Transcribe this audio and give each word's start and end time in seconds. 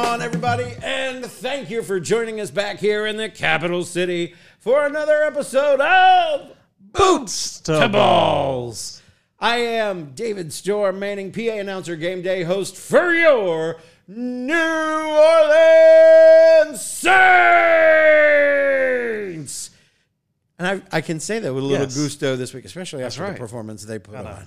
On, 0.00 0.22
everybody? 0.22 0.72
And 0.82 1.24
thank 1.26 1.68
you 1.68 1.82
for 1.82 2.00
joining 2.00 2.40
us 2.40 2.50
back 2.50 2.78
here 2.78 3.06
in 3.06 3.18
the 3.18 3.28
capital 3.28 3.84
city 3.84 4.34
for 4.58 4.86
another 4.86 5.22
episode 5.22 5.78
of 5.80 6.56
Boots 6.80 7.60
to, 7.60 7.78
to 7.80 7.88
Balls. 7.88 9.02
I 9.38 9.58
am 9.58 10.12
David 10.14 10.52
Storm, 10.54 10.98
Manning, 10.98 11.30
PA 11.32 11.40
announcer, 11.58 11.96
game 11.96 12.22
day 12.22 12.44
host 12.44 12.76
for 12.76 13.12
your 13.14 13.76
New 14.08 14.54
Orleans 14.54 16.80
Saints. 16.80 19.70
And 20.58 20.66
I, 20.66 20.82
I 20.96 21.00
can 21.02 21.20
say 21.20 21.38
that 21.40 21.52
with 21.54 21.62
a 21.62 21.66
little 21.66 21.84
Yes. 21.86 21.94
gusto 21.96 22.36
this 22.36 22.54
week, 22.54 22.64
especially 22.64 23.02
after 23.04 23.22
right. 23.22 23.34
the 23.34 23.38
performance 23.38 23.84
they 23.84 23.98
put 23.98 24.14
on. 24.16 24.46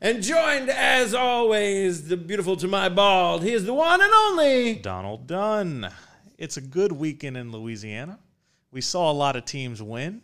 And 0.00 0.22
joined, 0.22 0.68
as 0.68 1.14
always, 1.14 2.08
the 2.08 2.16
beautiful 2.16 2.56
to 2.58 2.68
my 2.68 2.88
bald. 2.88 3.42
He 3.42 3.52
is 3.52 3.64
the 3.64 3.72
one 3.72 4.00
and 4.02 4.12
only. 4.12 4.74
Donald 4.74 5.26
Dunn. 5.26 5.90
It's 6.36 6.58
a 6.58 6.60
good 6.60 6.92
weekend 6.92 7.36
in 7.36 7.50
Louisiana. 7.50 8.18
We 8.70 8.82
saw 8.82 9.10
a 9.10 9.14
lot 9.14 9.36
of 9.36 9.46
teams 9.46 9.82
win, 9.82 10.20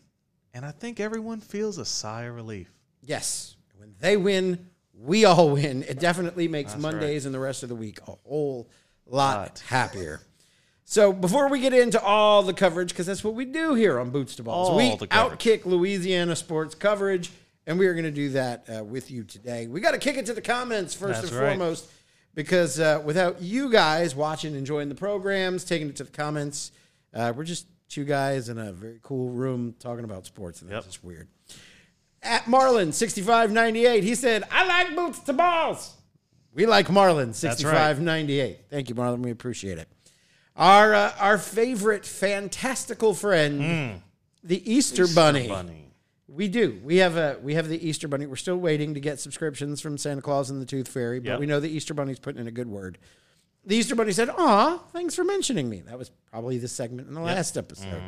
and 0.53 0.67
I 0.67 0.73
think 0.73 1.01
everyone 1.01 1.41
feels 1.41 1.79
a 1.79 1.87
sigh 1.87 2.25
of 2.25 2.35
relief. 2.35 2.71
Yes, 3.03 3.57
when 3.77 3.95
they 3.99 4.19
win, 4.19 4.69
we 4.95 5.25
all 5.25 5.51
win. 5.51 5.85
It 5.85 5.99
definitely 5.99 6.49
makes 6.49 6.73
That's 6.73 6.83
Mondays 6.83 7.25
and 7.25 7.35
the 7.35 7.39
rest 7.41 7.63
of 7.63 7.71
the 7.71 7.75
week 7.75 7.99
a 8.07 8.13
whole 8.27 8.69
lot 9.07 9.39
Lot. 9.39 9.63
happier. 9.69 10.21
So 10.85 11.15
before 11.15 11.49
we 11.49 11.61
get 11.61 11.73
into 11.73 12.01
all 12.03 12.43
the 12.43 12.53
coverage, 12.53 12.91
because 12.91 13.07
that's 13.07 13.25
what 13.25 13.35
we 13.35 13.47
do 13.47 13.73
here 13.73 13.99
on 13.99 14.11
Boots 14.11 14.37
to 14.37 14.43
Balls, 14.43 14.69
All 14.69 14.77
we 14.77 14.91
outkick 14.91 15.65
Louisiana 15.65 16.37
sports 16.37 16.75
coverage, 16.75 17.31
and 17.67 17.79
we 17.79 17.87
are 17.87 17.93
going 17.95 18.05
to 18.05 18.11
do 18.11 18.31
that 18.31 18.67
uh, 18.69 18.85
with 18.85 19.11
you 19.11 19.25
today. 19.25 19.67
We 19.67 19.81
got 19.81 19.93
to 19.93 19.99
kick 19.99 20.17
it 20.17 20.27
to 20.27 20.35
the 20.35 20.41
comments 20.43 20.95
first 20.95 21.23
That's 21.23 21.33
and 21.33 21.41
right. 21.41 21.49
foremost, 21.57 21.91
because 22.35 22.81
uh, 22.81 23.01
without 23.05 23.41
you 23.43 23.71
guys 23.71 24.15
watching, 24.15 24.55
enjoying 24.55 24.89
the 24.89 24.95
programs, 24.95 25.65
taking 25.65 25.89
it 25.89 25.97
to 25.97 26.05
the 26.05 26.11
comments, 26.11 26.73
uh, 27.15 27.33
we're 27.37 27.45
just 27.45 27.67
two 27.89 28.05
guys 28.05 28.49
in 28.49 28.59
a 28.59 28.73
very 28.73 28.99
cool 29.03 29.31
room 29.31 29.75
talking 29.79 30.05
about 30.05 30.25
sports, 30.27 30.63
and 30.63 30.71
that's 30.71 30.85
Yep. 30.87 30.93
just 30.93 31.05
weird. 31.05 31.29
At 32.23 32.47
Marlin 32.47 32.93
sixty 32.93 33.21
five 33.21 33.51
ninety 33.51 33.85
eight, 33.85 34.05
he 34.05 34.15
said, 34.15 34.45
"I 34.51 34.65
like 34.65 34.95
boots 34.95 35.19
to 35.21 35.33
balls." 35.33 35.93
We 36.55 36.67
like 36.67 36.89
Marlin 36.91 37.33
sixty 37.35 37.65
five 37.65 38.01
ninety 38.01 38.39
eight. 38.39 38.61
Thank 38.71 38.89
you, 38.89 38.95
Marlin. 38.95 39.23
We 39.23 39.31
appreciate 39.33 39.79
it. 39.79 39.89
Our 40.55 40.95
uh, 40.95 41.13
our 41.19 41.37
favorite 41.39 42.07
fantastical 42.07 43.13
friend, 43.15 44.01
the 44.45 44.73
Easter, 44.73 45.07
Bunny. 45.13 45.49
Bunny. 45.49 45.82
We 46.35 46.49
do. 46.49 46.81
We 46.83 46.97
have 46.97 47.17
a 47.17 47.39
we 47.43 47.55
have 47.55 47.69
the 47.69 47.87
Easter 47.87 48.09
Bunny. 48.09 48.25
We're 48.27 48.37
still 48.37 48.57
waiting 48.57 48.95
to 48.95 49.01
get 49.01 49.21
subscriptions 49.21 49.81
from 49.83 49.99
Santa 49.99 50.23
Claus 50.23 50.49
and 50.49 50.63
the 50.63 50.67
Tooth 50.67 50.89
Fairy, 50.89 51.21
but 51.21 51.31
Yep. 51.33 51.41
we 51.41 51.47
know 51.47 51.61
the 51.61 51.69
Easter 51.69 51.93
Bunny's 51.93 52.19
putting 52.19 52.41
in 52.41 52.47
a 52.49 52.53
good 52.53 52.69
word. 52.69 52.97
The 53.67 53.77
Easter 53.77 53.95
Bunny 53.95 54.13
said, 54.13 54.31
"Aw, 54.31 54.79
thanks 54.93 55.15
for 55.15 55.25
mentioning 55.25 55.69
me." 55.69 55.81
That 55.83 55.99
was 55.99 56.11
probably 56.31 56.57
the 56.59 56.69
segment 56.69 57.07
in 57.09 57.15
the 57.15 57.21
last 57.21 57.57
episode. 57.59 58.03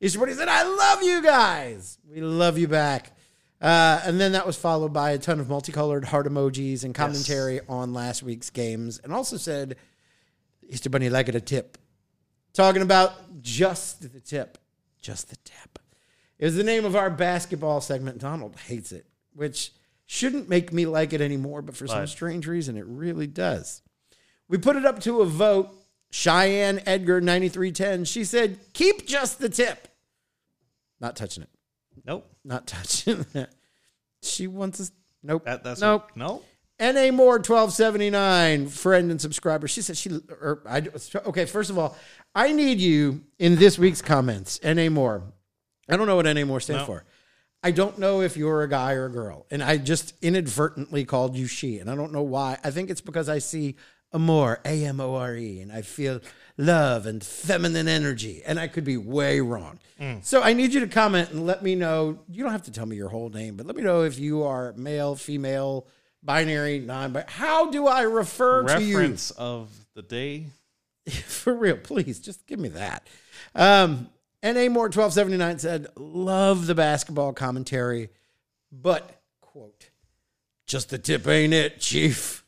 Easter 0.00 0.18
Bunny 0.18 0.34
said, 0.34 0.48
"I 0.48 0.62
love 0.64 1.02
you 1.02 1.22
guys. 1.22 1.98
We 2.08 2.20
love 2.20 2.58
you 2.58 2.68
back." 2.68 3.16
Uh, 3.60 4.02
and 4.04 4.20
then 4.20 4.32
that 4.32 4.46
was 4.46 4.56
followed 4.56 4.92
by 4.92 5.12
a 5.12 5.18
ton 5.18 5.40
of 5.40 5.48
multicolored 5.48 6.04
heart 6.04 6.26
emojis 6.26 6.84
and 6.84 6.94
commentary 6.94 7.60
on 7.70 7.94
last 7.94 8.22
week's 8.22 8.50
games, 8.50 8.98
and 9.02 9.12
also 9.14 9.38
said, 9.38 9.76
"Easter 10.68 10.90
Bunny 10.90 11.08
like 11.08 11.28
it 11.30 11.34
a 11.34 11.40
tip." 11.40 11.78
Talking 12.52 12.82
about 12.82 13.42
just 13.42 14.12
the 14.12 14.20
tip, 14.20 14.58
just 15.00 15.30
the 15.30 15.36
tip 15.36 15.75
is 16.38 16.56
the 16.56 16.64
name 16.64 16.84
of 16.84 16.96
our 16.96 17.10
basketball 17.10 17.80
segment. 17.80 18.18
Donald 18.18 18.56
hates 18.56 18.92
it, 18.92 19.06
which 19.34 19.72
shouldn't 20.06 20.48
make 20.48 20.72
me 20.72 20.86
like 20.86 21.12
it 21.12 21.20
anymore, 21.20 21.62
but 21.62 21.76
for 21.76 21.86
some 21.86 22.06
strange 22.06 22.46
reason, 22.46 22.76
it 22.76 22.86
really 22.86 23.26
does. 23.26 23.82
We 24.48 24.58
put 24.58 24.76
it 24.76 24.84
up 24.84 25.00
to 25.00 25.20
a 25.20 25.26
vote. 25.26 25.70
Cheyenne 26.12 26.80
Edgar 26.86 27.20
9310, 27.20 28.04
she 28.04 28.24
said, 28.24 28.58
keep 28.72 29.06
just 29.06 29.40
the 29.40 29.48
tip. 29.48 29.88
Not 31.00 31.16
touching 31.16 31.42
it. 31.42 31.50
Nope. 32.06 32.30
Not 32.44 32.66
touching 32.66 33.26
it. 33.34 33.50
She 34.22 34.46
wants 34.46 34.80
us. 34.80 34.92
Nope. 35.22 35.44
That, 35.44 35.64
that's 35.64 35.80
nope. 35.80 36.10
nope. 36.14 36.44
NA 36.78 37.10
Moore 37.10 37.36
1279, 37.36 38.68
friend 38.68 39.10
and 39.10 39.20
subscriber. 39.20 39.66
She 39.66 39.80
said 39.80 39.96
she, 39.96 40.10
or 40.28 40.62
I, 40.68 40.82
okay, 41.26 41.46
first 41.46 41.70
of 41.70 41.78
all, 41.78 41.96
I 42.34 42.52
need 42.52 42.80
you 42.80 43.22
in 43.38 43.56
this 43.56 43.78
week's 43.78 44.02
comments. 44.02 44.60
NA 44.62 44.90
Moore. 44.90 45.22
I 45.88 45.96
don't 45.96 46.06
know 46.06 46.16
what 46.16 46.26
NA 46.26 46.44
Moore 46.44 46.60
stands 46.60 46.82
No. 46.82 46.86
for. 46.86 47.04
I 47.62 47.70
don't 47.70 47.98
know 47.98 48.20
if 48.20 48.36
you're 48.36 48.62
a 48.62 48.68
guy 48.68 48.92
or 48.92 49.06
a 49.06 49.10
girl. 49.10 49.46
And 49.50 49.62
I 49.62 49.76
just 49.78 50.14
inadvertently 50.22 51.04
called 51.04 51.36
you 51.36 51.46
she. 51.46 51.78
And 51.78 51.90
I 51.90 51.94
don't 51.96 52.12
know 52.12 52.22
why. 52.22 52.58
I 52.62 52.70
think 52.70 52.90
it's 52.90 53.00
because 53.00 53.28
I 53.28 53.38
see 53.38 53.76
Amore, 54.12 54.60
A 54.64 54.84
M 54.84 55.00
O 55.00 55.16
R 55.16 55.34
E, 55.34 55.60
and 55.60 55.72
I 55.72 55.82
feel 55.82 56.20
love 56.56 57.06
and 57.06 57.24
feminine 57.24 57.88
energy. 57.88 58.42
And 58.46 58.58
I 58.60 58.68
could 58.68 58.84
be 58.84 58.96
way 58.96 59.40
wrong. 59.40 59.78
So 60.22 60.42
I 60.42 60.52
need 60.52 60.74
you 60.74 60.80
to 60.80 60.86
comment 60.88 61.30
and 61.30 61.46
let 61.46 61.62
me 61.62 61.74
know. 61.74 62.18
You 62.28 62.42
don't 62.42 62.52
have 62.52 62.64
to 62.64 62.70
tell 62.70 62.84
me 62.86 62.96
your 62.96 63.08
whole 63.08 63.30
name, 63.30 63.56
but 63.56 63.66
let 63.66 63.74
me 63.76 63.82
know 63.82 64.02
if 64.02 64.18
you 64.18 64.42
are 64.42 64.74
male, 64.76 65.16
female, 65.16 65.86
binary, 66.22 66.78
non 66.80 67.12
binary. 67.12 67.30
How 67.32 67.70
do 67.70 67.86
I 67.86 68.02
refer 68.02 68.64
to 68.64 68.82
you? 68.82 68.98
Reference 68.98 69.30
of 69.32 69.70
the 69.94 70.02
day. 70.02 70.44
For 71.26 71.54
real, 71.54 71.78
please, 71.78 72.20
just 72.20 72.46
give 72.46 72.58
me 72.58 72.68
that. 72.70 73.06
Um, 73.54 74.08
NA 74.54 74.68
Moore 74.68 74.86
1279 74.86 75.58
said, 75.58 75.86
Love 75.96 76.66
the 76.66 76.74
basketball 76.74 77.32
commentary, 77.32 78.10
but, 78.70 79.20
quote, 79.40 79.90
just 80.66 80.90
the 80.90 80.98
tip 80.98 81.26
ain't 81.26 81.54
it, 81.54 81.80
Chief. 81.80 82.44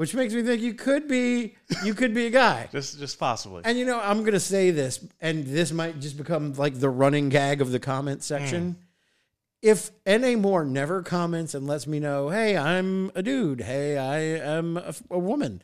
Which 0.00 0.14
makes 0.14 0.32
me 0.32 0.42
think 0.42 0.62
you 0.62 0.72
could 0.72 1.08
be 1.08 1.56
you 1.84 1.92
could 1.92 2.14
be 2.14 2.24
a 2.24 2.30
guy. 2.30 2.68
Just 2.72 2.98
just 2.98 3.18
possibly. 3.18 3.60
And 3.66 3.76
you 3.76 3.84
know, 3.84 4.00
I'm 4.00 4.24
gonna 4.24 4.40
say 4.40 4.70
this, 4.70 5.06
and 5.20 5.44
this 5.46 5.72
might 5.72 6.00
just 6.00 6.16
become 6.16 6.54
like 6.54 6.80
the 6.80 6.88
running 6.88 7.28
gag 7.28 7.60
of 7.60 7.70
the 7.70 7.78
comment 7.78 8.22
section. 8.22 8.72
Mm. 8.72 8.76
If 9.60 9.90
NA 10.06 10.40
Moore 10.40 10.64
never 10.64 11.02
comments 11.02 11.52
and 11.52 11.66
lets 11.66 11.86
me 11.86 12.00
know, 12.00 12.30
hey, 12.30 12.56
I'm 12.56 13.12
a 13.14 13.22
dude, 13.22 13.60
hey, 13.60 13.98
I 13.98 14.20
am 14.20 14.78
a, 14.78 14.94
a 15.10 15.18
woman, 15.18 15.60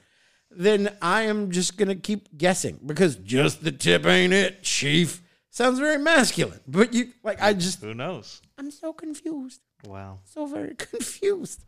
then 0.50 0.94
I 1.00 1.22
am 1.22 1.50
just 1.50 1.78
gonna 1.78 1.94
keep 1.94 2.36
guessing 2.36 2.78
because 2.84 3.16
just 3.16 3.64
the 3.64 3.72
tip 3.72 4.04
ain't 4.04 4.34
it, 4.34 4.62
Chief. 4.62 5.22
Sounds 5.56 5.78
very 5.78 5.96
masculine, 5.96 6.60
but 6.68 6.92
you 6.92 7.12
like 7.22 7.40
I 7.40 7.54
just 7.54 7.80
Who 7.80 7.94
knows? 7.94 8.42
I'm 8.58 8.70
so 8.70 8.92
confused 8.92 9.62
Wow. 9.86 10.18
so 10.24 10.44
very 10.44 10.74
confused. 10.78 11.64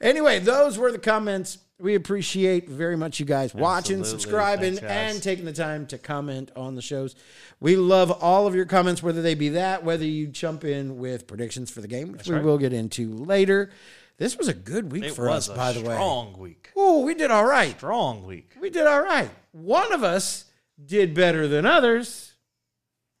Anyway, 0.00 0.40
those 0.40 0.76
were 0.76 0.90
the 0.90 0.98
comments. 0.98 1.58
We 1.78 1.94
appreciate 1.94 2.68
very 2.68 2.96
much 2.96 3.20
you 3.20 3.26
guys 3.26 3.54
watching, 3.54 4.00
Absolutely. 4.00 4.10
subscribing, 4.22 4.74
Thanks, 4.74 4.80
guys. 4.80 5.14
and 5.14 5.22
taking 5.22 5.44
the 5.44 5.52
time 5.52 5.86
to 5.86 5.98
comment 5.98 6.50
on 6.56 6.74
the 6.74 6.82
shows. 6.82 7.14
We 7.60 7.76
love 7.76 8.10
all 8.10 8.48
of 8.48 8.56
your 8.56 8.64
comments, 8.64 9.04
whether 9.04 9.22
they 9.22 9.36
be 9.36 9.50
that, 9.50 9.84
whether 9.84 10.04
you 10.04 10.26
jump 10.26 10.64
in 10.64 10.98
with 10.98 11.28
predictions 11.28 11.70
for 11.70 11.80
the 11.80 11.86
game, 11.86 12.10
which 12.10 12.26
we 12.26 12.34
right. 12.34 12.42
will 12.44 12.58
get 12.58 12.72
into 12.72 13.14
later. 13.14 13.70
This 14.16 14.36
was 14.36 14.48
a 14.48 14.54
good 14.54 14.90
week 14.90 15.04
It 15.04 15.12
for 15.14 15.26
was 15.28 15.48
us, 15.48 15.54
a 15.54 15.56
by 15.56 15.72
the 15.72 15.80
way. 15.82 15.94
strong 15.94 16.36
week. 16.36 16.70
Oh, 16.74 17.04
we 17.04 17.14
did 17.14 17.30
all 17.30 17.46
right. 17.46 17.76
Strong 17.76 18.26
week. 18.26 18.50
We 18.60 18.70
did 18.70 18.88
all 18.88 19.02
right. 19.02 19.30
One 19.52 19.92
of 19.92 20.02
us 20.02 20.46
did 20.84 21.14
better 21.14 21.46
than 21.46 21.64
others, 21.64 22.32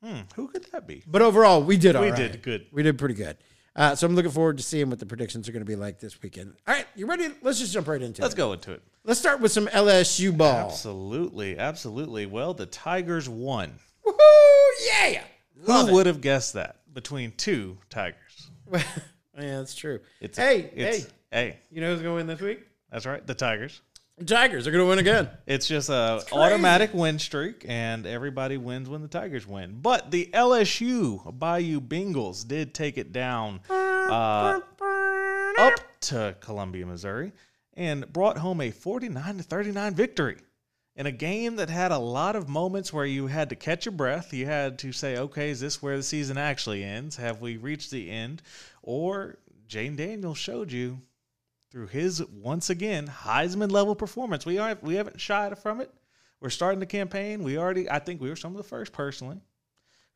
Hmm, 0.02 0.20
who 0.36 0.48
could 0.48 0.64
that 0.72 0.86
be? 0.86 1.02
but 1.06 1.22
overall, 1.22 1.62
we 1.62 1.76
did 1.76 1.96
all 1.96 2.02
We 2.02 2.10
right. 2.10 2.16
did 2.32 2.42
good. 2.42 2.66
We 2.72 2.82
did 2.82 2.98
pretty 2.98 3.14
good. 3.14 3.36
Uh, 3.74 3.94
so 3.94 4.06
I'm 4.06 4.14
looking 4.16 4.30
forward 4.32 4.56
to 4.56 4.62
seeing 4.62 4.90
what 4.90 4.98
the 4.98 5.06
predictions 5.06 5.48
are 5.48 5.52
going 5.52 5.64
to 5.64 5.68
be 5.68 5.76
like 5.76 6.00
this 6.00 6.20
weekend. 6.20 6.54
All 6.66 6.74
right, 6.74 6.86
you 6.96 7.06
ready? 7.06 7.28
Let's 7.42 7.58
just 7.60 7.72
jump 7.72 7.86
right 7.86 8.02
into 8.02 8.20
it. 8.20 8.24
Let's 8.24 8.34
go 8.34 8.52
into 8.52 8.72
it. 8.72 8.82
Let's 9.04 9.20
start 9.20 9.40
with 9.40 9.52
some 9.52 9.66
LSU 9.68 10.36
ball. 10.36 10.66
Absolutely, 10.66 11.58
absolutely. 11.58 12.26
Well, 12.26 12.54
the 12.54 12.66
Tigers 12.66 13.28
won. 13.28 13.74
Woohoo! 14.04 14.70
Yeah. 14.86 15.22
Love 15.64 15.88
Who 15.88 15.94
would 15.94 16.06
have 16.06 16.20
guessed 16.20 16.54
that 16.54 16.76
between 16.92 17.32
two 17.36 17.78
Tigers? 17.90 18.50
yeah, 18.72 18.82
that's 19.34 19.74
true. 19.74 20.00
It's 20.20 20.36
hey, 20.38 20.70
it's, 20.74 21.04
hey, 21.04 21.06
hey. 21.30 21.58
you 21.70 21.80
know 21.80 21.92
who's 21.92 22.02
going 22.02 22.12
to 22.12 22.16
win 22.16 22.26
this 22.26 22.40
week? 22.40 22.66
That's 22.90 23.06
right, 23.06 23.24
the 23.26 23.34
Tigers. 23.34 23.80
The 24.18 24.24
Tigers 24.24 24.66
are 24.66 24.72
going 24.72 24.82
to 24.82 24.88
win 24.88 24.98
again. 24.98 25.28
It's 25.46 25.68
just 25.68 25.90
a 25.90 26.18
crazy. 26.20 26.36
automatic 26.36 26.92
win 26.92 27.20
streak, 27.20 27.64
and 27.68 28.04
everybody 28.04 28.56
wins 28.56 28.88
when 28.88 29.00
the 29.00 29.06
Tigers 29.08 29.46
win. 29.46 29.78
But 29.80 30.10
the 30.10 30.28
LSU 30.34 31.38
Bayou 31.38 31.80
Bengals 31.80 32.46
did 32.46 32.74
take 32.74 32.98
it 32.98 33.12
down 33.12 33.60
uh, 33.70 34.60
up 35.60 36.00
to 36.00 36.34
Columbia, 36.40 36.84
Missouri, 36.84 37.32
and 37.74 38.12
brought 38.12 38.38
home 38.38 38.60
a 38.60 38.72
49 38.72 39.36
to 39.36 39.42
39 39.44 39.94
victory 39.94 40.38
in 40.96 41.06
a 41.06 41.12
game 41.12 41.54
that 41.56 41.70
had 41.70 41.92
a 41.92 41.98
lot 41.98 42.34
of 42.34 42.48
moments 42.48 42.92
where 42.92 43.06
you 43.06 43.28
had 43.28 43.50
to 43.50 43.56
catch 43.56 43.86
your 43.86 43.92
breath. 43.92 44.34
You 44.34 44.46
had 44.46 44.80
to 44.80 44.90
say, 44.90 45.16
"Okay, 45.16 45.50
is 45.50 45.60
this 45.60 45.80
where 45.80 45.96
the 45.96 46.02
season 46.02 46.36
actually 46.36 46.82
ends? 46.82 47.14
Have 47.16 47.40
we 47.40 47.56
reached 47.56 47.92
the 47.92 48.10
end?" 48.10 48.42
Or 48.82 49.38
Jaden 49.68 49.96
Daniels 49.96 50.38
showed 50.38 50.72
you 50.72 51.02
through 51.70 51.88
his 51.88 52.24
once 52.26 52.70
again 52.70 53.06
Heisman 53.06 53.70
level 53.70 53.94
performance. 53.94 54.46
We 54.46 54.58
aren't 54.58 54.82
we 54.82 54.94
haven't 54.94 55.20
shied 55.20 55.58
from 55.58 55.80
it. 55.80 55.92
We're 56.40 56.50
starting 56.50 56.80
the 56.80 56.86
campaign. 56.86 57.42
We 57.42 57.58
already 57.58 57.90
I 57.90 57.98
think 57.98 58.20
we 58.20 58.28
were 58.28 58.36
some 58.36 58.52
of 58.52 58.56
the 58.56 58.68
first 58.68 58.92
personally 58.92 59.40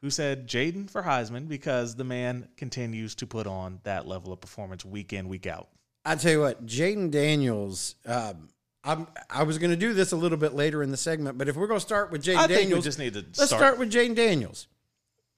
who 0.03 0.11
said 0.11 0.49
Jaden 0.49 0.91
for 0.91 1.03
Heisman 1.03 1.49
because 1.49 1.95
the 1.95 2.05
man 2.05 2.49
continues 2.57 3.15
to 3.17 3.27
put 3.27 3.47
on 3.47 3.81
that 3.85 4.07
level 4.07 4.33
of 4.33 4.41
performance 4.41 4.85
week 4.85 5.13
in 5.13 5.29
week 5.29 5.47
out. 5.47 5.69
I 6.05 6.17
tell 6.17 6.33
you 6.33 6.41
what, 6.41 6.67
Jaden 6.67 7.13
Daniels, 7.13 7.95
um, 8.07 8.49
I'm, 8.83 9.07
I 9.31 9.45
was 9.45 9.59
going 9.59 9.71
to 9.71 9.77
do 9.77 9.95
this 9.95 10.11
a 10.11 10.17
little 10.17 10.39
bit 10.39 10.53
later 10.53 10.83
in 10.83 10.91
the 10.91 10.97
segment, 10.97 11.39
but 11.39 11.49
if 11.49 11.55
we're 11.55 11.69
going 11.69 11.79
to 11.79 11.87
start 11.87 12.11
with 12.11 12.25
Jaden 12.25 12.49
Daniels, 12.49 12.81
we 12.81 12.81
just 12.81 12.99
need 12.99 13.15
to 13.15 13.21
let's 13.21 13.45
start. 13.45 13.61
start 13.61 13.79
with 13.79 13.93
Jaden 13.93 14.17
Daniels. 14.17 14.67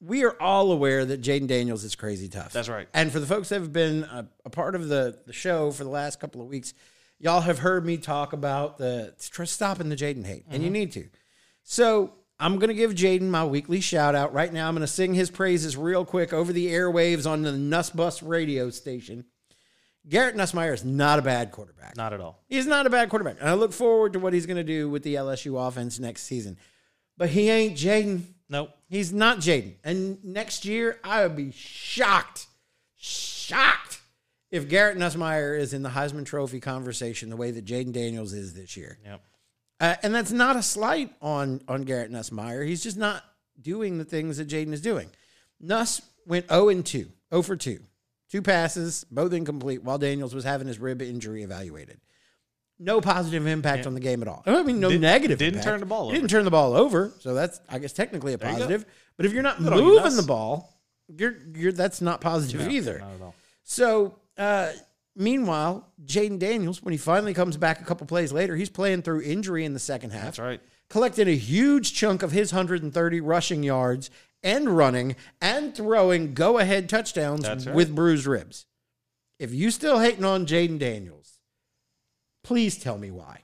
We 0.06 0.24
are 0.24 0.36
all 0.40 0.70
aware 0.72 1.04
that 1.04 1.20
Jaden 1.22 1.46
Daniels 1.46 1.84
is 1.84 1.94
crazy 1.94 2.28
tough. 2.28 2.52
That's 2.52 2.68
right. 2.68 2.88
And 2.92 3.10
for 3.10 3.20
the 3.20 3.26
folks 3.26 3.48
that 3.48 3.60
have 3.60 3.72
been 3.72 4.04
a, 4.04 4.26
a 4.44 4.50
part 4.50 4.74
of 4.74 4.88
the, 4.88 5.18
the 5.26 5.32
show 5.32 5.70
for 5.70 5.84
the 5.84 5.90
last 5.90 6.20
couple 6.20 6.40
of 6.42 6.48
weeks, 6.48 6.74
y'all 7.18 7.40
have 7.40 7.58
heard 7.60 7.86
me 7.86 7.96
talk 7.96 8.32
about 8.32 8.76
the 8.78 9.14
stopping 9.18 9.88
the 9.88 9.96
Jaden 9.96 10.26
hate, 10.26 10.44
and 10.50 10.62
you 10.62 10.68
Mm-hmm. 10.68 10.72
need 10.74 10.92
to. 10.92 11.08
So 11.62 12.12
I'm 12.38 12.58
going 12.58 12.68
to 12.68 12.74
give 12.74 12.92
Jaden 12.94 13.22
my 13.30 13.44
weekly 13.44 13.80
shout 13.80 14.14
out 14.14 14.34
right 14.34 14.52
now. 14.52 14.68
I'm 14.68 14.74
going 14.74 14.82
to 14.82 14.86
sing 14.92 15.14
his 15.14 15.30
praises 15.30 15.76
real 15.76 16.04
quick 16.04 16.32
over 16.32 16.52
the 16.52 16.66
airwaves 16.66 17.28
on 17.30 17.42
the 17.42 17.52
Nussbus 17.52 18.20
radio 18.26 18.68
station. 18.70 19.24
Garrett 20.06 20.36
Nussmeier 20.36 20.74
is 20.74 20.84
not 20.84 21.18
a 21.18 21.22
bad 21.22 21.50
quarterback. 21.50 21.96
Not 21.96 22.12
at 22.12 22.20
all. 22.20 22.42
He's 22.46 22.66
not 22.66 22.86
a 22.86 22.90
bad 22.90 23.08
quarterback. 23.08 23.36
And 23.40 23.48
I 23.48 23.54
look 23.54 23.72
forward 23.72 24.12
to 24.12 24.18
what 24.18 24.34
he's 24.34 24.44
going 24.44 24.58
to 24.58 24.64
do 24.64 24.90
with 24.90 25.02
the 25.02 25.14
LSU 25.14 25.66
offense 25.66 25.98
next 25.98 26.24
season. 26.24 26.58
But 27.16 27.30
he 27.30 27.48
ain't 27.48 27.78
Jaden. 27.78 28.22
Nope. 28.48 28.70
He's 28.88 29.12
not 29.12 29.38
Jaden. 29.38 29.74
And 29.82 30.22
next 30.24 30.64
year, 30.64 30.98
I 31.02 31.22
would 31.22 31.36
be 31.36 31.50
shocked, 31.52 32.46
shocked 32.96 34.00
if 34.50 34.68
Garrett 34.68 34.98
Nussmeier 34.98 35.58
is 35.58 35.72
in 35.72 35.82
the 35.82 35.88
Heisman 35.88 36.24
Trophy 36.24 36.60
conversation 36.60 37.30
the 37.30 37.36
way 37.36 37.50
that 37.50 37.64
Jaden 37.64 37.92
Daniels 37.92 38.32
is 38.32 38.54
this 38.54 38.76
year. 38.76 38.98
Yep. 39.04 39.22
Uh, 39.80 39.94
and 40.02 40.14
that's 40.14 40.30
not 40.30 40.56
a 40.56 40.62
slight 40.62 41.12
on 41.20 41.60
on 41.66 41.82
Garrett 41.82 42.12
Nussmeier. 42.12 42.66
He's 42.66 42.82
just 42.82 42.96
not 42.96 43.24
doing 43.60 43.98
the 43.98 44.04
things 44.04 44.36
that 44.36 44.48
Jaden 44.48 44.72
is 44.72 44.80
doing. 44.80 45.10
Nuss 45.60 46.00
went 46.26 46.48
0 46.48 46.68
and 46.68 46.86
2, 46.86 47.08
0 47.30 47.42
for 47.42 47.56
2. 47.56 47.80
Two 48.30 48.42
passes, 48.42 49.04
both 49.10 49.32
incomplete, 49.32 49.82
while 49.82 49.98
Daniels 49.98 50.34
was 50.34 50.44
having 50.44 50.66
his 50.66 50.78
rib 50.78 51.02
injury 51.02 51.42
evaluated. 51.42 52.00
No 52.78 53.00
positive 53.00 53.46
impact 53.46 53.86
on 53.86 53.94
the 53.94 54.00
game 54.00 54.20
at 54.20 54.28
all. 54.28 54.42
I 54.46 54.62
mean, 54.62 54.80
no 54.80 54.88
Didn't- 54.88 55.02
negative. 55.02 55.38
didn't 55.38 55.54
impact. 55.60 55.66
turn 55.68 55.80
the 55.80 55.86
ball 55.86 56.10
He 56.10 56.16
Didn't 56.16 56.30
turn 56.30 56.44
the 56.44 56.50
ball 56.50 56.74
over, 56.74 57.12
so 57.20 57.32
that's 57.34 57.60
I 57.68 57.78
guess 57.78 57.92
technically 57.92 58.32
a 58.34 58.36
go. 58.38 58.48
positive. 58.48 58.84
But 59.16 59.26
if 59.26 59.32
you're 59.32 59.42
not 59.42 59.58
Good 59.58 59.72
moving 59.72 60.16
the 60.16 60.24
ball, 60.24 60.74
you're 61.08 61.36
you're 61.54 61.72
that's 61.72 62.00
not 62.00 62.20
positive 62.20 62.68
either. 62.68 62.98
Not 62.98 63.14
at 63.14 63.20
all. 63.22 63.34
So, 63.62 64.16
uh, 64.36 64.72
meanwhile, 65.14 65.86
Jaden 66.04 66.38
Daniels, 66.38 66.82
when 66.82 66.92
he 66.92 66.98
finally 66.98 67.32
comes 67.32 67.56
back 67.56 67.80
a 67.80 67.84
couple 67.84 68.06
plays 68.06 68.32
later, 68.32 68.56
he's 68.56 68.70
playing 68.70 69.02
through 69.02 69.22
injury 69.22 69.64
in 69.64 69.72
the 69.72 69.78
second 69.78 70.10
half. 70.10 70.24
That's 70.24 70.38
right. 70.40 70.60
Collecting 70.90 71.28
a 71.28 71.36
huge 71.36 71.94
chunk 71.94 72.22
of 72.22 72.32
his 72.32 72.52
130 72.52 73.20
rushing 73.20 73.62
yards 73.62 74.10
and 74.42 74.76
running 74.76 75.16
and 75.40 75.74
throwing 75.74 76.34
go 76.34 76.58
ahead 76.58 76.88
touchdowns 76.88 77.48
right. 77.48 77.74
with 77.74 77.94
bruised 77.94 78.26
ribs. 78.26 78.66
If 79.38 79.54
you 79.54 79.70
still 79.70 79.98
hating 80.00 80.24
on 80.24 80.44
Jaden 80.46 80.78
Daniels, 80.78 81.23
please 82.44 82.78
tell 82.78 82.96
me 82.96 83.10
why. 83.10 83.40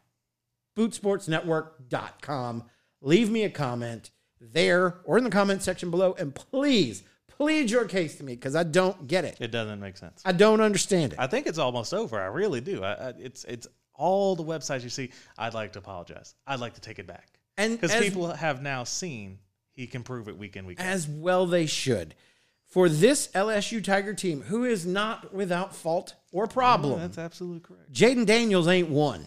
Bootsportsnetwork.com. 0.77 2.65
Leave 3.03 3.31
me 3.31 3.45
a 3.45 3.51
comment 3.51 4.11
there 4.41 5.01
or 5.05 5.19
in 5.19 5.25
the 5.25 5.31
comment 5.31 5.63
section 5.63 5.91
below 5.91 6.15
and 6.19 6.35
please 6.35 7.03
plead 7.29 7.71
your 7.71 7.87
case 7.87 8.17
to 8.17 8.25
me 8.25 8.35
because 8.35 8.55
I 8.55 8.63
don't 8.63 9.07
get 9.07 9.25
it. 9.25 9.37
It 9.41 9.51
doesn't 9.51 9.81
make 9.81 9.97
sense. 9.97 10.23
I 10.25 10.33
don't 10.33 10.61
understand 10.61 11.13
it. 11.15 11.19
I 11.19 11.27
think 11.27 11.47
it's 11.47 11.59
almost 11.59 11.93
over. 11.93 12.21
I 12.21 12.27
really 12.27 12.61
do. 12.61 12.83
I, 12.85 12.93
I, 12.93 13.13
it's 13.19 13.45
it's 13.45 13.67
all 13.95 14.37
the 14.37 14.45
websites 14.45 14.83
you 14.83 14.89
see. 14.89 15.11
I'd 15.39 15.55
like 15.55 15.73
to 15.75 15.79
apologize. 15.79 16.35
I'd 16.47 16.61
like 16.61 16.75
to 16.75 16.81
take 16.81 16.99
it 16.99 17.07
back 17.07 17.39
And 17.59 17.79
because 17.79 17.95
people 17.97 18.29
have 18.29 18.63
now 18.63 18.85
seen 18.85 19.39
he 19.73 19.87
can 19.87 20.03
prove 20.03 20.29
it 20.29 20.37
week 20.37 20.57
in 20.57 20.67
week 20.67 20.81
out. 20.81 20.87
as 20.87 21.07
well 21.09 21.47
they 21.47 21.67
should. 21.67 22.15
For 22.71 22.89
this 22.89 23.29
LSU 23.35 23.83
Tiger 23.83 24.15
team, 24.15 24.43
who 24.43 24.65
is 24.65 24.87
not 24.87 25.35
without 25.35 25.75
fault 25.75 26.15
or 26.31 26.47
problem, 26.47 27.01
That's 27.01 27.19
absolutely 27.19 27.61
correct. 27.61 27.93
Jaden 27.93 28.25
Daniels 28.27 28.69
ain't 28.69 28.89
one. 28.89 29.27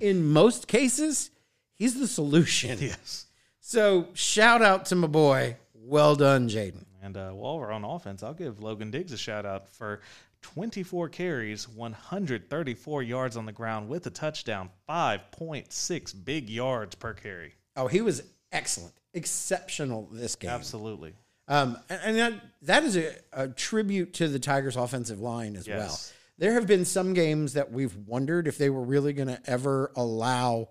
In 0.00 0.26
most 0.26 0.66
cases, 0.66 1.30
he's 1.74 1.98
the 1.98 2.06
solution. 2.08 2.78
Yes. 2.82 3.26
So 3.60 4.08
shout 4.14 4.62
out 4.62 4.86
to 4.86 4.94
my 4.94 5.06
boy. 5.08 5.56
Well 5.74 6.16
done, 6.16 6.48
Jaden. 6.48 6.86
And 7.02 7.18
uh, 7.18 7.30
while 7.32 7.58
we're 7.58 7.70
on 7.70 7.84
offense, 7.84 8.22
I'll 8.22 8.32
give 8.32 8.62
Logan 8.62 8.90
Diggs 8.90 9.12
a 9.12 9.18
shout 9.18 9.44
out 9.44 9.68
for 9.68 10.00
24 10.40 11.10
carries, 11.10 11.68
134 11.68 13.02
yards 13.02 13.36
on 13.36 13.44
the 13.44 13.52
ground 13.52 13.90
with 13.90 14.06
a 14.06 14.10
touchdown, 14.10 14.70
5.6 14.88 16.24
big 16.24 16.48
yards 16.48 16.94
per 16.94 17.12
carry. 17.12 17.54
Oh, 17.76 17.86
he 17.88 18.00
was 18.00 18.22
excellent, 18.52 18.94
exceptional 19.12 20.08
this 20.12 20.34
game. 20.34 20.50
Absolutely. 20.50 21.12
Um, 21.48 21.78
and 21.88 22.00
and 22.04 22.16
that, 22.18 22.32
that 22.62 22.84
is 22.84 22.96
a, 22.96 23.14
a 23.32 23.48
tribute 23.48 24.14
to 24.14 24.28
the 24.28 24.38
Tigers' 24.38 24.76
offensive 24.76 25.20
line 25.20 25.56
as 25.56 25.66
well. 25.66 25.98
There 26.38 26.52
have 26.52 26.68
been 26.68 26.84
some 26.84 27.14
games 27.14 27.54
that 27.54 27.72
we've 27.72 27.96
wondered 28.06 28.46
if 28.46 28.58
they 28.58 28.70
were 28.70 28.82
really 28.82 29.12
going 29.12 29.28
to 29.28 29.40
ever 29.46 29.90
allow 29.96 30.68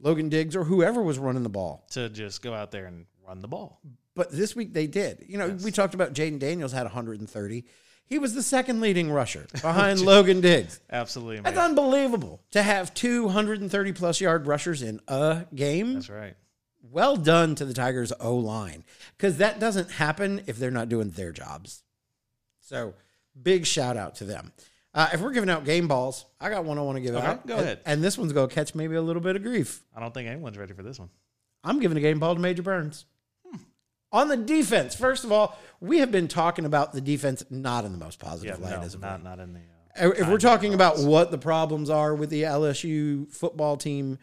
Logan 0.00 0.28
Diggs 0.28 0.54
or 0.54 0.62
whoever 0.62 1.02
was 1.02 1.18
running 1.18 1.42
the 1.42 1.48
ball. 1.48 1.86
To 1.90 2.08
just 2.08 2.40
go 2.40 2.54
out 2.54 2.70
there 2.70 2.86
and 2.86 3.06
run 3.26 3.42
the 3.42 3.48
ball. 3.48 3.80
But 4.14 4.30
this 4.30 4.54
week 4.54 4.72
they 4.72 4.86
did. 4.86 5.24
You 5.28 5.38
know, 5.38 5.56
we 5.64 5.70
talked 5.70 5.94
about 5.94 6.12
Jaden 6.12 6.38
Daniels 6.38 6.72
had 6.72 6.84
130. 6.84 7.64
He 8.06 8.18
was 8.18 8.34
the 8.34 8.42
second 8.42 8.80
leading 8.80 9.10
rusher 9.10 9.46
behind 9.62 10.00
Logan 10.00 10.40
Diggs. 10.40 10.80
Absolutely 10.90 11.40
That's 11.40 11.58
unbelievable 11.58 12.40
to 12.52 12.62
have 12.62 12.94
230 12.94 13.92
plus 13.92 14.20
yard 14.20 14.46
rushers 14.46 14.82
in 14.82 15.00
a 15.08 15.44
game. 15.54 15.94
That's 15.94 16.08
right. 16.10 16.34
Well 16.82 17.16
done 17.16 17.54
to 17.56 17.64
the 17.64 17.74
Tigers 17.74 18.12
O 18.20 18.36
line 18.36 18.84
because 19.16 19.38
that 19.38 19.58
doesn't 19.60 19.90
happen 19.92 20.42
if 20.46 20.58
they're 20.58 20.70
not 20.70 20.88
doing 20.88 21.10
their 21.10 21.32
jobs. 21.32 21.82
So 22.60 22.94
big 23.40 23.66
shout 23.66 23.96
out 23.96 24.16
to 24.16 24.24
them. 24.24 24.52
Uh, 24.94 25.08
if 25.12 25.20
we're 25.20 25.32
giving 25.32 25.50
out 25.50 25.64
game 25.64 25.86
balls, 25.86 26.24
I 26.40 26.48
got 26.50 26.64
one 26.64 26.78
I 26.78 26.82
want 26.82 26.96
to 26.96 27.02
give 27.02 27.14
Okay, 27.14 27.26
out. 27.26 27.46
go 27.46 27.54
And- 27.56 27.62
ahead. 27.64 27.80
And 27.86 28.02
this 28.02 28.16
one's 28.18 28.32
going 28.32 28.48
to 28.48 28.54
catch 28.54 28.74
maybe 28.74 28.96
a 28.96 29.02
little 29.02 29.22
bit 29.22 29.36
of 29.36 29.42
grief. 29.42 29.82
I 29.94 30.00
don't 30.00 30.12
think 30.14 30.28
anyone's 30.28 30.56
ready 30.58 30.72
for 30.72 30.82
this 30.82 30.98
one. 30.98 31.10
I'm 31.62 31.78
giving 31.80 31.98
a 31.98 32.00
game 32.00 32.18
ball 32.18 32.34
to 32.34 32.40
Major 32.40 32.62
Burns. 32.62 33.04
On 34.10 34.28
the 34.28 34.38
defense, 34.38 34.94
first 34.94 35.24
of 35.24 35.30
all, 35.32 35.58
we 35.80 35.98
have 35.98 36.10
been 36.10 36.28
talking 36.28 36.64
about 36.64 36.94
the 36.94 37.00
defense 37.02 37.44
not 37.50 37.84
in 37.84 37.92
the 37.92 37.98
most 37.98 38.18
Yeah, 38.22 38.28
positive 38.28 38.60
light 38.60 38.70
no, 38.70 38.80
as 38.80 38.94
of 38.94 39.02
not 39.02 39.22
not 39.22 39.38
in 39.38 39.52
the. 39.52 39.60
Uh, 40.02 40.10
If 40.16 40.28
we're 40.28 40.38
talking 40.38 40.72
about 40.72 40.98
what 41.00 41.30
the 41.30 41.36
problems 41.36 41.90
are 41.90 42.14
with 42.14 42.30
the 42.30 42.44
LSU 42.44 43.30
football 43.30 43.76
team, 43.76 44.18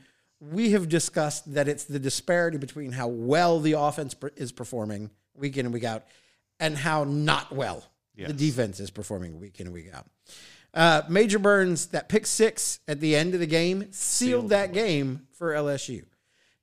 we 0.52 0.72
have 0.72 0.90
discussed 0.90 1.54
that 1.54 1.68
it's 1.68 1.86
the 1.86 2.00
disparity 2.00 2.58
between 2.58 2.92
how 2.92 3.08
well 3.08 3.60
the 3.60 3.74
offense 3.74 4.16
is 4.36 4.52
performing 4.52 5.10
week 5.36 5.58
in 5.58 5.66
and 5.66 5.74
week 5.74 5.84
out 5.84 6.04
and 6.60 6.78
how 6.78 7.04
not 7.04 7.54
well 7.56 7.84
Yes. 8.16 8.28
the 8.28 8.34
defense 8.34 8.80
is 8.80 8.92
performing 8.92 9.40
week 9.42 9.60
in 9.60 9.68
and 9.68 9.74
week 9.74 9.90
out. 9.94 10.06
Uh, 10.74 11.02
Major 11.10 11.38
Burns, 11.40 11.88
that 11.88 12.08
pick 12.10 12.26
six 12.26 12.80
at 12.88 13.00
the 13.02 13.16
end 13.16 13.34
of 13.34 13.40
the 13.40 13.46
game, 13.48 13.80
sealed, 13.92 13.94
Sealed 13.94 14.50
that 14.50 14.72
game 14.74 15.28
for 15.34 15.54
LSU. 15.54 16.04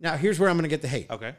Now, 0.01 0.17
here's 0.17 0.39
where 0.41 0.49
I'm 0.49 0.57
going 0.57 0.65
to 0.65 0.69
get 0.69 0.81
the 0.83 0.89
hate. 0.89 1.11
okay. 1.11 1.35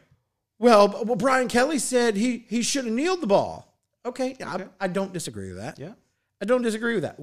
Well, 0.58 1.02
well, 1.04 1.16
Brian 1.16 1.48
Kelly 1.48 1.78
said 1.80 2.14
he, 2.16 2.44
he 2.48 2.62
should 2.62 2.84
have 2.84 2.94
kneeled 2.94 3.20
the 3.20 3.26
ball. 3.26 3.74
Okay, 4.06 4.36
I, 4.44 4.66
I 4.80 4.86
don't 4.86 5.12
disagree 5.12 5.48
with 5.48 5.58
that. 5.58 5.78
Yeah. 5.78 5.92
I 6.40 6.44
don't 6.44 6.62
disagree 6.62 6.94
with 6.94 7.02
that. 7.02 7.18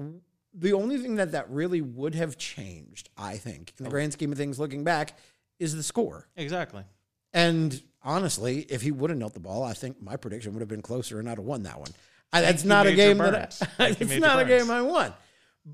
The 0.54 0.72
only 0.72 0.98
thing 0.98 1.16
that 1.16 1.32
that 1.32 1.50
really 1.50 1.80
would 1.80 2.14
have 2.14 2.36
changed, 2.36 3.08
I 3.16 3.36
think, 3.36 3.72
in 3.78 3.84
the 3.84 3.90
grand 3.90 4.12
scheme 4.12 4.32
of 4.32 4.38
things, 4.38 4.58
looking 4.58 4.84
back, 4.84 5.16
is 5.58 5.74
the 5.74 5.82
score. 5.82 6.28
Exactly. 6.36 6.84
And 7.32 7.82
honestly, 8.02 8.60
if 8.68 8.82
he 8.82 8.90
would 8.90 9.10
have 9.10 9.18
knelt 9.18 9.34
the 9.34 9.40
ball, 9.40 9.62
I 9.62 9.72
think 9.72 10.02
my 10.02 10.16
prediction 10.16 10.52
would 10.52 10.60
have 10.60 10.68
been 10.68 10.82
closer, 10.82 11.18
and 11.18 11.28
I'd 11.28 11.38
have 11.38 11.46
won 11.46 11.62
that 11.62 11.78
one. 11.78 11.90
I, 12.32 12.40
that's 12.40 12.64
not 12.64 12.86
a 12.86 12.94
game 12.94 13.18
that 13.18 13.62
I, 13.78 13.88
it's 14.00 14.16
not 14.16 14.40
a 14.40 14.44
game 14.44 14.70
I 14.70 14.82
won. 14.82 15.12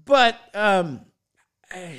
But 0.04 0.36
um, 0.54 1.00
eh, 1.70 1.94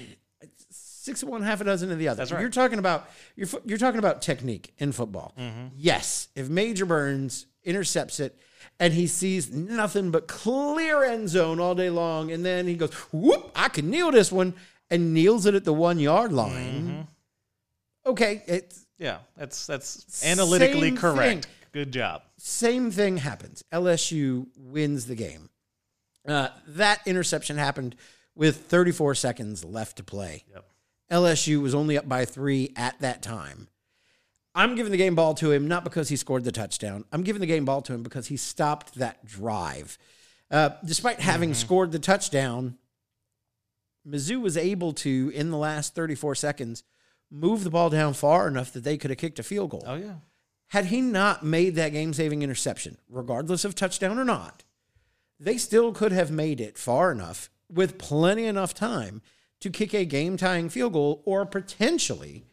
six 0.70 1.24
of 1.24 1.30
one, 1.30 1.42
half 1.42 1.62
a 1.62 1.64
dozen 1.64 1.92
of 1.92 1.98
the 1.98 2.10
other. 2.10 2.18
That's 2.18 2.32
right. 2.32 2.42
You're 2.42 2.50
talking 2.50 2.80
about 2.80 3.10
you're 3.36 3.48
you're 3.66 3.78
talking 3.78 4.00
about 4.00 4.22
technique 4.22 4.74
in 4.78 4.92
football. 4.92 5.34
Mm-hmm. 5.40 5.68
Yes, 5.76 6.28
if 6.36 6.50
Major 6.50 6.86
Burns 6.86 7.48
intercepts 7.64 8.20
it 8.20 8.38
and 8.80 8.94
he 8.94 9.08
sees 9.08 9.52
nothing 9.52 10.12
but 10.12 10.28
clear 10.28 11.04
end 11.04 11.30
zone 11.30 11.60
all 11.60 11.76
day 11.76 11.90
long, 11.90 12.32
and 12.32 12.46
then 12.46 12.68
he 12.68 12.76
goes, 12.76 12.94
"Whoop! 13.12 13.52
I 13.56 13.70
can 13.70 13.90
kneel 13.90 14.12
this 14.12 14.32
one," 14.32 14.54
and 14.90 15.14
kneels 15.14 15.46
it 15.46 15.56
at 15.56 15.66
the 15.66 15.74
one 15.74 16.00
yard 16.00 16.32
line. 16.32 16.84
Mm-hmm. 16.88 17.02
Okay, 18.12 18.44
it's 18.48 18.86
Yeah, 18.98 19.18
that's 19.38 19.68
that's 19.68 20.26
analytically 20.26 20.92
correct. 20.94 21.46
thing. 21.46 21.54
Good 21.72 21.92
job. 21.92 22.24
same 22.38 22.90
thing 22.90 23.18
happens. 23.18 23.64
LSU 23.72 24.48
wins 24.58 25.06
the 25.06 25.16
game. 25.16 25.50
Uh, 26.28 26.50
that 26.68 27.02
interception 27.06 27.58
happened 27.58 27.96
with 28.36 28.58
34 28.66 29.14
seconds 29.16 29.64
left 29.64 29.98
to 29.98 30.04
play. 30.04 30.44
Yep. 30.52 30.66
LSU 31.12 31.62
was 31.62 31.76
only 31.76 31.98
up 31.98 32.08
by 32.10 32.26
three 32.26 32.74
at 32.76 33.00
that 33.02 33.22
time. 33.22 33.68
I'm 34.56 34.76
giving 34.76 34.92
the 34.92 34.98
game 34.98 35.16
ball 35.16 35.34
to 35.36 35.52
him 35.52 35.68
not 35.68 35.84
because 35.84 36.10
he 36.10 36.16
scored 36.16 36.44
the 36.44 36.52
touchdown. 36.52 37.06
I'm 37.12 37.24
giving 37.24 37.40
the 37.40 37.46
game 37.46 37.66
ball 37.66 37.82
to 37.84 37.94
him 37.94 38.04
because 38.04 38.28
he 38.28 38.38
stopped 38.38 38.96
that 38.96 39.26
drive. 39.26 39.98
Uh, 40.52 40.72
despite 40.84 41.20
having 41.20 41.54
scored 41.54 41.92
the 41.92 42.00
touchdown, 42.00 42.78
Mizzou 44.08 44.42
was 44.42 44.58
able 44.58 44.94
to, 44.94 45.32
in 45.36 45.52
the 45.52 45.58
last 45.58 45.94
34 45.94 46.36
seconds, 46.36 46.84
move 47.30 47.64
the 47.64 47.70
ball 47.70 47.90
down 47.90 48.14
far 48.14 48.48
enough 48.48 48.74
that 48.74 48.84
they 48.84 48.98
could 48.98 49.12
have 49.12 49.20
kicked 49.20 49.40
a 49.40 49.44
field 49.44 49.70
goal. 49.70 49.84
Oh 49.86 49.96
yeah. 49.96 50.16
Had 50.68 50.86
he 50.86 51.02
not 51.02 51.44
made 51.44 51.76
that 51.76 51.94
game 51.94 52.14
saving 52.14 52.42
interception, 52.42 52.98
regardless 53.10 53.66
of 53.66 53.76
touchdown 53.76 54.20
or 54.20 54.26
not, 54.26 54.64
they 55.40 55.58
still 55.58 55.92
could 55.92 56.12
have 56.12 56.32
made 56.32 56.60
it 56.60 56.78
far 56.78 57.12
enough 57.12 57.50
with 57.72 57.98
plenty 57.98 58.46
enough 58.46 58.74
time 58.74 59.22
to 59.62 59.70
kick 59.70 59.94
a 59.94 60.06
game 60.06 60.38
tying 60.38 60.70
field 60.70 60.94
goal 60.94 61.22
or 61.26 61.46
potentially 61.46 62.46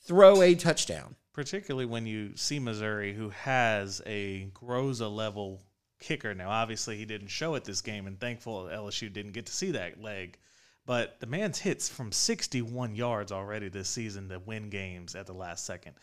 throw 0.00 0.42
a 0.42 0.54
touchdown. 0.54 1.16
Particularly 1.34 1.84
when 1.84 2.06
you 2.06 2.36
see 2.36 2.58
Missouri, 2.58 3.12
who 3.12 3.28
has 3.30 4.00
a 4.06 4.48
Groza 4.54 5.14
level 5.14 5.60
kicker. 6.00 6.34
Now, 6.34 6.48
obviously, 6.48 6.96
he 6.96 7.04
didn't 7.04 7.28
show 7.28 7.56
it 7.56 7.64
this 7.64 7.80
game, 7.80 8.06
and 8.06 8.18
thankful 8.18 8.64
LSU 8.64 9.12
didn't 9.12 9.32
get 9.32 9.46
to 9.46 9.52
see 9.52 9.72
that 9.72 10.00
leg. 10.00 10.38
But 10.86 11.18
the 11.20 11.26
man's 11.26 11.58
hits 11.58 11.88
from 11.88 12.12
61 12.12 12.94
yards 12.94 13.32
already 13.32 13.68
this 13.68 13.88
season 13.88 14.28
to 14.28 14.38
win 14.38 14.70
games 14.70 15.14
at 15.14 15.26
the 15.26 15.32
last 15.32 15.66
second. 15.66 15.94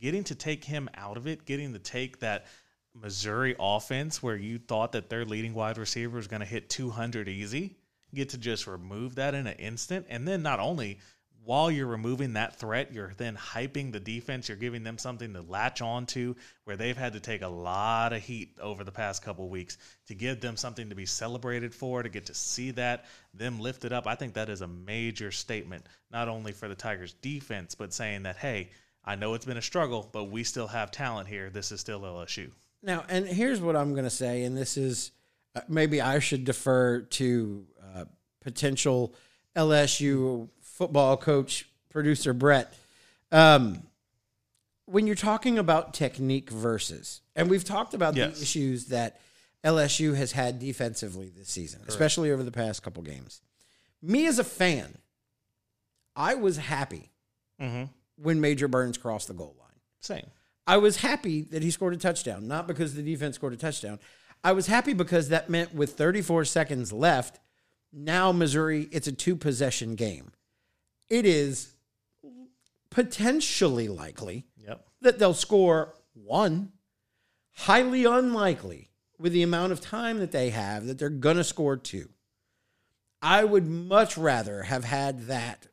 Getting 0.00 0.24
to 0.24 0.34
take 0.34 0.64
him 0.64 0.88
out 0.94 1.16
of 1.16 1.26
it, 1.26 1.44
getting 1.44 1.74
to 1.74 1.78
take 1.78 2.20
that 2.20 2.46
Missouri 2.94 3.54
offense 3.60 4.22
where 4.22 4.36
you 4.36 4.58
thought 4.58 4.92
that 4.92 5.08
their 5.08 5.24
leading 5.24 5.54
wide 5.54 5.78
receiver 5.78 6.16
was 6.16 6.28
going 6.28 6.40
to 6.40 6.46
hit 6.46 6.70
200 6.70 7.28
easy, 7.28 7.76
get 8.14 8.30
to 8.30 8.38
just 8.38 8.66
remove 8.66 9.14
that 9.14 9.34
in 9.34 9.46
an 9.46 9.56
instant. 9.58 10.06
And 10.08 10.26
then 10.26 10.42
not 10.42 10.60
only 10.60 10.98
while 11.44 11.70
you're 11.70 11.86
removing 11.86 12.34
that 12.34 12.58
threat, 12.58 12.92
you're 12.92 13.12
then 13.16 13.36
hyping 13.36 13.90
the 13.92 14.00
defense. 14.00 14.48
You're 14.48 14.56
giving 14.56 14.84
them 14.84 14.98
something 14.98 15.32
to 15.34 15.42
latch 15.42 15.82
on 15.82 16.06
to 16.06 16.36
where 16.64 16.76
they've 16.76 16.96
had 16.96 17.14
to 17.14 17.20
take 17.20 17.42
a 17.42 17.48
lot 17.48 18.12
of 18.12 18.22
heat 18.22 18.56
over 18.60 18.84
the 18.84 18.92
past 18.92 19.24
couple 19.24 19.48
weeks 19.48 19.78
to 20.06 20.14
give 20.14 20.40
them 20.40 20.56
something 20.56 20.88
to 20.88 20.94
be 20.94 21.06
celebrated 21.06 21.74
for, 21.74 22.02
to 22.02 22.08
get 22.08 22.26
to 22.26 22.34
see 22.34 22.70
that, 22.72 23.06
them 23.34 23.60
lifted 23.60 23.92
up. 23.92 24.06
I 24.06 24.14
think 24.14 24.34
that 24.34 24.48
is 24.48 24.60
a 24.60 24.68
major 24.68 25.32
statement, 25.32 25.84
not 26.10 26.28
only 26.28 26.52
for 26.52 26.68
the 26.68 26.74
Tigers 26.74 27.14
defense, 27.14 27.74
but 27.74 27.92
saying 27.92 28.22
that, 28.22 28.36
hey, 28.36 28.70
I 29.04 29.16
know 29.16 29.34
it's 29.34 29.46
been 29.46 29.56
a 29.56 29.62
struggle, 29.62 30.08
but 30.12 30.24
we 30.24 30.44
still 30.44 30.68
have 30.68 30.92
talent 30.92 31.28
here. 31.28 31.50
This 31.50 31.72
is 31.72 31.80
still 31.80 32.00
LSU. 32.00 32.50
Now, 32.84 33.04
and 33.08 33.26
here's 33.26 33.60
what 33.60 33.74
I'm 33.74 33.92
going 33.92 34.04
to 34.04 34.10
say, 34.10 34.44
and 34.44 34.56
this 34.56 34.76
is 34.76 35.10
uh, 35.56 35.60
maybe 35.68 36.00
I 36.00 36.20
should 36.20 36.44
defer 36.44 37.00
to 37.00 37.66
uh, 37.82 38.04
potential 38.40 39.14
LSU 39.56 40.48
football 40.76 41.16
coach, 41.16 41.68
producer 41.90 42.32
Brett. 42.32 42.72
Um, 43.30 43.82
when 44.86 45.06
you're 45.06 45.16
talking 45.16 45.58
about 45.58 45.94
technique 45.94 46.50
versus, 46.50 47.20
and 47.36 47.48
we've 47.48 47.64
talked 47.64 47.94
about 47.94 48.16
Yes. 48.16 48.36
the 48.36 48.42
issues 48.42 48.86
that 48.86 49.20
LSU 49.64 50.14
has 50.16 50.32
had 50.32 50.58
defensively 50.58 51.28
this 51.30 51.48
season, 51.48 51.80
especially 51.86 52.30
over 52.32 52.42
the 52.42 52.50
past 52.50 52.82
couple 52.82 53.02
games. 53.02 53.40
Me 54.02 54.26
as 54.26 54.38
a 54.38 54.44
fan, 54.44 54.98
I 56.16 56.34
was 56.34 56.56
happy 56.56 57.10
Mm-hmm. 57.60 57.84
when 58.16 58.40
Major 58.40 58.66
Burns 58.66 58.98
crossed 58.98 59.28
the 59.28 59.34
goal 59.34 59.54
line. 59.60 59.78
Same. 60.00 60.26
I 60.66 60.78
was 60.78 60.96
happy 60.96 61.42
that 61.42 61.62
he 61.62 61.70
scored 61.70 61.94
a 61.94 61.96
touchdown, 61.96 62.48
not 62.48 62.66
because 62.66 62.94
the 62.94 63.02
defense 63.02 63.36
scored 63.36 63.52
a 63.52 63.56
touchdown. 63.56 64.00
I 64.42 64.50
was 64.52 64.66
happy 64.66 64.94
because 64.94 65.28
that 65.28 65.48
meant 65.48 65.72
with 65.72 65.92
34 65.92 66.44
seconds 66.44 66.92
left, 66.92 67.38
now 67.92 68.32
Missouri, 68.32 68.88
it's 68.90 69.06
a 69.06 69.12
two 69.12 69.36
possession 69.36 69.94
game. 69.94 70.32
It 71.10 71.26
is 71.26 71.74
potentially 72.90 73.88
likely 73.88 74.46
Yep. 74.56 74.86
that 75.00 75.18
they'll 75.18 75.34
score 75.34 75.94
one, 76.14 76.72
highly 77.52 78.04
unlikely 78.04 78.90
with 79.18 79.32
the 79.32 79.42
amount 79.42 79.72
of 79.72 79.80
time 79.80 80.18
that 80.18 80.32
they 80.32 80.50
have 80.50 80.86
that 80.86 80.98
they're 80.98 81.08
going 81.08 81.36
to 81.36 81.44
score 81.44 81.76
two. 81.76 82.10
I 83.20 83.44
would 83.44 83.66
much 83.66 84.16
rather 84.18 84.64
have 84.64 84.84
had 84.84 85.26
that 85.26 85.68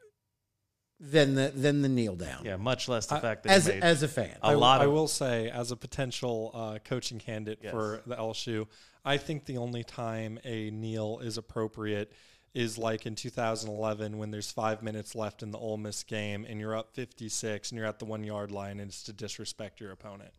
than 1.02 1.36
the 1.36 1.50
than 1.56 1.82
the 1.82 1.88
kneel 1.88 2.16
down 2.18 2.44
Yeah, 2.44 2.58
much 2.58 2.90
less 2.90 3.06
the 3.06 3.16
I- 3.16 3.20
fact 3.22 3.44
that 3.44 3.52
as 3.52 3.68
made 3.68 3.82
as 3.84 4.04
a 4.04 4.08
fan. 4.08 4.38
a 4.44 4.48
I, 4.48 4.54
lot 4.56 4.82
I 4.82 4.86
of 4.86 4.92
will 4.92 5.08
say, 5.08 5.50
as 5.50 5.72
a 5.72 5.78
potential 5.78 6.52
uh, 6.54 6.80
coaching 6.84 7.20
candidate 7.20 7.60
Yes. 7.64 7.72
for 7.72 8.02
the 8.06 8.16
LSU, 8.16 8.68
I 9.06 9.18
think 9.18 9.46
the 9.46 9.58
only 9.58 9.84
time 9.86 10.40
a 10.44 10.70
kneel 10.72 11.20
is 11.20 11.38
appropriate 11.38 12.12
is 12.54 12.78
like 12.78 13.06
in 13.06 13.16
2011 13.16 14.18
when 14.18 14.32
there's 14.32 14.52
five 14.52 14.82
minutes 14.82 15.16
left 15.16 15.44
in 15.44 15.52
the 15.52 15.58
Ole 15.58 15.78
Miss 15.78 16.04
game 16.04 16.46
and 16.48 16.60
you're 16.60 16.76
up 16.76 16.94
56 16.94 17.72
and 17.72 17.78
you're 17.78 17.88
at 17.88 18.00
the 18.00 18.06
one 18.06 18.24
yard 18.24 18.52
line 18.52 18.80
and 18.80 18.90
it's 18.90 19.04
to 19.04 19.14
disrespect 19.14 19.80
your 19.80 19.92
opponent. 19.92 20.32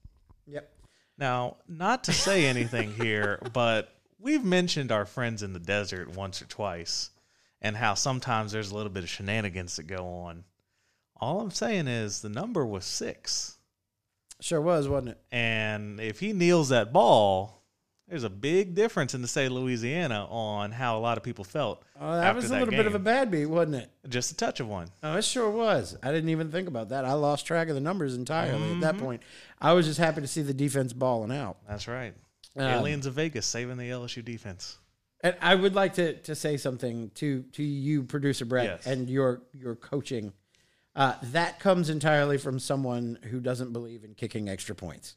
Yep. 0.46 0.70
Now, 1.18 1.56
not 1.68 2.04
to 2.04 2.12
say 2.12 2.46
anything 2.46 2.92
here, 2.94 3.40
but 3.52 3.94
we've 4.18 4.44
mentioned 4.44 4.90
our 4.90 5.06
friends 5.06 5.42
in 5.42 5.52
the 5.52 5.60
desert 5.60 6.14
once 6.14 6.42
or 6.42 6.46
twice 6.46 7.10
and 7.62 7.76
how 7.76 7.94
sometimes 7.94 8.52
there's 8.52 8.70
a 8.70 8.74
little 8.74 8.90
bit 8.90 9.04
of 9.04 9.10
shenanigans 9.10 9.76
that 9.76 9.84
go 9.84 10.06
on. 10.06 10.44
All 11.20 11.40
I'm 11.40 11.50
saying 11.50 11.86
is 11.86 12.22
the 12.22 12.28
number 12.28 12.64
was 12.64 12.84
six. 12.84 13.58
Sure 14.40 14.60
was, 14.60 14.88
wasn't 14.88 15.10
it? 15.10 15.20
And 15.30 16.00
if 16.00 16.20
he 16.20 16.32
kneels 16.32 16.70
that 16.70 16.92
ball, 16.92 17.59
there's 18.10 18.24
a 18.24 18.28
big 18.30 18.74
difference 18.74 19.14
in 19.14 19.22
the 19.22 19.28
state 19.28 19.46
of 19.46 19.52
Louisiana 19.52 20.26
on 20.28 20.72
how 20.72 20.98
a 20.98 21.00
lot 21.00 21.16
of 21.16 21.22
people 21.24 21.44
felt. 21.44 21.82
Oh, 21.98 22.12
that 22.16 22.34
was 22.34 22.50
a 22.50 22.58
little 22.58 22.66
bit 22.66 22.86
of 22.86 22.94
a 22.94 22.98
bad 22.98 23.30
beat, 23.30 23.46
wasn't 23.46 23.76
it? 23.76 23.90
Just 24.08 24.32
a 24.32 24.36
touch 24.36 24.60
of 24.60 24.68
one. 24.68 24.88
Oh, 25.02 25.16
it 25.16 25.24
sure 25.24 25.48
was. 25.48 25.96
I 26.02 26.10
didn't 26.12 26.30
even 26.30 26.50
think 26.50 26.68
about 26.68 26.88
that. 26.90 27.04
I 27.04 27.12
lost 27.14 27.46
track 27.46 27.68
of 27.68 27.74
the 27.74 27.80
numbers 27.80 28.14
entirely 28.16 28.72
at 28.72 28.80
that 28.80 28.94
Mm-hmm. 28.96 29.04
point. 29.04 29.22
I 29.60 29.72
was 29.72 29.86
just 29.86 29.98
happy 30.00 30.20
to 30.20 30.26
see 30.26 30.42
the 30.42 30.52
defense 30.52 30.92
balling 30.92 31.30
out. 31.32 31.56
That's 31.68 31.86
right. 31.88 32.12
Um, 32.56 32.64
Aliens 32.64 33.06
of 33.06 33.14
Vegas 33.14 33.46
saving 33.46 33.76
the 33.76 33.88
LSU 33.90 34.24
defense. 34.24 34.76
And 35.22 35.36
I 35.40 35.54
would 35.54 35.74
like 35.74 35.94
to, 35.94 36.14
to 36.14 36.34
say 36.34 36.56
something 36.56 37.10
to 37.16 37.42
to 37.52 37.62
you, 37.62 38.02
producer 38.02 38.44
Brett, 38.44 38.64
Yes. 38.64 38.86
and 38.86 39.08
your 39.08 39.42
your 39.52 39.76
coaching. 39.76 40.32
Uh, 40.96 41.14
that 41.22 41.60
comes 41.60 41.88
entirely 41.88 42.36
from 42.38 42.58
someone 42.58 43.18
who 43.30 43.38
doesn't 43.38 43.72
believe 43.72 44.02
in 44.02 44.14
kicking 44.14 44.48
extra 44.48 44.74
points. 44.74 45.14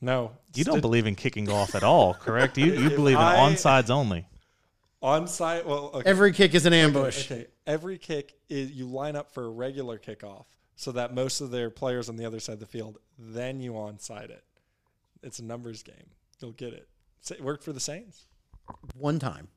No, 0.00 0.32
You 0.54 0.64
don't 0.64 0.80
believe 0.82 1.06
in 1.06 1.14
kicking 1.14 1.48
off 1.50 1.74
at 1.74 1.82
all, 1.82 2.14
correct? 2.14 2.58
You 2.58 2.66
you 2.74 2.90
believe 3.00 3.16
in 3.16 3.22
I- 3.22 3.36
onsides 3.50 3.90
only. 3.90 4.26
onside. 5.02 5.64
Well, 5.64 5.90
okay. 5.94 6.08
Every 6.08 6.32
kick 6.32 6.54
is 6.54 6.66
an 6.66 6.72
ambush. 6.72 7.30
Okay, 7.30 7.46
every 7.66 7.98
kick 7.98 8.34
is 8.48 8.70
you 8.72 8.86
line 8.86 9.16
up 9.16 9.30
for 9.32 9.44
a 9.44 9.48
regular 9.50 9.98
kickoff 9.98 10.44
so 10.76 10.92
that 10.92 11.14
most 11.14 11.40
of 11.40 11.50
their 11.50 11.70
players 11.70 12.08
on 12.08 12.16
the 12.16 12.24
other 12.26 12.40
side 12.40 12.54
of 12.54 12.60
the 12.60 12.66
field, 12.66 12.98
then 13.18 13.60
you 13.60 13.72
onside 13.72 14.28
it. 14.30 14.44
It's 15.22 15.38
a 15.38 15.44
numbers 15.44 15.82
game. 15.82 16.10
You'll 16.40 16.52
get 16.52 16.74
it. 16.74 16.86
It 17.30 17.40
worked 17.42 17.64
for 17.64 17.72
the 17.72 17.80
Saints. 17.80 18.26
One 18.98 19.18
time, 19.18 19.48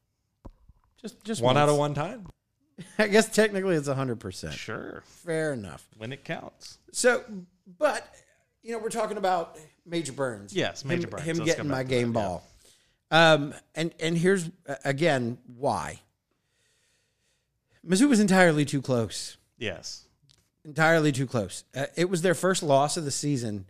just 1.01 1.23
just 1.23 1.41
One 1.41 1.57
out 1.57 1.67
of 1.69 1.75
one 1.77 1.93
time. 1.93 2.27
I 2.97 3.07
guess 3.07 3.27
technically 3.29 3.75
it's 3.75 3.87
hundred 3.87 4.19
percent. 4.21 4.53
Sure, 4.53 5.03
Fair 5.05 5.53
enough. 5.53 5.85
when 5.97 6.13
it 6.13 6.23
counts. 6.23 6.77
So, 6.91 7.23
but 7.77 8.07
you 8.63 8.71
know, 8.71 8.79
we're 8.79 8.89
talking 8.89 9.17
about 9.17 9.57
Major 9.89 10.13
Burns. 10.13 10.53
Yes, 10.53 10.85
Major 10.85 11.03
him, 11.03 11.09
Burns. 11.09 11.23
Him 11.23 11.37
Let's 11.37 11.51
getting 11.51 11.69
my 11.69 11.83
game 11.83 12.13
that, 12.13 12.19
yeah. 12.19 12.25
ball. 12.27 12.43
Um, 13.11 13.53
and 13.75 13.93
and 13.99 14.17
here's 14.17 14.47
uh, 14.67 14.75
again 14.85 15.37
why. 15.57 15.99
Mizzou 17.85 18.09
was 18.09 18.19
entirely 18.19 18.65
too 18.65 18.81
close. 18.81 19.37
Yes, 19.57 20.05
Entirely 20.65 21.11
too 21.11 21.25
close. 21.25 21.63
Uh, 21.75 21.85
it 21.95 22.09
was 22.09 22.21
their 22.21 22.35
first 22.35 22.61
loss 22.61 22.97
of 22.97 23.05
the 23.05 23.11
season. 23.11 23.65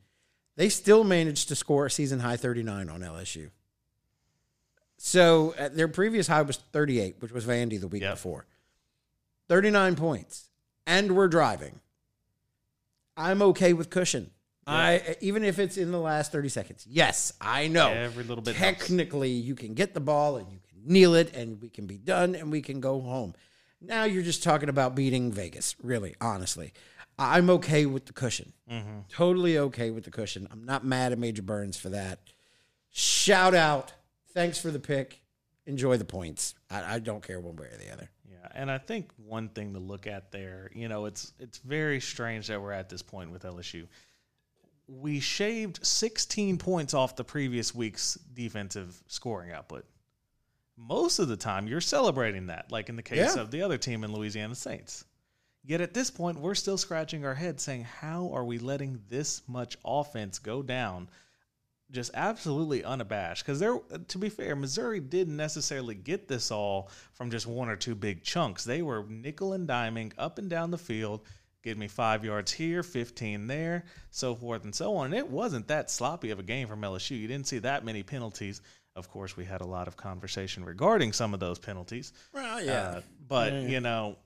They 0.56 0.68
still 0.70 1.04
managed 1.04 1.48
to 1.50 1.56
score 1.56 1.86
a 1.86 1.92
season 1.92 2.20
high 2.20 2.36
39 2.36 2.90
on 2.90 3.00
LSU. 3.02 3.50
So 4.98 5.54
uh, 5.58 5.70
their 5.70 5.88
previous 5.88 6.28
high 6.28 6.42
was 6.42 6.58
38, 6.58 7.16
which 7.20 7.32
was 7.32 7.46
Vandy 7.46 7.80
the 7.80 7.88
week 7.88 8.02
Yep. 8.02 8.16
before. 8.16 8.46
39 9.48 9.96
points. 9.96 10.50
And 10.86 11.16
we're 11.16 11.28
driving. 11.30 11.80
I'm 13.16 13.42
okay 13.44 13.72
with 13.74 13.90
cushion. 13.90 14.32
I 14.70 15.16
even 15.22 15.44
if 15.44 15.60
it's 15.60 15.78
in 15.78 15.92
the 15.92 16.00
last 16.00 16.32
30 16.32 16.50
seconds. 16.50 16.86
Yes, 16.90 17.34
I 17.42 17.68
know. 17.68 17.90
Every 17.90 18.24
little 18.24 18.44
bit 18.44 18.56
helps. 18.56 18.80
Technically, 18.88 19.32
you 19.32 19.56
can 19.56 19.74
get 19.74 19.94
the 19.94 20.00
ball 20.00 20.38
and 20.38 20.52
you 20.52 20.60
can 20.70 20.92
kneel 20.92 21.16
it 21.16 21.36
and 21.36 21.62
we 21.62 21.70
can 21.70 21.86
be 21.88 21.98
done 21.98 22.36
and 22.36 22.52
we 22.52 22.62
can 22.62 22.80
go 22.80 23.02
home. 23.02 23.34
Now 23.82 24.04
you're 24.04 24.24
just 24.24 24.44
talking 24.44 24.70
about 24.70 24.96
beating 24.96 25.32
Vegas, 25.32 25.76
really, 25.82 26.16
honestly. 26.20 26.74
I'm 27.18 27.50
okay 27.50 27.86
with 27.86 28.06
the 28.06 28.14
cushion. 28.14 28.54
Mm-hmm. 28.72 29.00
Totally 29.10 29.58
okay 29.58 29.92
with 29.92 30.06
the 30.06 30.12
cushion. 30.12 30.48
I'm 30.52 30.64
not 30.64 30.86
mad 30.86 31.12
at 31.12 31.20
Major 31.20 31.42
Burns 31.42 31.78
for 31.78 31.90
that. 31.90 32.20
Shout 32.92 33.54
out. 33.54 33.94
Thanks 34.34 34.60
for 34.60 34.72
the 34.72 34.80
pick. 34.80 35.22
Enjoy 35.66 35.98
the 35.98 36.06
points. 36.06 36.56
I, 36.70 36.96
I 36.96 37.00
don't 37.00 37.22
care 37.26 37.40
one 37.40 37.56
way 37.56 37.68
or 37.68 37.78
the 37.78 37.92
other. 37.92 38.10
yeah, 38.30 38.48
and 38.54 38.72
I 38.72 38.78
think 38.78 39.10
one 39.18 39.50
thing 39.50 39.74
to 39.74 39.80
look 39.80 40.08
at 40.08 40.32
there, 40.32 40.72
you 40.74 40.88
know, 40.88 41.06
it's 41.06 41.34
it's 41.40 41.58
very 41.60 42.00
strange 42.00 42.48
that 42.48 42.62
we're 42.62 42.72
at 42.72 42.90
this 42.90 43.02
point 43.02 43.32
with 43.32 43.44
LSU. 43.44 43.88
We 44.92 45.20
shaved 45.20 45.86
16 45.86 46.58
points 46.58 46.94
off 46.96 47.16
the 47.16 47.24
previous 47.24 47.76
week's 47.76 48.16
defensive 48.34 49.02
scoring 49.08 49.52
output. 49.52 49.86
Most 50.76 51.20
of 51.20 51.28
the 51.28 51.38
time, 51.38 51.68
you're 51.68 51.82
celebrating 51.82 52.48
that, 52.48 52.72
like 52.72 52.90
in 52.90 52.96
the 52.96 53.04
case 53.04 53.36
Yeah. 53.36 53.42
of 53.42 53.52
the 53.52 53.62
other 53.62 53.78
team 53.78 54.04
in 54.04 54.12
Louisiana 54.12 54.56
Saints. 54.56 55.06
Yet 55.64 55.82
at 55.82 55.94
this 55.94 56.10
point, 56.10 56.40
we're 56.40 56.56
still 56.56 56.78
scratching 56.78 57.26
our 57.26 57.36
head 57.36 57.60
saying, 57.60 57.84
how 57.84 58.32
are 58.34 58.46
we 58.46 58.58
letting 58.58 59.04
this 59.10 59.42
much 59.48 59.78
offense 59.86 60.40
go 60.40 60.64
down 60.64 61.10
just 61.92 62.12
absolutely 62.14 62.84
unabashed? 62.84 63.46
Because 63.46 63.60
there, 63.60 63.78
to 64.08 64.18
be 64.18 64.30
fair, 64.30 64.56
Missouri 64.56 65.02
didn't 65.02 65.36
necessarily 65.38 65.96
get 65.96 66.28
this 66.28 66.50
all 66.50 66.90
from 67.12 67.30
just 67.30 67.46
one 67.46 67.70
or 67.70 67.76
two 67.76 67.94
big 67.94 68.24
chunks. 68.24 68.64
They 68.64 68.82
were 68.82 69.06
nickel 69.08 69.54
and 69.54 69.68
diming 69.68 70.14
up 70.18 70.40
and 70.40 70.50
down 70.50 70.72
the 70.72 70.78
field. 70.78 71.22
Give 71.62 71.78
me 71.78 71.88
five 71.88 72.24
yards 72.24 72.52
here, 72.54 72.84
15 72.84 73.48
there, 73.48 73.84
so 74.12 74.34
forth 74.36 74.64
and 74.64 74.74
so 74.74 74.96
on. 74.96 75.08
And 75.08 75.16
it 75.16 75.30
wasn't 75.30 75.68
that 75.68 75.92
sloppy 75.92 76.32
of 76.32 76.40
a 76.40 76.44
game 76.44 76.68
from 76.68 76.82
LSU. 76.82 77.20
You 77.20 77.28
didn't 77.28 77.48
see 77.48 77.60
that 77.60 77.84
many 77.84 78.02
penalties. 78.02 78.62
Of 78.96 79.10
course, 79.10 79.36
we 79.36 79.46
had 79.46 79.62
a 79.62 79.66
lot 79.66 79.88
of 79.88 79.98
conversation 79.98 80.64
regarding 80.64 81.12
some 81.14 81.34
of 81.34 81.40
those 81.40 81.60
penalties. 81.60 82.14
Well, 82.34 82.60
Uh, 82.98 83.02
but 83.28 83.54
you 83.54 83.82
know, 83.82 84.18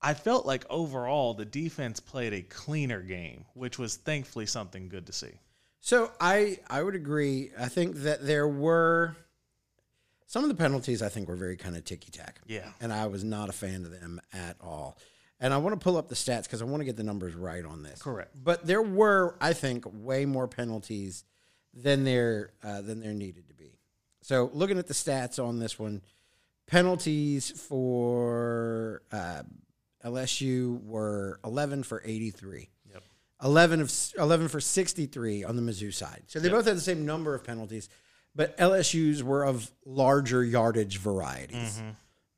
I 0.00 0.14
felt 0.14 0.46
like 0.46 0.64
overall 0.70 1.34
the 1.34 1.44
defense 1.44 2.00
played 2.00 2.32
a 2.32 2.42
cleaner 2.42 3.02
game, 3.02 3.44
which 3.54 3.78
was 3.78 3.96
thankfully 3.96 4.46
something 4.46 4.88
good 4.88 5.06
to 5.06 5.12
see. 5.12 5.32
So 5.80 6.10
I 6.20 6.58
I 6.68 6.82
would 6.82 6.94
agree. 6.94 7.50
I 7.58 7.68
think 7.68 7.96
that 7.98 8.24
there 8.26 8.48
were 8.48 9.16
some 10.26 10.42
of 10.42 10.48
the 10.48 10.54
penalties. 10.56 11.02
I 11.02 11.08
think 11.08 11.28
were 11.28 11.36
very 11.36 11.56
kind 11.56 11.76
of 11.76 11.84
ticky 11.84 12.10
tack. 12.10 12.40
Yeah. 12.46 12.68
and 12.80 12.92
I 12.92 13.06
was 13.06 13.22
not 13.24 13.48
a 13.48 13.52
fan 13.52 13.84
of 13.84 13.90
them 13.90 14.20
at 14.32 14.56
all. 14.60 14.98
And 15.38 15.52
I 15.52 15.58
want 15.58 15.78
to 15.78 15.82
pull 15.82 15.96
up 15.96 16.08
the 16.08 16.14
stats 16.14 16.44
because 16.44 16.62
I 16.62 16.64
want 16.64 16.80
to 16.80 16.84
get 16.84 16.96
the 16.96 17.02
numbers 17.02 17.34
right 17.34 17.64
on 17.64 17.82
this. 17.82 18.00
Correct. 18.00 18.34
But 18.42 18.66
there 18.66 18.80
were, 18.82 19.36
I 19.40 19.52
think, 19.52 19.84
way 19.86 20.24
more 20.24 20.48
penalties 20.48 21.24
than 21.74 22.04
there 22.04 22.52
uh, 22.64 22.80
than 22.80 23.00
there 23.00 23.12
needed 23.12 23.48
to 23.48 23.54
be. 23.54 23.78
So 24.22 24.50
looking 24.54 24.78
at 24.78 24.86
the 24.86 24.94
stats 24.94 25.42
on 25.42 25.58
this 25.58 25.78
one, 25.78 26.00
penalties 26.66 27.50
for 27.50 29.02
uh, 29.12 29.42
LSU 30.04 30.82
were 30.84 31.38
11 31.44 31.82
for 31.82 32.02
83. 32.04 32.68
Yep. 32.92 33.02
11 33.44 33.80
of 33.82 33.92
11 34.18 34.48
for 34.48 34.60
63 34.60 35.44
on 35.44 35.56
the 35.56 35.62
Mizzou 35.62 35.92
side. 35.92 36.22
So 36.28 36.40
they 36.40 36.48
both 36.48 36.66
had 36.66 36.76
the 36.76 36.80
same 36.80 37.04
number 37.04 37.34
of 37.34 37.44
penalties, 37.44 37.88
but 38.34 38.56
LSU's 38.56 39.22
were 39.22 39.44
of 39.44 39.70
larger 39.84 40.42
yardage 40.42 40.98
varieties. 40.98 41.82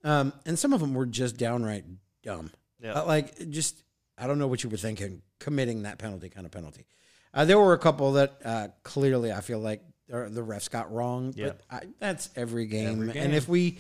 Um, 0.05 0.33
and 0.47 0.59
some 0.59 0.73
of 0.73 0.81
them 0.81 0.95
were 0.95 1.07
just 1.07 1.37
downright 1.37 1.85
dumb. 2.23 2.51
Yeah. 2.81 2.93
Uh, 2.93 3.07
like 3.07 3.51
just 3.51 3.83
I 4.17 4.27
don't 4.27 4.39
know 4.39 4.47
what 4.49 4.63
you 4.65 4.71
were 4.71 4.77
thinking 4.77 5.23
committing 5.41 5.83
that 5.83 5.99
penalty 5.99 6.29
kind 6.29 6.47
of 6.47 6.53
penalty. 6.53 6.87
Uh, 7.35 7.45
there 7.45 7.59
were 7.59 7.73
a 7.75 7.79
couple 7.79 8.13
that 8.13 8.39
uh, 8.45 8.69
clearly 8.83 9.33
I 9.33 9.41
feel 9.41 9.59
like 9.61 9.83
the 10.09 10.29
the 10.31 10.41
refs 10.43 10.71
got 10.71 10.93
wrong, 10.93 11.33
Yep. 11.37 11.63
but 11.69 11.77
I, 11.77 11.89
that's 11.99 12.31
every 12.37 12.67
game. 12.67 13.09
Every 13.09 13.21
And 13.21 13.35
if 13.35 13.49
we 13.49 13.79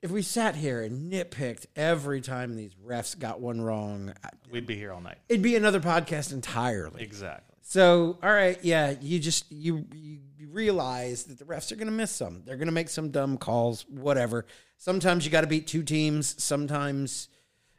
if 0.00 0.10
we 0.10 0.22
sat 0.22 0.54
here 0.54 0.82
and 0.82 1.12
nitpicked 1.12 1.66
every 1.76 2.20
time 2.20 2.54
these 2.56 2.72
refs 2.76 3.18
got 3.18 3.40
one 3.40 3.60
wrong, 3.60 4.14
We'd 4.50 4.66
be 4.66 4.76
here 4.76 4.92
all 4.92 5.00
night. 5.00 5.18
it'd 5.28 5.42
be 5.42 5.56
another 5.56 5.80
podcast 5.80 6.32
entirely. 6.32 7.02
Exactly. 7.02 7.44
So, 7.62 8.16
all 8.22 8.32
right, 8.32 8.58
yeah, 8.62 8.94
you 9.00 9.18
just 9.18 9.50
you 9.52 9.84
you 9.92 10.18
you 10.38 10.48
realize 10.48 11.24
that 11.24 11.38
the 11.38 11.44
refs 11.44 11.70
are 11.70 11.76
going 11.76 11.88
to 11.88 11.92
miss 11.92 12.10
some. 12.12 12.42
They're 12.46 12.56
going 12.56 12.68
to 12.68 12.72
make 12.72 12.88
some 12.88 13.10
dumb 13.10 13.36
calls, 13.36 13.84
whatever. 13.90 14.46
Sometimes 14.78 15.26
you 15.26 15.30
got 15.30 15.42
to 15.42 15.46
beat 15.48 15.66
two 15.66 15.82
teams. 15.82 16.42
Sometimes, 16.42 17.28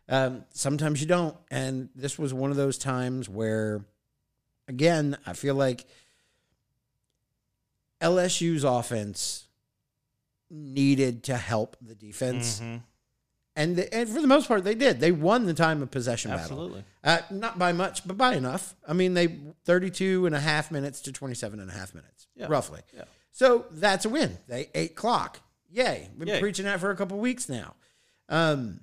um, 0.09 0.43
sometimes 0.53 0.99
you 0.99 1.07
don't. 1.07 1.37
And 1.49 1.89
this 1.95 2.17
was 2.19 2.33
one 2.33 2.51
of 2.51 2.57
those 2.57 2.77
times 2.77 3.29
where, 3.29 3.85
again, 4.67 5.17
I 5.25 5.33
feel 5.33 5.55
like 5.55 5.85
LSU's 8.01 8.63
offense 8.63 9.47
needed 10.49 11.23
to 11.25 11.37
help 11.37 11.77
the 11.81 11.93
defense, 11.95 12.59
Mhm. 12.59 12.81
and 13.55 13.75
the, 13.75 13.93
and 13.93 14.09
for 14.09 14.21
the 14.21 14.27
most 14.27 14.47
part, 14.47 14.63
they 14.63 14.73
did. 14.73 14.99
They 14.99 15.11
won 15.11 15.45
the 15.45 15.53
time 15.53 15.81
of 15.83 15.91
possession 15.91 16.31
battle. 16.31 16.43
Absolutely. 16.43 16.83
Uh, 17.03 17.19
not 17.29 17.59
by 17.59 17.71
much, 17.71 18.07
but 18.07 18.17
by 18.17 18.33
enough. 18.35 18.75
I 18.87 18.93
mean, 18.93 19.13
they 19.13 19.39
32 19.65 20.25
and 20.25 20.33
a 20.33 20.39
half 20.39 20.71
minutes 20.71 21.01
to 21.01 21.11
27 21.11 21.59
and 21.59 21.69
a 21.69 21.73
half 21.73 21.93
minutes, 21.93 22.27
Yeah. 22.35 22.47
roughly. 22.49 22.81
Yeah. 22.95 23.03
So 23.31 23.65
that's 23.71 24.05
a 24.05 24.09
win. 24.09 24.39
They 24.47 24.69
ate 24.73 24.95
clock. 24.95 25.41
Yay. 25.69 26.09
Been 26.17 26.27
Yay. 26.29 26.39
preaching 26.39 26.65
that 26.65 26.79
for 26.79 26.89
a 26.89 26.95
couple 26.95 27.19
weeks 27.19 27.47
now. 27.47 27.75
Um, 28.27 28.81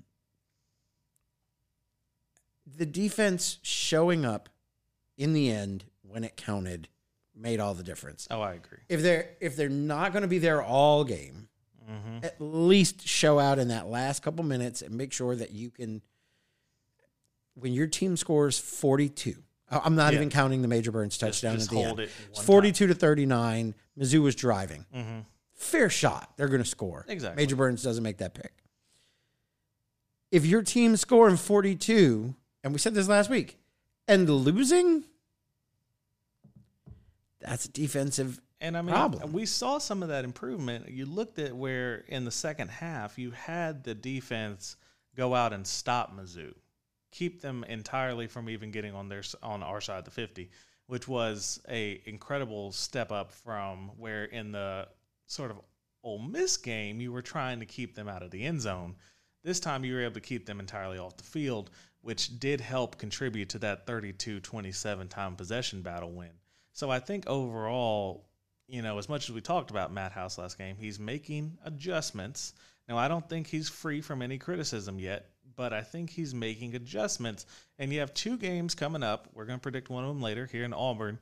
the 2.67 2.87
defense 2.87 3.59
showing 3.63 4.25
up 4.25 4.49
in 5.17 5.33
the 5.33 5.51
end 5.51 5.85
when 6.03 6.25
it 6.25 6.37
counted 6.37 6.89
made 7.35 7.61
all 7.61 7.75
the 7.75 7.83
difference. 7.83 8.27
Oh, 8.31 8.41
I 8.41 8.55
agree. 8.55 8.79
If 8.89 9.03
they're 9.03 9.31
if 9.41 9.57
they're 9.57 9.69
not 9.69 10.13
going 10.13 10.23
to 10.23 10.29
be 10.29 10.39
there 10.39 10.63
all 10.63 11.05
game, 11.05 11.49
Mm-hmm. 11.89 12.25
at 12.25 12.35
least 12.41 13.07
show 13.07 13.39
out 13.39 13.61
in 13.61 13.69
that 13.69 13.87
last 13.87 14.21
couple 14.21 14.45
minutes 14.45 14.83
and 14.83 14.97
make 14.97 15.13
sure 15.13 15.37
that 15.37 15.53
you 15.53 15.71
can 15.71 16.03
when 17.55 17.73
your 17.73 17.87
team 17.87 18.17
scores 18.17 18.59
42 18.59 19.37
I- 19.71 19.83
i'm 19.85 19.95
not 19.95 20.13
Yeah. 20.13 20.19
even 20.19 20.31
counting 20.31 20.63
the 20.63 20.67
major 20.69 20.91
burns 20.91 21.17
touchdown 21.17 21.55
just 21.55 21.69
at 21.69 21.71
the 21.71 21.77
hold 21.77 22.01
end 22.01 22.09
it 22.09 22.11
it's 22.31 22.39
one 22.39 22.45
42 22.47 22.89
to 22.89 22.95
39 22.97 23.73
mizzou 23.97 24.21
was 24.21 24.35
driving 24.35 24.85
Mm-hmm. 24.93 25.21
fair 25.53 25.89
shot 25.89 26.33
they're 26.37 26.49
going 26.49 26.61
to 26.61 26.69
score 26.69 27.05
Exactly. 27.07 27.41
major 27.41 27.55
burns 27.55 27.85
doesn't 27.85 28.03
make 28.03 28.17
that 28.19 28.35
pick 28.35 28.53
if 30.33 30.45
your 30.45 30.63
team's 30.63 31.01
scoring 31.03 31.37
42 31.37 32.35
and 32.67 32.75
we 32.75 32.81
said 32.81 32.95
this 32.95 33.07
last 33.07 33.31
week 33.31 33.59
and 34.09 34.29
losing 34.29 35.05
that's 37.39 37.67
a 37.67 37.69
defensive 37.71 38.41
And 38.61 38.77
I 38.77 38.83
mean, 38.83 38.91
problem. 38.91 39.33
we 39.33 39.47
saw 39.47 39.79
some 39.79 40.03
of 40.03 40.09
that 40.09 40.25
improvement. 40.25 40.89
You 40.89 41.07
looked 41.07 41.39
at 41.39 41.55
where 41.55 41.99
in 42.09 42.25
the 42.25 42.33
second 42.33 42.71
half 42.71 43.21
you 43.21 43.31
had 43.31 43.85
the 43.85 43.95
defense 43.95 44.77
go 45.15 45.33
out 45.33 45.53
and 45.53 45.65
stop 45.65 46.13
Mizzou, 46.19 46.55
keep 47.13 47.41
them 47.41 47.65
entirely 47.69 48.27
from 48.27 48.51
even 48.51 48.73
getting 48.73 48.95
on 48.97 49.09
their 49.09 49.23
on 49.45 49.63
our 49.63 49.81
side 49.81 49.99
of 50.01 50.05
the 50.05 50.11
fifty, 50.11 50.51
which 50.89 51.07
was 51.07 51.61
a 51.69 52.03
incredible 52.05 52.73
step 52.73 53.13
up 53.13 53.31
from 53.31 53.93
where 53.97 54.25
in 54.25 54.51
the 54.51 54.89
sort 55.27 55.53
of 55.53 55.59
Ole 56.03 56.19
Miss 56.19 56.57
game 56.57 57.01
you 57.01 57.13
were 57.13 57.23
trying 57.23 57.61
to 57.61 57.67
keep 57.67 57.95
them 57.95 58.09
out 58.09 58.25
of 58.25 58.33
the 58.33 58.43
end 58.43 58.61
zone. 58.61 58.97
This 59.45 59.61
time 59.61 59.85
you 59.85 59.95
were 59.95 60.03
able 60.03 60.15
to 60.15 60.21
keep 60.21 60.47
them 60.47 60.59
entirely 60.59 60.99
off 60.99 61.17
the 61.17 61.23
field, 61.23 61.71
which 62.07 62.39
did 62.39 62.61
help 62.61 62.99
contribute 62.99 63.49
to 63.49 63.59
that 63.59 63.85
32-27 63.85 65.09
time 65.09 65.35
possession 65.35 65.83
battle 65.83 66.13
win. 66.13 66.31
So 66.73 66.89
I 66.89 67.01
think 67.01 67.27
overall, 67.27 68.29
you 68.69 68.81
know, 68.81 68.97
as 68.99 69.09
much 69.09 69.29
as 69.29 69.35
we 69.35 69.41
talked 69.41 69.73
about 69.73 69.93
Matt 69.93 70.13
House 70.13 70.39
last 70.39 70.57
game, 70.57 70.77
he's 70.79 71.01
making 71.01 71.59
adjustments. 71.65 72.53
Now, 72.89 72.97
I 72.97 73.09
don't 73.09 73.29
think 73.29 73.49
he's 73.49 73.69
free 73.69 74.01
from 74.01 74.23
any 74.23 74.39
criticism 74.39 75.01
yet, 75.01 75.31
but 75.57 75.73
I 75.73 75.83
think 75.83 76.11
he's 76.11 76.33
making 76.33 76.77
adjustments. 76.77 77.45
And 77.77 77.93
you 77.93 77.99
have 77.99 78.15
two 78.15 78.37
games 78.37 78.77
coming 78.77 79.03
up. 79.03 79.27
We're 79.35 79.47
going 79.47 79.59
to 79.59 79.63
predict 79.63 79.91
one 79.91 80.05
of 80.05 80.09
them 80.09 80.23
later 80.23 80.47
here 80.47 80.63
in 80.63 80.73
Auburn, 80.73 81.19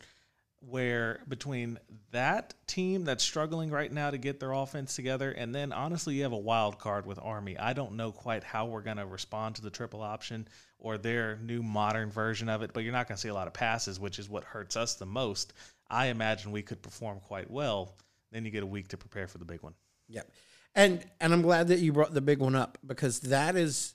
where 0.68 1.20
between 1.28 1.78
that 2.10 2.54
team 2.66 3.04
that's 3.04 3.24
struggling 3.24 3.70
right 3.70 3.92
now 3.92 4.10
to 4.10 4.18
get 4.18 4.40
their 4.40 4.52
offense 4.52 4.96
together, 4.96 5.30
and 5.30 5.54
then 5.54 5.72
honestly, 5.72 6.14
you 6.14 6.22
have 6.22 6.32
a 6.32 6.38
wild 6.38 6.78
card 6.78 7.06
with 7.06 7.18
Army. 7.22 7.58
I 7.58 7.72
don't 7.72 7.96
know 7.96 8.12
quite 8.12 8.44
how 8.44 8.66
we're 8.66 8.82
going 8.82 8.96
to 8.96 9.06
respond 9.06 9.56
to 9.56 9.62
the 9.62 9.70
triple 9.70 10.02
option 10.02 10.48
or 10.78 10.98
their 10.98 11.36
new 11.36 11.62
modern 11.62 12.10
version 12.10 12.48
of 12.48 12.62
it, 12.62 12.72
but 12.72 12.84
you're 12.84 12.92
not 12.92 13.08
going 13.08 13.16
to 13.16 13.20
see 13.20 13.28
a 13.28 13.34
lot 13.34 13.46
of 13.46 13.52
passes, 13.52 13.98
which 13.98 14.18
is 14.18 14.28
what 14.28 14.44
hurts 14.44 14.76
us 14.76 14.94
the 14.94 15.06
most. 15.06 15.52
I 15.90 16.06
imagine 16.06 16.52
we 16.52 16.62
could 16.62 16.82
perform 16.82 17.20
quite 17.20 17.50
well. 17.50 17.96
Then 18.32 18.44
you 18.44 18.50
get 18.50 18.62
a 18.62 18.66
week 18.66 18.88
to 18.88 18.96
prepare 18.96 19.28
for 19.28 19.38
the 19.38 19.44
big 19.44 19.62
one. 19.62 19.74
Yep. 20.08 20.30
And 20.74 21.04
and 21.20 21.32
I'm 21.32 21.42
glad 21.42 21.68
that 21.68 21.78
you 21.78 21.92
brought 21.92 22.12
the 22.12 22.20
big 22.20 22.40
one 22.40 22.56
up 22.56 22.78
because 22.84 23.20
that 23.20 23.54
is 23.56 23.94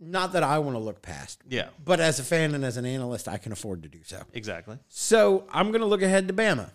not 0.00 0.32
that 0.32 0.42
I 0.42 0.58
want 0.60 0.74
to 0.76 0.80
look 0.80 1.02
past. 1.02 1.42
Yeah, 1.48 1.68
But 1.84 2.00
as 2.00 2.18
a 2.18 2.24
fan 2.24 2.54
and 2.54 2.64
as 2.64 2.76
an 2.78 2.86
analyst, 2.86 3.28
I 3.28 3.36
can 3.38 3.52
afford 3.52 3.82
to 3.82 3.88
do 3.88 3.98
so. 4.02 4.22
exactly. 4.32 4.78
So 4.88 5.44
I'm 5.52 5.68
going 5.68 5.80
to 5.82 5.86
look 5.86 6.02
ahead 6.02 6.26
to 6.28 6.34
Bama. 6.34 6.70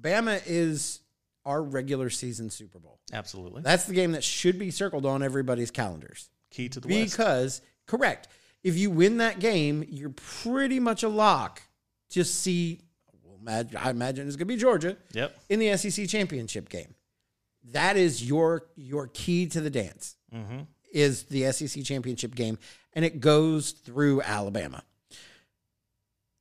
Bama 0.00 0.40
is 0.46 1.00
our 1.44 1.62
regular 1.62 2.08
season 2.10 2.48
Super 2.50 2.78
Bowl. 2.78 2.98
Absolutely. 3.12 3.62
That's 3.62 3.84
the 3.84 3.92
game 3.94 4.12
that 4.12 4.24
should 4.24 4.58
be 4.58 4.70
circled 4.70 5.04
on 5.04 5.22
everybody's 5.22 5.70
calendars. 5.70 6.30
Key 6.50 6.68
to 6.70 6.80
the 6.80 6.88
West. 6.88 7.12
Because, 7.16 7.60
correct, 7.86 8.28
if 8.62 8.78
you 8.78 8.90
win 8.90 9.18
that 9.18 9.40
game, 9.40 9.84
you're 9.88 10.10
pretty 10.10 10.80
much 10.80 11.02
a 11.02 11.08
lock 11.08 11.60
to 12.10 12.24
see, 12.24 12.80
well, 13.22 13.64
I 13.78 13.90
imagine 13.90 14.26
it's 14.26 14.36
going 14.36 14.48
to 14.48 14.54
be 14.54 14.56
Georgia 14.60 14.96
Yep. 15.12 15.36
in 15.50 15.58
the 15.58 15.76
SEC 15.76 16.08
championship 16.08 16.68
game. 16.70 16.94
That 17.72 17.96
is 17.96 18.22
your 18.26 18.66
your 18.76 19.08
key 19.08 19.46
to 19.48 19.60
the 19.60 19.70
dance 19.70 20.16
Mm-hmm. 20.34 20.60
Is 20.94 21.24
the 21.24 21.50
SEC 21.52 21.82
championship 21.84 22.34
game, 22.34 22.58
and 22.92 23.04
it 23.04 23.20
goes 23.20 23.72
through 23.72 24.22
Alabama. 24.22 24.82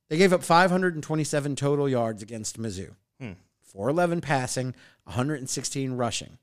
They 0.09 0.17
gave 0.17 0.31
up 0.31 0.43
527 0.43 1.55
total 1.55 1.89
yards 1.89 2.21
against 2.21 2.59
Mizzou, 2.61 2.95
Hmm. 3.19 3.33
411 3.63 4.21
passing, 4.21 4.75
116 5.05 5.93
rushing 5.93 6.37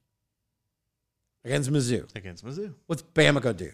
against 1.45 1.71
Mizzou. 1.71 2.15
Against 2.17 2.45
Mizzou. 2.45 2.75
What's 2.87 3.03
Bama 3.03 3.41
gonna 3.41 3.55
do? 3.55 3.73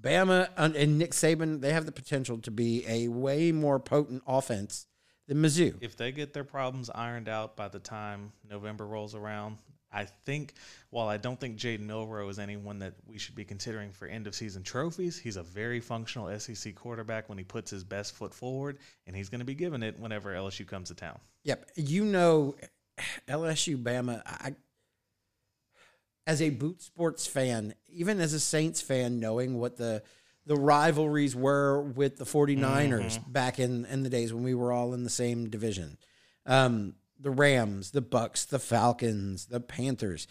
Bama 0.00 0.48
and 0.56 0.76
and 0.76 0.98
Nick 0.98 1.10
Saban, 1.12 1.60
they 1.60 1.72
have 1.72 1.86
the 1.86 1.92
potential 1.92 2.38
to 2.38 2.50
be 2.50 2.84
a 2.86 3.08
way 3.08 3.52
more 3.52 3.78
potent 3.80 4.22
offense 4.26 4.86
than 5.26 5.38
Mizzou. 5.38 5.76
If 5.80 5.96
they 5.96 6.12
get 6.12 6.32
their 6.32 6.44
problems 6.44 6.90
ironed 6.90 7.28
out 7.28 7.56
by 7.56 7.68
the 7.68 7.78
time 7.78 8.32
November 8.48 8.86
rolls 8.86 9.14
around, 9.14 9.58
I 9.94 10.04
think 10.04 10.54
while 10.90 11.08
I 11.08 11.16
don't 11.16 11.38
think 11.38 11.56
Jalen 11.56 11.80
Milroe 11.80 12.28
is 12.28 12.38
anyone 12.38 12.80
that 12.80 12.94
we 13.06 13.18
should 13.18 13.36
be 13.36 13.44
considering 13.44 13.92
for 13.92 14.06
end 14.06 14.26
of 14.26 14.34
season 14.34 14.62
trophies, 14.62 15.16
he's 15.16 15.36
a 15.36 15.42
very 15.42 15.80
functional 15.80 16.38
SEC 16.38 16.74
quarterback 16.74 17.28
when 17.28 17.38
he 17.38 17.44
puts 17.44 17.70
his 17.70 17.84
best 17.84 18.14
foot 18.14 18.34
forward, 18.34 18.78
and 19.06 19.14
he's 19.14 19.28
going 19.28 19.38
to 19.38 19.44
be 19.44 19.54
given 19.54 19.82
it 19.82 19.98
whenever 19.98 20.34
LSU 20.34 20.66
comes 20.66 20.88
to 20.88 20.94
town. 20.94 21.18
Yep. 21.44 21.70
You 21.76 22.04
know, 22.04 22.56
LSU, 23.28 23.80
Bama, 23.82 24.22
I, 24.26 24.54
as 26.26 26.42
a 26.42 26.50
boot 26.50 26.82
sports 26.82 27.26
fan, 27.26 27.74
even 27.88 28.20
as 28.20 28.32
a 28.32 28.40
Saints 28.40 28.80
fan, 28.80 29.20
knowing 29.20 29.58
what 29.58 29.76
the 29.76 30.02
the 30.46 30.56
rivalries 30.56 31.34
were 31.34 31.80
with 31.80 32.18
the 32.18 32.26
49ers 32.26 33.18
back 33.32 33.58
in, 33.58 33.86
in 33.86 34.02
the 34.02 34.10
days 34.10 34.30
when 34.30 34.42
we 34.42 34.52
were 34.52 34.72
all 34.72 34.92
in 34.92 35.02
the 35.02 35.08
same 35.08 35.48
division. 35.48 35.96
Um, 36.44 36.96
the 37.24 37.30
Rams, 37.30 37.90
the 37.90 38.02
Bucs, 38.02 38.46
the 38.46 38.60
Falcons, 38.60 39.46
the 39.46 39.60
Panthers. 39.60 40.28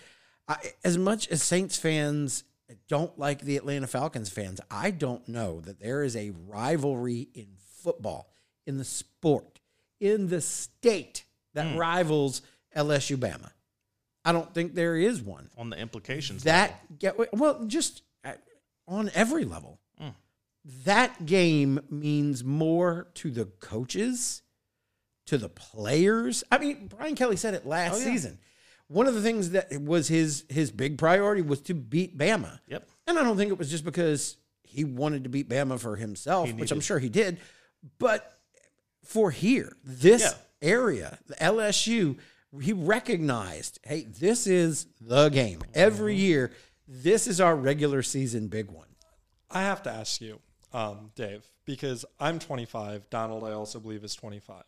I, 0.48 0.58
as 0.84 0.98
much 0.98 1.28
as 1.28 1.44
Saints 1.44 1.78
fans 1.78 2.46
don't 2.88 3.18
like 3.18 3.42
the 3.42 3.58
Atlanta 3.58 3.88
Falcons 3.88 4.30
fans. 4.30 4.60
I 4.70 4.92
don't 4.92 5.28
know 5.28 5.62
that 5.62 5.80
there 5.80 6.04
is 6.04 6.16
a 6.16 6.32
rivalry 6.48 7.30
in 7.34 7.48
football, 7.82 8.30
in 8.66 8.78
the 8.78 8.86
sport, 8.86 9.60
in 10.00 10.28
the 10.30 10.42
state 10.42 11.26
that 11.54 11.72
hmm. 11.72 11.78
rivals 11.78 12.42
LSU 12.76 13.18
Bama. 13.18 13.52
I 14.26 14.32
don't 14.32 14.54
think 14.54 14.74
there 14.74 14.96
is 14.96 15.22
one. 15.22 15.50
on 15.58 15.70
the 15.70 15.78
implications. 15.78 16.44
That 16.44 16.98
get 16.98 17.34
well, 17.34 17.66
just 17.66 18.04
at, 18.24 18.42
on 18.88 19.12
every 19.14 19.44
level. 19.44 19.80
Hmm. 19.98 20.10
That 20.86 21.26
game 21.26 21.82
means 21.90 22.44
more 22.44 23.08
to 23.16 23.32
the 23.32 23.46
coaches, 23.46 24.43
to 25.28 25.38
the 25.38 25.50
players. 25.50 26.44
I 26.52 26.58
mean, 26.58 26.88
Brian 26.88 27.16
Kelly 27.16 27.36
said 27.38 27.54
it 27.54 27.66
last 27.66 27.96
Oh, 27.96 27.98
yeah. 28.00 28.04
season. 28.06 28.40
One 28.88 29.08
of 29.08 29.14
the 29.16 29.22
things 29.22 29.52
that 29.52 29.72
was 29.82 30.08
his 30.08 30.44
his 30.50 30.72
big 30.72 30.98
priority 30.98 31.42
was 31.42 31.62
to 31.62 31.74
beat 31.74 32.18
Bama. 32.18 32.60
Yep. 32.68 32.88
And 33.08 33.18
I 33.18 33.24
don't 33.24 33.38
think 33.38 33.52
it 33.52 33.58
was 33.58 33.70
just 33.72 33.86
because 33.86 34.38
he 34.64 34.84
wanted 34.84 35.24
to 35.24 35.30
beat 35.30 35.50
Bama 35.50 35.80
for 35.80 35.96
himself, 35.96 36.52
which 36.54 36.72
I'm 36.72 36.82
sure 36.82 37.00
he 37.00 37.10
did, 37.10 37.40
but 38.00 38.40
for 39.04 39.32
here, 39.32 39.76
this 39.84 40.22
Yeah. 40.24 40.34
area, 40.70 41.20
the 41.28 41.36
LSU, 41.36 42.18
he 42.62 42.74
recognized, 42.74 43.80
hey, 43.84 44.04
this 44.04 44.48
is 44.48 44.88
the 45.02 45.30
game. 45.30 45.62
Every 45.74 46.16
year, 46.16 46.52
this 46.88 47.28
is 47.28 47.40
our 47.42 47.56
regular 47.56 48.02
season 48.04 48.48
big 48.48 48.70
one. 48.70 48.88
I 49.50 49.62
have 49.62 49.84
to 49.84 49.92
ask 49.92 50.22
you, 50.22 50.40
um, 50.72 51.12
Dave, 51.16 51.46
because 51.66 52.06
I'm 52.20 52.40
25. 52.40 53.10
Donald, 53.10 53.44
I 53.44 53.52
also 53.52 53.80
believe, 53.80 54.04
is 54.04 54.16
25. 54.16 54.64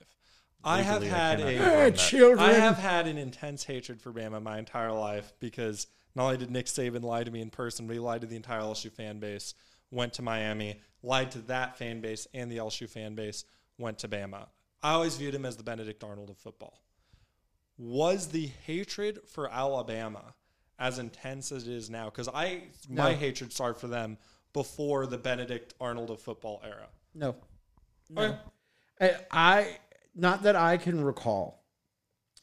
I 0.65 0.81
have 0.81 1.03
had 1.03 1.39
cannot 1.39 1.87
a 1.87 1.91
children. 1.91 2.39
I 2.39 2.53
have 2.53 2.77
had 2.77 3.07
an 3.07 3.17
intense 3.17 3.63
hatred 3.63 4.01
for 4.01 4.11
Bama 4.11 4.41
my 4.41 4.57
entire 4.57 4.91
life 4.91 5.33
because 5.39 5.87
not 6.15 6.25
only 6.25 6.37
did 6.37 6.49
Nick 6.49 6.65
Saban 6.65 7.03
lie 7.03 7.23
to 7.23 7.31
me 7.31 7.41
in 7.41 7.49
person, 7.49 7.87
but 7.87 7.93
he 7.93 7.99
lied 7.99 8.21
to 8.21 8.27
the 8.27 8.35
entire 8.35 8.61
LSU 8.61 8.91
fan 8.91 9.19
base, 9.19 9.53
went 9.91 10.13
to 10.13 10.21
Miami, 10.21 10.81
lied 11.03 11.31
to 11.31 11.39
that 11.39 11.77
fan 11.77 12.01
base 12.01 12.27
and 12.33 12.51
the 12.51 12.57
LSU 12.57 12.89
fan 12.89 13.15
base, 13.15 13.45
went 13.77 13.99
to 13.99 14.07
Bama. 14.07 14.47
I 14.81 14.93
always 14.93 15.17
viewed 15.17 15.35
him 15.35 15.45
as 15.45 15.57
the 15.57 15.63
Benedict 15.63 16.03
Arnold 16.03 16.29
of 16.29 16.37
football. 16.37 16.81
Was 17.77 18.27
the 18.27 18.49
hatred 18.65 19.19
for 19.27 19.51
Alabama 19.51 20.33
as 20.79 20.99
intense 20.99 21.51
as 21.51 21.67
it 21.67 21.73
is 21.73 21.89
now? 21.89 22.05
Because 22.05 22.29
I 22.29 22.63
my 22.89 23.13
hatred 23.13 23.51
started 23.51 23.79
for 23.79 23.87
them 23.87 24.17
before 24.53 25.05
the 25.05 25.17
Benedict 25.17 25.73
Arnold 25.81 26.09
of 26.09 26.21
football 26.21 26.61
era. 26.63 26.87
No. 27.13 27.35
Oh, 28.15 28.21
okay. 28.21 28.37
I, 29.01 29.15
I 29.31 29.77
not 30.15 30.43
that 30.43 30.55
I 30.55 30.77
can 30.77 31.03
recall. 31.03 31.63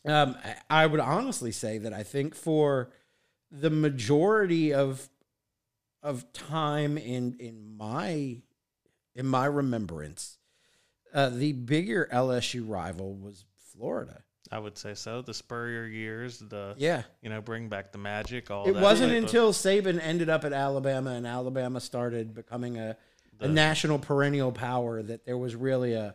Um, 0.07 0.37
I, 0.69 0.87
would 0.87 1.01
honestly 1.01 1.53
say 1.53 1.79
that 1.79 1.93
I 1.93 2.03
think 2.03 2.35
for 2.35 2.91
the 3.51 3.71
majority 3.71 4.75
of 4.75 5.09
of 6.03 6.33
time 6.33 6.99
in 6.99 7.37
in 7.39 7.77
my 7.77 8.39
in 9.15 9.27
my 9.27 9.45
remembrance, 9.47 10.39
uh, 11.15 11.29
the 11.29 11.53
bigger 11.53 12.09
LSU 12.13 12.69
rival 12.69 13.15
was 13.15 13.45
Florida. 13.73 14.23
I 14.51 14.59
would 14.59 14.77
say 14.77 14.95
so. 14.95 15.23
The 15.23 15.33
Spurrier 15.33 15.87
years, 15.87 16.41
the 16.41 16.75
Yeah. 16.77 17.05
you 17.23 17.31
know, 17.31 17.41
bring 17.41 17.69
back 17.69 17.93
the 17.93 17.99
magic. 17.99 18.51
All 18.51 18.67
It 18.69 18.75
wasn't 18.75 19.11
type 19.13 19.19
of- 19.19 19.25
until 19.25 19.53
Saban 19.53 20.01
ended 20.03 20.29
up 20.29 20.45
at 20.45 20.53
Alabama 20.53 21.11
and 21.13 21.27
Alabama 21.27 21.81
started 21.81 22.35
becoming 22.35 22.77
a, 22.79 22.97
a 23.39 23.49
national 23.49 23.99
perennial 23.99 24.51
power 24.53 25.03
that 25.03 25.25
there 25.25 25.39
was 25.39 25.55
really 25.55 25.95
a 25.95 26.15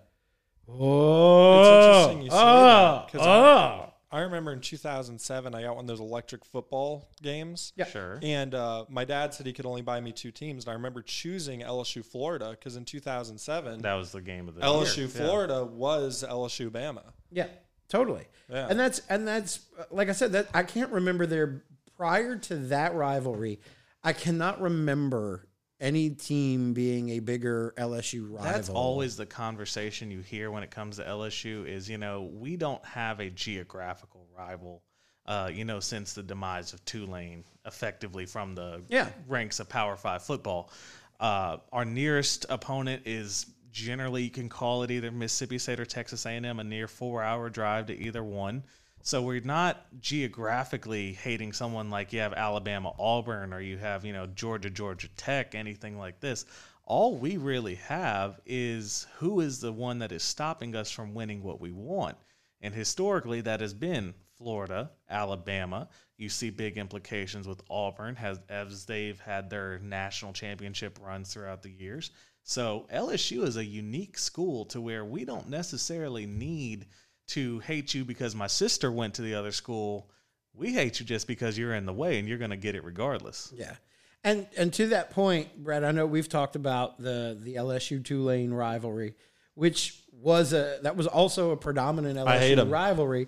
oh 0.70 1.60
It's 1.60 1.70
interesting 1.70 2.22
you 2.24 2.30
say 2.32 2.36
that, 2.38 3.08
'cause 3.12 3.22
I- 3.22 3.26
oh. 3.26 3.94
I 4.10 4.22
remember 4.22 4.54
in 4.54 4.62
2007, 4.62 5.54
I 5.54 5.64
got 5.64 5.76
one 5.76 5.84
of 5.84 5.88
those 5.88 6.00
electric 6.00 6.46
football 6.46 7.10
games. 7.22 7.74
Yeah. 7.76 7.86
sure. 7.86 8.20
And 8.24 8.56
uh, 8.56 8.86
my 8.88 9.04
dad 9.04 9.34
said 9.34 9.46
he 9.46 9.52
could 9.52 9.66
only 9.66 9.82
buy 9.82 10.00
me 10.00 10.14
two 10.14 10.32
teams. 10.32 10.64
And 10.64 10.72
I 10.72 10.74
remember 10.76 11.02
choosing 11.02 11.60
LSU 11.60 12.06
Florida 12.06 12.52
because 12.52 12.78
in 12.78 12.86
2007, 12.86 13.82
That 13.82 13.94
was 13.96 14.14
the 14.14 14.22
game 14.22 14.48
of 14.48 14.56
the 14.56 14.62
LSU 14.62 14.98
year. 14.98 15.08
Yeah. 15.08 15.26
Florida 15.26 15.66
was 15.66 16.24
LSU 16.28 16.70
Bama. 16.70 17.04
Yeah, 17.32 17.48
totally. 17.90 18.24
Yeah. 18.50 18.68
And 18.70 18.80
that's 18.80 19.02
and 19.10 19.28
that's 19.28 19.60
uh, 19.78 19.84
like 19.92 20.08
I 20.08 20.14
said 20.14 20.32
that 20.32 20.48
I 20.54 20.64
can't 20.64 20.92
remember 20.94 21.26
there 21.26 21.64
prior 21.98 22.38
to 22.38 22.56
that 22.68 22.96
rivalry. 22.96 23.60
I 24.06 24.14
cannot 24.14 24.62
remember 24.62 25.47
any 25.80 26.10
team 26.10 26.74
being 26.74 27.10
a 27.12 27.20
bigger 27.20 27.74
LSU 27.78 28.24
rival. 28.32 28.52
That's 28.52 28.70
always 28.70 29.16
the 29.16 29.26
conversation 29.26 30.10
you 30.10 30.22
hear 30.22 30.50
when 30.52 30.64
it 30.64 30.72
comes 30.72 30.98
to 30.98 31.04
LSU 31.04 31.68
is, 31.68 31.90
you 31.90 31.98
know, 31.98 32.24
we 32.24 32.58
don't 32.58 32.84
have 32.86 33.20
a 33.20 33.30
geographical 33.30 34.26
rival, 34.36 34.82
uh, 35.28 35.52
you 35.54 35.66
know, 35.66 35.80
since 35.80 36.14
the 36.14 36.24
demise 36.24 36.74
of 36.74 36.84
Tulane 36.86 37.44
effectively 37.66 38.26
from 38.26 38.56
the 38.56 38.82
Yeah. 38.90 39.10
ranks 39.28 39.60
of 39.60 39.70
Power 39.70 39.96
Five 39.96 40.24
football. 40.24 40.72
Uh, 41.20 41.58
our 41.72 41.86
nearest 41.86 42.46
opponent 42.50 43.04
is 43.06 43.46
generally 43.72 44.24
you 44.24 44.30
can 44.32 44.50
call 44.50 44.82
it 44.84 44.90
either 44.90 45.12
Mississippi 45.12 45.60
State 45.60 45.80
or 45.80 45.86
Texas 45.86 46.26
A&M, 46.26 46.60
a 46.60 46.64
near 46.64 46.88
four-hour 46.88 47.50
drive 47.50 47.88
to 47.88 47.96
either 47.96 48.24
one. 48.24 48.64
So 49.08 49.22
we're 49.22 49.40
not 49.40 49.86
geographically 50.02 51.14
hating 51.14 51.54
someone 51.54 51.90
like 51.90 52.12
you 52.12 52.20
have 52.20 52.34
Alabama, 52.34 52.92
Auburn, 53.00 53.54
or 53.54 53.62
you 53.62 53.78
have 53.78 54.04
you 54.04 54.12
know 54.12 54.28
Georgia, 54.28 54.70
Georgia 54.70 55.08
Tech, 55.16 55.56
anything 55.56 55.98
like 55.98 56.20
this. 56.20 56.44
All 56.84 57.16
we 57.16 57.38
really 57.38 57.76
have 57.76 58.42
is 58.46 59.08
who 59.20 59.40
is 59.40 59.62
the 59.62 59.72
one 59.72 60.00
that 60.00 60.12
is 60.12 60.24
stopping 60.24 60.76
us 60.76 60.92
from 60.92 61.14
winning 61.14 61.42
what 61.42 61.62
we 61.62 61.72
want. 61.72 62.18
And 62.60 62.74
historically, 62.74 63.40
that 63.40 63.62
has 63.62 63.74
been 63.74 64.14
Florida, 64.38 64.92
Alabama. 65.10 65.88
You 66.18 66.28
see 66.28 66.50
big 66.50 66.78
implications 66.78 67.48
with 67.48 67.62
Auburn 67.70 68.18
has, 68.18 68.42
as 68.50 68.84
they've 68.84 69.22
had 69.22 69.50
their 69.50 69.80
national 69.80 70.34
championship 70.34 71.00
runs 71.02 71.34
throughout 71.34 71.64
the 71.64 71.72
years. 71.72 72.12
So 72.44 72.88
LSU 72.94 73.44
is 73.44 73.56
a 73.56 73.64
unique 73.64 74.18
school 74.18 74.66
to 74.66 74.82
where 74.82 75.06
we 75.06 75.24
don't 75.24 75.48
necessarily 75.48 76.26
need 76.26 76.88
to 77.28 77.60
hate 77.60 77.94
you 77.94 78.06
because 78.06 78.36
my 78.36 78.48
sister 78.48 78.92
went 78.92 79.16
to 79.16 79.22
the 79.22 79.36
other 79.36 79.52
school. 79.52 80.10
We 80.54 80.74
hate 80.74 81.00
you 81.00 81.06
just 81.06 81.28
because 81.28 81.58
you're 81.58 81.74
in 81.74 81.86
the 81.86 81.94
way 81.94 82.20
and 82.20 82.28
you're 82.28 82.38
going 82.38 82.52
to 82.52 82.58
get 82.58 82.76
it 82.76 82.84
regardless. 82.84 83.54
Yeah. 83.56 83.76
And 84.24 84.48
and 84.58 84.74
to 84.74 84.88
that 84.88 85.12
point, 85.12 85.64
Brett, 85.64 85.86
I 85.86 85.92
know 85.92 86.06
we've 86.06 86.28
talked 86.28 86.56
about 86.56 87.00
the 87.00 87.38
the 87.40 87.56
LSU 87.56 88.04
Tulane 88.04 88.52
rivalry, 88.52 89.14
which 89.54 90.02
was 90.12 90.54
a 90.54 90.80
that 90.82 90.98
was 90.98 91.08
also 91.08 91.52
a 91.52 91.58
predominant 91.58 92.18
I 92.18 92.40
hate 92.40 92.60
rivalry. 92.60 93.28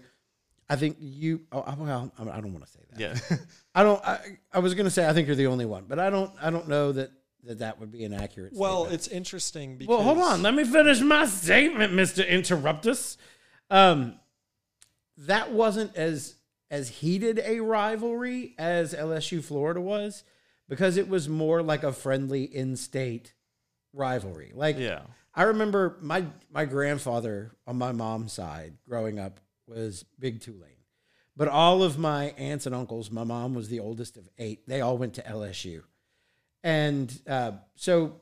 I 0.70 0.76
think 0.76 0.98
you. 1.00 1.42
Oh, 1.52 1.64
well, 1.78 2.12
I 2.20 2.42
don't 2.42 2.54
want 2.54 2.66
to 2.66 2.72
say 2.72 2.80
that. 2.92 3.00
Yeah. 3.00 3.38
I 3.76 3.84
don't. 3.84 4.04
I, 4.04 4.20
I 4.52 4.60
was 4.60 4.76
going 4.76 4.86
to 4.86 4.92
say 4.92 5.08
I 5.08 5.14
think 5.14 5.28
you're 5.28 5.36
the 5.36 5.48
only 5.48 5.66
one, 5.66 5.86
but 5.88 6.00
I 6.00 6.10
don't. 6.10 6.32
I 6.42 6.50
don't 6.50 6.68
know 6.68 6.92
that 6.92 7.12
that 7.46 7.60
that 7.60 7.80
would 7.80 7.92
be 7.92 8.04
an 8.04 8.14
accurate. 8.14 8.54
Well, 8.54 8.82
statement. 8.82 8.94
it's 8.94 9.08
interesting 9.08 9.78
because 9.78 9.90
well, 9.90 10.04
hold 10.04 10.20
on. 10.20 10.42
Let 10.44 10.54
me 10.54 10.64
finish 10.64 11.02
my 11.02 11.26
statement, 11.26 11.94
Mister 11.94 12.24
Interruptus. 12.24 13.18
Um, 13.70 14.20
that 15.18 15.52
wasn't 15.52 15.96
as 15.96 16.36
as 16.72 16.90
heated 16.90 17.42
a 17.44 17.60
rivalry 17.62 18.54
as 18.58 18.94
LSU 18.94 19.44
Florida 19.44 19.82
was 19.82 20.24
because 20.68 20.98
it 20.98 21.10
was 21.10 21.28
more 21.28 21.64
like 21.64 21.84
a 21.84 21.92
friendly 21.92 22.44
in-state 22.44 23.34
rivalry. 23.92 24.52
Like, 24.54 24.78
yeah. 24.78 25.02
I 25.34 25.44
remember 25.44 25.98
my 26.02 26.26
my 26.52 26.66
grandfather 26.66 27.52
on 27.66 27.78
my 27.78 27.92
mom's 27.92 28.34
side 28.34 28.74
growing 28.88 29.20
up 29.20 29.40
was 29.68 30.04
big 30.20 30.42
Tulane. 30.42 30.70
But 31.36 31.48
all 31.48 31.84
of 31.84 31.98
my 31.98 32.32
aunts 32.32 32.66
and 32.66 32.76
uncles, 32.76 33.10
my 33.10 33.24
mom 33.24 33.54
was 33.54 33.70
the 33.70 33.80
oldest 33.80 34.18
of 34.18 34.28
eight. 34.38 34.68
They 34.68 34.82
all 34.82 34.98
went 34.98 35.14
to 35.14 35.22
LSU, 35.22 35.84
and 36.64 37.18
uh, 37.28 37.54
so 37.76 38.20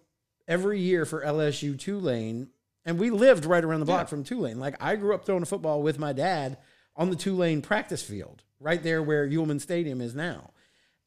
every 0.47 0.79
year 0.79 1.03
for 1.05 1.23
LSU 1.23 1.79
Tulane, 1.79 2.49
and 2.87 2.97
we 2.97 3.11
lived 3.11 3.45
right 3.45 3.63
around 3.63 3.81
the 3.81 3.85
block 3.85 4.07
from 4.07 4.23
Tulane. 4.23 4.59
Like 4.59 4.75
I 4.81 4.95
grew 4.95 5.13
up 5.13 5.25
throwing 5.25 5.43
a 5.43 5.45
football 5.45 5.83
with 5.83 5.99
my 5.99 6.11
dad 6.13 6.57
on 6.95 7.11
the 7.11 7.15
Tulane 7.15 7.61
practice 7.61 8.01
field, 8.01 8.41
right 8.59 8.81
there 8.81 9.03
where 9.03 9.27
Yulman 9.27 9.61
Stadium 9.61 10.01
is 10.01 10.15
now, 10.15 10.49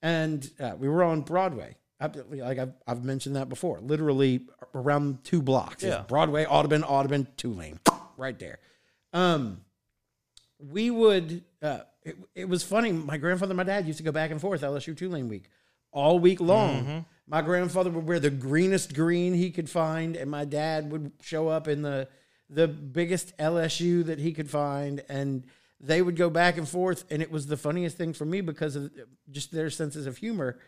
and 0.03 0.49
uh, 0.61 0.75
we 0.79 0.89
were 0.89 1.03
on 1.03 1.23
Broadway. 1.23 1.77
I- 1.99 2.07
Like 2.31 2.59
I've, 2.59 2.73
I've 2.87 3.05
mentioned 3.05 3.35
that 3.37 3.49
before, 3.49 3.81
literally 3.81 4.47
around 4.75 5.25
two 5.25 5.43
blocks. 5.43 5.83
Yeah. 5.83 6.05
Broadway, 6.07 6.47
Audubon, 6.47 6.85
Audubon, 6.85 7.27
Tulane, 7.37 7.81
right 8.17 8.39
there. 8.39 8.59
Um, 9.13 9.63
we 10.59 10.91
would. 10.91 11.43
Uh, 11.63 11.81
it, 12.03 12.17
it 12.35 12.49
was 12.49 12.63
funny. 12.63 12.93
My 12.93 13.17
grandfather, 13.19 13.51
and 13.51 13.57
my 13.59 13.65
dad 13.65 13.87
used 13.87 13.99
to 13.99 14.03
go 14.05 14.13
back 14.13 14.31
and 14.31 14.41
forth 14.41 14.63
LSU 14.63 14.97
Tulane 14.97 15.29
week, 15.29 15.51
all 15.93 16.19
week 16.19 16.41
long. 16.41 16.83
Mm-hmm. 16.83 16.99
My 17.27 17.43
grandfather 17.43 17.91
would 17.91 18.07
wear 18.07 18.21
the 18.21 18.31
greenest 18.31 18.95
green 18.95 19.35
he 19.35 19.51
could 19.51 19.71
find, 19.71 20.17
and 20.17 20.31
my 20.31 20.45
dad 20.45 20.91
would 20.91 21.13
show 21.21 21.49
up 21.49 21.69
in 21.69 21.83
the 21.83 22.09
the 22.49 22.67
biggest 22.67 23.37
LSU 23.39 24.05
that 24.07 24.19
he 24.19 24.33
could 24.33 24.51
find, 24.51 25.05
and 25.09 25.45
they 25.81 26.03
would 26.03 26.17
go 26.17 26.29
back 26.29 26.59
and 26.59 26.69
forth. 26.69 27.05
And 27.09 27.23
it 27.23 27.31
was 27.31 27.47
the 27.47 27.57
funniest 27.57 27.97
thing 27.97 28.13
for 28.13 28.25
me 28.25 28.41
because 28.41 28.75
of 28.75 28.91
just 29.31 29.53
their 29.53 29.71
senses 29.71 30.07
of 30.07 30.17
humor. 30.17 30.59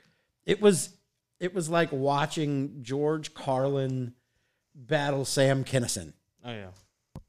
It 0.46 0.60
was 0.62 0.96
it 1.40 1.52
was 1.52 1.68
like 1.68 1.88
watching 1.90 2.78
George 2.82 3.34
Carlin 3.34 4.14
battle 4.74 5.24
Sam 5.24 5.64
Kinison. 5.64 6.12
Oh, 6.44 6.52
yeah. 6.52 6.68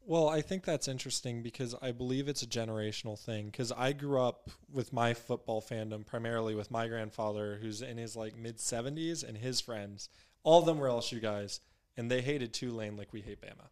Well, 0.05 0.27
I 0.27 0.41
think 0.41 0.65
that's 0.65 0.87
interesting 0.89 1.41
because 1.41 1.75
I 1.81 1.91
believe 1.91 2.27
it's 2.27 2.43
a 2.43 2.47
generational 2.47 3.17
thing. 3.17 3.45
Because 3.45 3.71
I 3.71 3.93
grew 3.93 4.19
up 4.21 4.49
with 4.71 4.91
my 4.91 5.13
football 5.13 5.61
fandom 5.61 6.05
primarily 6.05 6.55
with 6.55 6.69
my 6.71 6.87
grandfather, 6.87 7.57
who's 7.61 7.81
in 7.81 7.97
his 7.97 8.15
like 8.15 8.35
mid 8.37 8.57
70s, 8.57 9.27
and 9.27 9.37
his 9.37 9.61
friends. 9.61 10.09
All 10.43 10.59
of 10.59 10.65
them 10.65 10.77
were 10.77 10.87
LSU 10.87 11.21
guys, 11.21 11.61
and 11.95 12.11
they 12.11 12.21
hated 12.21 12.53
Tulane 12.53 12.97
like 12.97 13.13
we 13.13 13.21
hate 13.21 13.39
Bama. 13.41 13.67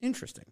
Interesting. 0.00 0.46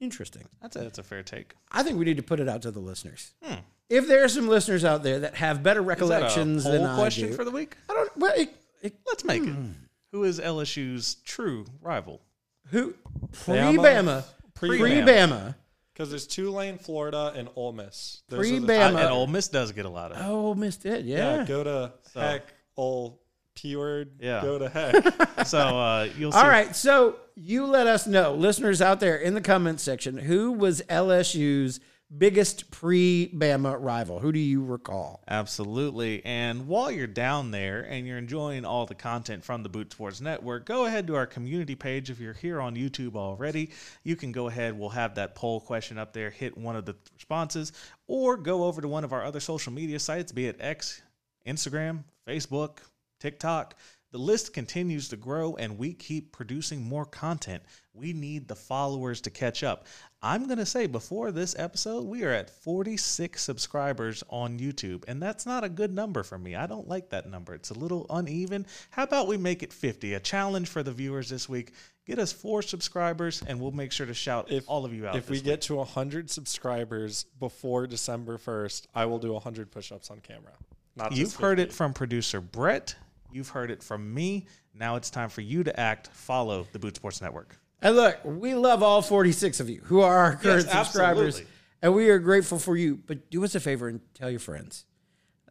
Interesting. 0.00 0.44
That's 0.60 0.76
a, 0.76 0.80
that's 0.80 0.98
a 0.98 1.02
fair 1.02 1.22
take. 1.22 1.54
I 1.72 1.82
think 1.82 1.98
we 1.98 2.04
need 2.04 2.16
to 2.18 2.22
put 2.22 2.40
it 2.40 2.48
out 2.48 2.62
to 2.62 2.70
the 2.70 2.80
listeners. 2.80 3.32
Hmm. 3.42 3.60
If 3.88 4.06
there 4.06 4.22
are 4.24 4.28
some 4.28 4.48
listeners 4.48 4.84
out 4.84 5.02
there 5.02 5.20
that 5.20 5.36
have 5.36 5.62
better 5.62 5.80
Is 5.80 5.84
that 5.86 5.88
recollections 5.88 6.66
a 6.66 6.70
than 6.72 6.80
poll 6.82 6.90
I 6.90 6.96
question 6.96 7.28
do, 7.30 7.34
for 7.34 7.44
the 7.44 7.50
week? 7.50 7.76
I 7.88 7.94
don't. 7.94 8.16
Well, 8.16 8.32
it, 8.36 8.54
it, 8.82 8.96
Let's 9.06 9.24
make 9.24 9.42
Hmm. 9.44 9.48
it. 9.50 9.66
Who 10.12 10.24
is 10.24 10.38
LSU's 10.40 11.16
true 11.24 11.64
rival? 11.80 12.20
Who 12.68 12.94
pre 13.32 13.54
Bama? 13.54 13.76
Bama, 13.76 14.24
Pre- 14.54 14.78
pre 14.78 14.90
Bama. 14.92 15.06
Bama. 15.06 15.54
Because 15.92 16.10
there's 16.10 16.26
Tulane, 16.26 16.78
Florida, 16.78 17.32
and 17.36 17.48
Ole 17.54 17.72
Miss. 17.72 18.22
Those 18.28 18.38
Pre 18.40 18.56
are 18.56 18.60
the- 18.60 18.66
Bama. 18.66 19.00
And 19.00 19.10
Ole 19.12 19.26
Miss 19.28 19.46
does 19.48 19.70
get 19.72 19.84
a 19.84 19.88
lot 19.88 20.10
of. 20.12 20.18
Oh, 20.20 20.54
missed 20.54 20.86
it. 20.86 21.04
Yeah. 21.04 21.36
Yeah. 21.38 21.44
go 21.44 21.62
to 21.64 21.92
So- 22.12 22.20
heck, 22.20 22.42
Ole 22.76 23.20
P 23.54 23.76
word. 23.76 24.10
Yeah. 24.20 24.42
Go 24.42 24.58
to 24.58 24.68
heck. 24.68 25.04
So 25.46 25.58
uh, 25.58 26.08
you'll 26.18 26.32
see. 26.32 26.38
All 26.38 26.48
right. 26.48 26.74
So 26.74 27.16
you 27.36 27.66
let 27.66 27.86
us 27.86 28.06
know, 28.06 28.34
listeners 28.34 28.80
out 28.80 28.98
there 28.98 29.16
in 29.16 29.34
the 29.34 29.40
comments 29.42 29.82
section, 29.82 30.16
who 30.16 30.52
was 30.52 30.80
LSU's 30.88 31.80
biggest 32.16 32.70
pre 32.70 33.30
Bama 33.34 33.76
rival? 33.78 34.20
Who 34.20 34.32
do 34.32 34.38
you 34.38 34.64
recall? 34.64 35.22
Absolutely. 35.28 36.24
And 36.24 36.66
while 36.66 36.90
you're 36.90 37.06
down 37.06 37.50
there 37.50 37.82
and 37.82 38.06
you're 38.06 38.18
enjoying 38.18 38.64
all 38.64 38.86
the 38.86 38.94
content 38.94 39.44
from 39.44 39.62
the 39.62 39.68
Boot 39.68 39.92
Sports 39.92 40.20
Network, 40.20 40.66
go 40.66 40.86
ahead 40.86 41.06
to 41.06 41.16
our 41.16 41.26
community 41.26 41.74
page. 41.74 42.10
If 42.10 42.20
you're 42.20 42.34
here 42.34 42.60
on 42.60 42.76
YouTube 42.76 43.16
already, 43.16 43.70
you 44.02 44.16
can 44.16 44.32
go 44.32 44.48
ahead. 44.48 44.78
We'll 44.78 44.90
have 44.90 45.14
that 45.16 45.34
poll 45.34 45.60
question 45.60 45.98
up 45.98 46.12
there. 46.12 46.30
Hit 46.30 46.56
one 46.56 46.76
of 46.76 46.84
the 46.84 46.96
responses 47.14 47.72
or 48.06 48.36
go 48.36 48.64
over 48.64 48.80
to 48.80 48.88
one 48.88 49.04
of 49.04 49.12
our 49.12 49.24
other 49.24 49.40
social 49.40 49.72
media 49.72 49.98
sites, 49.98 50.32
be 50.32 50.46
it 50.46 50.56
X, 50.60 51.02
Instagram, 51.46 52.04
Facebook, 52.26 52.78
TikTok. 53.20 53.74
The 54.14 54.20
list 54.20 54.52
continues 54.52 55.08
to 55.08 55.16
grow 55.16 55.56
and 55.56 55.76
we 55.76 55.92
keep 55.92 56.30
producing 56.30 56.80
more 56.84 57.04
content. 57.04 57.64
We 57.94 58.12
need 58.12 58.46
the 58.46 58.54
followers 58.54 59.20
to 59.22 59.30
catch 59.30 59.64
up. 59.64 59.88
I'm 60.22 60.46
going 60.46 60.58
to 60.58 60.66
say 60.66 60.86
before 60.86 61.32
this 61.32 61.56
episode, 61.58 62.04
we 62.04 62.22
are 62.22 62.30
at 62.30 62.48
46 62.48 63.42
subscribers 63.42 64.22
on 64.28 64.60
YouTube, 64.60 65.02
and 65.08 65.20
that's 65.20 65.46
not 65.46 65.64
a 65.64 65.68
good 65.68 65.92
number 65.92 66.22
for 66.22 66.38
me. 66.38 66.54
I 66.54 66.68
don't 66.68 66.86
like 66.86 67.10
that 67.10 67.28
number. 67.28 67.54
It's 67.54 67.70
a 67.70 67.74
little 67.74 68.06
uneven. 68.08 68.66
How 68.90 69.02
about 69.02 69.26
we 69.26 69.36
make 69.36 69.64
it 69.64 69.72
50? 69.72 70.14
A 70.14 70.20
challenge 70.20 70.68
for 70.68 70.84
the 70.84 70.92
viewers 70.92 71.28
this 71.28 71.48
week. 71.48 71.72
Get 72.06 72.20
us 72.20 72.32
four 72.32 72.62
subscribers, 72.62 73.42
and 73.44 73.60
we'll 73.60 73.72
make 73.72 73.90
sure 73.90 74.06
to 74.06 74.14
shout 74.14 74.46
If 74.48 74.68
all 74.68 74.84
of 74.84 74.94
you 74.94 75.08
out. 75.08 75.16
If 75.16 75.28
we 75.28 75.38
this 75.38 75.42
get 75.42 75.60
to 75.62 75.74
100 75.74 76.30
subscribers 76.30 77.24
before 77.40 77.88
December 77.88 78.38
1st, 78.38 78.86
I 78.94 79.06
will 79.06 79.18
do 79.18 79.32
100 79.32 79.72
push-ups 79.72 80.08
on 80.12 80.20
camera. 80.20 80.52
Not 80.94 81.16
You've 81.16 81.34
heard 81.34 81.58
it 81.58 81.72
from 81.72 81.92
producer 81.92 82.40
Brett. 82.40 82.94
You've 83.34 83.48
heard 83.48 83.72
it 83.72 83.82
from 83.82 84.14
me. 84.14 84.46
Now 84.74 84.94
it's 84.94 85.10
time 85.10 85.28
for 85.28 85.40
you 85.40 85.64
to 85.64 85.78
act. 85.80 86.06
Follow 86.12 86.68
the 86.72 86.78
Boot 86.78 86.94
Sports 86.94 87.20
Network. 87.20 87.58
And 87.82 87.96
look, 87.96 88.18
we 88.24 88.54
love 88.54 88.80
all 88.82 89.02
46 89.02 89.58
of 89.58 89.68
you 89.68 89.80
who 89.84 90.00
are 90.02 90.16
our 90.16 90.36
current 90.36 90.66
Yes, 90.66 90.72
subscribers. 90.86 91.26
absolutely. 91.34 91.50
And 91.82 91.94
we 91.94 92.08
are 92.10 92.20
grateful 92.20 92.60
for 92.60 92.76
you. 92.76 92.96
But 93.04 93.30
do 93.30 93.44
us 93.44 93.56
a 93.56 93.60
favor 93.60 93.88
and 93.88 94.00
tell 94.14 94.30
your 94.30 94.38
friends. 94.38 94.84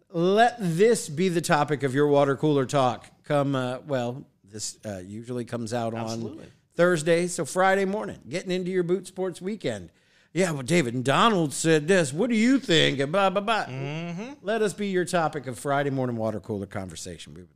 Let 0.10 0.56
this 0.60 1.10
be 1.10 1.28
the 1.28 1.42
topic 1.42 1.84
of 1.84 1.94
your 1.94 2.08
water 2.08 2.38
cooler 2.38 2.66
talk. 2.66 3.06
Come, 3.26 3.54
uh, 3.54 3.80
well, 3.86 4.26
this 4.50 4.78
uh, 4.86 5.02
usually 5.06 5.44
comes 5.44 5.74
out 5.74 5.94
on 5.94 6.40
Thursday, 6.76 7.28
so 7.28 7.44
Friday 7.44 7.86
morning, 7.86 8.20
getting 8.30 8.52
into 8.52 8.72
your 8.72 8.84
boot 8.84 9.08
sports 9.08 9.42
weekend. 9.42 9.90
Yeah, 10.32 10.52
well, 10.52 10.64
David 10.64 10.94
and 10.94 11.04
Donald 11.04 11.52
said 11.54 11.88
this. 11.88 12.14
What 12.14 12.30
do 12.30 12.36
you 12.36 12.60
think? 12.60 13.00
And 13.00 13.12
blah, 13.12 13.30
blah, 13.30 13.42
blah. 13.42 13.66
Mm-hmm. 13.66 14.34
Let 14.42 14.62
us 14.62 14.74
be 14.74 14.88
your 14.88 15.06
topic 15.06 15.48
of 15.48 15.60
Friday 15.60 15.90
morning 15.92 16.16
water 16.16 16.40
cooler 16.40 16.66
conversation. 16.66 17.34
We 17.34 17.42
would. 17.42 17.50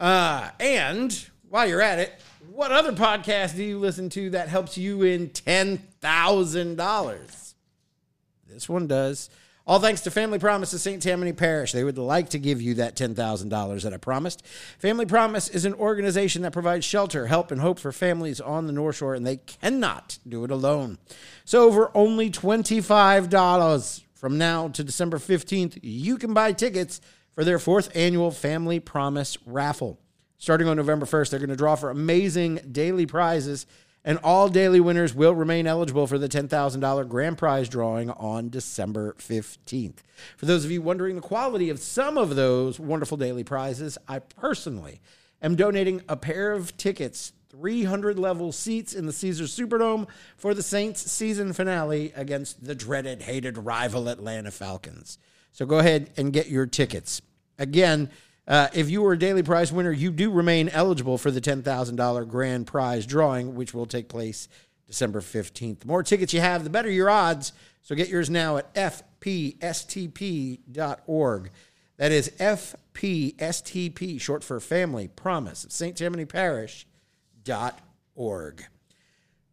Uh, 0.00 0.50
and 0.58 1.26
while 1.50 1.68
you're 1.68 1.82
at 1.82 1.98
it, 1.98 2.18
what 2.50 2.72
other 2.72 2.92
podcast 2.92 3.54
do 3.54 3.62
you 3.62 3.78
listen 3.78 4.08
to 4.10 4.30
that 4.30 4.48
helps 4.48 4.78
you 4.78 4.98
win 4.98 5.28
$10,000? 5.28 7.54
This 8.48 8.68
one 8.68 8.86
does. 8.86 9.30
All 9.66 9.78
thanks 9.78 10.00
to 10.00 10.10
Family 10.10 10.38
Promise 10.38 10.72
of 10.72 10.80
St. 10.80 11.02
Tammany 11.02 11.34
Parish. 11.34 11.72
They 11.72 11.84
would 11.84 11.98
like 11.98 12.30
to 12.30 12.38
give 12.38 12.62
you 12.62 12.72
that 12.74 12.96
$10,000 12.96 13.82
that 13.82 13.92
I 13.92 13.96
promised. 13.98 14.46
Family 14.78 15.04
Promise 15.04 15.48
is 15.48 15.66
an 15.66 15.74
organization 15.74 16.40
that 16.42 16.52
provides 16.52 16.84
shelter, 16.84 17.26
help, 17.26 17.52
and 17.52 17.60
hope 17.60 17.78
for 17.78 17.92
families 17.92 18.40
on 18.40 18.66
the 18.66 18.72
North 18.72 18.96
Shore, 18.96 19.14
and 19.14 19.26
they 19.26 19.36
cannot 19.36 20.18
do 20.26 20.44
it 20.44 20.50
alone. 20.50 20.98
So, 21.44 21.70
for 21.70 21.96
only 21.96 22.30
$25 22.30 24.02
from 24.14 24.38
now 24.38 24.66
to 24.68 24.82
December 24.82 25.18
15th, 25.18 25.78
you 25.82 26.16
can 26.16 26.34
buy 26.34 26.52
tickets 26.52 27.00
for 27.40 27.44
their 27.44 27.58
fourth 27.58 27.88
annual 27.96 28.30
Family 28.30 28.78
Promise 28.78 29.38
raffle. 29.46 29.98
Starting 30.36 30.68
on 30.68 30.76
November 30.76 31.06
1st, 31.06 31.30
they're 31.30 31.38
going 31.38 31.48
to 31.48 31.56
draw 31.56 31.74
for 31.74 31.88
amazing 31.88 32.56
daily 32.70 33.06
prizes, 33.06 33.64
and 34.04 34.18
all 34.22 34.50
daily 34.50 34.78
winners 34.78 35.14
will 35.14 35.34
remain 35.34 35.66
eligible 35.66 36.06
for 36.06 36.18
the 36.18 36.28
$10,000 36.28 37.08
grand 37.08 37.38
prize 37.38 37.66
drawing 37.70 38.10
on 38.10 38.50
December 38.50 39.14
15th. 39.18 40.00
For 40.36 40.44
those 40.44 40.66
of 40.66 40.70
you 40.70 40.82
wondering 40.82 41.16
the 41.16 41.22
quality 41.22 41.70
of 41.70 41.80
some 41.80 42.18
of 42.18 42.36
those 42.36 42.78
wonderful 42.78 43.16
daily 43.16 43.42
prizes, 43.42 43.96
I 44.06 44.18
personally 44.18 45.00
am 45.40 45.56
donating 45.56 46.02
a 46.10 46.18
pair 46.18 46.52
of 46.52 46.76
tickets, 46.76 47.32
300 47.48 48.18
level 48.18 48.52
seats 48.52 48.92
in 48.92 49.06
the 49.06 49.14
Caesars 49.14 49.56
Superdome 49.56 50.06
for 50.36 50.52
the 50.52 50.62
Saints 50.62 51.10
season 51.10 51.54
finale 51.54 52.12
against 52.14 52.62
the 52.62 52.74
dreaded, 52.74 53.22
hated 53.22 53.56
rival 53.56 54.10
Atlanta 54.10 54.50
Falcons. 54.50 55.16
So 55.52 55.64
go 55.64 55.78
ahead 55.78 56.10
and 56.18 56.34
get 56.34 56.48
your 56.48 56.66
tickets. 56.66 57.22
Again, 57.60 58.10
uh, 58.48 58.66
if 58.74 58.90
you 58.90 59.02
were 59.02 59.12
a 59.12 59.18
daily 59.18 59.44
prize 59.44 59.72
winner, 59.72 59.92
you 59.92 60.10
do 60.10 60.30
remain 60.32 60.68
eligible 60.70 61.16
for 61.18 61.30
the 61.30 61.40
$10,000 61.40 62.28
grand 62.28 62.66
prize 62.66 63.06
drawing, 63.06 63.54
which 63.54 63.72
will 63.72 63.86
take 63.86 64.08
place 64.08 64.48
December 64.88 65.20
15th. 65.20 65.78
The 65.80 65.86
more 65.86 66.02
tickets 66.02 66.34
you 66.34 66.40
have, 66.40 66.64
the 66.64 66.70
better 66.70 66.90
your 66.90 67.08
odds. 67.08 67.52
So 67.82 67.94
get 67.94 68.08
yours 68.08 68.28
now 68.28 68.56
at 68.56 68.74
fpstp.org. 68.74 69.60
That 71.96 72.12
is 72.12 72.30
FPSTP, 72.30 74.20
short 74.20 74.42
for 74.42 74.58
Family 74.58 75.06
Promise 75.08 75.64
of 75.64 75.72
St. 75.72 75.96
Tammany 75.96 76.24
Parish 76.24 76.86
dot 77.44 77.78
org. 78.14 78.64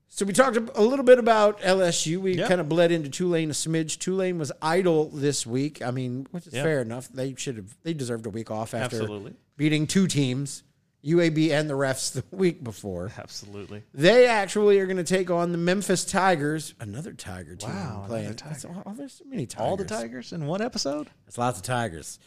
So 0.09 0.25
we 0.25 0.33
talked 0.33 0.57
a 0.57 0.81
little 0.81 1.03
bit 1.05 1.19
about 1.19 1.59
LSU. 1.61 2.19
We 2.21 2.37
Yep. 2.37 2.47
kind 2.49 2.61
of 2.61 2.69
bled 2.69 2.91
into 2.91 3.09
Tulane 3.09 3.49
a 3.51 3.53
smidge. 3.53 3.99
Tulane 3.99 4.39
was 4.39 4.51
idle 4.61 5.09
this 5.09 5.45
week. 5.45 5.81
I 5.81 5.91
mean, 5.91 6.27
which 6.31 6.47
is 6.47 6.53
Yeah. 6.53 6.63
fair 6.63 6.81
enough. 6.81 7.09
They 7.09 7.35
should 7.35 7.57
have. 7.57 7.75
They 7.83 7.93
deserved 7.93 8.25
a 8.25 8.29
week 8.29 8.49
off 8.49 8.73
after 8.73 8.95
Absolutely. 9.01 9.33
beating 9.57 9.85
two 9.85 10.07
teams, 10.07 10.63
UAB 11.03 11.51
and 11.51 11.69
the 11.69 11.73
refs, 11.75 12.11
the 12.13 12.23
week 12.35 12.63
before. 12.63 13.11
Absolutely. 13.17 13.83
They 13.93 14.25
actually 14.27 14.79
are 14.79 14.85
going 14.85 14.97
to 14.97 15.03
take 15.03 15.29
on 15.29 15.51
the 15.51 15.57
Memphis 15.57 16.03
Tigers, 16.05 16.73
another 16.79 17.11
Tiger 17.13 17.55
team 17.55 17.69
Wow, 17.69 18.05
playing. 18.07 18.33
Tiger. 18.35 18.69
Oh, 18.85 18.93
there's 18.93 19.13
so 19.13 19.25
many 19.25 19.45
Tigers. 19.45 19.67
All 19.67 19.77
the 19.77 19.85
Tigers 19.85 20.31
in 20.31 20.47
one 20.47 20.61
episode? 20.61 21.09
That's 21.25 21.37
lots 21.37 21.59
of 21.59 21.63
Tigers. 21.65 22.17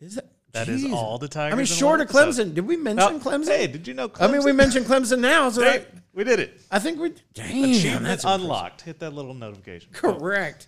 Is 0.00 0.14
that? 0.14 0.30
That 0.52 0.68
is 0.68 0.84
Jeez. 0.84 0.92
all 0.92 1.18
the 1.18 1.28
Tigers 1.28 1.54
I 1.54 1.56
mean, 1.56 1.66
short 1.66 2.00
of. 2.00 2.08
Clemson. 2.08 2.54
Did 2.54 2.66
we 2.66 2.76
mention 2.76 3.14
Oh, 3.14 3.18
Clemson? 3.20 3.46
Hey, 3.48 3.66
did 3.68 3.86
you 3.86 3.94
know 3.94 4.08
Clemson? 4.08 4.28
I 4.28 4.32
mean, 4.32 4.44
we 4.44 4.52
mentioned 4.52 4.86
Clemson 4.86 5.20
now, 5.20 5.48
so 5.50 5.62
Hey, 5.62 5.80
I, 5.80 5.86
we 6.12 6.24
did 6.24 6.40
it. 6.40 6.60
I 6.70 6.78
think 6.80 6.98
we. 7.00 7.14
Damn, 7.34 7.70
Achievement 7.70 8.04
that's 8.04 8.24
unlocked. 8.24 8.82
Hit 8.82 8.98
that 9.00 9.12
little 9.12 9.34
notification. 9.34 9.90
Correct. 9.92 10.66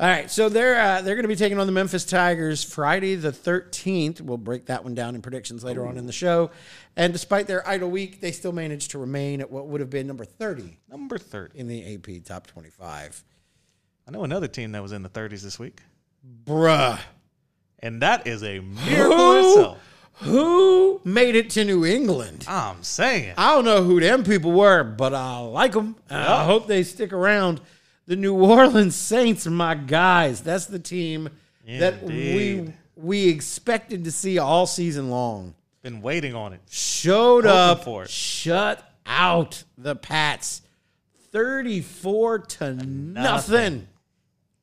All 0.00 0.06
right, 0.06 0.30
so 0.30 0.48
they're 0.48 0.80
uh, 0.80 1.02
they're 1.02 1.16
going 1.16 1.24
to 1.24 1.28
be 1.28 1.34
taking 1.34 1.58
on 1.58 1.66
the 1.66 1.72
Memphis 1.72 2.04
Tigers 2.04 2.62
Friday 2.62 3.16
the 3.16 3.32
thirteenth. 3.32 4.20
We'll 4.20 4.36
break 4.36 4.66
that 4.66 4.84
one 4.84 4.94
down 4.94 5.16
in 5.16 5.22
predictions 5.22 5.64
later 5.64 5.84
on 5.84 5.96
in 5.98 6.06
the 6.06 6.12
show. 6.12 6.52
And 6.94 7.12
despite 7.12 7.48
their 7.48 7.66
idle 7.68 7.90
week, 7.90 8.20
they 8.20 8.30
still 8.30 8.52
managed 8.52 8.92
to 8.92 8.98
remain 9.00 9.40
at 9.40 9.50
what 9.50 9.66
would 9.66 9.80
have 9.80 9.90
been 9.90 10.06
number 10.06 10.24
thirty 10.24 10.78
Number 10.88 11.18
30. 11.18 11.58
in 11.58 11.66
the 11.66 11.94
AP 11.96 12.22
top 12.24 12.46
twenty-five. 12.46 13.24
I 14.06 14.10
know 14.12 14.22
another 14.22 14.46
team 14.46 14.70
that 14.72 14.82
was 14.82 14.92
in 14.92 15.02
the 15.02 15.08
30s 15.10 15.42
this 15.42 15.58
week. 15.58 15.80
Bruh, 16.44 16.98
And 17.80 18.02
that 18.02 18.26
is 18.26 18.42
a 18.42 18.60
miracle 18.60 19.16
Who? 19.16 19.48
itself. 19.50 19.78
who 20.14 21.00
made 21.04 21.36
it 21.36 21.50
to 21.50 21.64
New 21.64 21.84
England? 21.84 22.44
I'm 22.48 22.82
saying. 22.82 23.34
I 23.38 23.54
don't 23.54 23.64
know 23.64 23.82
who 23.84 24.00
them 24.00 24.24
people 24.24 24.52
were, 24.52 24.82
but 24.84 25.14
I 25.14 25.38
like 25.40 25.72
them. 25.72 25.96
I 26.10 26.44
hope 26.44 26.66
they 26.66 26.82
stick 26.82 27.12
around. 27.12 27.60
The 28.06 28.16
New 28.16 28.34
Orleans 28.34 28.96
Saints, 28.96 29.46
my 29.46 29.74
guys. 29.74 30.40
That's 30.40 30.64
the 30.66 30.78
team 30.78 31.28
that 31.66 32.02
we 32.02 32.72
we 32.96 33.28
expected 33.28 34.04
to 34.04 34.10
see 34.10 34.38
all 34.38 34.66
season 34.66 35.10
long. 35.10 35.54
Been 35.82 36.00
waiting 36.02 36.34
on 36.34 36.52
it. 36.54 36.60
Showed 36.70 37.44
Hoping 37.44 37.58
up, 37.78 37.84
for 37.84 38.02
it. 38.04 38.10
shut 38.10 38.82
out 39.06 39.62
the 39.76 39.94
Pats, 39.94 40.62
thirty-four 41.32 42.40
to 42.40 42.74
nothing, 42.74 43.86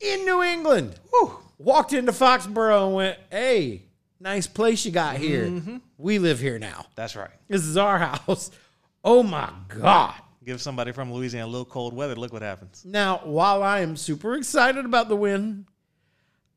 in 0.01 0.25
New 0.25 0.41
England. 0.43 0.95
Whew. 1.12 1.38
Walked 1.57 1.93
into 1.93 2.11
Foxborough 2.11 2.87
and 2.87 2.95
went, 2.95 3.17
"Hey, 3.31 3.83
nice 4.19 4.47
place 4.47 4.85
you 4.85 4.91
got 4.91 5.17
here. 5.17 5.45
Mm-hmm. 5.45 5.77
We 5.97 6.19
live 6.19 6.39
here 6.39 6.59
now." 6.59 6.85
That's 6.95 7.15
right. 7.15 7.29
This 7.47 7.63
is 7.65 7.77
our 7.77 7.97
house. 7.99 8.51
Oh 9.07 9.21
my 9.21 9.51
God. 9.67 10.15
Give 10.43 10.59
somebody 10.59 10.91
from 10.91 11.13
Louisiana 11.13 11.45
a 11.45 11.47
little 11.47 11.63
cold 11.63 11.93
weather. 11.93 12.15
Look 12.15 12.33
what 12.33 12.41
happens. 12.41 12.83
Now, 12.83 13.19
while 13.23 13.61
I 13.61 13.81
am 13.81 13.95
super 13.95 14.33
excited 14.33 14.83
about 14.83 15.09
the 15.09 15.15
win, 15.15 15.67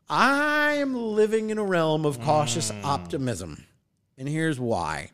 I 0.08 0.72
am 0.78 0.94
living 0.94 1.50
in 1.50 1.58
a 1.58 1.62
realm 1.64 2.06
of 2.06 2.22
cautious 2.22 2.72
optimism. 2.82 3.66
And 4.16 4.26
here's 4.26 4.58
why. 4.58 5.10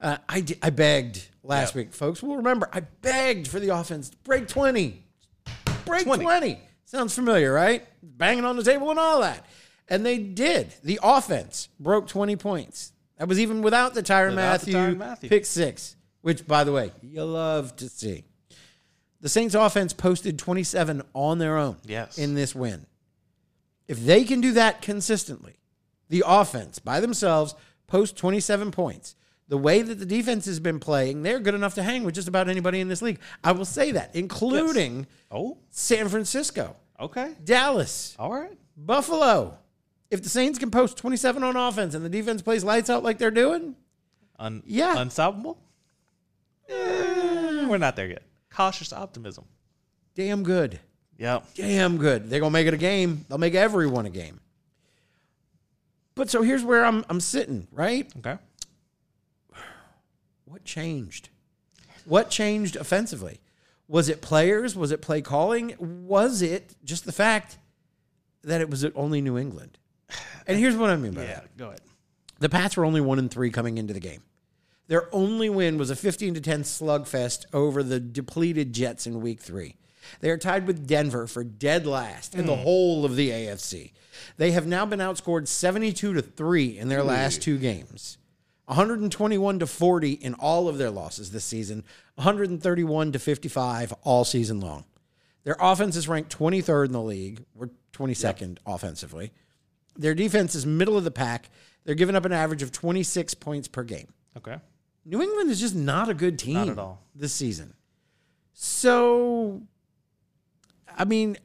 Uh, 0.00 0.18
I, 0.28 0.42
d- 0.42 0.56
I 0.62 0.68
begged 0.68 1.26
last 1.42 1.74
Yep. 1.74 1.86
week, 1.86 1.94
folks. 1.94 2.22
We'll 2.22 2.36
remember, 2.36 2.68
I 2.72 2.80
begged 2.80 3.48
for 3.48 3.58
the 3.58 3.70
offense 3.70 4.10
to 4.10 4.16
break 4.18 4.46
20. 4.46 5.02
Break 5.86 6.04
20. 6.04 6.24
20. 6.24 6.60
Sounds 6.84 7.14
familiar, 7.14 7.54
right? 7.54 7.86
Banging 8.16 8.44
on 8.44 8.56
the 8.56 8.62
table 8.62 8.90
and 8.90 8.98
all 8.98 9.20
that. 9.20 9.44
And 9.88 10.04
they 10.04 10.18
did. 10.18 10.72
The 10.82 10.98
offense 11.02 11.68
broke 11.78 12.06
20 12.08 12.36
points. 12.36 12.92
That 13.18 13.28
was 13.28 13.38
even 13.38 13.62
without 13.62 13.94
the 13.94 14.02
Tyrann 14.02 14.30
the 14.30 14.36
Mathieu, 14.96 15.28
pick 15.28 15.46
six, 15.46 15.96
which, 16.22 16.46
by 16.46 16.64
the 16.64 16.72
way, 16.72 16.90
you 17.02 17.24
love 17.24 17.76
to 17.76 17.88
see. 17.88 18.24
The 19.20 19.28
Saints 19.28 19.54
offense 19.54 19.92
posted 19.92 20.38
27 20.38 21.02
on 21.14 21.38
their 21.38 21.56
own 21.56 21.76
Yes. 21.86 22.18
in 22.18 22.34
this 22.34 22.54
win. 22.54 22.86
If 23.88 23.98
they 24.04 24.24
can 24.24 24.40
do 24.40 24.52
that 24.52 24.82
consistently, 24.82 25.56
the 26.08 26.24
offense 26.26 26.78
by 26.78 27.00
themselves 27.00 27.54
post 27.86 28.16
27 28.16 28.70
points. 28.70 29.14
The 29.48 29.58
way 29.58 29.82
that 29.82 29.98
the 29.98 30.06
defense 30.06 30.46
has 30.46 30.58
been 30.58 30.80
playing, 30.80 31.22
they're 31.22 31.38
good 31.38 31.54
enough 31.54 31.74
to 31.74 31.82
hang 31.82 32.02
with 32.04 32.14
just 32.14 32.28
about 32.28 32.48
anybody 32.48 32.80
in 32.80 32.88
this 32.88 33.02
league. 33.02 33.20
I 33.42 33.52
will 33.52 33.66
say 33.66 33.92
that, 33.92 34.14
including 34.16 35.06
Oh, 35.30 35.58
San 35.70 36.08
Francisco, 36.08 36.76
okay. 37.00 37.34
Dallas, 37.44 38.14
All 38.18 38.32
right. 38.32 38.56
Buffalo. 38.76 39.58
If 40.10 40.22
the 40.22 40.28
Saints 40.28 40.58
can 40.58 40.70
post 40.70 40.96
27 40.98 41.42
on 41.42 41.56
offense 41.56 41.94
and 41.94 42.04
the 42.04 42.08
defense 42.08 42.42
plays 42.42 42.62
lights 42.64 42.88
out 42.90 43.02
like 43.02 43.18
they're 43.18 43.30
doing, 43.30 43.74
Un- 44.38 44.62
Yeah. 44.66 44.98
Unstoppable? 44.98 45.58
Eh, 46.68 47.66
we're 47.66 47.78
not 47.78 47.96
there 47.96 48.06
yet. 48.08 48.22
Cautious 48.50 48.92
optimism. 48.92 49.44
damn 50.14 50.42
good. 50.42 50.78
Yep. 51.18 51.46
damn 51.54 51.96
good. 51.98 52.28
They're 52.28 52.40
gonna 52.40 52.50
make 52.50 52.66
it 52.66 52.74
a 52.74 52.78
game. 52.78 53.24
They'll 53.28 53.38
make 53.38 53.54
everyone 53.54 54.06
a 54.06 54.10
game. 54.10 54.40
But 56.16 56.30
so 56.30 56.42
here's 56.42 56.64
where 56.64 56.84
I'm 56.84 57.04
I'm 57.08 57.20
sitting, 57.20 57.66
right? 57.72 58.10
Okay. 58.18 58.36
What 60.44 60.64
changed? 60.64 61.28
What 62.04 62.30
changed 62.30 62.76
offensively? 62.76 63.40
Was 63.88 64.08
it 64.08 64.22
players? 64.22 64.76
Was 64.76 64.90
it 64.90 65.02
play 65.02 65.20
calling? 65.20 65.74
Was 65.78 66.42
it 66.42 66.74
just 66.84 67.04
the 67.04 67.12
fact 67.12 67.58
that 68.42 68.60
it 68.60 68.70
was 68.70 68.84
only 68.94 69.20
New 69.20 69.38
England? 69.38 69.78
And 70.46 70.58
here's 70.58 70.76
what 70.76 70.90
I 70.90 70.96
mean 70.96 71.12
by 71.12 71.22
Yeah, 71.22 71.34
that. 71.40 71.56
go 71.56 71.68
ahead. 71.68 71.80
The 72.38 72.48
Pats 72.48 72.76
were 72.76 72.84
only 72.84 73.00
one 73.00 73.18
and 73.18 73.30
three 73.30 73.50
coming 73.50 73.78
into 73.78 73.94
the 73.94 74.00
game. 74.00 74.22
Their 74.86 75.08
only 75.14 75.48
win 75.48 75.78
was 75.78 75.88
a 75.88 75.96
15 75.96 76.34
to 76.34 76.40
10 76.40 76.62
slugfest 76.62 77.46
over 77.54 77.82
the 77.82 77.98
depleted 77.98 78.72
Jets 78.74 79.06
in 79.06 79.22
week 79.22 79.40
three. 79.40 79.76
They 80.20 80.30
are 80.30 80.36
tied 80.36 80.66
with 80.66 80.86
Denver 80.86 81.26
for 81.26 81.42
dead 81.42 81.86
last 81.86 82.34
in 82.34 82.46
the 82.46 82.56
hmm. 82.56 82.62
whole 82.62 83.04
of 83.04 83.16
the 83.16 83.30
AFC. 83.30 83.92
They 84.36 84.50
have 84.52 84.66
now 84.66 84.84
been 84.84 84.98
outscored 85.00 85.48
72 85.48 86.12
to 86.12 86.22
3 86.22 86.78
in 86.78 86.88
their 86.88 87.02
last 87.02 87.42
two 87.42 87.58
games. 87.58 88.18
121 88.66 89.58
to 89.58 89.66
40 89.66 90.12
in 90.12 90.34
all 90.34 90.68
of 90.68 90.78
their 90.78 90.90
losses 90.90 91.30
this 91.30 91.44
season, 91.44 91.84
131 92.16 93.12
to 93.12 93.18
55 93.18 93.92
all 94.02 94.24
season 94.24 94.60
long. 94.60 94.84
Their 95.44 95.56
offense 95.60 95.96
is 95.96 96.08
ranked 96.08 96.36
23rd 96.36 96.86
in 96.86 96.92
the 96.92 97.02
league, 97.02 97.44
We're 97.54 97.68
22nd 97.92 98.58
offensively. 98.66 99.32
Their 99.96 100.14
defense 100.14 100.54
is 100.54 100.64
middle 100.64 100.96
of 100.96 101.04
the 101.04 101.10
pack. 101.10 101.50
They're 101.84 101.94
giving 101.94 102.16
up 102.16 102.24
an 102.24 102.32
average 102.32 102.62
of 102.62 102.72
26 102.72 103.34
points 103.34 103.68
per 103.68 103.82
game. 103.84 104.08
Okay. 104.36 104.56
New 105.04 105.20
England 105.20 105.50
is 105.50 105.60
just 105.60 105.74
not 105.74 106.08
a 106.08 106.14
good 106.14 106.38
team 106.38 106.54
Not 106.54 106.68
at 106.70 106.78
all. 106.78 107.02
this 107.14 107.32
season. 107.34 107.74
So, 108.54 109.62
I 110.96 111.04
mean, 111.04 111.36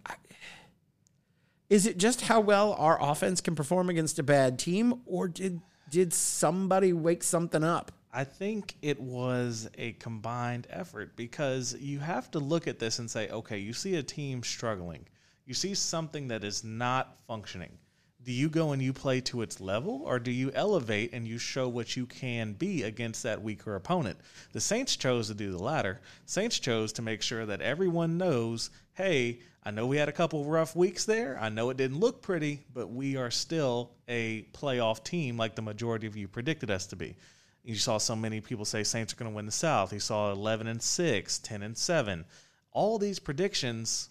is 1.69 1.85
it 1.85 1.97
just 1.97 2.21
how 2.21 2.39
well 2.39 2.73
our 2.73 2.97
offense 3.03 3.41
can 3.41 3.55
perform 3.55 3.89
against 3.89 4.17
a 4.17 4.23
bad 4.23 4.57
team, 4.57 5.01
or 5.05 5.27
did 5.27 5.59
did 5.89 6.13
somebody 6.13 6.93
wake 6.93 7.23
something 7.23 7.63
up? 7.63 7.91
I 8.11 8.23
think 8.23 8.75
it 8.81 8.99
was 8.99 9.69
a 9.77 9.93
combined 9.93 10.67
effort 10.69 11.15
because 11.15 11.75
you 11.79 11.99
have 11.99 12.31
to 12.31 12.39
look 12.39 12.67
at 12.67 12.79
this 12.79 12.99
and 12.99 13.09
say, 13.09 13.29
okay, 13.29 13.59
you 13.59 13.73
see 13.73 13.95
a 13.95 14.03
team 14.03 14.41
struggling. 14.41 15.05
You 15.45 15.53
see 15.53 15.75
something 15.75 16.27
that 16.29 16.43
is 16.43 16.63
not 16.63 17.17
functioning. 17.27 17.77
Do 18.23 18.31
you 18.31 18.49
go 18.49 18.71
and 18.73 18.81
you 18.81 18.93
play 18.93 19.21
to 19.21 19.41
its 19.41 19.61
level 19.61 20.01
or 20.05 20.19
do 20.19 20.31
you 20.31 20.51
elevate 20.53 21.13
and 21.13 21.27
you 21.27 21.37
show 21.37 21.69
what 21.69 21.95
you 21.95 22.05
can 22.05 22.53
be 22.53 22.83
against 22.83 23.23
that 23.23 23.41
weaker 23.41 23.75
opponent? 23.75 24.19
The 24.51 24.59
Saints 24.59 24.95
chose 24.95 25.27
to 25.27 25.33
do 25.33 25.51
the 25.51 25.63
latter. 25.63 26.01
Saints 26.25 26.59
chose 26.59 26.91
to 26.93 27.01
make 27.01 27.21
sure 27.21 27.45
that 27.45 27.61
everyone 27.61 28.17
knows, 28.17 28.71
hey, 28.93 29.39
I 29.69 29.71
know 29.71 29.85
we 29.85 29.97
had 29.97 30.09
a 30.09 30.11
couple 30.11 30.43
rough 30.45 30.75
weeks 30.75 31.05
there. 31.05 31.37
I 31.39 31.49
know 31.49 31.69
it 31.69 31.77
didn't 31.77 31.99
look 31.99 32.23
pretty, 32.23 32.65
but 32.73 32.89
we 32.89 33.17
are 33.17 33.29
still 33.29 33.91
a 34.07 34.41
playoff 34.51 35.03
team 35.03 35.37
like 35.37 35.53
the 35.53 35.61
majority 35.61 36.07
of 36.07 36.15
you 36.15 36.27
predicted 36.27 36.71
us 36.71 36.87
to 36.87 36.95
be. 36.95 37.15
You 37.63 37.75
saw 37.75 37.99
so 37.99 38.15
many 38.15 38.41
people 38.41 38.65
say 38.65 38.83
Saints 38.83 39.13
are 39.13 39.15
going 39.15 39.29
to 39.29 39.35
win 39.35 39.45
the 39.45 39.51
South. 39.51 39.93
You 39.93 39.99
saw 39.99 40.31
11 40.31 40.65
and 40.65 40.81
6, 40.81 41.37
10 41.37 41.61
and 41.61 41.77
7. 41.77 42.25
All 42.71 42.97
these 42.97 43.19
predictions 43.19 44.09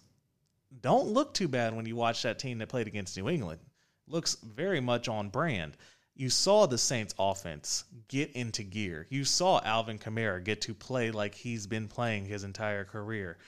don't 0.80 1.08
look 1.08 1.34
too 1.34 1.48
bad 1.48 1.74
when 1.74 1.86
you 1.86 1.96
watch 1.96 2.22
that 2.22 2.38
team 2.38 2.58
that 2.58 2.68
played 2.68 2.86
against 2.86 3.16
New 3.16 3.28
England. 3.28 3.58
Looks 4.06 4.36
very 4.36 4.80
much 4.80 5.08
on 5.08 5.28
brand. 5.28 5.76
You 6.14 6.30
saw 6.30 6.66
the 6.66 6.78
Saints 6.78 7.16
offense 7.18 7.82
get 8.06 8.30
into 8.34 8.62
gear. 8.62 9.08
You 9.10 9.24
saw 9.24 9.60
Alvin 9.64 9.98
Kamara 9.98 10.44
get 10.44 10.60
to 10.60 10.74
play 10.74 11.10
like 11.10 11.34
he's 11.34 11.66
been 11.66 11.88
playing 11.88 12.26
his 12.26 12.44
entire 12.44 12.84
career. 12.84 13.38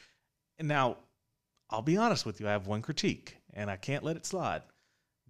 And 0.59 0.67
now, 0.67 0.97
I'll 1.71 1.83
be 1.83 1.97
honest 1.97 2.27
with 2.27 2.41
you, 2.41 2.49
I 2.49 2.53
have 2.53 2.67
one 2.67 2.83
critique, 2.83 3.37
and 3.55 3.71
I 3.71 3.77
can't 3.77 4.05
let 4.05 4.17
it 4.17 4.27
slide. 4.27 4.63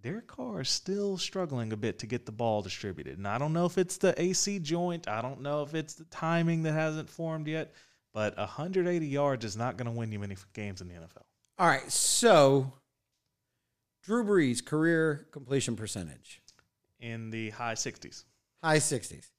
Derek 0.01 0.27
Carr 0.27 0.61
is 0.61 0.69
still 0.69 1.17
struggling 1.17 1.71
a 1.71 1.77
bit 1.77 1.99
to 1.99 2.07
get 2.07 2.25
the 2.25 2.31
ball 2.31 2.63
distributed. 2.63 3.19
And 3.19 3.27
I 3.27 3.37
don't 3.37 3.53
know 3.53 3.65
if 3.65 3.77
it's 3.77 3.97
the 3.97 4.19
AC 4.19 4.57
joint. 4.59 5.07
I 5.07 5.21
don't 5.21 5.41
know 5.41 5.61
if 5.61 5.75
it's 5.75 5.93
the 5.93 6.05
timing 6.05 6.63
that 6.63 6.73
hasn't 6.73 7.09
formed 7.09 7.47
yet. 7.47 7.73
But 8.13 8.35
180 8.35 9.05
yards 9.07 9.45
is 9.45 9.55
not 9.55 9.77
going 9.77 9.85
to 9.85 9.91
win 9.91 10.11
you 10.11 10.19
many 10.19 10.35
games 10.53 10.81
in 10.81 10.87
the 10.87 10.95
NFL. 10.95 11.23
All 11.59 11.67
right, 11.67 11.89
so 11.91 12.73
Drew 14.03 14.23
Brees 14.25 14.65
career 14.65 15.27
completion 15.31 15.75
percentage 15.75 16.41
In 16.99 17.29
the 17.29 17.51
high 17.51 17.75
60s. 17.75 18.23
high 18.63 18.77
60s. 18.79 19.29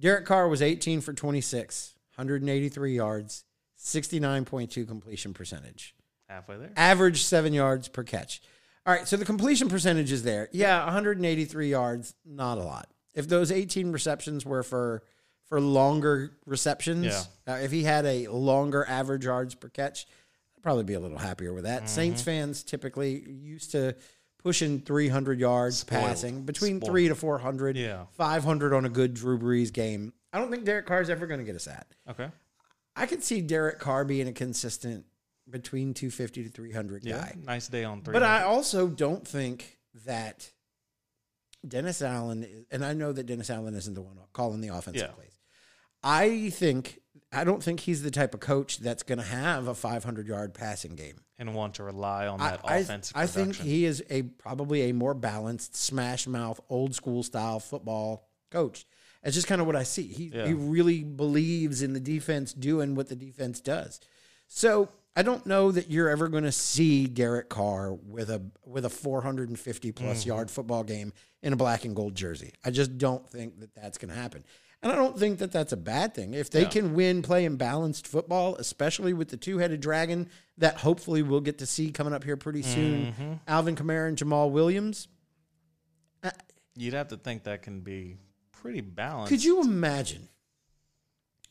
Derek 0.00 0.24
Carr 0.26 0.48
was 0.48 0.62
18 0.62 1.00
for 1.00 1.12
26, 1.12 1.96
183 2.14 2.94
yards, 2.94 3.44
69.2 3.76 4.86
completion 4.86 5.34
percentage. 5.34 5.96
Halfway 6.28 6.56
there. 6.58 6.72
Average 6.76 7.22
7 7.24 7.52
yards 7.52 7.88
per 7.88 8.02
catch. 8.04 8.42
All 8.86 8.94
right, 8.94 9.06
so 9.08 9.16
the 9.16 9.24
completion 9.24 9.68
percentage 9.68 10.12
is 10.12 10.22
there. 10.22 10.48
Yeah, 10.52 10.84
183 10.84 11.70
yards, 11.70 12.14
not 12.24 12.58
a 12.58 12.62
lot. 12.62 12.88
If 13.14 13.28
those 13.28 13.50
18 13.52 13.92
receptions 13.92 14.44
were 14.46 14.62
for 14.62 15.02
for 15.46 15.60
longer 15.62 16.32
receptions, 16.44 17.06
Yeah. 17.06 17.54
uh, 17.54 17.56
if 17.56 17.70
he 17.70 17.82
had 17.82 18.04
a 18.04 18.26
longer 18.28 18.84
average 18.86 19.24
yards 19.24 19.54
per 19.54 19.70
catch, 19.70 20.06
I'd 20.56 20.62
probably 20.62 20.84
be 20.84 20.92
a 20.92 21.00
little 21.00 21.16
happier 21.16 21.54
with 21.54 21.64
Mm-hmm. 21.64 21.84
that. 21.84 21.88
Saints 21.88 22.20
fans 22.20 22.62
typically 22.62 23.26
used 23.30 23.70
to 23.70 23.96
pushing 24.42 24.80
300 24.82 25.40
yards 25.40 25.78
Spoiled. 25.78 26.02
passing, 26.04 26.42
between 26.44 26.80
Spoiled. 26.80 26.92
3 26.92 27.08
to 27.08 27.14
400, 27.14 27.76
Yeah. 27.78 28.04
500 28.18 28.74
on 28.74 28.84
a 28.84 28.90
good 28.90 29.14
Drew 29.14 29.38
Brees 29.38 29.72
game. 29.72 30.12
I 30.34 30.38
don't 30.38 30.50
think 30.50 30.64
Derek 30.66 30.84
Carr's 30.84 31.08
ever 31.08 31.26
going 31.26 31.40
to 31.40 31.46
get 31.46 31.56
us 31.56 31.64
that. 31.64 31.86
Okay. 32.10 32.28
I 32.94 33.06
could 33.06 33.24
see 33.24 33.40
Derek 33.40 33.78
Carr 33.78 34.04
being 34.04 34.28
a 34.28 34.32
consistent 34.32 35.06
between 35.50 35.94
250 35.94 36.44
to 36.44 36.48
300 36.50 37.04
Yeah. 37.04 37.18
guy. 37.18 37.34
Nice 37.44 37.68
day 37.68 37.84
on 37.84 38.02
three. 38.02 38.12
But 38.12 38.22
I 38.22 38.42
also 38.42 38.88
don't 38.88 39.26
think 39.26 39.78
that 40.06 40.50
Dennis 41.66 42.02
Allen, 42.02 42.44
is, 42.44 42.64
and 42.70 42.84
I 42.84 42.92
know 42.92 43.12
that 43.12 43.24
Dennis 43.26 43.50
Allen 43.50 43.74
isn't 43.74 43.94
the 43.94 44.02
one 44.02 44.18
calling 44.32 44.60
the 44.60 44.68
offensive 44.68 45.08
Yeah. 45.08 45.14
plays. 45.14 45.38
I 46.02 46.50
think, 46.50 47.00
I 47.32 47.42
don't 47.44 47.62
think 47.62 47.80
he's 47.80 48.02
the 48.02 48.10
type 48.12 48.32
of 48.32 48.40
coach 48.40 48.78
that's 48.78 49.02
going 49.02 49.18
to 49.18 49.24
have 49.24 49.66
a 49.66 49.74
500 49.74 50.26
yard 50.28 50.54
passing 50.54 50.94
game. 50.94 51.20
and 51.40 51.54
want 51.54 51.74
to 51.74 51.84
rely 51.84 52.26
on 52.26 52.40
that 52.40 52.60
I, 52.64 52.78
offensive 52.78 53.16
I 53.16 53.26
think 53.28 53.54
he 53.54 53.84
is 53.84 54.02
a 54.10 54.22
probably 54.22 54.88
a 54.90 54.92
more 54.92 55.14
balanced, 55.14 55.76
smash 55.76 56.26
mouth, 56.26 56.58
old 56.68 56.96
school 56.96 57.22
style 57.22 57.60
football 57.60 58.28
coach. 58.50 58.84
It's 59.22 59.36
just 59.36 59.46
kind 59.46 59.60
of 59.60 59.66
what 59.68 59.76
I 59.76 59.84
see. 59.84 60.08
He 60.08 60.24
Yeah. 60.34 60.46
he 60.48 60.52
really 60.54 61.04
believes 61.04 61.80
in 61.80 61.92
the 61.92 62.00
defense 62.00 62.52
doing 62.52 62.96
what 62.96 63.08
the 63.08 63.14
defense 63.14 63.60
does. 63.60 64.00
So 64.48 64.88
I 65.18 65.22
don't 65.22 65.44
know 65.46 65.72
that 65.72 65.90
you're 65.90 66.08
ever 66.08 66.28
going 66.28 66.44
to 66.44 66.52
see 66.52 67.06
Derek 67.08 67.48
Carr 67.48 67.92
with 67.92 68.30
a 68.30 68.40
with 68.64 68.84
a 68.84 68.88
450 68.90 69.90
plus 69.92 70.20
Mm-hmm. 70.20 70.28
yard 70.28 70.50
football 70.50 70.84
game 70.84 71.12
in 71.42 71.52
a 71.52 71.56
black 71.56 71.84
and 71.84 71.96
gold 71.96 72.14
jersey. 72.14 72.52
I 72.64 72.70
just 72.70 72.98
don't 72.98 73.28
think 73.28 73.58
that 73.58 73.74
that's 73.74 73.98
going 73.98 74.10
to 74.14 74.14
happen. 74.20 74.44
And 74.80 74.92
I 74.92 74.94
don't 74.94 75.18
think 75.18 75.40
that 75.40 75.50
that's 75.50 75.72
a 75.72 75.76
bad 75.76 76.14
thing. 76.14 76.34
If 76.34 76.50
they 76.50 76.62
Yeah. 76.62 76.68
can 76.68 76.94
win 76.94 77.22
play, 77.22 77.40
playing 77.40 77.56
balanced 77.56 78.06
football, 78.06 78.54
especially 78.56 79.12
with 79.12 79.28
the 79.28 79.36
two-headed 79.36 79.80
dragon 79.80 80.28
that 80.58 80.76
hopefully 80.76 81.22
we'll 81.22 81.40
get 81.40 81.58
to 81.58 81.66
see 81.66 81.90
coming 81.90 82.12
up 82.14 82.22
here 82.22 82.36
pretty 82.36 82.62
soon, 82.62 83.06
Mm-hmm. 83.06 83.32
Alvin 83.48 83.74
Kamara 83.74 84.06
and 84.06 84.16
Jamaal 84.16 84.52
Williams. 84.52 85.08
You'd 86.76 86.94
have 86.94 87.08
to 87.08 87.16
think 87.16 87.42
that 87.42 87.62
can 87.62 87.80
be 87.80 88.18
pretty 88.52 88.80
balanced. 88.82 89.30
Could 89.30 89.42
you 89.42 89.60
imagine 89.62 90.28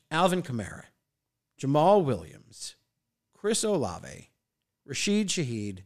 Alvin 0.10 0.42
Kamara, 0.42 0.84
Jamaal 1.62 2.06
Williams, 2.06 2.76
Chris 3.38 3.64
Olave, 3.64 4.32
Rashid 4.86 5.28
Shaheed, 5.30 5.80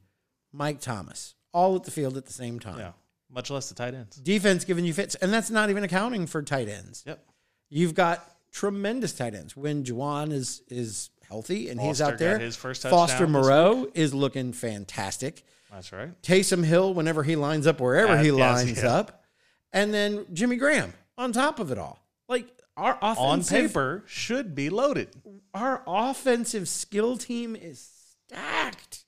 Mike 0.52 0.80
Thomas, 0.80 1.36
all 1.54 1.76
at 1.76 1.84
the 1.84 1.92
field 1.92 2.18
at 2.18 2.26
the 2.26 2.34
same 2.34 2.60
time. 2.60 2.80
Yeah. 2.80 2.92
Much 3.30 3.50
less 3.50 3.70
the 3.70 3.76
tight 3.76 3.94
ends. 3.94 4.18
Defense 4.18 4.66
giving 4.66 4.84
you 4.84 4.94
fits, 4.94 5.16
and 5.16 5.32
that's 5.32 5.50
not 5.50 5.70
even 5.70 5.84
accounting 5.84 6.28
for 6.28 6.42
tight 6.42 6.68
ends. 6.68 7.04
Yep. 7.06 7.24
You've 7.70 7.94
got 7.94 8.30
tremendous 8.52 9.14
tight 9.14 9.36
ends. 9.36 9.56
When 9.56 9.84
Juwan 9.84 10.32
is 10.32 10.62
is 10.68 11.10
healthy 11.28 11.70
and 11.70 11.80
he's 11.80 12.02
out 12.02 12.18
there, 12.18 12.40
his 12.40 12.56
first 12.56 12.84
Foster 12.84 13.28
Moreau 13.28 13.88
is 13.94 14.14
looking 14.14 14.52
fantastic. 14.52 15.44
That's 15.72 15.94
right. 15.94 16.22
Taysom 16.22 16.66
Hill, 16.66 16.94
whenever 16.94 17.24
he 17.24 17.38
lines 17.38 17.68
up 17.68 17.80
wherever 17.80 18.18
he 18.18 18.28
yes, 18.28 18.38
lines 18.38 18.84
yeah. 18.84 18.94
up, 18.94 19.24
and 19.72 19.94
then 19.94 20.26
Jimmy 20.34 20.58
Graham 20.58 20.94
on 21.18 21.32
top 21.32 21.60
of 21.60 21.72
it 21.72 21.78
all. 21.78 22.06
Like 22.28 22.50
our 22.82 22.98
On 23.02 23.44
paper, 23.44 24.04
should 24.08 24.56
be 24.56 24.70
loaded. 24.70 25.10
our 25.54 25.84
offensive 25.86 26.68
skill 26.68 27.18
team 27.18 27.56
is 27.56 27.90
stacked. 28.28 29.06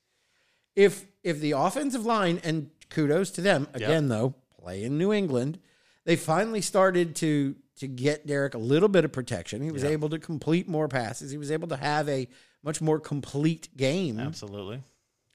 If 0.76 1.06
if 1.24 1.40
the 1.40 1.52
offensive 1.52 2.06
line 2.06 2.40
and 2.44 2.70
kudos 2.90 3.32
to 3.32 3.42
them 3.42 3.68
again 3.74 4.08
though, 4.10 4.36
play 4.60 4.84
in 4.84 4.98
New 4.98 5.14
England, 5.14 5.60
they 6.06 6.16
finally 6.16 6.62
started 6.62 7.16
to 7.18 7.56
to 7.78 7.88
get 7.88 8.28
Derek 8.28 8.54
a 8.54 8.60
little 8.60 8.90
bit 8.90 9.06
of 9.06 9.12
protection. 9.12 9.62
He 9.62 9.72
was 9.72 9.84
able 9.84 10.10
to 10.10 10.20
complete 10.20 10.68
more 10.68 10.88
passes. 10.88 11.32
He 11.32 11.38
was 11.38 11.52
able 11.52 11.68
to 11.70 11.78
have 11.78 12.08
a 12.08 12.28
much 12.64 12.82
more 12.82 13.00
complete 13.00 13.70
game. 13.76 14.20
Absolutely. 14.20 14.82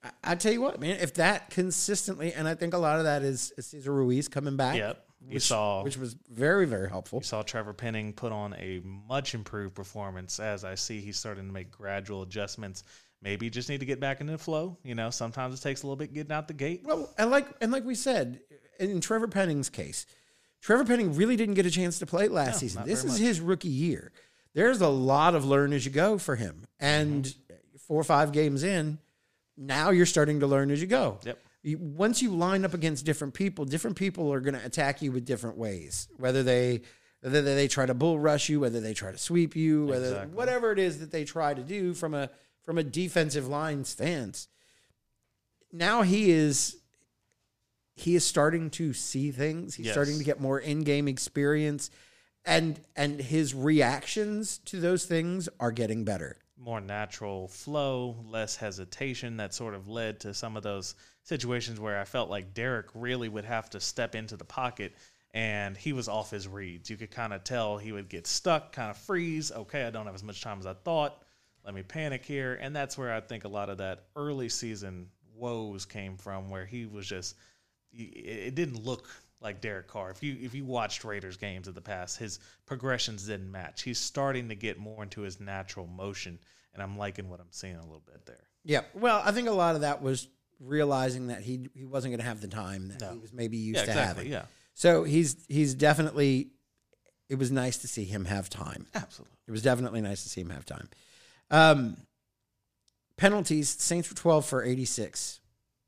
I, 0.03 0.11
I 0.23 0.35
tell 0.37 0.53
you 0.53 0.61
what, 0.61 0.81
man, 0.81 0.99
if 1.01 1.15
that 1.15 1.51
consistently, 1.51 2.33
and 2.33 2.47
I 2.47 2.55
think 2.55 2.75
a 2.75 2.79
lot 2.79 2.99
of 2.99 3.05
that 3.05 3.23
is, 3.23 3.53
is 3.59 3.67
Cesar 3.67 3.93
Ruiz 3.93 4.29
coming 4.29 4.57
back. 4.57 4.77
Yep. 4.77 5.05
You 5.27 5.35
which, 5.35 5.43
saw 5.43 5.83
which 5.83 5.97
was 5.97 6.15
very 6.31 6.65
very 6.67 6.89
helpful. 6.89 7.19
you 7.19 7.25
saw 7.25 7.43
Trevor 7.43 7.73
Penning 7.73 8.13
put 8.13 8.31
on 8.33 8.55
a 8.55 8.81
much 8.85 9.35
improved 9.35 9.75
performance 9.75 10.39
as 10.39 10.65
I 10.65 10.75
see 10.77 11.01
he's 11.01 11.19
starting 11.19 11.47
to 11.47 11.53
make 11.53 11.71
gradual 11.71 12.23
adjustments. 12.23 12.85
Maybe 13.21 13.47
you 13.47 13.51
just 13.51 13.69
need 13.69 13.81
to 13.81 13.87
get 13.87 13.99
back 13.99 14.21
into 14.21 14.31
the 14.33 14.39
flow. 14.39 14.77
You 14.85 14.95
know, 14.95 15.11
sometimes 15.11 15.59
it 15.59 15.63
takes 15.63 15.83
a 15.83 15.87
little 15.87 15.97
bit 15.97 16.15
getting 16.15 16.31
out 16.33 16.47
the 16.47 16.55
gate. 16.55 16.83
Well, 16.85 17.13
and 17.19 17.31
like 17.33 17.49
and 17.61 17.73
like 17.73 17.85
we 17.85 17.97
said, 17.97 18.41
in 18.79 19.01
Trevor 19.01 19.27
Penning's 19.27 19.69
case, 19.69 20.07
Trevor 20.63 20.85
Penning 20.85 21.15
really 21.17 21.35
didn't 21.37 21.55
get 21.57 21.67
a 21.67 21.71
chance 21.71 21.99
to 21.99 22.07
play 22.07 22.29
last 22.29 22.53
No, 22.55 22.59
season. 22.59 22.85
This 22.87 23.01
is 23.05 23.13
much. 23.13 23.21
his 23.21 23.41
rookie 23.41 23.69
year. 23.69 24.13
There's 24.55 24.81
a 24.81 24.89
lot 24.89 25.35
of 25.35 25.45
learn 25.45 25.73
as 25.73 25.85
you 25.85 25.91
go 25.91 26.17
for 26.19 26.37
him, 26.37 26.65
and 26.79 27.25
Mm-hmm. 27.25 27.77
four 27.89 28.01
or 28.01 28.05
five 28.05 28.33
games 28.33 28.63
in, 28.63 28.99
now 29.57 29.91
you're 29.91 30.07
starting 30.07 30.41
to 30.41 30.47
learn 30.47 30.71
as 30.71 30.81
you 30.81 30.87
go. 30.87 31.19
Yep. 31.25 31.39
Once 31.65 32.23
you 32.23 32.31
line 32.35 32.65
up 32.65 32.73
against 32.75 33.05
different 33.05 33.35
people, 33.35 33.65
different 33.65 33.97
people 33.97 34.33
are 34.33 34.41
going 34.41 34.55
to 34.55 34.65
attack 34.65 35.03
you 35.03 35.11
with 35.13 35.25
different 35.25 35.57
ways. 35.59 36.09
Whether 36.17 36.43
they 36.43 36.83
whether 37.21 37.43
they 37.43 37.67
try 37.67 37.85
to 37.85 37.95
bull 37.95 38.19
rush 38.19 38.49
you, 38.49 38.61
whether 38.61 38.81
they 38.81 38.95
try 38.95 39.11
to 39.11 39.19
sweep 39.19 39.57
you, 39.57 39.87
whether 39.87 40.07
Exactly. 40.07 40.37
whatever 40.37 40.71
it 40.71 40.79
is 40.79 41.01
that 41.01 41.11
they 41.11 41.25
try 41.25 41.53
to 41.53 41.63
do 41.63 41.93
from 41.95 42.15
a 42.15 42.31
from 42.63 42.79
a 42.79 42.85
defensive 42.85 43.49
line 43.49 43.85
stance. 43.85 44.47
Now 45.73 46.03
he 46.03 46.31
is 46.31 46.77
he 47.97 48.15
is 48.15 48.25
starting 48.25 48.71
to 48.71 48.93
see 48.93 49.33
things. 49.33 49.75
He's 49.75 49.87
Yes. 49.87 49.95
starting 49.95 50.19
to 50.19 50.25
get 50.25 50.41
more 50.41 50.61
in-game 50.61 51.09
experience 51.09 51.91
and 52.45 52.81
and 52.95 53.21
his 53.21 53.53
reactions 53.53 54.59
to 54.67 54.79
those 54.81 55.05
things 55.05 55.49
are 55.59 55.73
getting 55.73 56.05
better. 56.05 56.37
more 56.61 56.81
natural 56.81 57.47
flow, 57.47 58.17
less 58.29 58.57
hesitation. 58.57 59.37
That 59.37 59.55
sort 59.55 59.75
of 59.75 59.87
led 59.89 60.19
to 60.21 60.35
some 60.35 60.57
of 60.57 60.65
those 60.65 60.95
situations 61.29 61.79
where 61.79 62.01
I 62.01 62.05
felt 62.05 62.31
like 62.31 62.55
Derek 62.55 62.87
really 62.95 63.29
would 63.29 63.45
have 63.45 63.69
to 63.71 63.81
step 63.81 64.15
into 64.15 64.37
the 64.37 64.45
pocket 64.45 64.95
and 65.35 65.77
he 65.77 65.93
was 65.93 66.09
off 66.09 66.31
his 66.31 66.49
reads. 66.49 66.89
You 66.89 66.97
could 66.97 67.11
kind 67.11 67.35
of 67.35 67.45
tell 67.45 67.77
he 67.77 67.93
would 67.93 68.09
get 68.09 68.27
stuck, 68.27 68.73
kind 68.73 68.91
of 68.91 68.97
freeze. 68.97 69.53
Okay, 69.53 69.85
I 69.85 69.91
don't 69.91 70.07
have 70.07 70.15
as 70.15 70.25
much 70.25 70.41
time 70.41 70.59
as 70.59 70.65
I 70.65 70.73
thought. 70.73 71.23
Let 71.67 71.75
me 71.75 71.83
panic 71.83 72.25
here. 72.25 72.59
And 72.63 72.75
that's 72.75 72.97
where 72.97 73.13
I 73.13 73.21
think 73.21 73.45
a 73.45 73.49
lot 73.49 73.69
of 73.69 73.77
that 73.79 74.05
early 74.17 74.49
season 74.49 75.11
woes 75.35 75.85
came 75.85 76.17
from, 76.17 76.49
where 76.49 76.65
he 76.65 76.87
was 76.87 77.07
just, 77.07 77.37
it 77.93 78.55
didn't 78.55 78.83
look 78.83 79.07
like 79.43 79.61
Derek 79.61 79.87
Carr. 79.87 80.11
If 80.11 80.23
you 80.23 80.37
if 80.41 80.55
you 80.55 80.65
watched 80.65 81.05
Raiders 81.05 81.37
games 81.37 81.69
of 81.69 81.75
the 81.75 81.81
past, 81.81 82.19
his 82.19 82.41
progressions 82.67 83.27
didn't 83.27 83.51
match. 83.51 83.83
He's 83.83 83.99
starting 83.99 84.49
to 84.49 84.55
get 84.55 84.79
more 84.79 85.03
into 85.03 85.21
his 85.21 85.41
natural 85.41 85.87
motion, 85.87 86.39
and 86.73 86.83
I'm 86.83 86.97
liking 86.97 87.29
what 87.29 87.39
I'm 87.39 87.47
seeing 87.51 87.77
a 87.77 87.83
little 87.83 88.03
bit 88.07 88.25
there. 88.27 88.49
Yeah. 88.65 88.81
Well, 88.95 89.23
I 89.25 89.31
think 89.31 89.47
a 89.47 89.53
lot 89.53 89.75
of 89.75 89.83
that 89.83 90.03
was 90.03 90.27
realizing 90.61 91.29
that 91.29 91.43
he 91.43 91.69
he 91.75 91.85
wasn't 91.85 92.13
going 92.13 92.21
to 92.21 92.27
have 92.27 92.41
the 92.41 92.49
time 92.49 92.89
that 92.89 93.01
No. 93.01 93.13
he 93.13 93.19
was 93.19 93.33
maybe 93.33 93.57
used 93.57 93.79
Yeah, 93.79 93.85
to 93.85 93.91
exactly. 93.91 94.25
having. 94.25 94.33
Yeah, 94.33 94.45
So 94.75 95.05
he's 95.05 95.37
he's 95.49 95.75
definitely. 95.75 96.51
It 97.29 97.39
was 97.39 97.51
nice 97.51 97.77
to 97.79 97.89
see 97.89 98.05
him 98.05 98.25
have 98.25 98.49
time. 98.49 98.87
absolutely. 98.95 99.37
It 99.47 99.51
was 99.51 99.63
definitely 99.63 100.01
nice 100.01 100.23
to 100.23 100.29
see 100.31 100.41
him 100.41 100.51
have 100.51 100.65
time. 100.65 100.89
Um, 101.51 101.97
penalties: 103.17 103.69
Saints 103.69 104.09
were 104.11 104.17
twelve 104.17 104.47
for 104.47 104.63
eighty-six. 104.65 105.41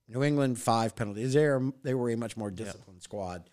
New 0.08 0.22
England 0.24 0.58
five 0.58 0.96
penalties. 0.96 1.32
They 1.34 1.44
are 1.46 1.62
they 1.82 1.94
were 1.94 2.10
a 2.10 2.16
much 2.16 2.36
more 2.36 2.50
disciplined 2.50 3.02
squad. 3.02 3.48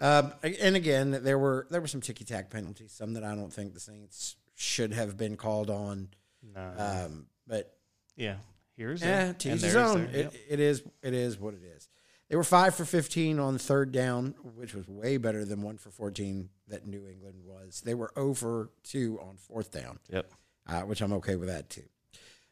Um, 0.00 0.32
and 0.42 0.76
again, 0.76 1.10
there 1.24 1.38
were 1.38 1.66
there 1.70 1.80
were 1.80 1.88
some 1.88 2.00
ticky 2.00 2.24
tack 2.24 2.50
penalties, 2.50 2.92
some 2.92 3.14
that 3.14 3.24
I 3.24 3.34
don't 3.34 3.52
think 3.52 3.74
the 3.74 3.80
Saints 3.80 4.36
should 4.54 4.92
have 4.92 5.16
been 5.16 5.36
called 5.36 5.70
on. 5.70 6.08
No, 6.54 6.72
Um, 6.78 7.26
but 7.46 7.76
yeah. 8.16 8.36
Here's 8.78 9.02
yeah, 9.02 9.24
there, 9.24 9.32
to 9.34 9.48
and 9.50 9.60
his 9.60 9.72
there's 9.74 9.76
own. 9.90 10.06
there. 10.06 10.14
It, 10.20 10.24
Yep. 10.24 10.34
it 10.48 10.60
is 10.60 10.82
it 11.02 11.12
is 11.14 11.38
what 11.38 11.52
it 11.54 11.62
is. 11.76 11.88
They 12.30 12.36
were 12.36 12.44
five 12.44 12.74
for 12.74 12.84
fifteen 12.84 13.38
on 13.38 13.58
third 13.58 13.90
down, 13.92 14.34
which 14.54 14.72
was 14.74 14.86
way 14.88 15.16
better 15.18 15.44
than 15.44 15.60
one 15.62 15.76
for 15.78 15.90
fourteen 15.90 16.48
that 16.68 16.86
New 16.86 17.06
England 17.08 17.40
was. 17.44 17.80
They 17.84 17.94
were 17.94 18.12
over 18.16 18.70
two 18.84 19.18
on 19.20 19.36
fourth 19.36 19.72
down, 19.72 19.98
Yep. 20.10 20.30
uh, 20.68 20.80
which 20.82 21.00
I'm 21.00 21.12
okay 21.14 21.36
with 21.36 21.48
that 21.48 21.68
too. 21.70 21.84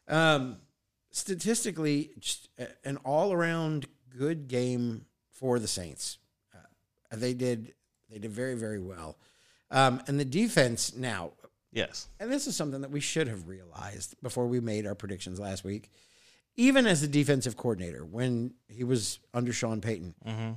Um, 0.07 0.57
statistically, 1.11 2.11
just 2.19 2.49
an 2.83 2.97
all 2.97 3.33
around 3.33 3.87
good 4.17 4.47
game 4.47 5.05
for 5.31 5.59
the 5.59 5.67
Saints. 5.67 6.17
Uh, 6.53 7.15
they 7.15 7.33
did 7.33 7.73
they 8.09 8.19
did 8.19 8.31
very 8.31 8.55
very 8.55 8.79
well, 8.79 9.17
um, 9.71 10.01
and 10.07 10.19
the 10.19 10.25
defense 10.25 10.95
now 10.95 11.31
Yes. 11.71 12.07
and 12.19 12.31
this 12.31 12.47
is 12.47 12.55
something 12.55 12.81
that 12.81 12.91
we 12.91 12.99
should 13.01 13.27
have 13.27 13.47
realized 13.47 14.15
before 14.23 14.47
we 14.47 14.59
made 14.59 14.87
our 14.87 14.95
predictions 14.95 15.39
last 15.39 15.63
week. 15.63 15.91
Even 16.57 16.87
as 16.87 17.01
the 17.01 17.07
defensive 17.07 17.55
coordinator, 17.55 18.03
when 18.03 18.53
he 18.67 18.83
was 18.83 19.19
under 19.33 19.53
Sean 19.53 19.79
Payton, 19.81 20.15
Mm-hmm. 20.25 20.51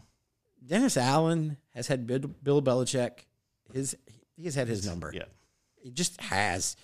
Dennis 0.66 0.96
Allen 0.98 1.56
has 1.74 1.86
had 1.86 2.06
Bill, 2.06 2.18
Bill 2.18 2.60
Belichick. 2.62 3.24
His 3.72 3.96
he 4.36 4.44
has 4.44 4.54
had 4.54 4.68
his 4.68 4.84
number. 4.86 5.10
Yeah. 5.14 5.24
He 5.76 5.90
just 5.90 6.20
has. 6.20 6.76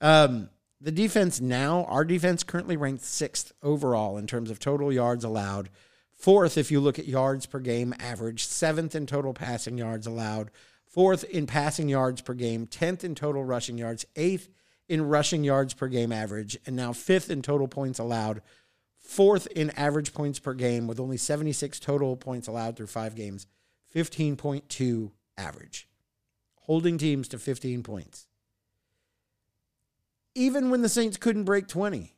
Um, 0.00 0.50
the 0.80 0.90
defense 0.90 1.40
now, 1.40 1.84
our 1.84 2.04
defense 2.04 2.42
currently 2.42 2.76
ranked 2.76 3.04
sixth 3.04 3.52
overall 3.62 4.18
in 4.18 4.26
terms 4.26 4.50
of 4.50 4.58
total 4.58 4.92
yards 4.92 5.24
allowed. 5.24 5.70
Fourth, 6.12 6.58
if 6.58 6.70
you 6.70 6.80
look 6.80 6.98
at 6.98 7.06
yards 7.06 7.46
per 7.46 7.60
game 7.60 7.94
average, 8.00 8.44
seventh 8.46 8.94
in 8.94 9.06
total 9.06 9.32
passing 9.32 9.78
yards 9.78 10.06
allowed, 10.06 10.50
fourth 10.86 11.22
in 11.24 11.46
passing 11.46 11.88
yards 11.88 12.20
per 12.22 12.34
game, 12.34 12.66
tenth 12.66 13.04
in 13.04 13.14
total 13.14 13.44
rushing 13.44 13.78
yards, 13.78 14.04
eighth 14.16 14.48
in 14.88 15.02
rushing 15.08 15.44
yards 15.44 15.72
per 15.72 15.86
game 15.86 16.10
average, 16.12 16.58
and 16.66 16.74
now 16.74 16.92
fifth 16.92 17.30
in 17.30 17.42
total 17.42 17.68
points 17.68 17.98
allowed, 17.98 18.42
fourth 19.10 19.48
in 19.48 19.70
average 19.70 20.14
points 20.14 20.38
per 20.38 20.54
game 20.54 20.86
with 20.86 21.00
only 21.00 21.16
76 21.16 21.80
total 21.80 22.16
points 22.16 22.46
allowed 22.46 22.76
through 22.76 22.86
five 22.86 23.16
games, 23.16 23.44
15.2 23.92 25.10
average, 25.36 25.88
holding 26.60 26.96
teams 26.96 27.26
to 27.26 27.38
15 27.38 27.82
points. 27.82 28.28
Even 30.36 30.70
when 30.70 30.82
the 30.82 30.88
Saints 30.88 31.16
couldn't 31.16 31.42
break 31.42 31.66
20, 31.66 32.14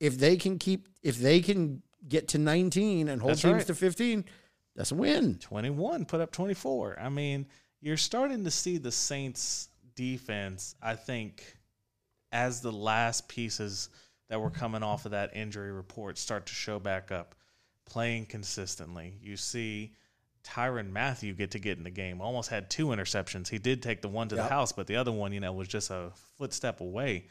if 0.00 0.18
they 0.18 0.36
can 0.36 0.58
keep, 0.58 0.86
if 1.02 1.16
they 1.16 1.40
can 1.40 1.80
get 2.06 2.28
to 2.28 2.38
19 2.38 3.08
and 3.08 3.22
hold 3.22 3.30
That's 3.30 3.42
teams 3.42 3.54
right. 3.54 3.66
to 3.68 3.74
15, 3.74 4.26
that's 4.76 4.92
a 4.92 4.94
win. 4.94 5.38
21 5.38 6.06
put 6.06 6.22
up 6.22 6.32
24 6.32 6.98
i 6.98 7.10
mean 7.10 7.46
you're 7.82 7.98
starting 7.98 8.42
to 8.44 8.50
see 8.50 8.78
the 8.78 8.90
saints 8.90 9.68
defense 9.94 10.74
i 10.82 10.94
think 10.94 11.58
as 12.32 12.62
the 12.62 12.72
last 12.72 13.28
pieces 13.28 13.90
that 14.32 14.40
were 14.40 14.48
coming 14.48 14.82
off 14.82 15.04
of 15.04 15.10
that 15.10 15.36
injury 15.36 15.70
report 15.72 16.16
start 16.16 16.46
to 16.46 16.54
show 16.54 16.78
back 16.78 17.12
up 17.12 17.34
playing 17.84 18.24
consistently 18.24 19.12
you 19.20 19.36
see 19.36 19.92
Tyrann 20.42 20.90
Mathieu 20.90 21.34
get 21.34 21.50
to 21.52 21.58
get 21.58 21.78
in 21.78 21.84
the 21.84 21.90
game. 21.90 22.20
Almost 22.20 22.50
had 22.50 22.68
two 22.68 22.86
interceptions. 22.86 23.48
He 23.48 23.58
did 23.58 23.80
take 23.82 24.00
the 24.02 24.08
one 24.08 24.28
to 24.28 24.34
Yep. 24.34 24.44
the 24.44 24.48
house, 24.48 24.72
but 24.72 24.88
the 24.88 24.96
other 24.96 25.12
one, 25.12 25.32
you 25.32 25.38
know, 25.38 25.52
was 25.52 25.68
just 25.68 25.90
a 25.90 26.10
footstep 26.36 26.80
away. 26.80 27.28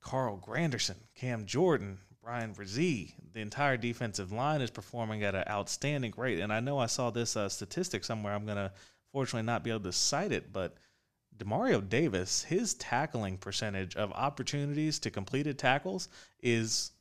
Carl 0.00 0.38
Granderson, 0.38 0.94
Cam 1.16 1.44
Jordan, 1.44 1.98
Bryan 2.22 2.54
Bresee, 2.54 3.14
the 3.32 3.40
entire 3.40 3.76
defensive 3.76 4.30
line 4.30 4.60
is 4.60 4.70
performing 4.70 5.24
at 5.24 5.34
an 5.34 5.44
outstanding 5.48 6.14
rate. 6.16 6.38
And 6.38 6.52
I 6.52 6.60
know 6.60 6.78
I 6.78 6.86
saw 6.86 7.10
this 7.10 7.36
uh, 7.36 7.48
statistic 7.48 8.04
somewhere. 8.04 8.32
I'm 8.34 8.44
going 8.46 8.58
to 8.58 8.70
fortunately 9.10 9.46
not 9.46 9.64
be 9.64 9.70
able 9.70 9.80
to 9.80 9.92
cite 9.92 10.30
it, 10.30 10.52
but 10.52 10.76
Demario 11.38 11.86
Davis, 11.86 12.44
his 12.44 12.74
tackling 12.74 13.38
percentage 13.38 13.96
of 13.96 14.12
opportunities 14.12 14.98
to 15.00 15.10
completed 15.10 15.58
tackles 15.58 16.08
is, 16.42 16.92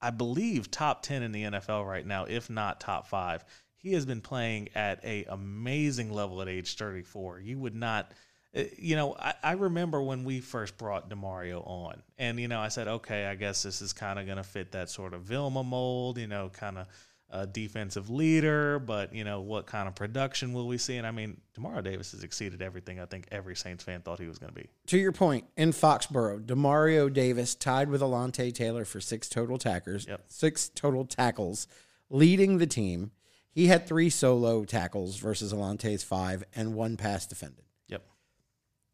I 0.00 0.10
believe, 0.10 0.70
top 0.70 1.02
10 1.02 1.22
in 1.22 1.32
the 1.32 1.44
NFL 1.44 1.86
right 1.86 2.06
now, 2.06 2.24
if 2.24 2.48
not 2.50 2.80
top 2.80 3.06
five. 3.06 3.44
He 3.76 3.92
has 3.92 4.04
been 4.04 4.20
playing 4.20 4.70
at 4.74 5.04
a 5.04 5.24
amazing 5.24 6.12
level 6.12 6.42
at 6.42 6.48
age 6.48 6.76
34. 6.76 7.40
You 7.40 7.58
would 7.58 7.76
not 7.76 8.10
uh, 8.56 8.62
you 8.78 8.96
know, 8.96 9.14
I, 9.18 9.34
I 9.42 9.52
remember 9.52 10.00
when 10.00 10.24
we 10.24 10.40
first 10.40 10.78
brought 10.78 11.10
Demario 11.10 11.62
on, 11.66 12.02
and 12.16 12.40
you 12.40 12.48
know, 12.48 12.60
I 12.60 12.68
said, 12.68 12.88
okay, 12.88 13.26
I 13.26 13.34
guess 13.34 13.62
this 13.62 13.82
is 13.82 13.92
kind 13.92 14.18
of 14.18 14.24
going 14.24 14.38
to 14.38 14.44
fit 14.44 14.72
that 14.72 14.88
sort 14.88 15.12
of 15.12 15.22
Vilma 15.22 15.62
mold, 15.62 16.18
you 16.18 16.26
know, 16.26 16.48
kind 16.48 16.78
of 16.78 16.86
a 17.30 17.46
defensive 17.46 18.08
leader, 18.08 18.78
but 18.78 19.14
you 19.14 19.22
know, 19.22 19.40
what 19.42 19.66
kind 19.66 19.86
of 19.86 19.94
production 19.94 20.52
will 20.54 20.66
we 20.66 20.78
see? 20.78 20.96
And 20.96 21.06
I 21.06 21.10
mean, 21.10 21.40
Demario 21.54 21.84
Davis 21.84 22.12
has 22.12 22.22
exceeded 22.24 22.62
everything 22.62 22.98
I 23.00 23.04
think 23.06 23.26
every 23.30 23.54
Saints 23.54 23.84
fan 23.84 24.00
thought 24.00 24.18
he 24.18 24.26
was 24.28 24.38
going 24.38 24.52
to 24.52 24.58
be. 24.58 24.66
To 24.86 24.98
your 24.98 25.12
point, 25.12 25.44
in 25.56 25.72
Foxborough, 25.72 26.44
Demario 26.46 27.12
Davis 27.12 27.54
tied 27.54 27.90
with 27.90 28.00
Alontae 28.00 28.54
Taylor 28.54 28.84
for 28.86 29.00
six 29.00 29.28
total 29.28 29.58
tackers, 29.58 30.06
Yep. 30.08 30.24
six 30.28 30.70
total 30.70 31.04
tackles, 31.04 31.66
leading 32.08 32.56
the 32.58 32.66
team. 32.66 33.10
He 33.50 33.66
had 33.66 33.86
three 33.86 34.08
solo 34.08 34.64
tackles 34.64 35.16
versus 35.18 35.52
Alontae's 35.52 36.02
five 36.04 36.44
and 36.54 36.74
one 36.74 36.96
pass 36.96 37.26
defended. 37.26 37.64
Yep, 37.88 38.06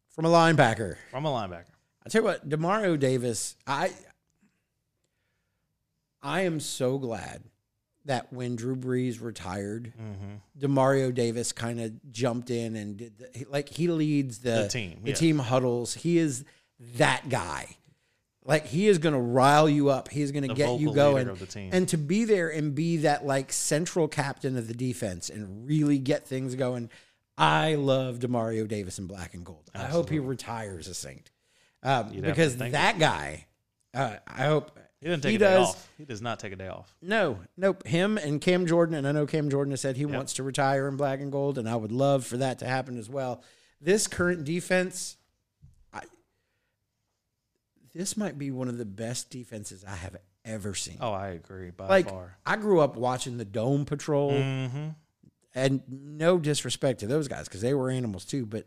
From 0.09 0.25
a 0.25 0.29
linebacker. 0.29 0.97
from 1.11 1.25
a 1.25 1.29
linebacker. 1.29 1.71
I 2.05 2.09
tell 2.09 2.21
you 2.21 2.25
what, 2.25 2.49
Demario 2.49 2.99
Davis, 2.99 3.55
I 3.65 3.91
I 6.21 6.41
am 6.41 6.59
so 6.59 6.97
glad 6.97 7.43
that 8.05 8.31
when 8.31 8.55
Drew 8.55 8.75
Brees 8.75 9.21
retired, 9.21 9.93
Mm-hmm. 9.99 10.35
Demario 10.59 11.13
Davis 11.13 11.51
kind 11.51 11.79
of 11.81 12.11
jumped 12.11 12.49
in 12.49 12.75
and 12.75 12.97
did 12.97 13.17
the, 13.17 13.45
like 13.49 13.69
he 13.69 13.87
leads 13.87 14.39
the, 14.39 14.63
The 14.63 14.67
team, 14.67 14.99
the 15.03 15.09
yeah. 15.09 15.15
team 15.15 15.39
huddles. 15.39 15.93
He 15.93 16.17
is 16.17 16.45
that 16.97 17.27
guy. 17.29 17.77
Like 18.47 18.67
he 18.67 18.87
is 18.87 18.99
going 18.99 19.13
to 19.13 19.19
rile 19.19 19.67
you 19.67 19.89
up. 19.89 20.07
He's 20.09 20.31
going 20.31 20.47
to 20.47 20.53
get 20.53 20.79
you 20.79 20.93
going. 20.93 21.27
of 21.27 21.39
the 21.39 21.47
team. 21.47 21.71
And 21.73 21.89
to 21.89 21.97
be 21.97 22.25
there 22.25 22.49
and 22.49 22.75
be 22.75 22.97
that 22.97 23.25
like 23.25 23.51
central 23.51 24.07
captain 24.07 24.55
of 24.55 24.67
the 24.67 24.75
defense 24.75 25.29
and 25.29 25.67
really 25.67 25.97
get 25.97 26.27
things 26.27 26.53
going. 26.55 26.89
I 27.37 27.75
love 27.75 28.19
Demario 28.19 28.67
Davis 28.67 28.97
in 28.99 29.07
black 29.07 29.33
and 29.33 29.43
gold. 29.43 29.69
I 29.73 29.85
hope 29.85 30.09
he 30.09 30.19
retires 30.19 30.87
a 30.87 30.93
Saint 30.93 31.31
um, 31.83 32.13
You'd 32.13 32.23
have 32.23 32.35
to 32.35 32.41
because 32.41 32.57
that 32.57 32.97
guy. 32.99 33.47
Uh, 33.93 34.17
I 34.27 34.43
hope 34.45 34.77
He 35.05 35.11
didn't 35.11 35.21
take 35.21 35.29
He 35.29 35.35
a 35.35 35.39
day 35.39 35.45
does. 35.57 35.67
off. 35.69 35.89
He 35.99 36.03
does 36.05 36.21
not 36.23 36.39
take 36.39 36.51
a 36.51 36.55
day 36.55 36.67
off. 36.67 36.91
no, 36.99 37.37
nope. 37.55 37.85
Him 37.85 38.17
and 38.17 38.41
Cam 38.41 38.65
Jordan, 38.65 38.95
and 38.95 39.07
I 39.07 39.11
know 39.11 39.27
Cam 39.27 39.51
Jordan 39.51 39.69
has 39.71 39.79
said 39.81 39.97
he 39.97 40.05
wants 40.07 40.33
to 40.33 40.43
retire 40.43 40.87
in 40.87 40.97
black 40.97 41.19
and 41.21 41.31
gold, 41.31 41.59
and 41.59 41.69
I 41.69 41.75
would 41.75 41.91
love 41.91 42.25
for 42.25 42.37
that 42.37 42.57
to 42.59 42.65
happen 42.65 42.97
as 42.97 43.07
well. 43.07 43.43
This 43.79 44.07
current 44.07 44.45
defense, 44.45 45.17
I, 45.93 46.01
this 47.93 48.17
might 48.17 48.37
be 48.39 48.49
one 48.51 48.67
of 48.67 48.77
the 48.79 48.85
best 48.85 49.29
defenses 49.29 49.83
I 49.87 49.95
have 49.95 50.17
ever 50.43 50.73
seen. 50.73 50.97
Oh, 50.99 51.11
I 51.11 51.27
agree 51.29 51.69
by 51.69 51.87
like 51.87 52.09
far. 52.09 52.37
I 52.45 52.55
grew 52.57 52.79
up 52.79 52.95
watching 52.95 53.37
the 53.37 53.45
Dome 53.45 53.85
Patrol, 53.85 54.31
Mm-hmm. 54.31 54.87
and 55.53 55.81
no 55.87 56.37
disrespect 56.39 57.01
to 57.01 57.07
those 57.07 57.27
guys 57.27 57.47
because 57.47 57.61
they 57.61 57.73
were 57.73 57.89
animals 57.89 58.25
too, 58.25 58.45
but 58.45 58.65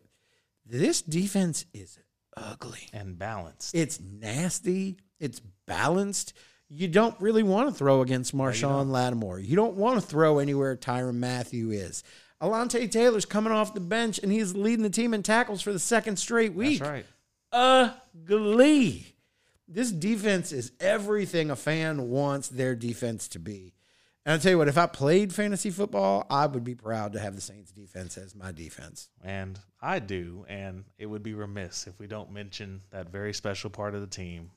this 0.64 1.03
defense 1.03 1.64
is 1.74 1.99
ugly. 2.36 2.89
And 2.93 3.18
balanced. 3.18 3.74
It's 3.74 4.01
nasty. 4.01 4.99
It's 5.21 5.41
balanced. 5.66 6.33
You 6.69 6.89
don't 6.89 7.19
really 7.21 7.43
want 7.43 7.69
to 7.69 7.75
throw 7.75 8.03
against 8.03 8.37
Marshon 8.37 8.91
Lattimore. 8.91 9.39
You 9.39 9.57
don't 9.57 9.77
want 9.77 10.01
to 10.01 10.07
throw 10.07 10.39
anywhere 10.39 10.77
Tyrann 10.77 11.16
Mathieu 11.16 11.71
is. 11.71 12.05
Alontae 12.43 12.91
Taylor's 12.91 13.25
coming 13.25 13.53
off 13.53 13.75
the 13.75 13.81
bench 13.81 14.21
and 14.23 14.31
he's 14.31 14.55
leading 14.55 14.83
the 14.83 14.91
team 14.91 15.12
in 15.12 15.23
tackles 15.23 15.62
for 15.62 15.73
the 15.73 15.79
second 15.79 16.19
straight 16.19 16.55
week. 16.55 16.79
That's 16.79 16.91
right. 16.91 17.07
Ugly. 17.53 19.14
This 19.66 19.91
defense 19.91 20.53
is 20.53 20.73
everything 20.79 21.51
a 21.51 21.57
fan 21.57 22.09
wants 22.11 22.49
their 22.49 22.75
defense 22.75 23.29
to 23.29 23.39
be. 23.39 23.75
And 24.25 24.35
I'll 24.35 24.39
tell 24.39 24.53
you 24.53 24.59
what, 24.59 24.69
if 24.69 24.79
I 24.79 24.87
played 24.87 25.33
fantasy 25.33 25.71
football, 25.71 26.27
I 26.29 26.47
would 26.47 26.64
be 26.64 26.75
proud 26.75 27.14
to 27.14 27.19
have 27.19 27.35
the 27.35 27.41
Saints 27.41 27.73
defense 27.73 28.19
as 28.19 28.35
my 28.35 28.53
defense. 28.53 29.09
And 29.25 29.59
I 29.81 30.01
do, 30.01 30.45
and 30.49 30.85
it 30.99 31.07
would 31.07 31.23
be 31.23 31.33
remiss 31.33 31.87
if 31.87 31.99
we 31.99 32.07
don't 32.07 32.31
mention 32.31 32.83
that 32.91 33.11
very 33.11 33.33
special 33.33 33.71
part 33.71 33.95
of 33.95 34.03
the 34.03 34.07
team, 34.07 34.51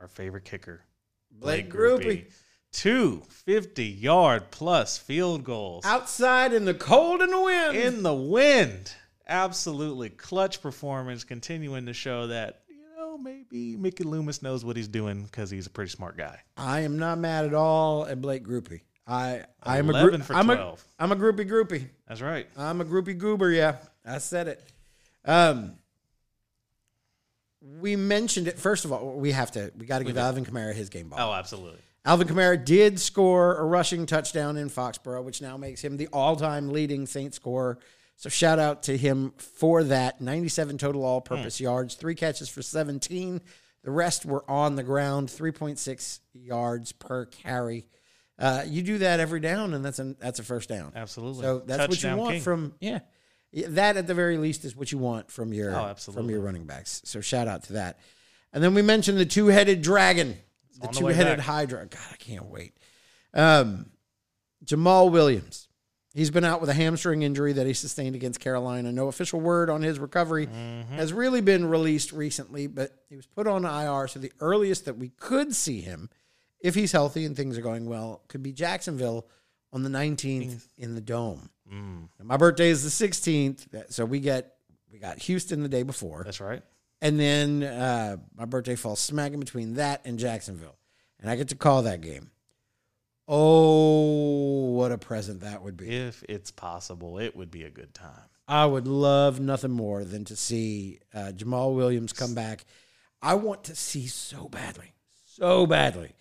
our 0.00 0.08
favorite 0.08 0.44
kicker, 0.44 0.82
Blake 1.30 1.70
Grupe. 1.70 2.26
Two 2.72 3.22
50 3.30 3.84
yard 3.84 4.50
plus 4.50 4.98
field 4.98 5.44
goals 5.44 5.86
Outside 5.86 6.52
in 6.52 6.66
the 6.66 6.74
cold 6.74 7.22
and 7.22 7.32
the 7.32 7.40
wind. 7.40 7.76
in 7.76 8.02
the 8.02 8.12
wind. 8.12 8.92
Absolutely 9.26 10.10
clutch 10.10 10.60
performance, 10.60 11.24
continuing 11.24 11.86
to 11.86 11.94
show 11.94 12.26
that, 12.26 12.60
you 12.68 12.76
know, 12.96 13.16
maybe 13.16 13.76
Mickey 13.76 14.04
Loomis 14.04 14.42
knows 14.42 14.62
what 14.64 14.76
he's 14.76 14.88
doing 14.88 15.22
because 15.24 15.48
he's 15.50 15.66
a 15.66 15.70
pretty 15.70 15.90
smart 15.90 16.18
guy. 16.18 16.38
I 16.58 16.80
am 16.80 16.98
not 16.98 17.18
mad 17.18 17.46
at 17.46 17.54
all 17.54 18.04
at 18.06 18.20
Blake 18.20 18.44
Grupe. 18.44 18.80
I 19.06 19.44
I 19.62 19.78
am 19.78 19.86
a 19.88 19.92
11 19.92 20.10
group. 20.10 20.22
for 20.24 20.34
I'm 20.34 20.50
a 20.50 20.56
12. 20.56 20.84
I'm 20.98 21.12
a 21.12 21.16
groupie 21.16 21.48
groupie. 21.48 21.86
That's 22.06 22.20
right. 22.20 22.46
I'm 22.58 22.80
a 22.80 22.84
groupie 22.84 23.16
goober. 23.16 23.50
Yeah, 23.50 23.76
I 24.04 24.18
said 24.18 24.48
it. 24.48 24.62
Um, 25.24 25.76
we 27.80 27.96
mentioned 27.96 28.48
it. 28.48 28.58
First 28.58 28.84
of 28.84 28.92
all, 28.92 29.14
we 29.16 29.32
have 29.32 29.52
to. 29.52 29.72
We 29.76 29.86
got 29.86 29.98
to 29.98 30.04
give 30.04 30.16
Alvin 30.16 30.44
Kamara 30.44 30.74
his 30.74 30.88
game 30.88 31.08
ball. 31.08 31.18
Oh, 31.20 31.32
absolutely. 31.32 31.80
Alvin 32.04 32.28
Kamara 32.28 32.62
did 32.62 33.00
score 33.00 33.56
a 33.56 33.64
rushing 33.64 34.06
touchdown 34.06 34.56
in 34.56 34.70
Foxborough, 34.70 35.24
which 35.24 35.42
now 35.42 35.56
makes 35.56 35.82
him 35.82 35.96
the 35.96 36.06
all-time 36.12 36.68
leading 36.68 37.06
Saint 37.06 37.34
scorer. 37.34 37.78
So 38.16 38.28
shout 38.28 38.58
out 38.58 38.84
to 38.84 38.96
him 38.96 39.32
for 39.36 39.82
that. 39.84 40.20
97 40.20 40.78
total 40.78 41.04
all-purpose 41.04 41.60
yards, 41.60 41.96
three 41.96 42.14
catches 42.14 42.48
for 42.48 42.62
17. 42.62 43.40
The 43.82 43.90
rest 43.90 44.24
were 44.24 44.48
on 44.48 44.76
the 44.76 44.82
ground, 44.82 45.28
3.6 45.28 46.20
yards 46.32 46.92
per 46.92 47.26
carry. 47.26 47.86
Uh, 48.38 48.64
you 48.66 48.82
do 48.82 48.98
that 48.98 49.20
every 49.20 49.40
down, 49.40 49.74
and 49.74 49.84
that's 49.84 49.98
a 49.98 50.14
that's 50.18 50.38
a 50.38 50.42
first 50.42 50.68
down. 50.68 50.92
Absolutely. 50.94 51.42
So 51.42 51.60
that's 51.60 51.88
what 51.88 52.02
you 52.02 52.16
want 52.16 52.32
king. 52.32 52.42
from 52.42 52.74
yeah. 52.80 53.00
That 53.68 53.96
at 53.96 54.06
the 54.06 54.14
very 54.14 54.36
least 54.38 54.64
is 54.64 54.76
what 54.76 54.92
you 54.92 54.98
want 54.98 55.30
from 55.30 55.52
your 55.52 55.74
Oh, 55.74 55.94
from 55.94 56.28
your 56.30 56.40
running 56.40 56.64
backs. 56.66 57.00
So 57.04 57.20
shout 57.20 57.48
out 57.48 57.64
to 57.64 57.74
that. 57.74 57.98
And 58.52 58.62
then 58.62 58.74
we 58.74 58.82
mentioned 58.82 59.18
the 59.18 59.26
two-headed 59.26 59.82
dragon, 59.82 60.36
the 60.74 60.88
the 60.88 60.92
two-headed 60.94 61.40
hydra. 61.40 61.86
God, 61.86 62.00
I 62.12 62.16
can't 62.16 62.46
wait. 62.46 62.76
Um, 63.34 63.86
Jamaal 64.64 65.10
Williams. 65.10 65.68
He's 66.14 66.30
been 66.30 66.44
out 66.44 66.62
with 66.62 66.70
a 66.70 66.74
hamstring 66.74 67.20
injury 67.22 67.52
that 67.52 67.66
he 67.66 67.74
sustained 67.74 68.16
against 68.16 68.40
Carolina. 68.40 68.90
No 68.90 69.08
official 69.08 69.38
word 69.38 69.68
on 69.68 69.82
his 69.82 69.98
recovery 69.98 70.46
Mm-hmm. 70.46 70.94
has 70.94 71.12
really 71.12 71.42
been 71.42 71.66
released 71.66 72.10
recently, 72.12 72.66
but 72.66 72.90
he 73.10 73.16
was 73.16 73.26
put 73.26 73.46
on 73.46 73.64
IR. 73.66 74.08
So 74.08 74.18
the 74.18 74.32
earliest 74.40 74.86
that 74.86 74.96
we 74.96 75.10
could 75.10 75.54
see 75.54 75.82
him, 75.82 76.08
if 76.60 76.74
he's 76.74 76.92
healthy 76.92 77.26
and 77.26 77.36
things 77.36 77.58
are 77.58 77.62
going 77.62 77.84
well, 77.86 78.22
could 78.28 78.42
be 78.42 78.52
Jacksonville 78.52 79.26
on 79.74 79.82
the 79.82 79.90
19th 79.90 80.68
in 80.78 80.94
the 80.94 81.02
Dome. 81.02 81.50
Mm, 81.72 82.08
my 82.22 82.36
birthday 82.36 82.68
is 82.68 82.82
the 82.84 83.08
16th, 83.08 83.90
so 83.92 84.04
we 84.04 84.20
get 84.20 84.54
we 84.92 84.98
got 84.98 85.18
Houston 85.20 85.62
the 85.62 85.68
day 85.68 85.82
before, 85.82 86.22
that's 86.24 86.40
right. 86.40 86.62
and 87.02 87.18
then 87.18 87.62
uh, 87.64 88.16
my 88.36 88.44
birthday 88.44 88.76
falls 88.76 89.00
smack 89.00 89.32
in 89.32 89.40
between 89.40 89.74
that 89.74 90.00
and 90.04 90.18
Jacksonville, 90.18 90.76
and 91.20 91.28
I 91.30 91.36
get 91.36 91.48
to 91.48 91.56
call 91.56 91.82
that 91.82 92.00
game. 92.00 92.30
Oh, 93.28 94.70
what 94.76 94.92
a 94.92 94.98
present 94.98 95.40
that 95.40 95.62
would 95.62 95.76
be! 95.76 95.88
If 95.94 96.22
it's 96.28 96.52
possible, 96.52 97.18
it 97.18 97.34
would 97.34 97.50
be 97.50 97.64
a 97.64 97.70
good 97.70 97.92
time. 97.92 98.28
I 98.46 98.64
would 98.64 98.86
love 98.86 99.40
nothing 99.40 99.72
more 99.72 100.04
than 100.04 100.24
to 100.26 100.36
see 100.36 101.00
uh, 101.12 101.32
Jamaal 101.34 101.74
Williams 101.74 102.12
come 102.12 102.34
back. 102.36 102.64
I 103.20 103.34
want 103.34 103.64
to 103.64 103.74
see 103.74 104.06
so 104.06 104.48
badly, 104.48 104.92
so 105.24 105.66
badly, 105.66 106.12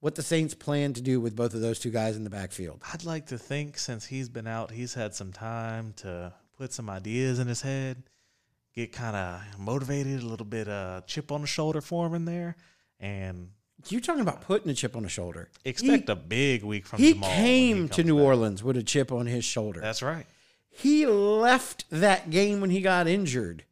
what 0.00 0.14
the 0.14 0.22
Saints 0.22 0.54
plan 0.54 0.92
to 0.94 1.00
do 1.02 1.20
with 1.20 1.36
both 1.36 1.54
of 1.54 1.60
those 1.60 1.78
two 1.78 1.90
guys 1.90 2.16
in 2.16 2.24
the 2.24 2.30
backfield. 2.30 2.82
I'd 2.92 3.04
like 3.04 3.26
to 3.26 3.38
think 3.38 3.78
since 3.78 4.06
he's 4.06 4.28
been 4.28 4.46
out, 4.46 4.70
he's 4.70 4.94
had 4.94 5.14
some 5.14 5.32
time 5.32 5.92
to 5.98 6.32
put 6.56 6.72
some 6.72 6.88
ideas 6.90 7.38
in 7.38 7.46
his 7.46 7.60
head, 7.62 8.02
get 8.74 8.92
kind 8.92 9.14
of 9.16 9.58
motivated, 9.58 10.22
a 10.22 10.26
little 10.26 10.46
bit 10.46 10.68
uh, 10.68 11.02
chip 11.06 11.30
on 11.32 11.42
the 11.42 11.46
shoulder 11.46 11.80
for 11.80 12.06
him 12.06 12.14
in 12.14 12.24
there, 12.24 12.56
and 12.98 13.50
You're 13.88 14.00
talking 14.00 14.22
about 14.22 14.42
putting 14.42 14.70
a 14.70 14.74
chip 14.74 14.96
on 14.96 15.02
the 15.02 15.08
shoulder. 15.08 15.48
expect 15.64 16.08
a 16.08 16.16
big 16.16 16.62
week 16.64 16.86
from 16.86 16.98
He 17.00 17.14
Jamaal. 17.14 17.22
came 17.34 17.88
to 17.90 18.02
New 18.04 18.16
back. 18.16 18.24
Orleans 18.24 18.62
with 18.62 18.76
a 18.76 18.82
chip 18.82 19.10
on 19.12 19.26
his 19.26 19.44
shoulder. 19.44 19.80
That's 19.80 20.02
right. 20.02 20.26
he 20.70 21.06
left 21.06 21.84
that 21.90 22.30
game 22.30 22.60
when 22.60 22.70
he 22.70 22.80
got 22.80 23.06
injured. 23.06 23.64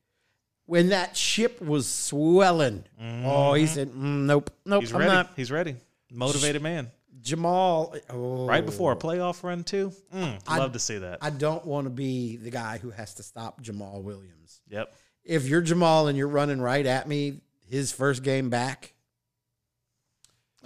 When 0.67 0.91
that 0.91 1.15
chip 1.15 1.63
was 1.63 1.89
swelling. 1.89 2.85
Oh, 3.25 3.55
he 3.55 3.67
said, 3.67 3.89
mm, 3.89 4.27
"Nope, 4.27 4.51
nope, 4.67 4.83
He's 4.83 4.93
I'm 4.93 4.99
ready. 5.01 5.11
not." 5.13 5.31
He's 5.35 5.51
ready. 5.51 5.77
Motivated 6.11 6.63
man. 6.63 6.91
Jamaal, 7.21 7.99
oh, 8.11 8.47
Right 8.47 8.65
before 8.65 8.93
a 8.93 8.97
playoff 8.97 9.43
run 9.43 9.65
too. 9.65 9.93
Mm, 10.15 10.41
I- 10.47 10.59
love 10.59 10.73
to 10.73 10.79
see 10.79 10.99
that. 10.99 11.19
I 11.21 11.31
don't 11.31 11.65
want 11.67 11.87
to 11.87 11.91
be 11.91 12.37
the 12.37 12.51
guy 12.51 12.79
who 12.79 12.91
has 12.91 13.15
to 13.15 13.23
stop 13.23 13.61
Jamaal 13.63 14.03
Williams. 14.03 14.61
yep. 14.69 14.95
If 15.25 15.47
you're 15.47 15.61
Jamaal 15.63 16.09
and 16.09 16.17
you're 16.17 16.29
running 16.29 16.61
right 16.61 16.87
at 16.87 17.07
me, 17.09 17.41
his 17.69 17.93
first 17.93 18.23
game 18.23 18.49
back. 18.49 18.95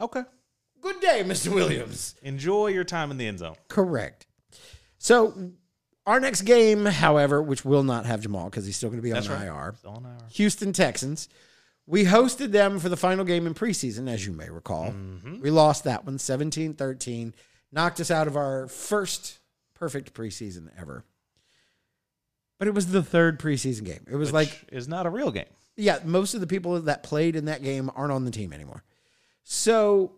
Okay. 0.01 0.23
Good 0.81 1.01
day, 1.01 1.23
Mr. 1.25 1.53
Williams. 1.55 2.15
Enjoy 2.23 2.69
your 2.69 2.85
time 2.85 3.11
in 3.11 3.17
the 3.17 3.27
end 3.27 3.39
zone. 3.41 3.55
Correct. 3.69 4.27
So, 4.99 5.53
our 6.07 6.21
next 6.21 6.43
game, 6.43 6.85
however, 6.87 7.43
which 7.43 7.65
will 7.65 7.83
not 7.83 8.07
have 8.07 8.21
Jamaal 8.21 8.47
because 8.47 8.67
he's 8.67 8.77
still 8.77 8.89
going 8.89 8.99
to 8.99 9.03
be 9.03 9.13
on 9.13 9.23
That's. 9.23 9.29
IR. 9.29 9.75
On 9.87 10.05
our- 10.07 10.29
Houston 10.33 10.73
Texans. 10.73 11.29
We 11.87 12.05
hosted 12.05 12.53
them 12.53 12.79
for 12.79 12.89
the 12.89 12.97
final 12.97 13.25
game 13.25 13.47
in 13.47 13.55
preseason, 13.55 14.09
as 14.09 14.25
you 14.25 14.33
may 14.33 14.49
recall. 14.49 14.91
Mm-hmm. 14.93 15.41
We 15.41 15.51
lost 15.51 15.85
that 15.85 16.05
one 16.05 16.19
17 16.19 16.75
13, 16.75 17.35
knocked 17.73 18.01
us 18.01 18.11
out 18.11 18.27
of 18.27 18.37
our 18.37 18.69
first 18.69 19.39
perfect 19.75 20.15
preseason 20.15 20.69
ever. 20.79 21.05
but 22.59 22.69
it 22.69 22.75
was 22.75 22.87
the 22.87 23.03
third 23.03 23.41
preseason 23.41 23.85
game. 23.85 24.07
It 24.09 24.15
was 24.17 24.29
which 24.29 24.49
like 24.49 24.65
is 24.71 24.87
not 24.87 25.07
a 25.07 25.11
real 25.11 25.33
game. 25.33 25.47
yeah, 25.77 25.99
most 26.05 26.35
of 26.35 26.41
the 26.41 26.47
people 26.47 26.81
that 26.83 27.03
played 27.03 27.35
in 27.35 27.47
that 27.47 27.63
game 27.63 27.91
aren't 27.97 28.13
on 28.13 28.25
the 28.25 28.31
team 28.31 28.53
anymore. 28.53 28.85
So, 29.43 30.13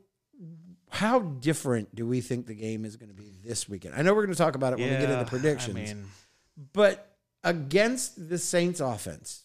how 0.90 1.20
different 1.20 1.94
do 1.94 2.06
we 2.06 2.20
think 2.20 2.46
the 2.46 2.54
game 2.54 2.84
is 2.84 2.96
going 2.96 3.08
to 3.08 3.14
be 3.14 3.32
this 3.42 3.66
weekend? 3.68 3.94
I 3.94 4.02
know 4.02 4.12
we're 4.12 4.26
going 4.26 4.34
to 4.36 4.42
talk 4.42 4.54
about 4.54 4.74
it 4.74 4.78
when 4.78 4.90
we 4.90 4.96
get 4.96 5.04
into 5.04 5.16
the 5.16 5.30
predictions, 5.30 5.90
I 5.90 5.94
mean, 5.94 6.04
but 6.74 7.16
against 7.42 8.28
the 8.28 8.36
Saints 8.38 8.80
offense, 8.80 9.44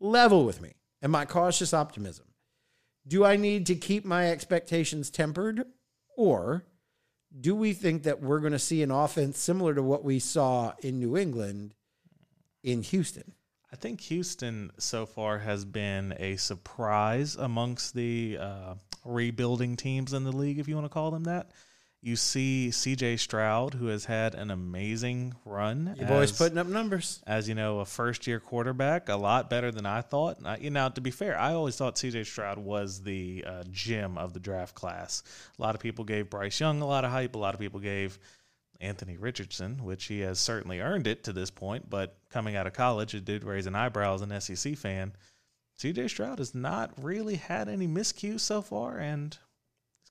level 0.00 0.44
with 0.44 0.60
me 0.60 0.72
and 1.04 1.12
my 1.12 1.26
cautious 1.26 1.74
optimism. 1.74 2.24
Do 3.06 3.26
I 3.26 3.36
need 3.36 3.66
to 3.66 3.74
keep 3.74 4.06
my 4.06 4.30
expectations 4.30 5.10
tempered 5.10 5.66
or 6.16 6.64
do 7.38 7.54
we 7.54 7.74
think 7.74 8.04
that 8.04 8.22
we're 8.22 8.40
going 8.40 8.52
to 8.52 8.58
see 8.58 8.82
an 8.82 8.90
offense 8.90 9.38
similar 9.38 9.74
to 9.74 9.82
what 9.82 10.02
we 10.02 10.18
saw 10.18 10.72
in 10.80 10.98
New 10.98 11.16
England 11.16 11.74
in 12.62 12.82
Houston? 12.82 13.34
I 13.70 13.76
think 13.76 14.00
Houston 14.02 14.70
so 14.78 15.04
far 15.04 15.40
has 15.40 15.66
been 15.66 16.14
a 16.18 16.36
surprise 16.36 17.36
amongst 17.36 17.94
the 17.94 18.38
uh, 18.40 18.74
rebuilding 19.04 19.76
teams 19.76 20.14
in 20.14 20.24
the 20.24 20.32
league, 20.32 20.58
if 20.58 20.68
you 20.68 20.74
want 20.74 20.86
to 20.86 20.94
call 20.94 21.10
them 21.10 21.24
that. 21.24 21.50
You 22.04 22.16
see 22.16 22.68
CJ 22.70 23.18
Stroud, 23.18 23.72
who 23.72 23.86
has 23.86 24.04
had 24.04 24.34
an 24.34 24.50
amazing 24.50 25.32
run. 25.46 25.94
Your 25.98 26.06
boys 26.06 26.32
putting 26.32 26.58
up 26.58 26.66
numbers. 26.66 27.22
as 27.26 27.48
you 27.48 27.54
know, 27.54 27.80
a 27.80 27.86
first 27.86 28.26
year 28.26 28.40
quarterback, 28.40 29.08
a 29.08 29.16
lot 29.16 29.48
better 29.48 29.70
than 29.70 29.86
I 29.86 30.02
thought. 30.02 30.36
Uh, 30.44 30.58
you 30.60 30.68
know, 30.68 30.90
to 30.90 31.00
be 31.00 31.10
fair, 31.10 31.38
I 31.38 31.54
always 31.54 31.76
thought 31.76 31.94
CJ 31.94 32.26
Stroud 32.26 32.58
was 32.58 33.02
the 33.02 33.42
uh, 33.46 33.64
gem 33.70 34.18
of 34.18 34.34
the 34.34 34.38
draft 34.38 34.74
class. 34.74 35.22
A 35.58 35.62
lot 35.62 35.74
of 35.74 35.80
people 35.80 36.04
gave 36.04 36.28
Bryce 36.28 36.60
Young 36.60 36.82
a 36.82 36.86
lot 36.86 37.06
of 37.06 37.10
hype. 37.10 37.36
A 37.36 37.38
lot 37.38 37.54
of 37.54 37.60
people 37.60 37.80
gave 37.80 38.18
Anthony 38.82 39.16
Richardson, 39.16 39.82
which 39.82 40.04
he 40.04 40.20
has 40.20 40.38
certainly 40.38 40.80
earned 40.80 41.06
it 41.06 41.24
to 41.24 41.32
this 41.32 41.50
point. 41.50 41.88
But 41.88 42.18
coming 42.28 42.54
out 42.54 42.66
of 42.66 42.74
college, 42.74 43.14
it 43.14 43.24
did 43.24 43.44
raise 43.44 43.66
an 43.66 43.74
eyebrow 43.74 44.16
as 44.16 44.20
an 44.20 44.40
SEC 44.42 44.76
fan. 44.76 45.14
CJ 45.78 46.10
Stroud 46.10 46.38
has 46.38 46.54
not 46.54 46.92
really 47.02 47.36
had 47.36 47.70
any 47.70 47.88
miscues 47.88 48.40
so 48.40 48.60
far, 48.60 48.98
and 48.98 49.38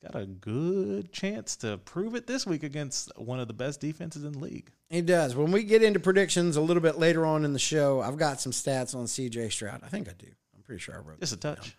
got 0.03 0.21
a 0.21 0.25
good 0.25 1.11
chance 1.11 1.55
to 1.57 1.77
prove 1.79 2.15
it 2.15 2.27
this 2.27 2.45
week 2.45 2.63
against 2.63 3.11
one 3.17 3.39
of 3.39 3.47
the 3.47 3.53
best 3.53 3.79
defenses 3.79 4.23
in 4.23 4.33
the 4.33 4.39
league. 4.39 4.71
He 4.89 5.01
does. 5.01 5.35
When 5.35 5.51
we 5.51 5.63
get 5.63 5.81
into 5.81 5.99
predictions 5.99 6.55
a 6.55 6.61
little 6.61 6.81
bit 6.81 6.97
later 6.99 7.25
on 7.25 7.45
in 7.45 7.53
the 7.53 7.59
show, 7.59 8.01
I've 8.01 8.17
got 8.17 8.41
some 8.41 8.51
stats 8.51 8.95
on 8.95 9.05
CJ 9.05 9.51
Stroud. 9.51 9.81
I 9.83 9.87
think 9.87 10.09
I 10.09 10.13
do. 10.13 10.27
I'm 10.55 10.61
pretty 10.63 10.81
sure 10.81 10.95
I 10.95 10.99
wrote. 10.99 11.19
Just 11.19 11.33
a 11.33 11.37
touch. 11.37 11.75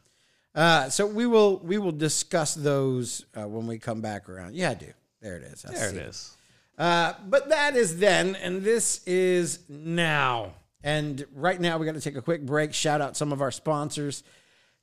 Uh, 0.54 0.88
so 0.88 1.06
we 1.06 1.26
will 1.26 1.58
we 1.58 1.78
will 1.78 1.92
discuss 1.92 2.54
those 2.54 3.26
uh, 3.34 3.46
when 3.46 3.66
we 3.66 3.78
come 3.78 4.00
back 4.00 4.28
around. 4.28 4.54
Yeah, 4.54 4.70
I 4.70 4.74
do. 4.74 4.92
There 5.20 5.36
it 5.36 5.42
is. 5.42 5.64
I 5.64 5.72
There 5.72 5.88
it 5.90 5.96
is. 5.96 6.36
Uh, 6.78 7.14
but 7.26 7.48
that 7.50 7.76
is 7.76 7.98
then, 7.98 8.36
and 8.36 8.62
this 8.62 9.00
is 9.06 9.60
now. 9.68 10.52
And 10.82 11.24
right 11.34 11.60
now, 11.60 11.78
we 11.78 11.86
got 11.86 11.94
to 11.94 12.00
take 12.00 12.16
a 12.16 12.22
quick 12.22 12.44
break. 12.44 12.74
Shout 12.74 13.00
out 13.00 13.16
some 13.16 13.32
of 13.32 13.40
our 13.40 13.50
sponsors. 13.50 14.22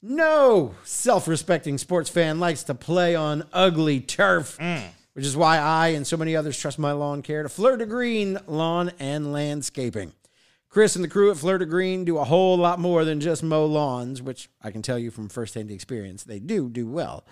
No 0.01 0.73
self 0.83 1.27
respecting 1.27 1.77
sports 1.77 2.09
fan 2.09 2.39
likes 2.39 2.63
to 2.63 2.73
play 2.73 3.15
on 3.15 3.47
ugly 3.53 3.99
turf, 3.99 4.57
mm. 4.57 4.83
which 5.13 5.25
is 5.25 5.37
why 5.37 5.59
I 5.59 5.89
and 5.89 6.07
so 6.07 6.17
many 6.17 6.35
others 6.35 6.57
trust 6.57 6.79
my 6.79 6.91
lawn 6.91 7.21
care 7.21 7.43
to 7.43 7.49
Fleur 7.49 7.77
de 7.77 7.85
Green 7.85 8.39
Lawn 8.47 8.91
and 8.99 9.31
Landscaping. 9.31 10.13
Chris 10.69 10.95
and 10.95 11.03
the 11.03 11.09
crew 11.09 11.29
at 11.29 11.37
Fleur 11.37 11.59
de 11.59 11.65
Green 11.65 12.03
do 12.03 12.17
a 12.17 12.23
whole 12.23 12.57
lot 12.57 12.79
more 12.79 13.05
than 13.05 13.19
just 13.19 13.43
mow 13.43 13.65
lawns, 13.65 14.21
which 14.23 14.49
I 14.61 14.71
can 14.71 14.81
tell 14.81 14.97
you 14.97 15.11
from 15.11 15.29
firsthand 15.29 15.69
experience, 15.69 16.23
they 16.23 16.39
do 16.39 16.69
do 16.69 16.87
well. 16.87 17.23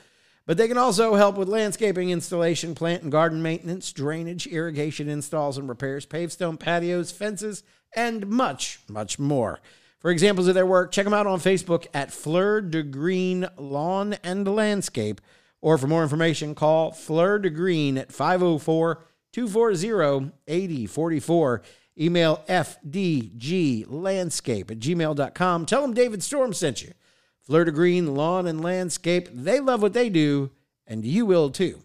But 0.45 0.57
they 0.57 0.67
can 0.67 0.77
also 0.77 1.15
help 1.15 1.37
with 1.37 1.47
landscaping 1.47 2.09
installation, 2.09 2.75
plant 2.75 3.01
and 3.01 3.11
garden 3.11 3.41
maintenance, 3.41 3.91
drainage, 3.91 4.45
irrigation 4.45 5.07
installs 5.07 5.57
and 5.57 5.69
repairs, 5.69 6.05
paved 6.05 6.33
stone 6.33 6.57
patios, 6.57 7.11
fences, 7.11 7.63
and 7.95 8.27
much, 8.27 8.79
much 8.87 9.17
more. 9.17 9.59
For 9.99 10.11
examples 10.11 10.47
of 10.47 10.55
their 10.55 10.65
work, 10.65 10.91
check 10.91 11.03
them 11.03 11.13
out 11.13 11.27
on 11.27 11.39
Facebook 11.39 11.85
at 11.93 12.11
Fleur 12.11 12.61
de 12.61 12.81
Green 12.83 13.47
Lawn 13.57 14.13
and 14.23 14.47
Landscape. 14.47 15.19
Or 15.61 15.77
for 15.77 15.87
more 15.87 16.03
information, 16.03 16.55
call 16.55 16.93
Fleur 16.93 17.37
de 17.39 17.49
Green 17.49 17.97
at 17.97 18.13
504 18.13 19.03
240 19.33 20.31
8044. 20.47 21.61
Email 21.99 22.41
fdglandscape 22.47 24.71
at 24.71 24.79
gmail.com. 24.79 25.65
Tell 25.65 25.81
them 25.81 25.93
David 25.93 26.23
Storm 26.23 26.53
sent 26.53 26.81
you. 26.81 26.93
Fleur 27.41 27.65
de 27.65 27.71
Green 27.71 28.15
Lawn 28.15 28.47
and 28.47 28.61
Landscape. 28.61 29.27
They 29.33 29.59
love 29.59 29.81
what 29.81 29.91
they 29.91 30.09
do, 30.09 30.51
and 30.87 31.03
you 31.03 31.25
will 31.25 31.49
too. 31.49 31.81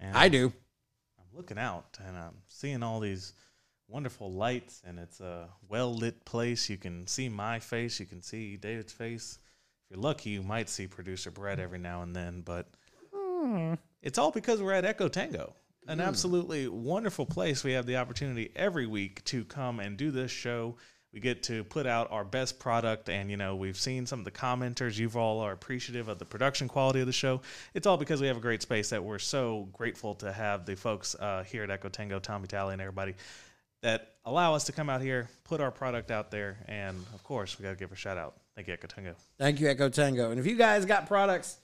And 0.00 0.16
I 0.16 0.28
do. 0.28 0.52
I'm 1.18 1.36
looking 1.36 1.58
out 1.58 1.96
and 2.04 2.16
I'm 2.16 2.34
seeing 2.48 2.82
all 2.82 2.98
these 2.98 3.34
wonderful 3.92 4.32
lights, 4.32 4.82
and 4.86 4.98
it's 4.98 5.20
a 5.20 5.48
well 5.68 5.94
lit 5.94 6.24
place. 6.24 6.70
You 6.70 6.78
can 6.78 7.06
see 7.06 7.28
my 7.28 7.58
face, 7.58 8.00
you 8.00 8.06
can 8.06 8.22
see 8.22 8.56
David's 8.56 8.92
face. 8.92 9.38
If 9.84 9.96
you're 9.96 10.02
lucky, 10.02 10.30
you 10.30 10.42
might 10.42 10.68
see 10.68 10.86
producer 10.86 11.30
Brett 11.30 11.60
every 11.60 11.78
now 11.78 12.02
and 12.02 12.16
then, 12.16 12.40
but 12.40 12.68
it's 14.02 14.18
all 14.18 14.30
because 14.30 14.62
we're 14.62 14.72
at 14.72 14.84
Echo 14.84 15.08
Tango, 15.08 15.54
an 15.86 16.00
absolutely 16.00 16.68
wonderful 16.68 17.26
place. 17.26 17.62
We 17.62 17.72
have 17.72 17.86
the 17.86 17.96
opportunity 17.96 18.50
every 18.56 18.86
week 18.86 19.22
to 19.26 19.44
come 19.44 19.78
and 19.80 19.96
do 19.96 20.10
this 20.10 20.30
show. 20.30 20.76
We 21.12 21.20
get 21.20 21.42
to 21.44 21.62
put 21.64 21.86
out 21.86 22.10
our 22.10 22.24
best 22.24 22.58
product, 22.58 23.10
and 23.10 23.30
you 23.30 23.36
know 23.36 23.54
we've 23.54 23.76
seen 23.76 24.06
some 24.06 24.20
of 24.20 24.24
the 24.24 24.30
commenters. 24.30 24.98
You've 24.98 25.18
all 25.18 25.40
are 25.40 25.52
appreciative 25.52 26.08
of 26.08 26.18
the 26.18 26.24
production 26.24 26.68
quality 26.68 27.00
of 27.00 27.06
the 27.06 27.12
show. 27.12 27.42
It's 27.74 27.86
all 27.86 27.98
because 27.98 28.22
we 28.22 28.28
have 28.28 28.38
a 28.38 28.40
great 28.40 28.62
space 28.62 28.88
that 28.90 29.04
we're 29.04 29.18
so 29.18 29.68
grateful 29.74 30.14
to 30.16 30.32
have 30.32 30.64
the 30.64 30.74
folks 30.74 31.14
uh, 31.16 31.44
here 31.44 31.64
at 31.64 31.70
Echo 31.70 31.90
Tango, 31.90 32.18
Tommy 32.18 32.46
Talley, 32.46 32.72
and 32.72 32.80
everybody 32.80 33.14
that 33.82 34.14
allow 34.24 34.54
us 34.54 34.64
to 34.64 34.72
come 34.72 34.88
out 34.88 35.02
here, 35.02 35.28
put 35.44 35.60
our 35.60 35.70
product 35.70 36.10
out 36.10 36.30
there, 36.30 36.56
and 36.66 36.96
of 37.14 37.22
course 37.24 37.58
we 37.58 37.62
got 37.64 37.70
to 37.70 37.76
give 37.76 37.92
a 37.92 37.96
shout 37.96 38.16
out. 38.18 38.34
Thank 38.54 38.68
you, 38.68 38.74
Echo 38.74 38.86
Tango. 38.86 39.14
Thank 39.38 39.60
you, 39.60 39.68
Echo 39.68 39.88
Tango. 39.88 40.30
And 40.30 40.38
if 40.38 40.46
you 40.46 40.56
guys 40.56 40.84
got 40.84 41.06
products, 41.06 41.58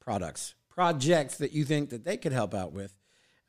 products, 0.00 0.54
projects 0.68 1.38
that 1.38 1.52
you 1.52 1.64
think 1.64 1.90
that 1.90 2.04
they 2.04 2.16
could 2.16 2.32
help 2.32 2.54
out 2.54 2.72
with, 2.72 2.94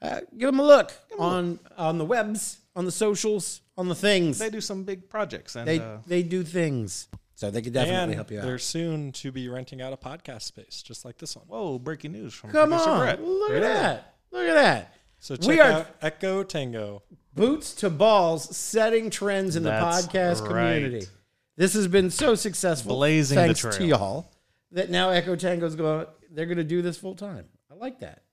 uh, 0.01 0.21
give 0.37 0.47
them 0.47 0.59
a 0.59 0.63
look 0.63 0.91
on 1.17 1.59
on 1.77 1.97
the 1.97 2.05
webs, 2.05 2.59
on 2.75 2.85
the 2.85 2.91
socials, 2.91 3.61
on 3.77 3.87
the 3.87 3.95
things. 3.95 4.37
They 4.39 4.49
do 4.49 4.61
some 4.61 4.83
big 4.83 5.09
projects, 5.09 5.55
and 5.55 5.67
They 5.67 5.79
uh, 5.79 5.97
they 6.05 6.23
do 6.23 6.43
things, 6.43 7.07
so 7.35 7.49
they 7.51 7.61
could 7.61 7.73
definitely 7.73 8.03
and 8.03 8.13
help 8.15 8.29
you 8.31 8.39
out. 8.39 8.43
they're 8.45 8.59
soon 8.59 9.11
to 9.13 9.31
be 9.31 9.47
renting 9.49 9.81
out 9.81 9.93
a 9.93 9.97
podcast 9.97 10.41
space, 10.43 10.83
just 10.83 11.03
like 11.05 11.17
this 11.17 11.35
one. 11.35 11.45
whoa, 11.47 11.79
breaking 11.79 12.11
news 12.11 12.33
from 12.33 12.51
Come 12.51 12.69
producer 12.69 12.89
on, 12.89 12.99
Brett. 12.99 13.21
look 13.23 13.51
at 13.51 13.61
that! 13.61 14.15
Look 14.31 14.47
at 14.47 14.53
that! 14.55 14.93
So 15.23 15.37
check 15.37 15.47
We 15.47 15.61
are- 15.61 15.71
out 15.71 15.87
Echo 16.01 16.43
Tango. 16.43 17.01
Boots 17.33 17.73
to 17.75 17.89
balls, 17.89 18.53
setting 18.57 19.09
trends 19.09 19.55
in 19.55 19.63
That's 19.63 20.05
the 20.05 20.09
podcast 20.11 20.41
right. 20.41 20.47
community. 20.81 21.07
This 21.55 21.75
has 21.75 21.87
been 21.87 22.09
so 22.11 22.35
successful, 22.35 22.97
Blazing 22.97 23.37
the 23.37 23.43
thanks 23.45 23.61
trail. 23.61 23.71
to 23.71 23.85
y'all, 23.85 24.31
that 24.73 24.89
now 24.89 25.11
Echo 25.11 25.37
Tango's 25.37 25.77
going. 25.77 26.07
They're 26.29 26.45
going 26.45 26.57
to 26.57 26.65
do 26.65 26.81
this 26.81 26.97
full 26.97 27.15
time. 27.15 27.45
I 27.71 27.75
like 27.75 28.01
that. 28.01 28.23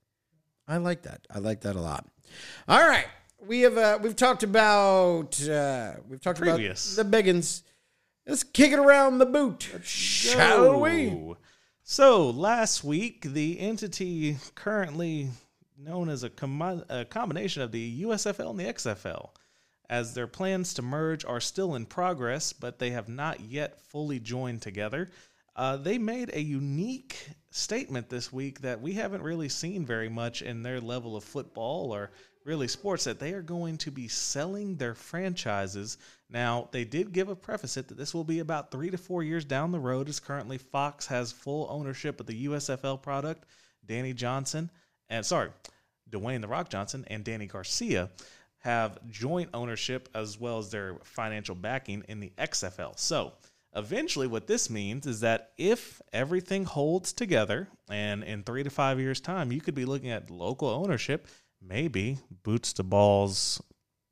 I 0.67 0.79
like 0.79 1.03
that. 1.03 1.21
I 1.33 1.39
like 1.39 1.61
that 1.61 1.77
a 1.77 1.81
lot. 1.81 2.07
All 2.67 2.81
right, 2.81 3.07
we 3.47 3.61
have 3.61 3.79
uh, 3.79 3.99
we've 4.03 4.17
talked 4.17 4.43
about 4.43 5.41
uh, 5.49 5.93
we've 6.09 6.21
talked 6.21 6.41
Previous. 6.41 6.99
about 6.99 7.09
the 7.13 7.23
biggins. 7.23 7.63
Let's 8.27 8.43
kick 8.43 8.73
it 8.73 8.81
around 8.81 9.19
the 9.19 9.27
boot, 9.27 9.69
shall 9.85 10.81
we? 10.81 11.35
So 11.85 12.31
last 12.31 12.83
week, 12.83 13.23
the 13.23 13.61
entity 13.61 14.39
currently 14.57 15.29
known 15.83 16.09
as 16.09 16.23
a, 16.23 16.31
com- 16.31 16.85
a 16.89 17.05
combination 17.05 17.63
of 17.63 17.73
the 17.73 18.03
USFL 18.03 18.51
and 18.51 18.61
the 18.61 18.65
XFL, 18.65 19.31
as 19.89 20.15
their 20.15 20.27
plans 20.27 20.75
to 20.75 20.83
merge 20.83 21.25
are 21.25 21.41
still 21.41 21.75
in 21.75 21.87
progress, 21.87 22.53
but 22.53 22.79
they 22.79 22.91
have 22.91 23.09
not 23.09 23.41
yet 23.41 23.81
fully 23.81 24.21
joined 24.21 24.63
together. 24.63 25.11
Uh, 25.57 25.77
they 25.77 25.99
made 25.99 26.31
a 26.33 26.41
unique 26.41 27.17
statement 27.51 28.09
this 28.09 28.33
week 28.33 28.61
that 28.61 28.81
we 28.81 28.93
haven't 28.93 29.23
really 29.23 29.49
seen 29.49 29.85
very 29.85 30.09
much 30.09 30.43
in 30.43 30.63
their 30.63 30.81
level 30.81 31.17
of 31.17 31.25
football 31.25 31.93
or 31.93 32.11
really 32.45 32.69
sports 32.69 33.05
that 33.05 33.19
they 33.19 33.33
are 33.33 33.43
going 33.43 33.77
to 33.77 33.91
be 33.91 34.09
selling 34.09 34.77
their 34.77 34.95
franchises. 34.95 35.99
Now, 36.29 36.69
they 36.71 36.85
did 36.85 37.13
give 37.13 37.29
a 37.29 37.37
preface 37.37 37.75
that 37.75 37.89
this 37.89 38.15
will 38.15 38.25
be 38.25 38.39
about 38.39 38.71
three 38.71 38.91
to 38.91 38.97
four 38.97 39.23
years 39.23 39.45
down 39.45 39.73
the 39.73 39.81
road, 39.81 40.09
as 40.09 40.21
currently 40.21 40.57
Fox 40.59 41.07
has 41.07 41.33
full 41.33 41.67
ownership 41.69 42.21
of 42.21 42.27
the 42.27 42.47
USFL 42.47 43.03
product. 43.03 43.45
Danny 43.85 44.13
Johnson, 44.13 44.71
and 45.11 45.27
sorry, 45.27 45.51
Dwayne 46.11 46.41
The 46.41 46.49
Rock 46.49 46.71
Johnson 46.71 47.05
and 47.09 47.25
Dany 47.25 47.49
Garcia 47.49 48.09
have 48.59 48.99
joint 49.11 49.51
ownership 49.55 50.09
as 50.15 50.39
well 50.39 50.59
as 50.59 50.71
their 50.71 50.97
financial 51.03 51.55
backing 51.55 52.05
in 52.09 52.21
the 52.21 52.33
XFL. 52.39 52.99
So, 52.99 53.33
eventually, 53.75 54.27
what 54.27 54.47
this 54.47 54.71
means 54.71 55.07
is 55.07 55.21
that 55.21 55.53
if 55.57 56.01
everything 56.13 56.65
holds 56.65 57.13
together, 57.13 57.69
and 57.89 58.23
in 58.23 58.43
three 58.43 58.63
to 58.63 58.71
five 58.71 59.01
years' 59.01 59.21
time, 59.21 59.51
you 59.53 59.61
could 59.61 59.75
be 59.75 59.85
looking 59.85 60.11
at 60.11 60.31
local 60.31 60.69
ownership, 60.69 61.27
maybe 61.63 62.19
boots 62.43 62.73
to 62.75 62.83
balls 62.83 63.63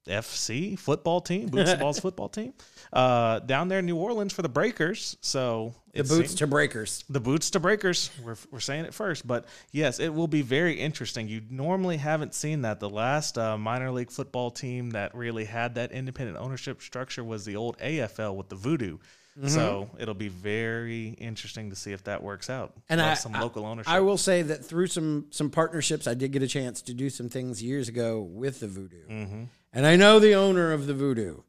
FC 0.09 0.79
football 0.79 1.21
team, 1.21 1.49
Boots 1.49 1.71
and 1.71 1.81
Balls 1.85 2.01
football 2.01 2.29
team, 2.29 2.53
uh, 2.93 3.39
down 3.41 3.69
there 3.69 3.79
in 3.81 3.87
New 3.87 3.97
Orleans 3.97 4.33
for 4.33 4.43
the 4.43 4.49
Breakers. 4.49 5.17
So 5.21 5.75
The 5.95 6.05
boots 6.05 6.35
to 6.35 6.47
breakers. 6.47 7.05
the 7.09 7.21
boots 7.21 7.51
to 7.51 7.61
breakers. 7.61 8.11
We're, 8.25 8.37
we're 8.51 8.61
saying 8.61 8.85
it 8.87 8.95
first, 8.95 9.27
but 9.27 9.47
yes, 9.73 10.01
it 10.01 10.13
will 10.13 10.29
be 10.29 10.43
very 10.43 10.75
interesting. 10.75 11.29
You 11.29 11.43
normally 11.51 11.97
haven't 11.99 12.35
seen 12.35 12.63
that. 12.63 12.81
The 12.81 12.89
last 12.91 13.37
uh, 13.39 13.59
minor 13.59 13.91
league 13.91 14.11
football 14.11 14.51
team 14.51 14.91
that 14.91 15.15
really 15.15 15.45
had 15.45 15.75
that 15.77 15.93
independent 15.93 16.39
ownership 16.39 16.81
structure 16.83 17.23
was 17.25 17.45
the 17.45 17.57
old 17.57 17.79
AFL 17.79 18.35
with 18.37 18.49
the 18.49 18.57
Voodoo. 18.57 18.99
Mm-hmm. 19.39 19.49
So 19.49 19.89
it'll 20.01 20.15
be 20.15 20.29
very 20.29 21.09
interesting 21.11 21.71
to 21.71 21.77
see 21.77 21.93
if 21.93 22.03
that 22.05 22.23
works 22.25 22.51
out. 22.51 22.73
And 22.89 23.01
I, 23.01 23.15
some 23.15 23.35
I- 23.37 23.41
local 23.41 23.65
ownership. 23.67 23.93
I 23.93 24.01
will 24.01 24.19
say 24.19 24.43
that 24.43 24.65
through 24.65 24.89
some 24.89 25.27
some 25.31 25.49
partnerships, 25.51 26.07
I 26.09 26.15
did 26.15 26.33
get 26.33 26.43
a 26.43 26.49
chance 26.49 26.83
to 26.83 26.95
do 26.95 27.09
some 27.09 27.29
things 27.29 27.63
years 27.63 27.89
ago 27.89 28.21
with 28.21 28.59
the 28.61 28.67
Voodoo, 28.67 29.07
Mm-hmm. 29.09 29.45
and 29.73 29.87
I 29.87 29.95
know 29.97 30.19
the 30.19 30.35
owner 30.35 30.73
of 30.73 30.87
the 30.87 30.95
Voodoo. 30.95 31.43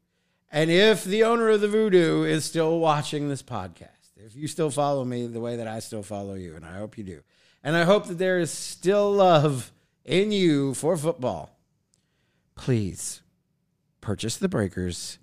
And 0.52 0.70
if 0.70 1.04
the 1.04 1.24
owner 1.24 1.48
of 1.48 1.60
the 1.60 1.68
Voodoo 1.68 2.22
is 2.24 2.44
still 2.44 2.78
watching 2.80 3.28
this 3.28 3.42
podcast, 3.42 3.88
if 4.16 4.34
you 4.36 4.46
still 4.48 4.70
follow 4.70 5.04
me 5.04 5.26
the 5.26 5.40
way 5.40 5.56
that 5.56 5.66
I 5.68 5.78
still 5.80 6.02
follow 6.02 6.34
you, 6.34 6.54
and 6.56 6.64
I 6.64 6.76
hope 6.78 6.96
you 6.98 7.04
do, 7.04 7.20
and 7.64 7.74
I 7.76 7.84
hope 7.84 8.06
that 8.06 8.18
there 8.18 8.38
is 8.38 8.50
still 8.52 9.12
love 9.12 9.72
in 10.04 10.30
you 10.32 10.74
for 10.74 10.96
football, 10.96 11.56
please 12.56 13.22
purchase 14.00 14.36
the 14.36 14.48
breakers. 14.48 15.18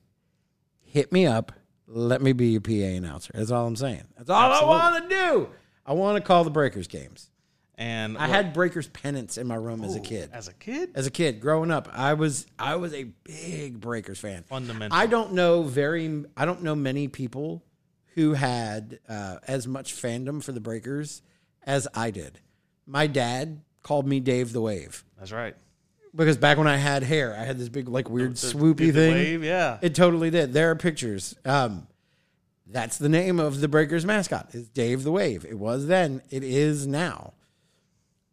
Hit 0.86 1.12
me 1.12 1.26
up. 1.26 1.52
Let 1.88 2.22
me 2.22 2.34
be 2.34 2.48
your 2.50 2.62
PA 2.62 2.72
announcer. 2.72 3.32
That's 3.34 3.52
all 3.52 3.66
I'm 3.66 3.76
saying. 3.76 4.04
That's 4.18 4.30
all 4.30 4.52
Absolutely. 4.52 4.76
I 4.76 4.92
want 4.92 5.10
to 5.10 5.16
do. 5.16 5.50
I 5.86 5.94
want 5.94 6.18
to 6.18 6.22
call 6.22 6.44
the 6.44 6.50
Breakers 6.50 6.88
games. 6.88 7.30
and 7.76 8.18
I 8.18 8.28
had 8.28 8.54
Breakers 8.54 8.88
pennants 8.90 9.38
in 9.38 9.48
my 9.48 9.56
room 9.56 9.84
as 9.84 9.96
a 9.96 10.00
kid. 10.02 10.30
as 10.34 10.48
a 10.48 10.54
kid. 10.54 10.92
As 10.96 11.08
a 11.08 11.12
kid, 11.12 11.40
growing 11.40 11.72
up, 11.72 11.88
I 11.94 12.14
was 12.14 12.46
I 12.60 12.76
was 12.76 12.94
a 12.94 13.06
big 13.24 13.80
Breakers 13.80 14.20
fan. 14.20 14.44
Fundamental. 14.44 14.98
I 14.98 15.06
don't 15.06 15.34
know 15.34 15.64
very 15.64 16.26
I 16.36 16.46
don't 16.46 16.62
know 16.64 16.76
many 16.76 17.08
people 17.08 17.64
who 18.16 18.34
had 18.34 19.00
uh, 19.08 19.38
as 19.48 19.68
much 19.68 19.94
fandom 19.94 20.44
for 20.44 20.52
the 20.52 20.60
Breakers 20.60 21.22
as 21.64 21.88
I 21.94 22.12
did. 22.12 22.40
My 22.86 23.06
dad 23.08 23.62
called 23.84 24.08
me 24.08 24.20
Dave 24.20 24.52
the 24.54 24.62
Wave 24.62 25.06
That's 25.18 25.32
right. 25.32 25.56
Because 26.18 26.36
back 26.38 26.58
when 26.58 26.68
I 26.68 26.76
had 26.78 27.04
hair, 27.04 27.34
I 27.40 27.44
had 27.46 27.58
this 27.58 27.70
big 27.70 27.88
like 27.88 28.10
weird 28.10 28.36
The- 28.36 28.48
swoopy 28.48 28.78
the 28.78 28.92
thing. 28.92 29.14
wave, 29.14 29.44
yeah. 29.44 29.78
It 29.82 29.96
totally 29.96 30.30
did. 30.30 30.52
There 30.54 30.72
are 30.72 30.76
pictures. 30.76 31.36
Um, 31.46 31.88
that's 32.66 32.98
the 32.98 33.08
name 33.10 33.40
of 33.40 33.62
the 33.62 33.68
Breakers 33.70 34.06
mascot. 34.06 34.54
Is 34.54 34.68
Dave 34.68 35.04
the 35.04 35.12
Wave. 35.12 35.46
It 35.46 35.58
was 35.58 35.88
then. 35.88 36.22
It 36.30 36.44
is 36.44 36.86
now. 36.86 37.34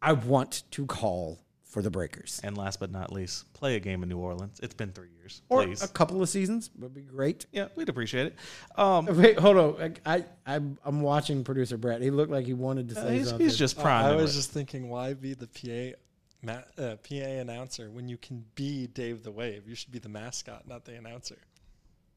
I 0.03 0.13
want 0.13 0.65
to 0.73 0.87
call 0.87 1.39
for 1.63 1.83
the 1.83 1.91
Breakers. 1.91 2.41
and 2.45 2.57
last 2.57 2.79
but 2.79 2.91
not 2.93 3.13
least, 3.13 3.53
play 3.53 3.75
a 3.75 3.81
game 3.81 4.03
in 4.05 4.09
New 4.09 4.19
Orleans. 4.19 4.61
It's 4.63 4.75
been 4.75 4.93
three 4.93 5.09
years. 5.11 5.43
Or 5.49 5.65
Please. 5.65 5.83
a 5.83 5.89
couple 5.89 6.23
of 6.23 6.29
seasons 6.29 6.71
would 6.79 6.95
be 6.95 7.01
great. 7.03 7.47
yeah, 7.53 7.67
we'd 7.75 7.89
appreciate 7.89 8.27
it. 8.27 8.37
Um, 8.79 9.07
Wait, 9.17 9.39
hold 9.39 9.57
on. 9.57 9.95
I, 10.07 10.17
I 10.17 10.25
I'm, 10.47 10.79
I'm 10.85 11.01
watching 11.01 11.43
producer 11.43 11.77
Brett. 11.77 12.01
He 12.01 12.11
looked 12.11 12.31
like 12.31 12.47
he 12.47 12.53
wanted 12.55 12.91
to 12.91 12.95
say 12.95 13.19
he's, 13.19 13.29
something. 13.31 13.45
he's 13.45 13.57
just 13.57 13.79
Uh. 13.79 13.89
I 13.89 14.15
was 14.15 14.35
just 14.35 14.53
thinking, 14.53 14.89
why 14.89 15.15
be 15.15 15.35
the 15.35 15.49
PA 15.49 15.97
ma- 16.45 16.63
uh, 16.85 16.97
PA 16.97 17.15
announcer 17.15 17.91
when 17.91 18.09
you 18.09 18.17
can 18.17 18.45
be 18.55 18.87
Dave 18.87 19.23
the 19.23 19.31
Wave? 19.31 19.69
You 19.69 19.75
should 19.75 19.93
be 19.93 19.99
the 19.99 20.09
mascot, 20.09 20.67
not 20.69 20.85
the 20.85 20.95
announcer. 20.97 21.39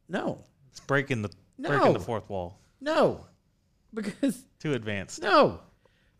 no, 0.09 0.43
It's 0.71 0.79
breaking 0.81 1.21
the 1.21 1.29
No. 1.57 1.69
breaking 1.69 1.93
the 1.93 1.99
fourth 1.99 2.29
wall. 2.29 2.59
no, 2.81 3.25
because 3.93 4.43
Too 4.59 4.73
advanced. 4.73 5.21
no. 5.21 5.59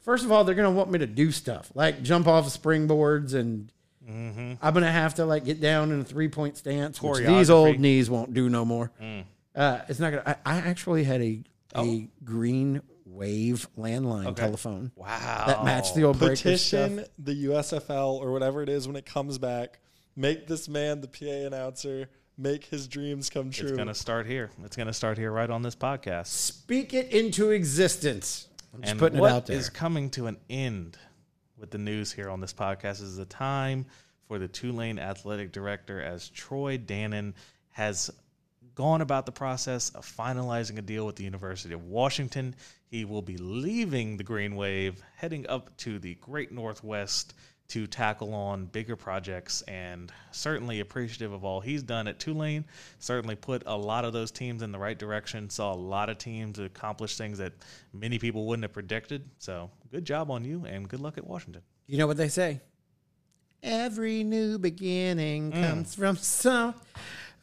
First 0.01 0.23
of 0.23 0.31
all, 0.31 0.43
they're 0.45 0.55
gonna 0.55 0.71
want 0.71 0.89
me 0.89 0.99
to 0.99 1.07
do 1.07 1.31
stuff 1.31 1.69
like 1.75 2.01
jump 2.01 2.27
off 2.27 2.47
of 2.47 2.53
springboards 2.53 3.33
and 3.33 3.71
I'm 4.09 4.57
gonna 4.73 4.89
have 4.89 5.15
to 5.15 5.25
like 5.25 5.43
get 5.43 5.59
down 5.59 5.91
in 5.91 5.99
a 5.99 6.03
three 6.05 6.29
point 6.29 6.55
stance, 6.55 7.01
which 7.01 7.25
these 7.25 7.49
old 7.49 7.77
knees 7.77 8.09
won't 8.09 8.33
do 8.33 8.47
no 8.49 8.63
more. 8.63 8.89
Uh, 9.53 9.81
it's 9.89 9.99
not 9.99 10.11
gonna. 10.11 10.37
I, 10.45 10.53
I 10.53 10.57
actually 10.59 11.03
had 11.03 11.21
a 11.21 11.43
a 11.75 12.07
green 12.23 12.81
wave 13.09 13.67
landline 13.77 14.35
telephone 14.35 14.91
Wow. 14.95 15.43
that 15.47 15.63
matched 15.65 15.95
the 15.95 16.03
old 16.03 16.19
breakers 16.19 16.61
stuff. 16.61 16.89
Petition 16.89 17.05
the 17.17 17.45
USFL 17.45 18.19
or 18.19 18.31
whatever 18.31 18.61
it 18.61 18.69
is 18.69 18.87
when 18.87 18.95
it 18.95 19.05
comes 19.05 19.37
back. 19.37 19.79
Make 20.15 20.47
this 20.47 20.67
man 20.67 21.01
the 21.01 21.07
PA 21.07 21.47
announcer. 21.47 22.09
Make 22.37 22.65
his 22.65 22.87
dreams 22.87 23.29
come 23.29 23.49
true. 23.49 23.67
It's 23.69 23.75
going 23.75 23.87
to 23.87 23.93
start 23.95 24.27
here. 24.27 24.51
It's 24.63 24.75
going 24.75 24.87
to 24.87 24.93
start 24.93 25.17
here 25.17 25.31
right 25.31 25.49
on 25.49 25.61
this 25.63 25.75
podcast. 25.75 26.27
Speak 26.27 26.93
it 26.93 27.11
into 27.11 27.49
existence. 27.51 28.47
I'm 28.73 28.81
just 28.81 28.91
and 28.91 28.99
putting 28.99 29.19
what 29.19 29.31
it 29.31 29.33
out 29.35 29.45
there. 29.47 29.57
is 29.57 29.69
coming 29.69 30.09
to 30.11 30.27
an 30.27 30.37
end 30.49 30.97
with 31.57 31.71
the 31.71 31.79
news 31.79 32.11
here 32.11 32.29
on 32.29 32.39
this 32.39 32.53
podcast 32.53 33.01
is 33.01 33.15
the 33.17 33.25
time 33.25 33.85
for 34.27 34.37
the 34.37 34.47
Tulane 34.47 34.99
athletic 34.99 35.51
director 35.51 35.99
as 36.01 36.29
Troy 36.29 36.77
Dannen 36.77 37.33
has 37.71 38.11
gone 38.77 39.01
about 39.01 39.25
the 39.25 39.31
process 39.31 39.89
of 39.89 40.05
finalizing 40.05 40.77
a 40.77 40.81
deal 40.83 41.03
with 41.07 41.15
the 41.15 41.23
University 41.23 41.73
of 41.73 41.83
Washington. 41.85 42.53
He 42.91 43.05
will 43.05 43.23
be 43.23 43.35
leaving 43.37 44.17
the 44.17 44.23
Green 44.23 44.55
Wave, 44.55 45.01
heading 45.15 45.47
up 45.49 45.75
to 45.77 45.97
the 45.97 46.13
Great 46.21 46.51
Northwest 46.51 47.33
to 47.69 47.87
tackle 47.87 48.35
on 48.35 48.67
bigger 48.67 48.95
projects 48.95 49.63
and 49.63 50.11
certainly 50.31 50.79
appreciative 50.79 51.33
of 51.33 51.43
all 51.43 51.59
he's 51.59 51.81
done 51.81 52.07
at 52.07 52.19
Tulane. 52.19 52.65
Certainly 52.99 53.37
put 53.37 53.63
a 53.65 53.75
lot 53.75 54.05
of 54.05 54.13
those 54.13 54.29
teams 54.29 54.61
in 54.61 54.71
the 54.71 54.77
right 54.79 54.97
direction. 54.97 55.49
Saw 55.49 55.73
a 55.73 55.75
lot 55.75 56.09
of 56.09 56.19
teams 56.19 56.59
accomplish 56.59 57.17
things 57.17 57.39
that 57.39 57.53
many 57.93 58.19
people 58.19 58.45
wouldn't 58.45 58.63
have 58.63 58.73
predicted. 58.73 59.27
So 59.39 59.71
good 59.91 60.05
job 60.05 60.29
on 60.29 60.45
you 60.45 60.65
and 60.65 60.87
good 60.87 60.99
luck 60.99 61.17
at 61.17 61.25
Washington. 61.25 61.63
You 61.87 61.97
know 61.97 62.05
what 62.05 62.17
they 62.17 62.29
say? 62.29 62.61
Every 63.63 64.23
new 64.23 64.59
beginning 64.59 65.51
Mm. 65.51 65.67
comes 65.67 65.95
from 65.95 66.15
some. 66.15 66.75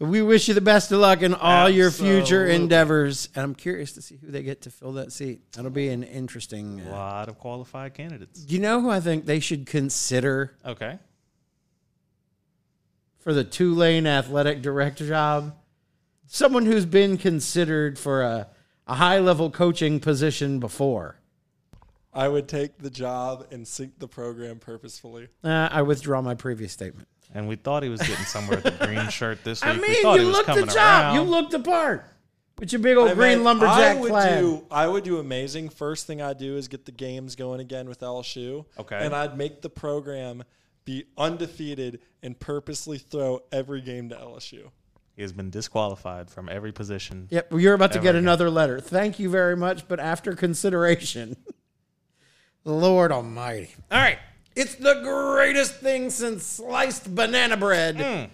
We 0.01 0.23
wish 0.23 0.49
you 0.49 0.55
the 0.55 0.61
best 0.61 0.91
of 0.93 0.99
luck 0.99 1.23
in 1.23 1.35
all 1.35 1.69
your 1.71 1.91
future 1.91 2.47
endeavors. 2.47 3.29
And 3.35 3.45
I'm 3.45 3.55
curious 3.55 3.93
to 3.93 4.03
see 4.03 4.17
who 4.17 4.27
they 4.31 4.43
get 4.43 4.63
to 4.63 4.71
fill 4.71 4.93
that 4.95 5.13
seat. 5.13 5.41
That'll 5.53 5.71
be 5.71 5.89
an 5.89 6.03
interesting. 6.03 6.81
A 6.81 6.89
Uh, 6.89 6.91
lot 6.93 7.29
of 7.29 7.39
qualified 7.39 7.95
candidates. 7.95 8.45
you 8.49 8.59
know 8.59 8.81
who 8.81 8.91
I 8.91 9.01
think 9.01 9.25
they 9.27 9.41
should 9.41 9.67
consider 9.67 10.57
Okay. 10.65 10.99
for 13.19 13.33
the 13.33 13.45
Tulane 13.45 14.07
athletic 14.07 14.63
director 14.63 15.07
job? 15.07 15.55
Someone 16.27 16.67
who's 16.67 16.87
been 16.87 17.17
considered 17.17 17.99
for 17.99 18.23
a, 18.23 18.49
a 18.87 18.95
high 18.97 19.21
level 19.21 19.51
coaching 19.51 20.01
position 20.01 20.59
before. 20.59 21.17
I 22.13 22.29
would 22.29 22.49
take 22.49 22.79
the 22.79 22.91
job 22.91 23.47
and 23.51 23.67
sink 23.67 23.99
the 23.99 24.09
program 24.09 24.59
purposefully. 24.59 25.29
Uh, 25.43 25.69
I 25.71 25.83
withdraw 25.83 26.21
my 26.21 26.35
previous 26.35 26.73
statement. 26.73 27.09
And 27.35 27.49
we 27.49 27.57
thought 27.57 27.83
he 27.83 27.89
was 27.89 28.01
getting 28.01 28.25
somewhere 28.25 28.61
with 28.63 28.79
the 28.79 28.87
green 28.87 29.09
shirt 29.11 29.43
this 29.45 29.63
week. 29.63 29.73
I 29.73 29.77
we 29.77 29.83
mean, 29.83 30.03
thought 30.03 30.15
he 30.19 30.21
you 30.23 30.29
was 30.29 30.37
looked 30.37 30.47
the 30.47 30.53
coming 30.55 30.69
job. 30.75 31.15
You 31.15 31.21
around. 31.21 31.31
looked 31.31 31.51
the 31.51 31.59
part. 31.61 32.07
With 32.61 32.73
your 32.73 32.81
big 32.81 32.97
old 32.97 33.11
I 33.11 33.15
green 33.15 33.39
mean, 33.39 33.45
lumberjack 33.45 33.97
I 33.97 34.01
would 34.01 34.09
flag. 34.11 34.41
do. 34.41 34.65
I 34.71 34.87
would 34.87 35.03
do 35.03 35.19
amazing. 35.19 35.71
First 35.71 36.07
thing 36.07 36.23
I'd 36.23 36.39
do 36.39 36.57
is 36.57 36.69
get 36.69 36.85
the 36.87 36.93
games 36.93 37.35
going 37.35 37.59
again 37.59 37.89
with 37.89 37.99
LSU. 38.01 38.65
Okay. 38.79 38.97
And 39.05 39.13
I'd 39.13 39.37
make 39.37 39.61
the 39.63 39.69
program 39.71 40.45
be 40.85 41.05
undefeated 41.19 41.99
and 42.23 42.39
purposely 42.39 42.99
throw 42.99 43.41
every 43.51 43.81
game 43.81 44.09
to 44.11 44.15
LSU. 44.15 44.71
He 45.17 45.23
has 45.23 45.33
been 45.33 45.51
disqualified 45.51 46.31
from 46.31 46.49
every 46.49 46.71
position. 46.73 47.27
Yep, 47.31 47.51
well, 47.53 47.61
you're 47.61 47.75
about 47.75 47.93
to 47.93 47.99
get 47.99 48.11
again. 48.11 48.23
another 48.25 48.51
letter. 48.51 48.79
Thank 48.81 49.19
you 49.19 49.31
very 49.31 49.57
much, 49.57 49.89
but 49.89 49.99
after 49.99 50.35
consideration, 50.35 51.37
Lord 52.65 53.13
Almighty. 53.13 53.71
All 53.91 53.99
right, 53.99 54.19
it's 54.57 54.75
the 54.77 55.01
greatest 55.03 55.77
thing 55.77 56.11
since 56.11 56.45
sliced 56.45 57.15
banana 57.15 57.57
bread. 57.57 58.01
Hmm. 58.01 58.25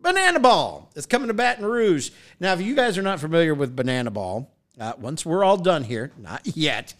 Banana 0.00 0.38
Ball 0.38 0.88
is 0.94 1.06
coming 1.06 1.28
to 1.28 1.34
Baton 1.34 1.64
Rouge. 1.64 2.10
Now, 2.38 2.52
if 2.52 2.60
you 2.60 2.76
guys 2.76 2.96
are 2.96 3.02
not 3.02 3.18
familiar 3.18 3.54
with 3.54 3.74
Banana 3.74 4.10
Ball, 4.10 4.48
uh, 4.78 4.92
once 4.98 5.26
we're 5.26 5.42
all 5.42 5.56
done 5.56 5.84
here, 5.84 6.12
not 6.18 6.46
yet, 6.56 6.94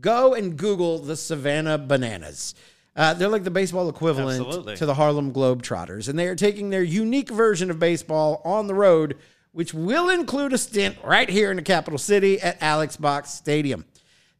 go 0.00 0.34
and 0.34 0.56
Google 0.56 0.98
the 0.98 1.16
Savannah 1.16 1.78
Bananas. 1.78 2.54
Uh, 2.96 3.14
they're 3.14 3.28
like 3.28 3.44
the 3.44 3.50
baseball 3.50 3.88
equivalent 3.88 4.44
Absolutely. 4.44 4.76
to 4.76 4.86
the 4.86 4.94
Harlem 4.94 5.32
Globetrotters, 5.32 6.08
and 6.08 6.18
they 6.18 6.26
are 6.26 6.34
taking 6.34 6.70
their 6.70 6.82
unique 6.82 7.30
version 7.30 7.70
of 7.70 7.78
baseball 7.78 8.42
on 8.44 8.66
the 8.66 8.74
road, 8.74 9.16
which 9.52 9.72
will 9.72 10.08
include 10.08 10.52
a 10.52 10.58
stint 10.58 10.96
right 11.04 11.30
here 11.30 11.50
in 11.50 11.56
the 11.56 11.62
capital 11.62 11.98
city 11.98 12.40
at 12.40 12.60
Alex 12.60 12.96
Box 12.96 13.30
Stadium. 13.30 13.84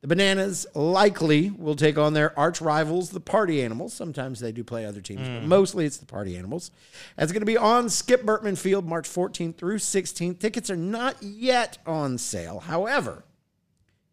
The 0.01 0.07
Bananas 0.07 0.65
likely 0.75 1.51
will 1.51 1.75
take 1.75 1.99
on 1.99 2.13
their 2.13 2.39
arch 2.39 2.61
rivals, 2.61 3.11
the 3.11 3.19
Party 3.21 3.63
Animals. 3.63 3.93
Sometimes 3.93 4.39
they 4.39 4.53
do 4.53 4.63
play 4.63 4.85
other 4.85 5.01
teams, 5.01 5.23
but 5.23 5.43
mm. 5.43 5.47
mostly 5.47 5.87
it's 5.87 5.97
the 5.97 6.07
Party 6.07 6.37
Animals. 6.37 6.71
It's 7.17 7.33
going 7.33 7.43
to 7.43 7.47
be 7.47 7.57
on 7.57 7.89
Skip 7.89 8.23
Bertman 8.23 8.57
Field 8.57 8.87
March 8.87 9.09
14th 9.09 9.57
through 9.57 9.79
16th. 9.79 10.39
Tickets 10.39 10.71
are 10.71 10.77
not 10.77 11.21
yet 11.21 11.79
on 11.85 12.17
sale. 12.17 12.61
However, 12.61 13.25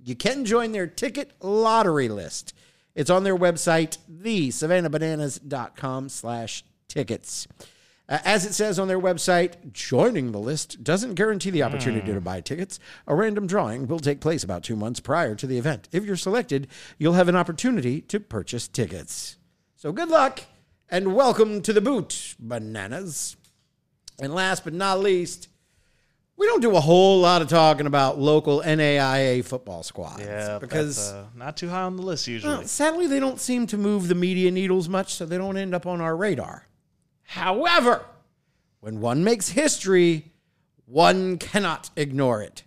you 0.04 0.16
can 0.16 0.44
join 0.44 0.72
their 0.72 0.88
ticket 0.88 1.32
lottery 1.40 2.10
list. 2.10 2.56
It's 2.96 3.12
on 3.12 3.24
their 3.24 3.38
website, 3.38 4.00
thesavannahbananas.com 4.12 6.10
slash 6.10 6.64
tickets. 6.88 7.48
Uh, 8.08 8.20
as 8.24 8.46
it 8.46 8.54
says 8.54 8.78
on 8.78 8.88
their 8.88 9.00
website, 9.00 9.74
joining 9.74 10.32
the 10.32 10.40
list 10.40 10.84
doesn't 10.84 11.16
guarantee 11.16 11.50
the 11.50 11.64
opportunity 11.64 12.14
to 12.14 12.22
buy 12.22 12.40
tickets. 12.40 12.80
A 13.08 13.16
random 13.16 13.48
drawing 13.48 13.88
will 13.88 14.00
take 14.00 14.20
place 14.20 14.44
about 14.44 14.64
two 14.64 14.76
months 14.76 15.00
prior 15.00 15.34
to 15.36 15.48
the 15.48 15.58
event. 15.58 15.90
If 15.92 16.06
you're 16.06 16.16
selected, 16.16 16.68
you'll 17.00 17.14
have 17.14 17.30
an 17.30 17.36
opportunity 17.36 18.02
to 18.02 18.20
purchase 18.20 18.68
tickets. 18.68 19.38
So 19.76 19.92
good 19.92 20.10
luck 20.10 20.42
and 20.90 21.16
welcome 21.16 21.62
to 21.64 21.74
the 21.74 21.82
boot, 21.82 22.36
bananas. 22.40 23.38
And 24.20 24.34
last 24.34 24.64
but 24.64 24.74
not 24.74 25.00
least, 25.00 25.50
we 26.38 26.46
don't 26.46 26.62
do 26.62 26.76
a 26.76 26.82
whole 26.82 27.20
lot 27.22 27.42
of 27.42 27.48
talking 27.48 27.88
about 27.88 28.20
local 28.20 28.62
NAIA 28.62 29.44
football 29.44 29.84
squads. 29.84 30.22
Yeah, 30.22 30.60
because 30.60 31.12
uh, 31.12 31.26
not 31.36 31.58
too 31.58 31.70
high 31.70 31.82
on 31.82 31.96
the 31.96 32.04
list 32.04 32.28
usually. 32.28 32.54
well, 32.54 32.68
sadly 32.68 33.08
they 33.08 33.20
don't 33.20 33.40
seem 33.40 33.66
to 33.68 33.78
move 33.78 34.10
the 34.10 34.16
media 34.16 34.52
needles 34.52 34.88
much, 34.88 35.16
so 35.16 35.26
they 35.26 35.38
don't 35.38 35.58
end 35.58 35.74
up 35.74 35.86
on 35.88 36.02
our 36.02 36.16
radar. 36.16 36.68
However, 37.26 38.06
when 38.80 39.02
one 39.02 39.24
makes 39.24 39.50
history, 39.50 40.32
one 40.86 41.38
cannot 41.38 41.90
ignore 41.96 42.42
it. 42.42 42.64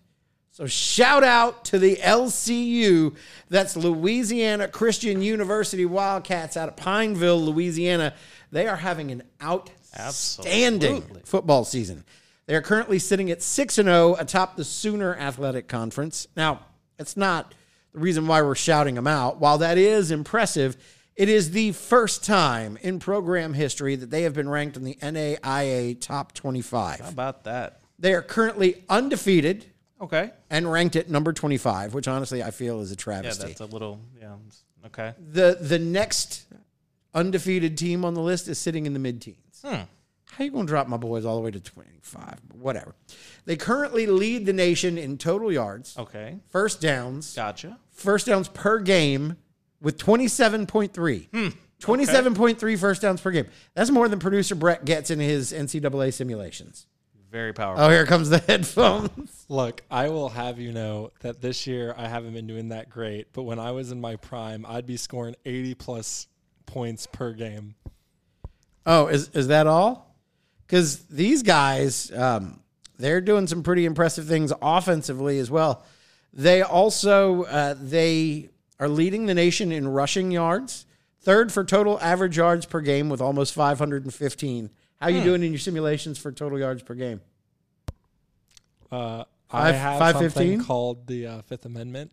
So 0.51 0.67
shout 0.67 1.23
out 1.23 1.65
to 1.67 1.79
the 1.79 1.97
LCU, 1.97 3.15
that's 3.49 3.77
Louisiana 3.77 4.67
Christian 4.67 5.23
University 5.23 5.85
Wildcats 5.85 6.57
out 6.57 6.69
of 6.69 6.75
Pineville, 6.75 7.41
Louisiana. 7.41 8.13
They 8.51 8.67
are 8.67 8.75
having 8.75 9.13
an 9.13 9.23
outstanding 9.41 10.97
Absolutely. 10.97 11.23
football 11.25 11.65
season. 11.65 12.05
They 12.47 12.57
are 12.57 12.63
currently 12.63 12.99
sitting 12.99 13.31
at 13.31 13.41
6 13.41 13.79
and 13.79 13.87
0 13.87 14.17
atop 14.19 14.57
the 14.57 14.65
Sooner 14.65 15.15
Athletic 15.15 15.69
Conference. 15.69 16.27
Now, 16.35 16.63
it's 16.99 17.17
not 17.17 17.55
the 17.93 18.01
reason 18.01 18.27
why 18.27 18.43
we're 18.43 18.57
shouting 18.57 18.97
them 18.97 19.07
out. 19.07 19.39
While 19.39 19.59
that 19.59 19.79
is 19.79 20.11
impressive, 20.11 20.77
it 21.19 21.29
is 21.29 21.51
the 21.51 21.73
first 21.73 22.25
time 22.25 22.79
in 22.81 22.99
program 23.01 23.53
history 23.53 23.97
that 23.97 24.09
they 24.11 24.23
have 24.23 24.33
been 24.33 24.49
ranked 24.49 24.77
in 24.79 24.85
the 24.85 24.95
NAIA 25.03 26.01
top 26.01 26.33
25. 26.33 27.01
How 27.01 27.09
about 27.09 27.45
that? 27.45 27.81
They 27.99 28.15
are 28.15 28.23
currently 28.23 28.85
undefeated 28.89 29.67
Okay. 30.01 30.31
and 30.49 30.71
ranked 30.71 30.95
at 30.97 31.11
number 31.11 31.33
25, 31.33 31.93
which 31.93 32.07
honestly 32.09 32.43
I 32.43 32.53
feel 32.53 32.81
is 32.81 32.93
a 32.93 32.97
travesty. 32.97 33.43
Yeah, 33.43 33.49
that's 33.49 33.61
a 33.61 33.67
little 33.67 34.01
yeah. 34.19 34.37
Okay. 34.87 35.13
the 35.19 35.59
the 35.61 35.79
next 35.79 36.47
undefeated 37.15 37.77
team 37.77 38.05
on 38.05 38.15
the 38.15 38.21
list 38.23 38.47
is 38.49 38.59
sitting 38.59 38.87
in 38.87 38.93
the 38.93 38.99
mid 39.01 39.21
teens. 39.21 39.61
Hmm. 39.65 39.83
How 40.31 40.45
you 40.45 40.51
going 40.53 40.67
to 40.67 40.71
drop 40.71 40.87
my 40.87 40.99
boys 40.99 41.25
all 41.25 41.35
the 41.35 41.41
way 41.43 41.51
to 41.51 41.59
25? 41.59 42.39
Whatever. 42.53 42.95
They 43.45 43.57
currently 43.57 44.07
lead 44.07 44.47
the 44.47 44.53
nation 44.53 44.97
in 44.99 45.19
total 45.19 45.51
yards, 45.51 45.97
Okay. 45.99 46.39
first 46.49 46.81
downs, 46.81 47.35
Gotcha. 47.35 47.79
first 47.91 48.27
downs 48.27 48.47
per 48.49 48.79
game 48.79 49.37
with 49.81 49.99
27.3. 49.99 51.29
Hmm. 51.31 51.49
27.3 51.81 52.79
first 52.79 53.03
downs 53.03 53.21
per 53.21 53.31
game. 53.31 53.47
That's 53.75 53.91
more 53.91 54.09
than 54.09 54.19
producer 54.19 54.55
Brett 54.55 54.85
gets 54.85 55.11
in 55.11 55.21
his 55.21 55.53
NCAA 55.53 56.13
simulations. 56.13 56.87
Very 57.31 57.53
powerful. 57.53 57.85
Oh, 57.85 57.91
here 57.91 58.07
comes 58.07 58.31
the 58.31 58.39
headphones. 58.47 59.45
Look, 59.49 59.83
I 59.91 60.09
will 60.09 60.31
have 60.31 60.59
you 60.59 60.73
know 60.73 61.11
that 61.21 61.41
this 61.41 61.67
year 61.67 61.95
I 61.97 62.09
haven't 62.09 62.33
been 62.33 62.47
doing 62.47 62.71
that 62.71 62.89
great, 62.89 63.33
but 63.33 63.43
when 63.43 63.59
I 63.59 63.73
was 63.73 63.93
in 63.93 64.01
my 64.01 64.17
prime, 64.17 64.65
I'd 64.67 64.87
be 64.87 64.97
scoring 64.97 65.37
80 65.45 65.75
plus 65.75 66.27
points 66.67 67.07
per 67.07 67.33
game. 67.33 67.75
Oh, 68.87 69.07
is 69.09 69.29
is 69.35 69.49
that 69.49 69.67
all? 69.67 70.17
Because 70.67 71.01
these 71.07 71.43
guys, 71.43 72.11
um, 72.13 72.61
they're 72.99 73.21
doing 73.21 73.47
some 73.47 73.63
pretty 73.63 73.85
impressive 73.85 74.27
things 74.27 74.53
offensively 74.63 75.39
as 75.39 75.51
well. 75.51 75.85
They 76.33 76.63
also 76.63 77.45
uh, 77.45 77.75
they 77.79 78.49
are 78.81 78.89
leading 78.89 79.27
the 79.27 79.35
nation 79.35 79.73
in 79.73 79.89
rushing 79.89 80.31
yards, 80.31 80.87
third 81.21 81.53
for 81.53 81.65
total 81.65 81.99
average 82.01 82.37
yards 82.37 82.67
per 82.67 82.81
game 82.81 83.09
with 83.09 83.21
almost 83.21 83.55
515. 83.55 84.71
How 85.01 85.07
are 85.07 85.11
you 85.11 85.23
doing 85.23 85.43
in 85.43 85.53
your 85.53 85.59
simulations 85.59 86.19
for 86.19 86.33
total 86.33 86.59
yards 86.59 86.83
per 86.83 86.95
game? 86.95 87.21
Uh, 88.91 89.25
I 89.51 89.73
have 89.73 89.99
515? 89.99 90.31
something 90.31 90.67
called 90.67 91.07
the 91.07 91.27
uh, 91.27 91.43
Fifth 91.43 91.65
Amendment. 91.65 92.11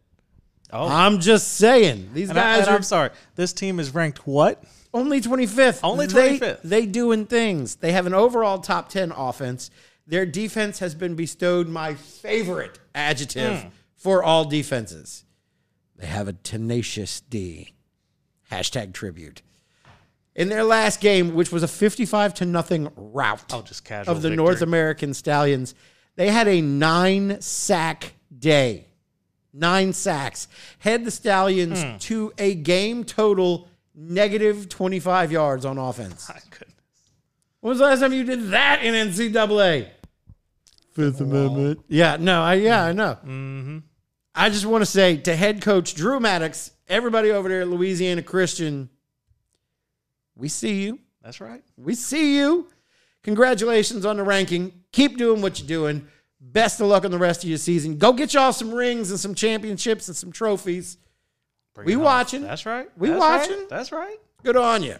oh, 0.71 0.87
I'm 0.87 1.19
just 1.19 1.53
saying 1.53 2.09
these 2.13 2.29
and, 2.29 2.37
guys 2.37 2.61
and 2.61 2.69
are 2.69 2.75
I'm 2.75 2.83
sorry. 2.83 3.09
This 3.35 3.53
team 3.53 3.79
is 3.79 3.93
ranked 3.93 4.25
what? 4.27 4.63
Only 4.93 5.19
25th. 5.19 5.81
Only 5.83 6.07
25th. 6.07 6.61
They, 6.63 6.85
doing 6.85 7.25
things. 7.25 7.75
They 7.75 7.91
have 7.91 8.05
an 8.05 8.13
overall 8.13 8.59
top 8.59 8.89
10 8.89 9.11
offense. 9.11 9.69
Their 10.07 10.25
defense 10.25 10.79
has 10.79 10.95
been 10.95 11.15
bestowed 11.15 11.67
my 11.67 11.95
favorite 11.95 12.79
adjective 12.93 13.61
Hmm. 13.63 13.67
for 13.97 14.23
all 14.23 14.45
defenses. 14.45 15.25
They 15.97 16.07
have 16.07 16.27
a 16.27 16.33
tenacious 16.33 17.21
D. 17.21 17.73
Hashtag 18.51 18.93
tribute. 18.93 19.41
In 20.35 20.49
their 20.49 20.63
last 20.63 20.99
game, 20.99 21.33
which 21.33 21.51
was 21.51 21.63
a 21.63 21.67
55 21.67 22.33
to 22.35 22.45
nothing 22.45 22.89
rout 22.95 23.53
Oh, 23.53 23.61
just 23.61 23.85
casual 23.85 24.11
of 24.15 24.21
the 24.21 24.29
victory. 24.29 24.45
North 24.45 24.61
American 24.61 25.13
Stallions, 25.13 25.73
they 26.17 26.29
had 26.29 26.47
a 26.47 26.59
nine 26.61 27.39
sack 27.41 28.15
day. 28.37 28.87
Nine 29.53 29.93
sacks. 29.93 30.49
Head 30.79 31.05
the 31.05 31.11
Stallions 31.11 31.81
Hmm. 31.81 31.97
to 31.99 32.33
a 32.37 32.53
game 32.55 33.05
total 33.05 33.69
negative 33.95 34.67
25 34.67 35.31
yards 35.31 35.63
on 35.63 35.77
offense. 35.77 36.27
My 36.27 36.35
goodness. 36.49 36.73
When 37.61 37.69
was 37.69 37.77
the 37.79 37.85
last 37.85 38.01
time 38.01 38.11
you 38.11 38.25
did 38.25 38.49
that 38.49 38.83
in 38.83 38.93
NCAA? 38.93 39.87
Fifth 40.91 41.21
Amendment. 41.21 41.79
Yeah, 41.87 42.17
no, 42.19 42.41
I 42.41 42.55
yeah, 42.55 42.83
I 42.83 42.91
know. 42.91 43.17
Mm-hmm. 43.25 43.77
I 44.35 44.49
just 44.49 44.65
want 44.65 44.81
to 44.81 44.85
say 44.85 45.17
to 45.17 45.35
head 45.35 45.61
coach 45.61 45.95
Drew 45.95 46.19
Maddox, 46.19 46.71
everybody 46.87 47.31
over 47.31 47.47
there 47.47 47.61
at 47.61 47.67
Louisiana 47.69 48.21
Christian, 48.21 48.89
we 50.35 50.49
see 50.49 50.83
you. 50.83 50.99
That's 51.23 51.39
right. 51.39 51.63
We 51.77 51.95
see 51.95 52.37
you. 52.37 52.67
Congratulations 53.23 54.05
on 54.05 54.17
the 54.17 54.23
ranking. 54.23 54.73
Keep 54.91 55.17
doing 55.17 55.41
what 55.41 55.59
you're 55.59 55.67
doing. 55.67 56.07
Best 56.39 56.79
of 56.81 56.87
luck 56.87 57.05
on 57.05 57.11
the 57.11 57.17
rest 57.17 57.43
of 57.43 57.49
your 57.49 57.57
season. 57.57 57.97
Go 57.97 58.13
get 58.13 58.33
y'all 58.33 58.53
some 58.53 58.71
rings 58.71 59.09
and 59.09 59.19
some 59.19 59.33
championships 59.33 60.07
and 60.07 60.15
some 60.15 60.31
trophies. 60.31 60.97
Bring 61.73 61.87
We 61.87 61.93
home. 61.93 62.03
watching. 62.03 62.41
That's 62.43 62.65
right. 62.65 62.87
We 62.97 63.09
That's 63.09 63.19
watching. 63.19 63.57
Right. 63.57 63.69
That's 63.69 63.91
right. 63.91 64.17
Good 64.43 64.57
on 64.57 64.83
you. 64.83 64.95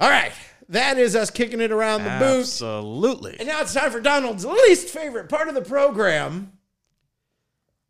All 0.00 0.08
right. 0.10 0.32
That 0.68 0.96
is 0.96 1.16
us 1.16 1.30
kicking 1.30 1.60
it 1.60 1.72
around 1.72 2.04
the 2.04 2.10
booth. 2.18 2.40
Absolutely. 2.42 3.36
And 3.38 3.48
now 3.48 3.62
it's 3.62 3.74
time 3.74 3.90
for 3.90 4.00
Donald's 4.00 4.46
least 4.46 4.88
favorite 4.88 5.28
part 5.28 5.48
of 5.48 5.54
the 5.54 5.62
program. 5.62 6.52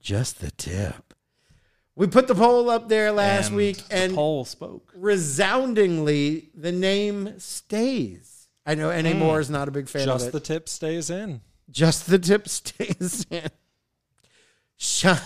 Just 0.05 0.41
the 0.43 0.51
tip. 0.51 1.15
We 1.97 2.07
put 2.09 2.29
the 2.29 2.35
poll 2.35 2.69
up 2.69 2.91
there 2.91 3.11
last 3.11 3.49
And 3.49 3.57
week, 3.57 3.79
the 3.89 3.95
and 3.95 4.15
poll 4.15 4.45
spoke. 4.45 4.93
resoundingly, 4.95 6.51
the 6.55 6.73
name 6.73 7.41
stays. 7.41 8.49
I 8.67 8.75
know 8.75 8.91
NA 8.91 9.13
hmm. 9.13 9.19
Moore 9.19 9.41
is 9.41 9.49
not 9.49 9.67
a 9.67 9.71
big 9.71 9.89
fan 9.89 10.05
Just 10.05 10.27
of 10.27 10.29
it. 10.29 10.33
Just 10.33 10.33
the 10.33 10.41
tip 10.41 10.69
stays 10.69 11.09
in. 11.09 11.41
Just 11.71 12.07
the 12.07 12.19
tip 12.19 12.47
stays 12.51 13.27
in. 13.31 13.49
Shine. 14.77 15.19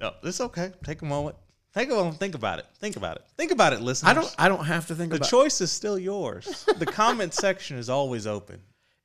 No, 0.00 0.12
it's 0.22 0.40
okay. 0.42 0.70
Take 0.84 1.02
a 1.02 1.04
moment. 1.04 1.34
Take 1.74 1.90
a 1.90 1.94
moment. 1.94 2.18
Think 2.18 2.36
about 2.36 2.60
it. 2.60 2.66
Think 2.78 2.94
about 2.94 3.16
it. 3.16 3.24
Think 3.36 3.50
about 3.50 3.72
it, 3.72 3.80
listeners. 3.80 4.10
I 4.10 4.14
don't. 4.14 4.34
I 4.38 4.48
don't 4.48 4.64
have 4.64 4.86
to 4.86 4.94
think 4.94 5.12
about 5.12 5.16
it. 5.16 5.24
The 5.24 5.36
choice 5.36 5.60
is 5.60 5.72
still 5.72 5.98
yours. 5.98 6.64
the 6.76 6.86
comment 6.86 7.34
section 7.34 7.76
is 7.76 7.90
always 7.90 8.28
open. 8.28 8.60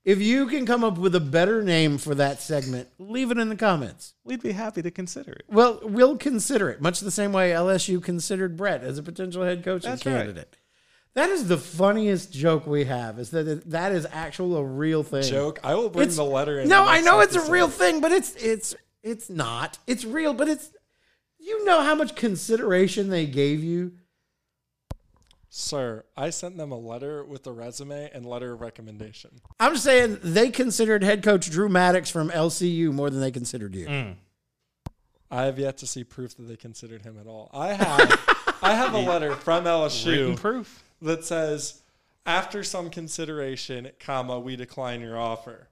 If 0.06 0.20
you 0.22 0.48
can 0.48 0.66
come 0.66 0.84
up 0.84 0.98
with 0.98 1.16
a 1.16 1.20
better 1.20 1.64
name 1.64 1.98
for 1.98 2.14
that 2.16 2.42
segment, 2.42 2.90
leave 3.00 3.32
it 3.32 3.38
in 3.38 3.50
the 3.50 3.56
comments. 3.56 4.14
We'd 4.24 4.42
be 4.44 4.52
happy 4.52 4.82
to 4.82 4.92
consider 4.92 5.32
it. 5.32 5.46
Well, 5.48 5.80
we'll 5.84 6.18
consider 6.18 6.70
it, 6.70 6.82
much 6.82 7.00
the 7.00 7.12
same 7.12 7.32
way 7.32 7.52
LSU 7.52 8.04
considered 8.04 8.58
Brett 8.58 8.84
as 8.84 8.98
a 8.98 9.04
potential 9.04 9.44
head 9.44 9.64
coaching 9.64 9.90
That's 9.92 10.06
right. 10.06 10.14
candidate. 10.18 10.58
That 11.16 11.30
is 11.30 11.48
the 11.48 11.58
funniest 11.58 12.34
joke 12.34 12.66
we 12.66 12.86
have. 12.86 13.20
Is 13.20 13.30
that 13.30 13.48
it, 13.48 13.70
that 13.70 13.92
is 13.92 14.08
actual 14.12 14.58
a 14.58 14.64
real 14.66 15.04
thing? 15.04 15.22
Joke. 15.24 15.60
I 15.64 15.76
will 15.76 15.90
bring 15.90 16.04
It's- 16.04 16.18
the 16.18 16.24
letter 16.26 16.60
in. 16.60 16.68
No, 16.68 16.84
I 16.84 17.02
know 17.02 17.20
it's 17.20 17.36
a 17.36 17.52
real 17.52 17.70
thing, 17.70 18.02
but 18.02 18.12
it's 18.12 18.34
it's 18.36 18.76
it's 19.04 19.30
not. 19.30 19.78
It's 19.86 20.06
real, 20.06 20.34
but 20.34 20.50
it's 20.50 20.72
you 21.38 21.64
know 21.66 21.82
how 21.82 21.94
much 21.94 22.16
consideration 22.16 23.10
they 23.10 23.26
gave 23.28 23.64
you. 23.64 23.92
Sir, 25.56 26.04
I 26.18 26.32
sent 26.32 26.58
them 26.58 26.72
a 26.72 26.80
letter 26.80 27.24
with 27.24 27.46
a 27.46 27.52
resume 27.52 28.10
and 28.12 28.26
letter 28.26 28.54
of 28.54 28.62
recommendation. 28.62 29.30
I'm 29.60 29.78
saying 29.78 30.18
they 30.24 30.50
considered 30.50 31.04
head 31.04 31.22
coach 31.22 31.48
Drew 31.48 31.70
Maddox 31.70 32.10
from 32.10 32.32
LCU 32.32 32.92
more 32.92 33.12
than 33.12 33.22
they 33.22 33.30
considered 33.30 33.76
you. 33.76 33.86
Mm. 33.86 34.16
I 35.30 35.44
have 35.44 35.60
yet 35.60 35.78
to 35.78 35.86
see 35.86 36.04
proof 36.04 36.36
that 36.38 36.48
they 36.48 36.56
considered 36.56 37.04
him 37.04 37.20
at 37.20 37.28
all. 37.28 37.52
I 37.54 37.74
have 37.74 38.58
I 38.64 38.74
have 38.74 38.96
a 38.96 39.00
letter 39.08 39.36
from 39.36 39.66
Written 39.66 39.80
LSU 39.80 40.38
proof. 40.38 40.84
that 41.04 41.24
says 41.24 41.84
after 42.26 42.64
some 42.64 42.90
consideration, 42.90 43.92
comma, 44.00 44.40
we 44.40 44.56
decline 44.56 45.02
your 45.02 45.20
offer. 45.20 45.68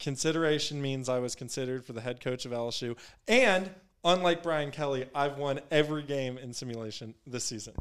Consideration 0.00 0.82
means 0.82 1.08
I 1.08 1.20
was 1.20 1.36
considered 1.36 1.84
for 1.84 1.92
the 1.92 2.00
head 2.00 2.20
coach 2.20 2.44
of 2.44 2.50
LSU 2.50 2.98
and 3.28 3.70
unlike 4.04 4.42
Brian 4.42 4.72
Kelly, 4.72 5.06
I've 5.14 5.38
won 5.38 5.60
every 5.70 6.02
game 6.02 6.38
in 6.38 6.52
simulation 6.52 7.14
this 7.24 7.44
season. 7.44 7.74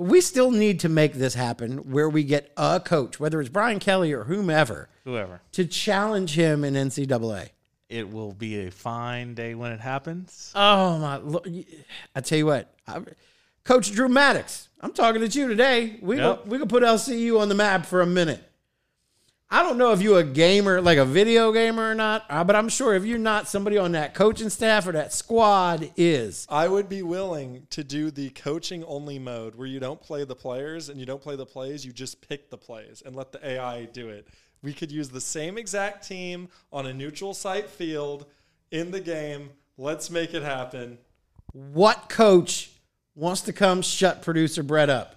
We 0.00 0.22
still 0.22 0.50
need 0.50 0.80
to 0.80 0.88
make 0.88 1.12
this 1.12 1.34
happen 1.34 1.90
where 1.90 2.08
we 2.08 2.24
get 2.24 2.50
a 2.56 2.80
coach, 2.80 3.20
whether 3.20 3.38
it's 3.38 3.50
Brian 3.50 3.78
Kelly 3.78 4.12
or 4.14 4.24
whomever, 4.24 4.88
Whoever. 5.04 5.42
to 5.52 5.66
challenge 5.66 6.34
him 6.36 6.64
in 6.64 6.72
NCAA. 6.72 7.50
It 7.90 8.10
will 8.10 8.32
be 8.32 8.66
a 8.66 8.70
fine 8.70 9.34
day 9.34 9.54
when 9.54 9.72
it 9.72 9.80
happens. 9.80 10.52
Oh 10.54 10.96
my! 10.98 11.20
I 12.14 12.20
tell 12.22 12.38
you 12.38 12.46
what, 12.46 12.72
I, 12.88 13.00
Coach 13.64 13.92
Drew 13.92 14.08
Maddox, 14.08 14.68
I'm 14.80 14.92
talking 14.94 15.20
to 15.20 15.38
you 15.38 15.48
today. 15.48 15.98
We 16.00 16.16
Yep. 16.16 16.44
go, 16.44 16.50
we 16.50 16.58
can 16.58 16.68
put 16.68 16.82
LCU 16.82 17.38
on 17.38 17.50
the 17.50 17.54
map 17.54 17.84
for 17.84 18.00
a 18.00 18.06
minute. 18.06 18.42
I 19.52 19.64
don't 19.64 19.78
know 19.78 19.92
if 19.92 20.00
you're 20.00 20.20
a 20.20 20.24
gamer, 20.24 20.80
like 20.80 20.98
a 20.98 21.04
video 21.04 21.50
gamer 21.50 21.90
or 21.90 21.94
not, 21.94 22.24
uh, 22.30 22.44
but 22.44 22.54
I'm 22.54 22.68
sure 22.68 22.94
if 22.94 23.04
you're 23.04 23.18
not, 23.18 23.48
somebody 23.48 23.78
on 23.78 23.92
that 23.92 24.14
coaching 24.14 24.48
staff 24.48 24.86
or 24.86 24.92
that 24.92 25.12
squad 25.12 25.90
is. 25.96 26.46
I 26.48 26.68
would 26.68 26.88
be 26.88 27.02
willing 27.02 27.66
to 27.70 27.82
do 27.82 28.12
the 28.12 28.30
coaching 28.30 28.84
only 28.84 29.18
mode 29.18 29.56
where 29.56 29.66
you 29.66 29.80
don't 29.80 30.00
play 30.00 30.22
the 30.24 30.36
players 30.36 30.88
and 30.88 31.00
you 31.00 31.06
don't 31.06 31.20
play 31.20 31.34
the 31.34 31.46
plays, 31.46 31.84
you 31.84 31.92
just 31.92 32.26
pick 32.28 32.48
the 32.48 32.56
plays 32.56 33.02
and 33.04 33.16
let 33.16 33.32
the 33.32 33.44
AI 33.44 33.86
do 33.86 34.08
it. 34.08 34.28
We 34.62 34.72
could 34.72 34.92
use 34.92 35.08
the 35.08 35.20
same 35.20 35.58
exact 35.58 36.06
team 36.06 36.48
on 36.72 36.86
a 36.86 36.92
neutral 36.94 37.34
site 37.34 37.68
field 37.68 38.26
in 38.70 38.92
the 38.92 39.00
game. 39.00 39.50
Let's 39.76 40.10
make 40.10 40.32
it 40.32 40.42
happen. 40.42 40.98
What 41.52 42.08
coach 42.08 42.70
wants 43.16 43.40
to 43.42 43.52
come 43.52 43.82
shut 43.82 44.22
producer 44.22 44.62
Brett 44.62 44.90
up? 44.90 45.16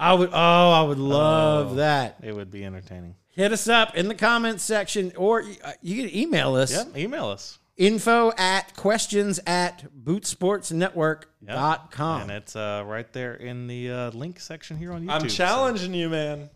I 0.00 0.14
would. 0.14 0.30
Oh, 0.32 0.70
I 0.72 0.82
would 0.82 0.98
love 0.98 1.72
Oh. 1.72 1.74
that. 1.76 2.16
It 2.24 2.34
would 2.34 2.50
be 2.50 2.64
entertaining. 2.64 3.14
Hit 3.36 3.52
us 3.52 3.68
up 3.68 3.94
in 3.96 4.08
the 4.08 4.14
comments 4.14 4.64
section, 4.64 5.12
or 5.16 5.44
uh, 5.62 5.72
you 5.82 6.02
can 6.02 6.12
email 6.16 6.54
us. 6.56 6.72
Yep. 6.72 6.96
Email 6.96 7.26
us. 7.28 7.58
Info 7.76 8.32
at 8.38 8.74
questions 8.76 9.38
at 9.46 9.84
bootsportsnetwork.com. 9.94 12.22
And 12.22 12.30
it's 12.30 12.56
uh, 12.56 12.82
right 12.86 13.12
there 13.12 13.34
in 13.34 13.66
the 13.66 13.90
uh, 13.90 14.10
link 14.12 14.40
section 14.40 14.78
here 14.78 14.92
on 14.92 15.04
YouTube. 15.04 15.10
I'm 15.10 15.20
so- 15.28 15.28
challenging 15.28 15.92
you, 15.94 16.08
man. 16.08 16.48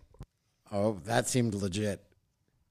Oh, 0.72 0.98
that 1.04 1.28
seemed 1.28 1.52
legit. 1.54 2.02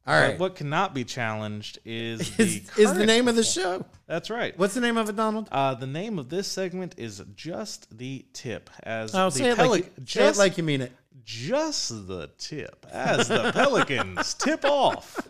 All 0.07 0.19
But 0.19 0.27
right. 0.29 0.39
What 0.39 0.55
cannot 0.55 0.95
be 0.95 1.03
challenged 1.03 1.77
is 1.85 2.31
the 2.37 2.43
is, 2.43 2.71
is 2.77 2.93
the 2.95 3.05
name 3.05 3.27
of 3.27 3.35
the 3.35 3.43
show? 3.43 3.85
That's 4.07 4.31
right. 4.31 4.57
What's 4.57 4.73
the 4.73 4.81
name 4.81 4.97
of 4.97 5.07
it, 5.09 5.15
Donald? 5.15 5.47
Uh, 5.51 5.75
the 5.75 5.85
name 5.85 6.17
of 6.17 6.29
this 6.29 6.47
segment 6.47 6.95
is 6.97 7.21
just 7.35 7.95
the 7.95 8.25
tip. 8.33 8.71
As 8.81 9.13
Oh, 9.13 9.25
the 9.25 9.31
say 9.37 9.49
it, 9.51 9.57
like, 9.59 9.69
you- 9.69 9.75
say 9.83 9.89
it 9.97 10.03
just, 10.05 10.39
like 10.39 10.57
you 10.57 10.63
mean 10.63 10.81
it. 10.81 10.91
Just 11.29 12.07
the 12.07 12.27
tip. 12.39 12.87
As 12.91 13.27
the 13.27 13.51
Pelicans 13.51 14.33
tip 14.39 14.65
off 14.65 15.29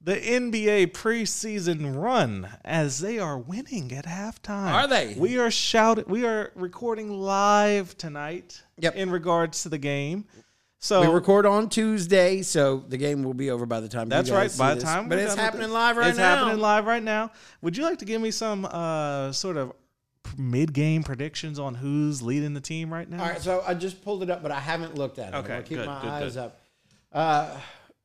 the 0.00 0.16
NBA 0.16 0.88
preseason 0.88 1.94
run 1.94 2.48
as 2.64 2.98
they 2.98 3.20
are 3.20 3.38
winning 3.38 3.92
at 3.92 4.04
halftime. 4.04 4.72
Are 4.72 4.88
they? 4.88 5.14
We 5.16 5.38
are 5.38 5.50
shouting. 5.50 6.06
We 6.08 6.26
are 6.26 6.50
recording 6.56 7.20
live 7.20 7.96
tonight. 7.96 8.64
Yep. 8.78 8.96
In 8.96 9.10
regards 9.10 9.62
to 9.62 9.68
the 9.68 9.78
game, 9.78 10.24
so 10.80 11.02
We 11.02 11.06
record 11.06 11.46
on 11.46 11.68
Tuesday, 11.68 12.42
so 12.42 12.84
the 12.88 12.96
game 12.96 13.22
will 13.22 13.34
be 13.34 13.50
over 13.50 13.64
by 13.64 13.78
the 13.78 13.88
time. 13.88 14.08
That's 14.08 14.30
right. 14.30 14.52
By 14.58 14.70
the 14.70 14.80
this. 14.80 14.84
time, 14.84 15.08
but 15.08 15.18
it's 15.18 15.36
happening 15.36 15.70
live 15.70 15.96
right 15.96 16.08
it's 16.08 16.18
now. 16.18 16.36
happening 16.36 16.60
live 16.60 16.84
right 16.84 17.02
now. 17.02 17.30
Would 17.62 17.76
you 17.76 17.84
like 17.84 17.98
to 17.98 18.04
give 18.04 18.20
me 18.20 18.32
some 18.32 18.64
uh, 18.64 19.30
sort 19.30 19.56
of 19.56 19.72
mid-game 20.36 21.02
predictions 21.04 21.58
on 21.58 21.74
who's 21.76 22.20
leading 22.22 22.54
the 22.54 22.60
team 22.60 22.92
right 22.92 23.08
now? 23.08 23.22
All 23.22 23.28
right, 23.28 23.40
so 23.40 23.62
I 23.66 23.74
just 23.74 24.02
pulled 24.02 24.22
it 24.22 24.30
up, 24.30 24.42
but 24.42 24.50
I 24.50 24.60
haven't 24.60 24.96
looked 24.96 25.18
at 25.18 25.32
it. 25.32 25.36
Okay, 25.36 25.54
I'll 25.54 25.62
keep 25.62 25.78
good, 25.78 25.86
my 25.86 26.00
good, 26.02 26.10
eyes 26.10 26.34
good. 26.34 26.40
up. 26.40 26.60
Uh, 27.12 27.58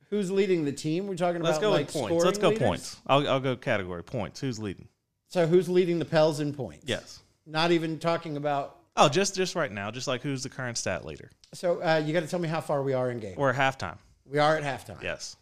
who's 0.09 0.32
leading 0.32 0.63
the 0.63 0.71
team? 0.71 1.07
We're 1.07 1.15
talking 1.15 1.41
Let's 1.41 1.57
about 1.57 1.67
go 1.67 1.71
like 1.71 1.91
points. 1.91 2.24
Let's 2.24 2.38
go 2.38 2.49
leaders? 2.49 2.67
points. 2.67 2.97
I'll, 3.07 3.28
I'll 3.28 3.39
go 3.39 3.55
category 3.55 4.03
points. 4.03 4.39
Who's 4.39 4.59
leading? 4.59 4.88
So 5.28 5.47
who's 5.47 5.67
leading 5.67 5.97
the 5.99 6.05
Pels 6.05 6.39
in 6.39 6.53
points? 6.53 6.86
Yes. 6.88 7.19
Not 7.45 7.71
even 7.71 7.99
talking 7.99 8.38
about. 8.38 8.78
Oh, 8.95 9.09
just 9.09 9.36
just 9.36 9.55
right 9.55 9.71
now, 9.71 9.89
just 9.89 10.07
like 10.07 10.21
who's 10.21 10.43
the 10.43 10.49
current 10.49 10.78
stat 10.78 11.03
leader 11.03 11.32
So 11.53 11.82
uh, 11.82 12.01
you 12.05 12.13
got 12.13 12.19
to 12.21 12.28
tell 12.28 12.39
me 12.39 12.47
how 12.47 12.61
far 12.61 12.84
we 12.84 12.93
are 12.93 13.09
in 13.09 13.19
game. 13.19 13.34
or 13.38 13.51
halftime? 13.53 13.97
We 14.26 14.38
are 14.39 14.55
at 14.55 14.63
halftime. 14.63 15.01
Yes. 15.01 15.36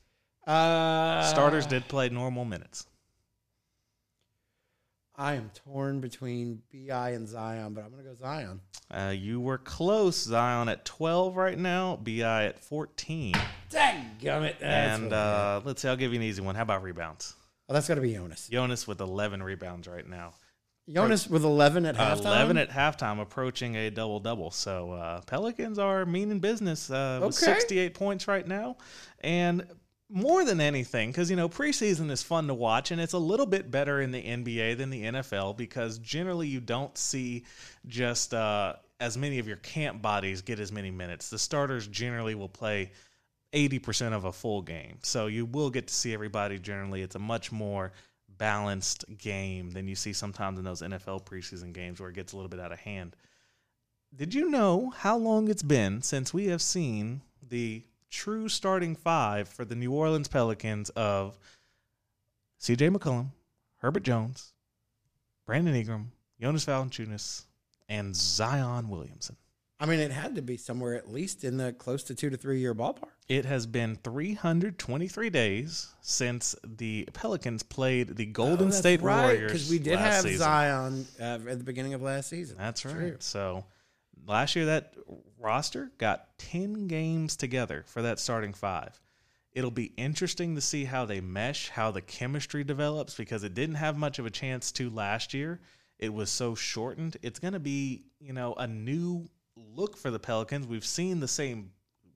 Uh, 0.48 1.22
Starters 1.24 1.66
did 1.68 1.88
play 1.88 2.10
normal 2.10 2.46
minutes. 2.46 2.88
I 5.16 5.34
am 5.34 5.52
torn 5.66 6.00
between 6.00 6.62
Bi 6.74 7.12
and 7.12 7.28
Zion, 7.28 7.74
but 7.74 7.84
I'm 7.84 7.92
going 7.92 8.04
to 8.04 8.10
go 8.10 8.16
Zion. 8.16 8.62
Uh, 8.90 9.14
you 9.16 9.40
were 9.40 9.58
close. 9.58 10.16
Zion 10.24 10.70
at 10.70 10.86
12 10.86 11.36
right 11.36 11.58
now. 11.58 11.98
Bi 11.98 12.46
at 12.46 12.60
14. 12.60 13.34
Dadgummit. 13.70 14.60
That's 14.60 14.62
and 14.62 15.14
uh, 15.14 15.62
let's 15.64 15.82
see. 15.82 15.88
I'll 15.90 15.96
give 15.98 16.14
you 16.14 16.20
an 16.20 16.24
easy 16.26 16.42
one. 16.42 16.56
How 16.56 16.64
about 16.64 16.84
rebounds? 16.84 17.36
Oh, 17.70 17.74
that's 17.74 17.88
got 17.88 17.96
to 17.96 18.02
be 18.02 18.14
Jonas. 18.14 18.48
Jonas 18.50 18.88
with 18.88 19.00
11 19.02 19.44
rebounds 19.44 19.88
right 19.88 20.08
now. 20.08 20.34
Jonas 20.90 21.30
with 21.30 21.44
11 21.44 21.86
at 21.86 21.96
halftime. 21.96 22.26
11 22.26 22.58
at 22.58 22.70
halftime, 22.70 23.22
approaching 23.22 23.76
a 23.76 23.90
double 23.90 24.20
double. 24.20 24.52
So 24.52 24.92
uh, 24.92 25.22
Pelicans 25.22 25.78
are 25.80 26.06
mean 26.06 26.32
in 26.32 26.40
business 26.40 26.90
uh, 26.90 27.20
with 27.24 27.38
Okay. 27.42 27.54
68 27.54 27.94
points 27.94 28.28
right 28.28 28.46
now. 28.46 28.78
And 29.22 29.66
more 30.12 30.44
than 30.44 30.60
anything, 30.60 31.10
because, 31.10 31.30
you 31.30 31.36
know, 31.36 31.48
preseason 31.48 32.12
is 32.12 32.22
fun 32.22 32.48
to 32.48 32.54
watch, 32.54 32.92
and 32.92 33.00
it's 33.00 33.14
a 33.14 33.20
little 33.20 33.46
bit 33.46 33.72
better 33.72 34.02
in 34.02 34.12
the 34.12 34.22
NBA 34.22 34.78
than 34.78 34.90
the 34.90 35.04
NFL 35.04 35.58
because 35.58 35.98
generally 36.00 36.48
you 36.48 36.60
don't 36.60 36.98
see 36.98 37.46
just 37.88 38.34
uh, 38.34 38.74
as 39.00 39.18
many 39.18 39.40
of 39.40 39.48
your 39.48 39.58
camp 39.58 40.02
bodies 40.02 40.42
get 40.42 40.60
as 40.60 40.72
many 40.72 40.92
minutes. 40.92 41.30
The 41.30 41.40
starters 41.40 41.88
generally 41.88 42.36
will 42.36 42.50
play 42.50 42.92
80% 43.54 44.14
of 44.14 44.26
a 44.26 44.32
full 44.32 44.62
game. 44.62 45.00
So 45.02 45.28
you 45.28 45.46
will 45.46 45.70
get 45.70 45.88
to 45.88 45.94
see 45.94 46.14
everybody 46.14 46.60
generally. 46.60 47.02
It's 47.02 47.16
a 47.16 47.20
much 47.20 47.52
more 47.52 47.92
balanced 48.38 49.06
game 49.18 49.72
than 49.72 49.88
you 49.88 49.96
see 49.96 50.14
sometimes 50.14 50.58
in 50.58 50.66
those 50.66 50.82
NFL 50.82 51.26
preseason 51.26 51.74
games 51.74 52.00
where 52.00 52.10
it 52.10 52.16
gets 52.16 52.34
a 52.34 52.36
little 52.36 52.50
bit 52.50 52.60
out 52.60 52.72
of 52.72 52.80
hand. 52.80 53.16
Did 54.16 54.34
you 54.34 54.50
know 54.50 54.92
how 54.96 55.18
long 55.18 55.48
it's 55.48 55.64
been 55.64 56.02
since 56.02 56.34
we 56.34 56.48
have 56.48 56.62
seen 56.62 57.22
the 57.48 57.84
true 58.12 58.48
starting 58.50 58.96
five 58.96 59.48
for 59.48 59.66
the 59.66 59.76
New 59.76 59.92
Orleans 59.92 60.28
Pelicans 60.28 60.90
of 60.92 61.40
CJ 62.60 62.96
McCollum, 62.96 63.30
Herbert 63.78 64.04
Jones, 64.04 64.54
Brandon 65.46 65.74
Ingram, 65.74 66.12
Jonas 66.40 66.66
Valanciunas, 66.66 67.46
and 67.90 68.16
Zion 68.16 68.90
Williamson? 68.90 69.36
I 69.80 69.88
mean, 69.88 70.00
it 70.00 70.12
had 70.12 70.36
to 70.36 70.44
be 70.44 70.58
somewhere 70.58 70.94
at 70.94 71.12
least 71.12 71.44
in 71.44 71.58
the 71.58 71.74
close 71.74 72.04
to 72.04 72.14
two 72.14 72.30
to 72.30 72.38
three 72.38 72.60
year 72.60 72.76
ballpark. 72.76 73.08
It 73.28 73.46
has 73.46 73.66
been 73.66 73.96
323 74.04 75.30
days 75.32 75.92
since 76.02 76.56
the 76.64 77.10
Pelicans 77.14 77.64
played 77.64 78.16
the 78.16 78.28
Golden 78.28 78.68
Oh, 78.68 78.72
State 78.72 79.02
right, 79.02 79.24
Warriors. 79.24 79.52
because 79.52 79.70
we 79.72 79.80
did 79.80 79.98
have 79.98 80.22
season. 80.22 80.38
Zion 80.38 81.08
uh, 81.20 81.40
at 81.50 81.58
the 81.58 81.64
beginning 81.64 81.96
of 81.96 82.02
last 82.04 82.30
season. 82.30 82.58
That's 82.60 82.86
right. 82.86 82.94
True. 82.94 83.16
So 83.20 83.66
last 84.28 84.56
year 84.56 84.66
that 84.68 84.94
roster 85.42 85.92
got 85.98 86.38
10 86.38 86.88
games 86.88 87.36
together 87.36 87.84
for 87.88 88.02
that 88.02 88.20
starting 88.20 88.54
five. 88.54 89.00
It'll 89.54 89.72
be 89.72 89.92
interesting 89.98 90.56
to 90.56 90.62
see 90.62 90.86
how 90.86 91.06
they 91.06 91.20
mesh, 91.20 91.70
how 91.70 91.92
the 91.92 92.02
chemistry 92.02 92.64
develops 92.64 93.16
because 93.16 93.44
it 93.44 93.54
didn't 93.54 93.76
have 93.76 93.98
much 93.98 94.18
of 94.18 94.26
a 94.26 94.32
chance 94.32 94.72
to 94.74 94.90
last 94.90 95.34
year. 95.34 95.60
It 96.00 96.14
was 96.14 96.30
so 96.30 96.56
shortened. 96.56 97.18
It's 97.22 97.40
going 97.40 97.54
to 97.54 97.60
be, 97.60 98.04
you 98.20 98.34
know, 98.34 98.54
a 98.54 98.66
new 98.66 99.28
look 99.56 99.98
for 99.98 100.10
the 100.10 100.20
Pelicans. 100.20 100.68
We've 100.68 100.86
seen 100.86 101.20
the 101.20 101.28
same 101.28 101.72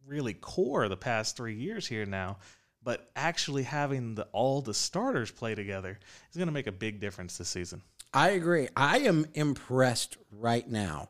really 0.07 0.33
core 0.33 0.87
the 0.87 0.95
past 0.95 1.35
3 1.35 1.55
years 1.55 1.85
here 1.85 2.05
now, 2.05 2.37
but 2.81 3.09
actually 3.15 3.63
having 3.63 4.15
the 4.15 4.27
all 4.31 4.61
the 4.61 4.73
starters 4.73 5.31
play 5.31 5.55
together 5.55 5.99
is 6.31 6.37
going 6.37 6.47
to 6.47 6.53
make 6.53 6.67
a 6.67 6.71
big 6.71 7.01
difference 7.01 7.37
this 7.37 7.49
season. 7.49 7.81
I 8.13 8.29
agree. 8.29 8.69
I 8.77 8.99
am 8.99 9.25
impressed 9.33 10.15
right 10.31 10.67
now. 10.67 11.09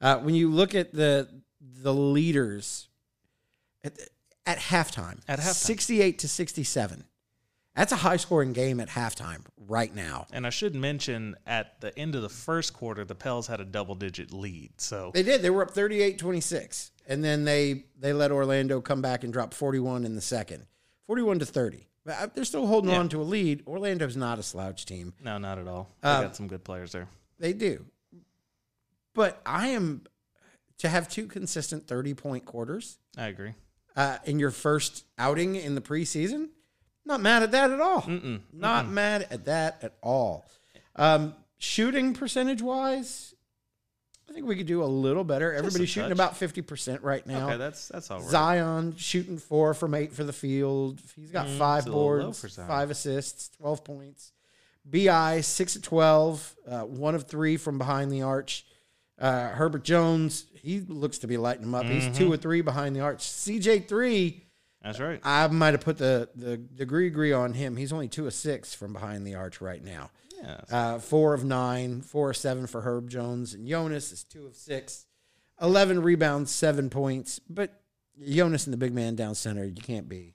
Uh, 0.00 0.18
when 0.18 0.34
you 0.34 0.50
look 0.50 0.74
at 0.74 0.94
the 0.94 1.28
the 1.76 1.94
leaders 1.94 2.88
at, 3.84 3.98
at 4.46 4.58
halftime, 4.58 5.20
At 5.28 5.38
halftime. 5.40 5.54
sixty-eight 5.54 6.18
to 6.20 6.28
sixty-seven. 6.28 7.04
That's 7.76 7.92
a 7.92 7.96
high-scoring 7.96 8.54
game 8.54 8.80
at 8.80 8.88
halftime 8.88 9.44
right 9.56 9.94
now. 9.94 10.26
And 10.32 10.44
I 10.44 10.50
should 10.50 10.74
mention 10.74 11.36
at 11.46 11.80
the 11.80 11.96
end 11.96 12.16
of 12.16 12.22
the 12.22 12.28
first 12.28 12.72
quarter, 12.72 13.04
the 13.04 13.14
Pels 13.14 13.46
had 13.46 13.60
a 13.60 13.64
double 13.64 13.94
digit 13.94 14.32
lead. 14.32 14.72
So 14.80 15.12
They 15.14 15.22
did. 15.22 15.42
They 15.42 15.50
were 15.50 15.62
up 15.62 15.72
38-26. 15.74 16.90
And 17.06 17.22
then 17.22 17.44
they 17.44 17.84
they 17.98 18.12
let 18.12 18.32
Orlando 18.32 18.80
come 18.80 19.00
back 19.00 19.22
and 19.22 19.32
drop 19.32 19.54
41 19.54 20.04
in 20.04 20.16
the 20.16 20.20
second. 20.20 20.66
41 21.06 21.38
to 21.38 21.46
30. 21.46 21.86
But 22.04 22.16
uh, 22.18 22.26
they're 22.34 22.44
still 22.44 22.66
holding 22.66 22.90
Yeah. 22.90 22.98
on 22.98 23.08
to 23.10 23.20
a 23.20 23.22
lead. 23.22 23.62
Orlando's 23.66 24.16
not 24.16 24.38
a 24.40 24.42
slouch 24.42 24.84
team. 24.84 25.14
no, 25.22 25.38
not 25.38 25.58
at 25.58 25.68
all. 25.68 25.88
They 26.02 26.08
Um, 26.08 26.24
got 26.24 26.36
some 26.36 26.48
good 26.48 26.64
players 26.64 26.90
there. 26.92 27.08
They 27.38 27.52
do. 27.52 27.84
But 29.14 29.40
I 29.46 29.68
am 29.68 30.02
to 30.78 30.88
have 30.88 31.08
two 31.08 31.26
consistent 31.26 31.86
30-point 31.86 32.44
quarters 32.44 32.98
I 33.16 33.26
agree. 33.28 33.54
uh, 33.96 34.18
in 34.24 34.38
your 34.38 34.50
first 34.50 35.04
outing 35.18 35.56
in 35.56 35.74
the 35.74 35.80
preseason, 35.80 36.48
not 37.04 37.20
mad 37.20 37.42
at 37.42 37.50
that 37.52 37.70
at 37.70 37.80
all. 37.80 38.02
Mm-mm. 38.02 38.40
Not 38.52 38.88
mad 38.88 39.26
at 39.30 39.44
that 39.46 39.78
at 39.82 39.94
all. 40.02 40.46
Um, 40.96 41.34
shooting 41.58 42.12
percentage 42.14 42.60
wise, 42.62 43.34
I 44.28 44.32
think 44.34 44.46
we 44.46 44.56
could 44.56 44.66
do 44.66 44.82
a 44.82 44.84
little 44.84 45.24
better. 45.24 45.54
Everybody's 45.54 45.88
shooting 45.88 46.10
touch. 46.10 46.16
about 46.18 46.34
50% 46.34 46.98
right 47.02 47.26
now. 47.26 47.48
Okay, 47.48 47.56
that's 47.56 47.88
that's 47.88 48.10
all 48.10 48.20
right. 48.20 48.28
Zion 48.28 48.94
shooting 48.96 49.38
four 49.38 49.72
from 49.72 49.94
eight 49.94 50.12
for 50.12 50.22
the 50.22 50.34
field. 50.34 51.00
He's 51.16 51.30
got 51.30 51.46
Mm, 51.46 51.56
five 51.58 51.78
it's 51.78 51.86
a 51.86 51.90
little 51.90 52.04
low 52.04 52.22
boards, 52.24 52.56
five 52.68 52.90
assists, 52.90 53.48
12 53.56 53.84
points. 53.84 54.32
BI, 54.84 55.40
six 55.40 55.76
of 55.76 55.82
12, 55.82 56.56
uh, 56.66 56.80
one 56.82 57.14
of 57.14 57.26
three 57.26 57.56
from 57.56 57.78
behind 57.78 58.10
the 58.12 58.22
arch. 58.22 58.64
Uh, 59.18 59.48
Herbert 59.48 59.84
Jones, 59.84 60.46
he 60.54 60.80
looks 60.80 61.18
to 61.18 61.26
be 61.26 61.36
lighting 61.36 61.62
them 61.62 61.74
up. 61.74 61.84
He's 61.86 62.04
Mm-hmm. 62.04 62.14
two 62.14 62.32
or 62.32 62.36
three 62.36 62.60
behind 62.60 62.94
the 62.94 63.00
arch. 63.00 63.18
CJ3, 63.20 64.40
That's 64.82 65.00
right. 65.00 65.20
I 65.24 65.46
might 65.48 65.74
have 65.74 65.80
put 65.80 65.98
the, 65.98 66.28
the 66.36 66.56
degree 66.56 67.08
degree 67.08 67.32
on 67.32 67.52
him. 67.54 67.76
He's 67.76 67.92
only 67.92 68.08
two 68.08 68.26
of 68.26 68.34
six 68.34 68.74
from 68.74 68.92
behind 68.92 69.26
the 69.26 69.34
arch 69.34 69.60
right 69.60 69.82
now. 69.84 70.10
Yeah. 70.40 70.60
Uh, 70.70 70.98
four 71.00 71.34
of 71.34 71.44
nine, 71.44 72.00
four 72.00 72.30
of 72.30 72.36
seven 72.36 72.66
for 72.68 72.82
Herb 72.82 73.10
Jones. 73.10 73.54
And 73.54 73.66
Jonas 73.66 74.12
is 74.12 74.22
two 74.22 74.46
of 74.46 74.54
six, 74.54 75.06
11 75.60 76.00
rebounds, 76.02 76.52
seven 76.52 76.88
points. 76.90 77.40
But 77.50 77.80
Jonas 78.24 78.66
and 78.66 78.72
the 78.72 78.76
big 78.78 78.94
man 78.94 79.16
down 79.16 79.34
center, 79.34 79.64
you 79.64 79.82
can't 79.82 80.08
be. 80.08 80.34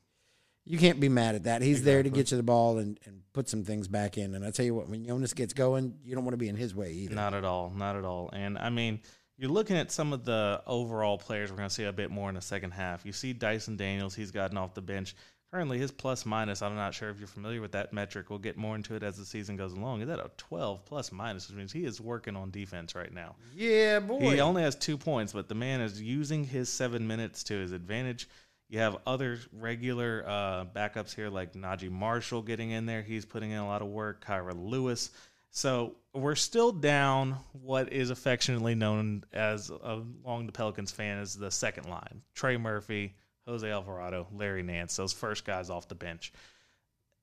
You 0.65 0.77
can't 0.77 0.99
be 0.99 1.09
mad 1.09 1.35
at 1.35 1.43
that. 1.43 1.61
He's 1.61 1.83
there 1.83 2.01
to 2.01 2.09
get 2.09 2.31
you 2.31 2.37
the 2.37 2.43
ball 2.43 2.77
and, 2.77 2.97
and 3.05 3.21
put 3.33 3.49
some 3.49 3.63
things 3.63 3.87
back 3.87 4.17
in. 4.17 4.33
And 4.33 4.45
I 4.45 4.51
tell 4.51 4.65
you 4.65 4.73
what, 4.73 4.87
when 4.87 5.05
Jonas 5.05 5.33
gets 5.33 5.53
going, 5.53 5.95
you 6.05 6.15
don't 6.15 6.23
want 6.23 6.33
to 6.33 6.37
be 6.37 6.47
in 6.47 6.55
his 6.55 6.73
way 6.73 6.91
either. 6.91 7.15
Not 7.15 7.33
at 7.33 7.43
all. 7.43 7.71
Not 7.75 7.97
at 7.97 8.05
all. 8.05 8.29
And 8.31 8.57
I 8.57 8.69
mean, 8.69 9.01
you're 9.37 9.51
looking 9.51 9.75
at 9.75 9.91
some 9.91 10.13
of 10.13 10.23
the 10.23 10.61
overall 10.65 11.17
players 11.17 11.51
we're 11.51 11.57
going 11.57 11.69
to 11.69 11.73
see 11.73 11.83
a 11.83 11.91
bit 11.91 12.11
more 12.11 12.29
in 12.29 12.35
the 12.35 12.41
second 12.41 12.71
half. 12.71 13.05
You 13.05 13.11
see 13.11 13.33
Dyson 13.33 13.75
Daniels, 13.75 14.15
he's 14.15 14.31
gotten 14.31 14.57
off 14.57 14.73
the 14.73 14.81
bench. 14.81 15.15
Currently, 15.51 15.77
his 15.77 15.91
plus 15.91 16.25
minus, 16.25 16.63
I'm 16.63 16.75
not 16.75 16.95
sure 16.95 17.09
if 17.09 17.19
you're 17.19 17.27
familiar 17.27 17.61
with 17.61 17.73
that 17.73 17.93
metric. 17.93 18.31
We'll 18.31 18.39
get 18.39 18.57
more 18.57 18.75
into 18.75 18.95
it 18.95 19.03
as 19.03 19.17
the 19.17 19.25
season 19.25 19.55
goes 19.55 19.73
along. 19.73 20.01
Is 20.01 20.07
that 20.07 20.19
a 20.19 20.31
12 20.37 20.83
plus 20.83 21.11
minus, 21.11 21.47
which 21.47 21.55
means 21.55 21.71
he 21.71 21.85
is 21.85 22.01
working 22.01 22.35
on 22.35 22.49
defense 22.49 22.95
right 22.95 23.13
now. 23.13 23.35
Yeah, 23.53 23.99
boy. 23.99 24.31
He 24.31 24.39
only 24.39 24.63
has 24.63 24.75
two 24.75 24.97
points, 24.97 25.31
but 25.31 25.49
the 25.49 25.55
man 25.55 25.79
is 25.79 26.01
using 26.01 26.43
his 26.43 26.69
seven 26.69 27.05
minutes 27.05 27.43
to 27.43 27.53
his 27.53 27.71
advantage. 27.71 28.27
You 28.69 28.79
have 28.79 28.97
other 29.05 29.39
regular 29.51 30.23
uh, 30.25 30.65
backups 30.65 31.13
here 31.13 31.29
like 31.29 31.53
Naji 31.53 31.91
Marshall 31.91 32.41
getting 32.41 32.71
in 32.71 32.85
there. 32.85 33.01
He's 33.01 33.25
putting 33.25 33.51
in 33.51 33.59
a 33.59 33.67
lot 33.67 33.81
of 33.81 33.87
work. 33.87 34.25
Kira 34.25 34.53
Lewis. 34.55 35.11
So 35.51 35.95
we're 36.13 36.33
still 36.33 36.71
down 36.71 37.37
what 37.51 37.93
is 37.93 38.09
affectionately 38.09 38.73
known 38.73 39.23
as 39.31 39.69
along 39.69 40.47
the 40.47 40.51
Pelicans 40.51 40.91
fan 40.91 41.19
as 41.19 41.35
the 41.35 41.51
second 41.51 41.87
line. 41.87 42.23
Trey 42.33 42.57
Murphy, 42.57 43.15
Jose 43.45 43.69
Alvarado, 43.69 44.27
Larry 44.33 44.63
Nance, 44.63 44.95
those 44.95 45.13
first 45.13 45.45
guys 45.45 45.69
off 45.69 45.87
the 45.87 45.95
bench. 45.95 46.33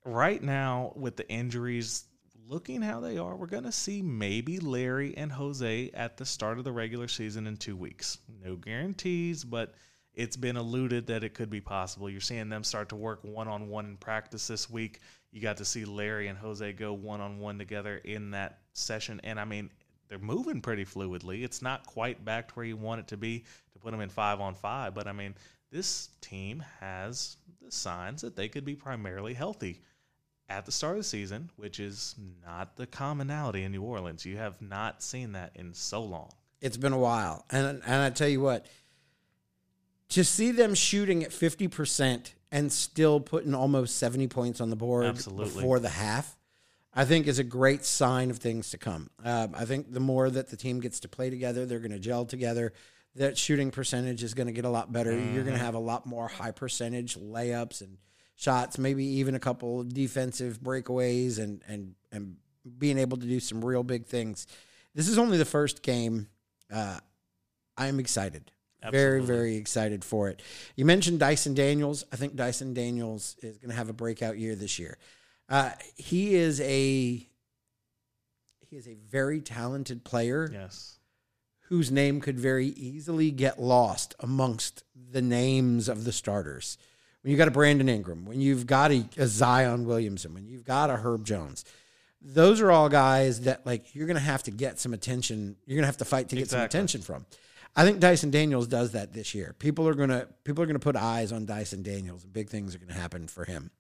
Right 0.05 0.41
now, 0.41 0.93
with 0.95 1.17
the 1.17 1.29
injuries 1.29 2.05
looking 2.47 2.83
how 2.83 3.01
they 3.01 3.19
are, 3.19 3.35
we're 3.35 3.47
going 3.47 3.65
to 3.65 3.73
see 3.73 4.03
maybe 4.03 4.59
Larry 4.59 5.17
and 5.17 5.33
Jose 5.33 5.91
at 5.95 6.17
the 6.17 6.25
start 6.25 6.59
of 6.59 6.65
the 6.65 6.73
regular 6.73 7.09
season 7.09 7.47
in 7.47 7.57
two 7.57 7.77
weeks. 7.77 8.19
No 8.45 8.57
guarantees, 8.57 9.45
but 9.45 9.75
it's 10.15 10.37
been 10.37 10.57
alluded 10.57 11.07
that 11.07 11.25
it 11.25 11.35
could 11.35 11.51
be 11.51 11.61
possible. 11.61 12.11
You're 12.11 12.21
seeing 12.21 12.49
them 12.49 12.65
start 12.65 12.89
to 12.91 12.97
work 12.97 13.21
one 13.23 13.49
on 13.49 13.69
one 13.69 13.87
in 13.87 13.97
practice 13.97 14.47
this 14.47 14.69
week. 14.69 15.01
You 15.33 15.41
got 15.41 15.59
to 15.59 15.65
see 15.65 15.85
Larry 15.85 16.29
and 16.29 16.39
Jose 16.39 16.73
go 16.73 16.93
one 16.93 17.21
on 17.21 17.39
one 17.39 17.59
together 17.59 18.01
in 18.05 18.33
that 18.33 18.59
session. 18.73 19.21
And 19.23 19.39
I 19.39 19.45
mean, 19.45 19.71
they're 20.09 20.19
moving 20.19 20.61
pretty 20.61 20.85
fluidly. 20.85 21.45
It's 21.45 21.63
not 21.63 21.87
quite 21.87 22.25
back 22.25 22.49
to 22.49 22.55
where 22.55 22.67
you 22.67 22.77
want 22.77 23.01
it 23.01 23.07
to 23.09 23.17
be 23.17 23.45
to 23.73 23.79
put 23.79 23.93
them 23.93 24.01
in 24.01 24.09
five 24.09 24.41
on 24.41 24.55
five, 24.55 24.95
but 24.95 25.07
I 25.07 25.13
mean, 25.13 25.35
this 25.71 26.09
team 26.21 26.65
has 26.81 27.37
the 27.63 27.71
signs 27.71 28.23
that 28.23 28.35
they 28.35 28.49
could 28.49 28.65
be 28.65 28.75
primarily 28.75 29.35
healthy 29.35 29.81
at 30.49 30.67
the 30.67 30.73
start 30.73 30.97
of 30.97 31.05
the 31.05 31.05
season, 31.05 31.49
which 31.55 31.79
is 31.79 32.17
not 32.45 32.77
the 32.77 32.87
commonality 32.87 33.63
in 33.63 33.71
New 33.71 33.83
Orleans. 33.83 34.27
You 34.27 34.37
have 34.37 34.61
not 34.61 35.01
seen 35.01 35.33
that 35.33 35.53
in 35.55 35.73
so 35.73 36.03
long. 36.03 36.33
It's 36.61 36.77
been 36.77 36.93
a 36.93 36.99
while. 36.99 37.47
And 37.51 37.81
and 37.87 38.03
I 38.03 38.11
tell 38.11 38.29
you 38.29 38.41
what, 38.41 38.67
to 40.11 40.25
see 40.25 40.51
them 40.51 40.75
shooting 40.75 41.25
at 41.25 41.31
50% 41.31 42.33
and 42.53 42.71
still 42.71 43.21
putting 43.21 43.55
almost 43.55 43.97
70 43.97 44.29
points 44.29 44.61
on 44.61 44.71
the 44.71 44.77
board 44.77 45.07
Absolutely. 45.07 45.55
before 45.55 45.79
the 45.79 45.89
half, 45.89 46.37
I 46.93 47.05
think 47.05 47.27
is 47.27 47.39
a 47.39 47.45
great 47.45 47.85
sign 47.85 48.31
of 48.31 48.39
things 48.39 48.71
to 48.71 48.79
come. 48.79 49.11
Uh, 49.25 49.49
I 49.55 49.65
think 49.65 49.93
the 49.93 50.01
more 50.01 50.29
that 50.29 50.49
the 50.49 50.57
team 50.57 50.81
gets 50.81 51.01
to 51.01 51.09
play 51.09 51.31
together, 51.31 51.65
they're 51.65 51.79
going 51.79 51.93
to 51.93 51.99
gel 51.99 52.25
together 52.27 52.73
that 53.17 53.37
shooting 53.37 53.71
percentage 53.71 54.23
is 54.23 54.35
going 54.35 54.47
to 54.47 54.53
get 54.53 54.65
a 54.65 54.71
lot 54.71 54.93
better. 54.93 55.13
Mm-hmm. 55.13 55.35
You're 55.35 55.45
going 55.45 55.57
to 55.57 55.65
have 55.65 55.75
a 55.75 55.81
lot 55.81 56.07
more 56.07 56.29
high 56.29 56.53
percentage 56.53 57.17
layups 57.17 57.81
and 57.81 57.99
shots, 58.37 58.79
maybe 58.79 59.05
even 59.05 59.35
a 59.35 59.41
couple 59.41 59.85
defensive 59.85 60.61
breakaways 60.61 61.39
and 61.39 61.63
and 61.67 61.95
and 62.13 62.37
being 62.79 62.99
able 62.99 63.17
to 63.17 63.27
do 63.27 63.41
some 63.41 63.65
real 63.65 63.83
big 63.83 64.07
things. 64.07 64.47
This 64.95 65.09
is 65.09 65.19
only 65.19 65.39
the 65.39 65.45
first 65.45 65.83
game. 65.83 66.29
Uh, 66.73 66.99
I'm 67.77 67.99
excited. 67.99 68.51
Absolutely. 68.83 68.99
Very, 68.99 69.23
very 69.23 69.57
excited 69.57 70.05
for 70.05 70.29
it. 70.29 70.43
You 70.77 70.85
mentioned 70.85 71.21
Dyson 71.21 71.55
Daniels. 71.55 72.05
I 72.13 72.17
think 72.17 72.37
Dyson 72.37 72.73
Daniels 72.73 73.37
is 73.43 73.59
going 73.59 73.71
to 73.71 73.77
have 73.77 73.89
a 73.89 73.95
breakout 73.95 74.39
year 74.39 74.55
this 74.55 74.79
year. 74.79 74.99
Uh, 75.49 75.73
he 75.97 76.35
is 76.35 76.61
a 76.61 77.27
he 78.69 78.77
is 78.77 78.87
a 78.87 78.95
very 79.11 79.41
talented 79.41 80.05
player. 80.05 80.49
Yes 80.53 81.01
whose 81.71 81.91
name 81.91 82.21
could 82.21 82.39
very 82.39 82.67
easily 82.67 83.31
get 83.31 83.61
lost 83.61 84.15
amongst 84.19 84.83
the 85.13 85.23
names 85.23 85.89
of 85.89 86.05
the 86.05 86.13
starters. 86.13 86.77
When 87.23 87.31
you 87.31 87.37
got 87.39 87.47
a 87.47 87.53
Brandon 87.53 87.89
Ingram, 87.89 88.27
when 88.27 88.41
you've 88.41 88.67
got 88.67 88.91
a, 88.91 89.09
a 89.17 89.27
Zion 89.29 89.87
Williamson, 89.87 90.35
when 90.35 90.49
you've 90.49 90.65
got 90.65 90.91
a 90.91 90.97
Herb 90.97 91.25
Jones, 91.25 91.65
those 92.21 92.61
are 92.61 92.73
all 92.73 92.89
guys 92.89 93.43
that 93.43 93.65
like 93.65 93.95
you're 93.95 94.09
going 94.09 94.17
to 94.17 94.21
have 94.21 94.43
to 94.45 94.51
get 94.51 94.81
some 94.81 94.93
attention. 94.93 95.57
You're 95.65 95.77
going 95.77 95.85
to 95.85 95.87
have 95.87 95.99
to 95.99 96.05
fight 96.05 96.29
to 96.31 96.37
get 96.37 96.43
exactly. 96.43 96.59
some 96.59 96.67
attention 96.67 97.03
from. 97.03 97.25
I 97.77 97.85
think 97.85 98.01
Dyson 98.01 98.31
Daniels 98.31 98.67
does 98.67 98.93
that 98.93 99.13
this 99.13 99.35
year. 99.35 99.55
People 99.59 99.87
are 99.89 99.95
going 99.95 100.11
to 100.11 100.29
people 100.45 100.63
are 100.63 100.67
to 100.67 100.79
put 100.79 100.97
eyes 100.97 101.33
on 101.33 101.47
Dyson 101.47 101.83
Daniels, 101.83 102.25
and 102.25 102.33
big 102.33 102.51
things 102.51 102.75
are 102.75 102.79
going 102.79 102.89
to 102.89 102.95
happen 102.95 103.29
for 103.29 103.45
him. 103.45 103.71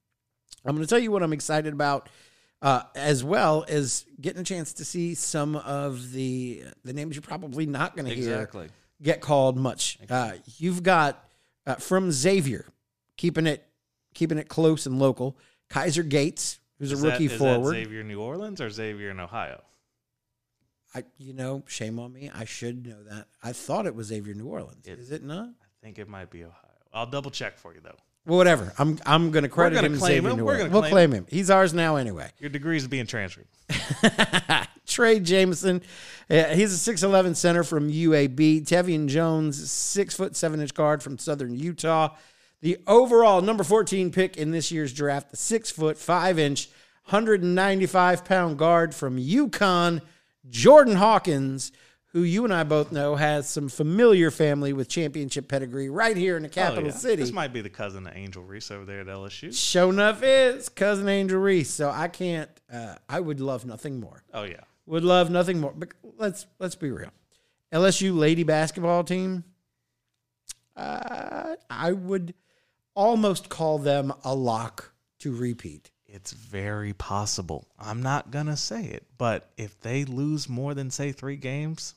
I'm 0.64 0.74
going 0.74 0.86
to 0.86 0.88
tell 0.88 0.99
you 0.99 1.11
what 1.11 1.22
I'm 1.22 1.32
excited 1.32 1.72
about 1.72 2.09
uh, 2.62 2.82
as 2.95 3.24
well 3.24 3.64
as 3.68 4.05
getting 4.20 4.41
a 4.41 4.45
chance 4.45 4.74
to 4.74 4.84
see 4.84 5.14
some 5.14 5.57
of 5.57 6.12
the 6.12 6.64
the 6.84 6.93
names 6.93 7.16
you're 7.16 7.22
probably 7.22 7.66
not 7.66 7.97
going 7.97 8.07
to 8.07 8.12
exactly. 8.12 8.64
hear 8.64 8.70
get 9.03 9.20
called 9.20 9.57
much. 9.57 9.99
Uh, 10.09 10.32
you've 10.59 10.82
got 10.82 11.24
uh, 11.66 11.76
from 11.76 12.12
Xavier, 12.12 12.66
keeping 13.16 13.47
it 13.47 13.66
keeping 14.14 14.38
it 14.38 14.49
close 14.49 14.86
and 14.86 14.99
local. 14.99 15.36
Kaiser 15.68 16.03
Gates, 16.03 16.59
who's 16.78 16.93
is 16.93 17.03
a 17.03 17.07
rookie 17.07 17.28
that, 17.28 17.38
forward. 17.38 17.72
Xavier 17.72 18.03
New 18.03 18.20
Orleans 18.20 18.61
or 18.61 18.70
Xavier 18.70 19.11
in 19.11 19.20
Ohio? 19.20 19.62
I, 20.95 21.05
you 21.18 21.32
know, 21.32 21.62
shame 21.66 21.99
on 21.99 22.12
me. 22.12 22.30
I 22.34 22.45
should 22.45 22.86
know 22.86 23.03
that. 23.05 23.26
I 23.43 23.53
thought 23.53 23.86
it 23.86 23.95
was 23.95 24.09
Xavier 24.09 24.34
New 24.34 24.47
Orleans. 24.47 24.86
It, 24.86 24.99
is 24.99 25.11
it 25.12 25.22
not? 25.22 25.49
I 25.49 25.84
think 25.84 25.99
it 25.99 26.09
might 26.09 26.30
be 26.30 26.45
Ohio. 26.45 26.55
I'll 26.93 27.07
double 27.07 27.30
check 27.30 27.59
for 27.59 27.72
you 27.74 27.80
though. 27.80 27.97
Well, 28.26 28.36
whatever. 28.36 28.72
I'm 28.78 28.99
I'm 29.07 29.30
going 29.30 29.45
to 29.45 29.49
credit 29.49 29.76
gonna 29.76 29.88
him. 29.88 29.99
Claim 29.99 30.26
him. 30.26 30.38
We're 30.45 30.59
gonna 30.59 30.70
we'll 30.70 30.82
claim, 30.82 30.93
claim 30.93 31.12
him. 31.12 31.26
He's 31.28 31.51
ours 31.51 31.72
now 31.72 31.97
anyway. 31.97 32.30
Your 32.38 32.51
degree 32.51 32.76
is 32.76 32.86
being 32.86 33.07
transferred. 33.07 33.47
Trey 34.86 35.20
Jemison, 35.20 35.82
uh, 36.28 36.45
he's 36.55 36.72
a 36.72 36.76
six 36.76 37.03
eleven 37.03 37.34
center 37.34 37.64
from 37.64 37.91
UAB. 37.91 38.66
Tevian 38.66 39.07
Jones, 39.07 39.70
six 39.70 40.14
foot 40.14 40.36
seven 40.36 40.61
inch 40.61 40.74
guard 40.74 41.03
from 41.03 41.18
Southern 41.18 41.57
Utah. 41.57 42.16
The 42.61 42.78
overall 42.86 43.41
number 43.41 43.64
fourteen 43.64 44.11
pick 44.11 44.36
in 44.36 44.51
this 44.51 44.70
year's 44.70 44.93
draft, 44.93 45.30
the 45.30 45.36
six 45.36 45.70
foot 45.70 45.97
five 45.97 46.38
inch, 46.38 46.68
hundred 47.05 47.43
and 47.43 47.55
ninety 47.55 47.86
five 47.86 48.24
pound 48.24 48.59
guard 48.59 48.95
from 48.95 49.16
UConn, 49.16 50.03
Jordan 50.49 50.97
Hawkins 50.97 51.72
who 52.12 52.22
you 52.22 52.45
and 52.45 52.53
I 52.53 52.64
both 52.64 52.91
know 52.91 53.14
has 53.14 53.49
some 53.49 53.68
familiar 53.68 54.30
family 54.30 54.72
with 54.72 54.88
championship 54.88 55.49
pedigree 55.49 55.88
right 55.88 56.16
here 56.16 56.36
in 56.36 56.43
the 56.43 56.49
capital 56.49 56.84
oh, 56.84 56.88
yeah. 56.88 56.93
city. 56.93 57.22
This 57.22 57.32
might 57.32 57.53
be 57.53 57.61
the 57.61 57.70
cousin 57.70 58.07
of 58.07 58.16
Angel 58.16 58.43
Reese 58.43 58.70
over 58.70 58.84
there 58.84 59.01
at 59.01 59.07
LSU. 59.07 59.57
Show 59.57 59.91
enough 59.91 60.22
is 60.22 60.68
cousin 60.68 61.09
Angel 61.09 61.38
Reese. 61.38 61.70
So 61.70 61.91
I 61.91 62.09
can't. 62.09 62.51
Uh, 62.72 62.97
I 63.09 63.20
would 63.20 63.41
love 63.41 63.64
nothing 63.64 64.01
more. 64.01 64.24
Oh 64.34 64.43
yeah, 64.43 64.61
would 64.86 65.05
love 65.05 65.30
nothing 65.30 65.61
more. 65.61 65.72
But 65.76 65.91
let's 66.18 66.47
let's 66.59 66.74
be 66.74 66.91
real. 66.91 67.11
LSU 67.72 68.16
lady 68.16 68.43
basketball 68.43 69.05
team. 69.05 69.45
Uh, 70.76 71.55
I 71.68 71.93
would 71.93 72.34
almost 72.95 73.49
call 73.49 73.78
them 73.78 74.12
a 74.24 74.34
lock 74.34 74.93
to 75.20 75.32
repeat. 75.32 75.89
It's 76.12 76.32
very 76.32 76.92
possible. 76.92 77.68
I'm 77.78 78.02
not 78.02 78.30
gonna 78.30 78.56
say 78.56 78.84
it, 78.84 79.06
but 79.16 79.50
if 79.56 79.80
they 79.80 80.04
lose 80.04 80.48
more 80.48 80.74
than 80.74 80.90
say 80.90 81.12
three 81.12 81.37
games, 81.37 81.95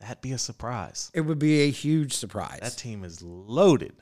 That'd 0.00 0.20
be 0.20 0.32
a 0.32 0.38
surprise. 0.38 1.10
It 1.14 1.22
would 1.22 1.38
be 1.38 1.62
a 1.62 1.70
huge 1.70 2.12
surprise. 2.12 2.60
That 2.60 2.76
team 2.76 3.04
is 3.04 3.22
loaded. 3.22 3.94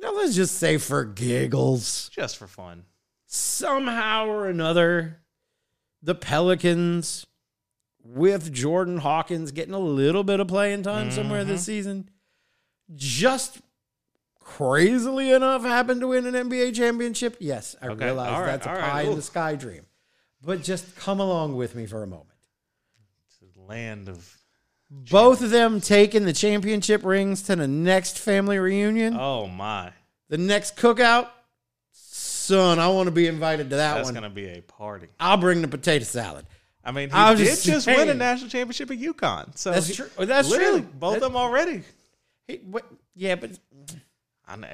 Now 0.00 0.14
let's 0.14 0.34
just 0.34 0.56
say 0.56 0.78
for 0.78 1.04
giggles, 1.04 2.08
just 2.08 2.38
for 2.38 2.46
fun. 2.46 2.84
Somehow 3.26 4.26
or 4.26 4.48
another, 4.48 5.18
the 6.02 6.14
Pelicans, 6.14 7.26
with 8.02 8.52
Jordan 8.52 8.98
Hawkins 8.98 9.52
getting 9.52 9.74
a 9.74 9.78
little 9.78 10.24
bit 10.24 10.40
of 10.40 10.48
playing 10.48 10.82
time 10.82 11.08
mm-hmm. 11.08 11.16
somewhere 11.16 11.44
this 11.44 11.64
season, 11.64 12.08
just 12.94 13.60
crazily 14.50 15.32
enough 15.32 15.62
happened 15.62 16.00
to 16.00 16.08
win 16.08 16.26
an 16.26 16.34
NBA 16.48 16.74
championship. 16.74 17.36
Yes, 17.38 17.76
I 17.80 17.88
okay. 17.88 18.06
realize 18.06 18.32
right. 18.32 18.46
that's 18.46 18.66
a 18.66 18.68
pie 18.68 18.92
right. 18.92 19.08
in 19.08 19.14
the 19.14 19.22
sky 19.22 19.54
dream. 19.54 19.86
But 20.42 20.62
just 20.62 20.96
come 20.96 21.20
along 21.20 21.56
with 21.56 21.74
me 21.74 21.86
for 21.86 22.02
a 22.02 22.06
moment. 22.06 22.26
It's 23.28 23.56
a 23.56 23.60
land 23.60 24.08
of 24.08 24.38
both 24.90 25.42
of 25.42 25.50
them 25.50 25.80
taking 25.80 26.24
the 26.24 26.32
championship 26.32 27.04
rings 27.04 27.42
to 27.42 27.56
the 27.56 27.68
next 27.68 28.18
family 28.18 28.58
reunion. 28.58 29.16
Oh 29.18 29.46
my! 29.46 29.92
The 30.28 30.38
next 30.38 30.76
cookout, 30.76 31.28
son. 31.92 32.78
I 32.78 32.88
want 32.88 33.06
to 33.06 33.12
be 33.12 33.26
invited 33.26 33.70
to 33.70 33.76
that 33.76 33.94
That's 33.94 34.06
one. 34.06 34.14
That's 34.14 34.22
gonna 34.22 34.34
be 34.34 34.48
a 34.48 34.62
party. 34.62 35.08
I'll 35.20 35.36
bring 35.36 35.62
the 35.62 35.68
potato 35.68 36.04
salad. 36.04 36.46
I 36.82 36.92
mean, 36.92 37.10
he 37.10 37.14
I 37.14 37.34
did 37.34 37.46
just, 37.46 37.64
just 37.64 37.86
win 37.86 38.08
a 38.08 38.14
national 38.14 38.50
championship 38.50 38.90
at 38.90 38.98
UConn. 38.98 39.56
So 39.56 39.70
that's 39.70 39.94
true. 39.94 40.08
That's 40.18 40.52
true. 40.52 40.80
Both 40.80 41.16
of 41.16 41.20
them 41.20 41.36
already. 41.36 41.82
He, 42.48 42.56
what, 42.56 42.84
yeah, 43.14 43.34
but 43.34 43.50
I 44.50 44.56
know. 44.56 44.68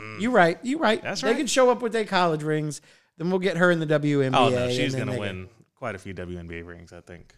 Mm. 0.00 0.20
You're 0.20 0.30
right. 0.30 0.58
You're 0.62 0.78
right. 0.78 1.02
That's 1.02 1.22
right. 1.22 1.32
They 1.32 1.38
can 1.38 1.46
show 1.46 1.70
up 1.70 1.82
with 1.82 1.92
their 1.92 2.04
college 2.04 2.42
rings. 2.42 2.80
Then 3.18 3.30
we'll 3.30 3.40
get 3.40 3.56
her 3.58 3.70
in 3.70 3.78
the 3.78 3.86
WNBA. 3.86 4.34
Oh 4.34 4.48
no, 4.48 4.70
she's 4.70 4.94
gonna 4.94 5.18
win 5.18 5.48
quite 5.76 5.94
a 5.94 5.98
few 5.98 6.14
WNBA 6.14 6.66
rings. 6.66 6.92
I 6.92 7.00
think. 7.00 7.34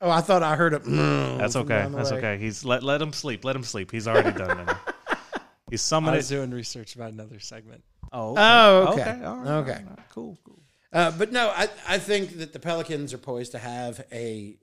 Oh, 0.00 0.10
I 0.10 0.20
thought 0.20 0.42
I 0.42 0.56
heard 0.56 0.74
it. 0.74 0.82
Mm, 0.82 1.38
That's 1.38 1.56
okay. 1.56 1.86
That's 1.90 2.10
way. 2.10 2.18
okay. 2.18 2.38
He's 2.38 2.64
let 2.64 2.82
let 2.82 3.00
him 3.00 3.12
sleep. 3.12 3.44
Let 3.44 3.56
him 3.56 3.62
sleep. 3.62 3.90
He's 3.90 4.08
already 4.08 4.36
done 4.36 4.68
it. 4.68 4.76
He's 5.70 5.80
summoned. 5.80 6.14
I 6.14 6.16
was 6.18 6.28
doing 6.28 6.50
research 6.50 6.96
about 6.96 7.12
another 7.12 7.38
segment. 7.38 7.82
Oh. 8.12 8.32
Okay. 8.32 8.40
Oh. 8.42 8.92
Okay. 8.92 9.00
Okay. 9.00 9.24
All 9.24 9.36
right. 9.36 9.48
okay. 9.48 9.72
All 9.72 9.96
right. 9.96 9.98
Cool. 10.10 10.38
Cool. 10.44 10.62
Uh, 10.92 11.10
but 11.12 11.32
no, 11.32 11.48
I 11.48 11.68
I 11.88 11.98
think 11.98 12.38
that 12.38 12.52
the 12.52 12.58
Pelicans 12.58 13.14
are 13.14 13.18
poised 13.18 13.52
to 13.52 13.58
have 13.58 14.04
a 14.12 14.58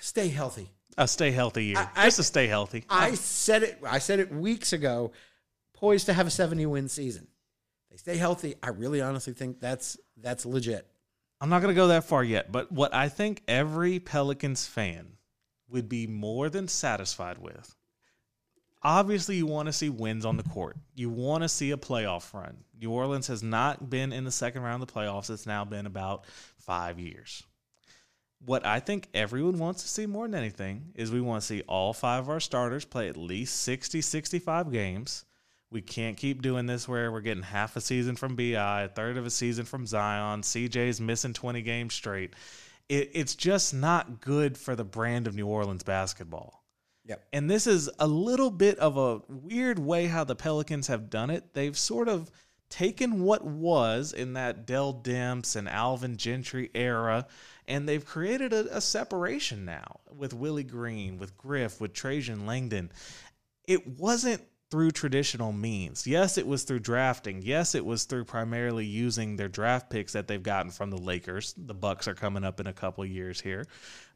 stay 0.00 0.28
healthy. 0.28 0.70
A 0.98 1.08
stay 1.08 1.30
healthy 1.30 1.64
year. 1.66 1.90
I, 1.96 2.04
Just 2.04 2.16
to 2.18 2.22
stay 2.24 2.46
healthy. 2.48 2.84
I 2.90 3.14
said 3.14 3.62
it. 3.62 3.78
I 3.86 3.98
said 4.00 4.18
it 4.20 4.30
weeks 4.32 4.72
ago. 4.72 5.12
Poised 5.72 6.06
to 6.06 6.12
have 6.12 6.26
a 6.26 6.30
seventy 6.30 6.66
win 6.66 6.88
season. 6.88 7.28
they 7.90 7.96
stay 7.96 8.16
healthy. 8.16 8.56
I 8.62 8.70
really 8.70 9.00
honestly 9.00 9.32
think 9.32 9.60
that's 9.60 9.96
that's 10.16 10.44
legit. 10.44 10.86
I'm 11.40 11.50
not 11.50 11.62
going 11.62 11.72
to 11.72 11.80
go 11.80 11.86
that 11.88 12.02
far 12.04 12.24
yet, 12.24 12.50
but 12.50 12.72
what 12.72 12.92
I 12.92 13.08
think 13.08 13.42
every 13.46 14.00
Pelicans 14.00 14.66
fan 14.66 15.12
would 15.68 15.88
be 15.88 16.06
more 16.08 16.50
than 16.50 16.66
satisfied 16.66 17.38
with. 17.38 17.76
Obviously, 18.82 19.36
you 19.36 19.46
want 19.46 19.66
to 19.66 19.72
see 19.72 19.88
wins 19.88 20.24
on 20.24 20.36
the 20.36 20.42
court. 20.44 20.76
You 20.94 21.10
want 21.10 21.42
to 21.42 21.48
see 21.48 21.72
a 21.72 21.76
playoff 21.76 22.32
run. 22.32 22.58
New 22.80 22.90
Orleans 22.90 23.26
has 23.26 23.42
not 23.42 23.90
been 23.90 24.12
in 24.12 24.24
the 24.24 24.30
second 24.30 24.62
round 24.62 24.82
of 24.82 24.88
the 24.88 24.94
playoffs. 24.94 25.30
It's 25.30 25.46
now 25.46 25.64
been 25.64 25.86
about 25.86 26.26
five 26.58 26.98
years. 27.00 27.42
What 28.44 28.64
I 28.64 28.80
think 28.80 29.08
everyone 29.14 29.58
wants 29.58 29.82
to 29.82 29.88
see 29.88 30.06
more 30.06 30.26
than 30.26 30.38
anything 30.38 30.92
is 30.94 31.10
we 31.10 31.20
want 31.20 31.42
to 31.42 31.46
see 31.46 31.62
all 31.62 31.92
five 31.92 32.24
of 32.24 32.30
our 32.30 32.40
starters 32.40 32.84
play 32.84 33.08
at 33.08 33.16
least 33.16 33.62
60, 33.62 34.00
65 34.00 34.70
games. 34.72 35.24
We 35.70 35.82
can't 35.82 36.16
keep 36.16 36.40
doing 36.40 36.66
this 36.66 36.88
where 36.88 37.12
we're 37.12 37.20
getting 37.20 37.42
half 37.42 37.76
a 37.76 37.80
season 37.80 38.16
from 38.16 38.36
BI, 38.36 38.82
a 38.82 38.88
third 38.88 39.16
of 39.18 39.26
a 39.26 39.30
season 39.30 39.66
from 39.66 39.86
Zion. 39.86 40.40
CJ's 40.42 41.00
missing 41.00 41.34
20 41.34 41.60
games 41.62 41.94
straight. 41.94 42.34
It, 42.88 43.10
it's 43.12 43.34
just 43.34 43.74
not 43.74 44.20
good 44.20 44.56
for 44.56 44.74
the 44.74 44.84
brand 44.84 45.26
of 45.26 45.34
New 45.34 45.46
Orleans 45.46 45.82
basketball. 45.82 46.64
Yep. 47.04 47.26
And 47.32 47.50
this 47.50 47.66
is 47.66 47.90
a 47.98 48.06
little 48.06 48.50
bit 48.50 48.78
of 48.78 48.96
a 48.96 49.20
weird 49.28 49.78
way 49.78 50.06
how 50.06 50.24
the 50.24 50.36
Pelicans 50.36 50.86
have 50.86 51.10
done 51.10 51.30
it. 51.30 51.54
They've 51.54 51.76
sort 51.76 52.08
of 52.08 52.30
taken 52.68 53.22
what 53.22 53.44
was 53.44 54.12
in 54.12 54.34
that 54.34 54.66
Dell 54.66 54.92
Demps 54.92 55.56
and 55.56 55.68
Alvin 55.68 56.16
Gentry 56.16 56.70
era, 56.74 57.26
and 57.68 57.88
they've 57.88 58.04
created 58.04 58.52
a, 58.52 58.78
a 58.78 58.80
separation 58.80 59.64
now 59.64 60.00
with 60.10 60.32
Willie 60.32 60.64
Green, 60.64 61.18
with 61.18 61.36
Griff, 61.36 61.80
with 61.80 61.92
Trajan 61.92 62.46
Langdon. 62.46 62.90
It 63.68 63.86
wasn't 63.86 64.42
through 64.70 64.90
traditional 64.90 65.52
means. 65.52 66.06
Yes, 66.06 66.38
it 66.38 66.46
was 66.46 66.64
through 66.64 66.80
drafting. 66.80 67.42
Yes, 67.42 67.74
it 67.74 67.84
was 67.84 68.04
through 68.04 68.24
primarily 68.24 68.84
using 68.86 69.36
their 69.36 69.48
draft 69.48 69.90
picks 69.90 70.14
that 70.14 70.26
they've 70.26 70.42
gotten 70.42 70.72
from 70.72 70.90
the 70.90 70.98
Lakers. 70.98 71.54
The 71.56 71.74
Bucks 71.74 72.08
are 72.08 72.14
coming 72.14 72.44
up 72.44 72.58
in 72.58 72.66
a 72.66 72.72
couple 72.72 73.04
years 73.04 73.40
here. 73.40 73.66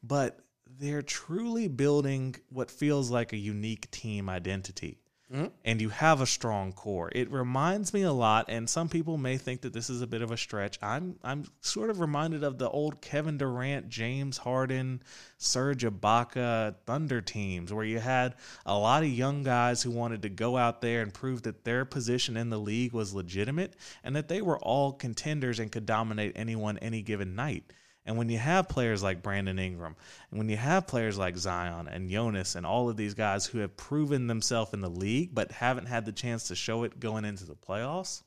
But 0.03 0.41
they're 0.79 1.03
truly 1.03 1.69
building 1.69 2.37
what 2.49 2.71
feels 2.71 3.11
like 3.11 3.33
a 3.33 3.39
unique 3.39 3.91
team 3.91 4.29
identity. 4.29 4.99
Mm-hmm. 5.33 5.47
And 5.65 5.81
you 5.81 5.89
have 5.89 6.21
a 6.21 6.27
strong 6.27 6.73
core. 6.73 7.11
It 7.15 7.31
reminds 7.31 7.95
me 7.95 8.03
a 8.03 8.13
lot, 8.13 8.47
and 8.49 8.69
some 8.69 8.91
people 8.91 9.17
may 9.17 9.39
think 9.39 9.63
that 9.63 9.73
this 9.73 9.89
is 9.89 10.03
a 10.03 10.07
bit 10.07 10.21
of 10.21 10.31
a 10.31 10.37
stretch. 10.37 10.79
I'm 10.83 11.17
I'm 11.25 11.45
sort 11.63 11.89
of 11.89 12.01
reminded 12.01 12.45
of 12.45 12.59
the 12.59 12.69
old 12.69 13.01
Kevin 13.01 13.39
Durant, 13.39 13.89
James 13.89 14.37
Harden, 14.37 15.03
Serge 15.39 15.85
Ibaka 15.85 16.75
Thunder 16.85 17.23
teams, 17.23 17.73
where 17.73 17.85
you 17.85 17.99
had 17.99 18.35
a 18.67 18.77
lot 18.77 19.05
of 19.05 19.09
young 19.09 19.43
guys 19.43 19.83
who 19.83 19.91
wanted 19.91 20.21
to 20.23 20.29
go 20.29 20.59
out 20.59 20.83
there 20.83 21.01
and 21.01 21.15
prove 21.15 21.43
that 21.43 21.65
their 21.65 21.87
position 21.87 22.37
in 22.37 22.51
the 22.51 22.59
league 22.59 22.93
was 22.93 23.15
legitimate 23.15 23.75
and 24.05 24.15
that 24.15 24.29
they 24.29 24.43
were 24.43 24.59
all 24.59 24.93
contenders 24.93 25.59
and 25.59 25.73
could 25.73 25.87
dominate 25.87 26.33
anyone 26.37 26.77
any 26.79 27.01
given 27.01 27.35
night. 27.35 27.73
And 28.05 28.17
when 28.17 28.29
you 28.29 28.39
have 28.39 28.69
players 28.69 29.03
like 29.03 29.23
Brandon 29.23 29.59
Ingram, 29.59 29.95
and 30.31 30.39
when 30.39 30.49
you 30.49 30.57
have 30.57 30.89
players 30.89 31.17
like 31.17 31.37
Zion 31.37 31.87
and 31.87 32.11
Jonas 32.11 32.57
and 32.57 32.67
all 32.67 32.89
of 32.89 32.97
these 32.97 33.15
guys 33.15 33.47
who 33.47 33.59
have 33.59 33.77
proven 33.77 34.27
themselves 34.27 34.73
in 34.73 34.81
the 34.81 34.91
league 34.91 35.35
but 35.35 35.53
haven't 35.53 35.87
had 35.87 36.05
the 36.05 36.13
chance 36.13 36.49
to 36.49 36.57
show 36.57 36.83
it 36.83 36.99
going 36.99 37.25
into 37.25 37.45
the 37.45 37.55
playoffs, 37.55 38.23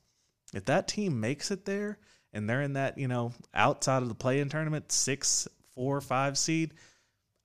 if 0.54 0.64
that 0.66 0.88
team 0.88 1.20
makes 1.20 1.50
it 1.50 1.66
there 1.66 1.98
and 2.32 2.48
they're 2.48 2.62
in 2.62 2.74
that, 2.74 2.96
you 2.96 3.08
know, 3.08 3.32
outside 3.52 4.02
of 4.02 4.08
the 4.08 4.14
play 4.14 4.40
in 4.40 4.48
tournament, 4.48 4.90
six, 4.90 5.46
four, 5.74 6.00
five 6.00 6.38
seed, 6.38 6.72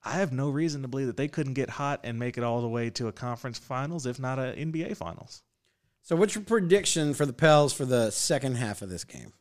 I 0.04 0.14
have 0.14 0.32
no 0.32 0.50
reason 0.50 0.82
to 0.82 0.88
believe 0.88 1.08
that 1.08 1.18
they 1.18 1.28
couldn't 1.28 1.54
get 1.54 1.70
hot 1.70 2.00
and 2.04 2.18
make 2.18 2.38
it 2.38 2.44
all 2.44 2.62
the 2.62 2.68
way 2.68 2.90
to 2.92 3.08
a 3.08 3.12
conference 3.12 3.60
finals, 3.60 4.06
if 4.06 4.20
not 4.20 4.40
a 4.40 4.54
NBA 4.58 4.98
finals. 4.98 5.44
So, 6.02 6.16
what's 6.16 6.34
your 6.34 6.44
prediction 6.44 7.14
for 7.14 7.28
the 7.28 7.34
Pels 7.34 7.74
for 7.74 7.86
the 7.86 8.10
second 8.10 8.56
half 8.56 8.82
of 8.82 8.90
this 8.90 9.04
game? 9.04 9.34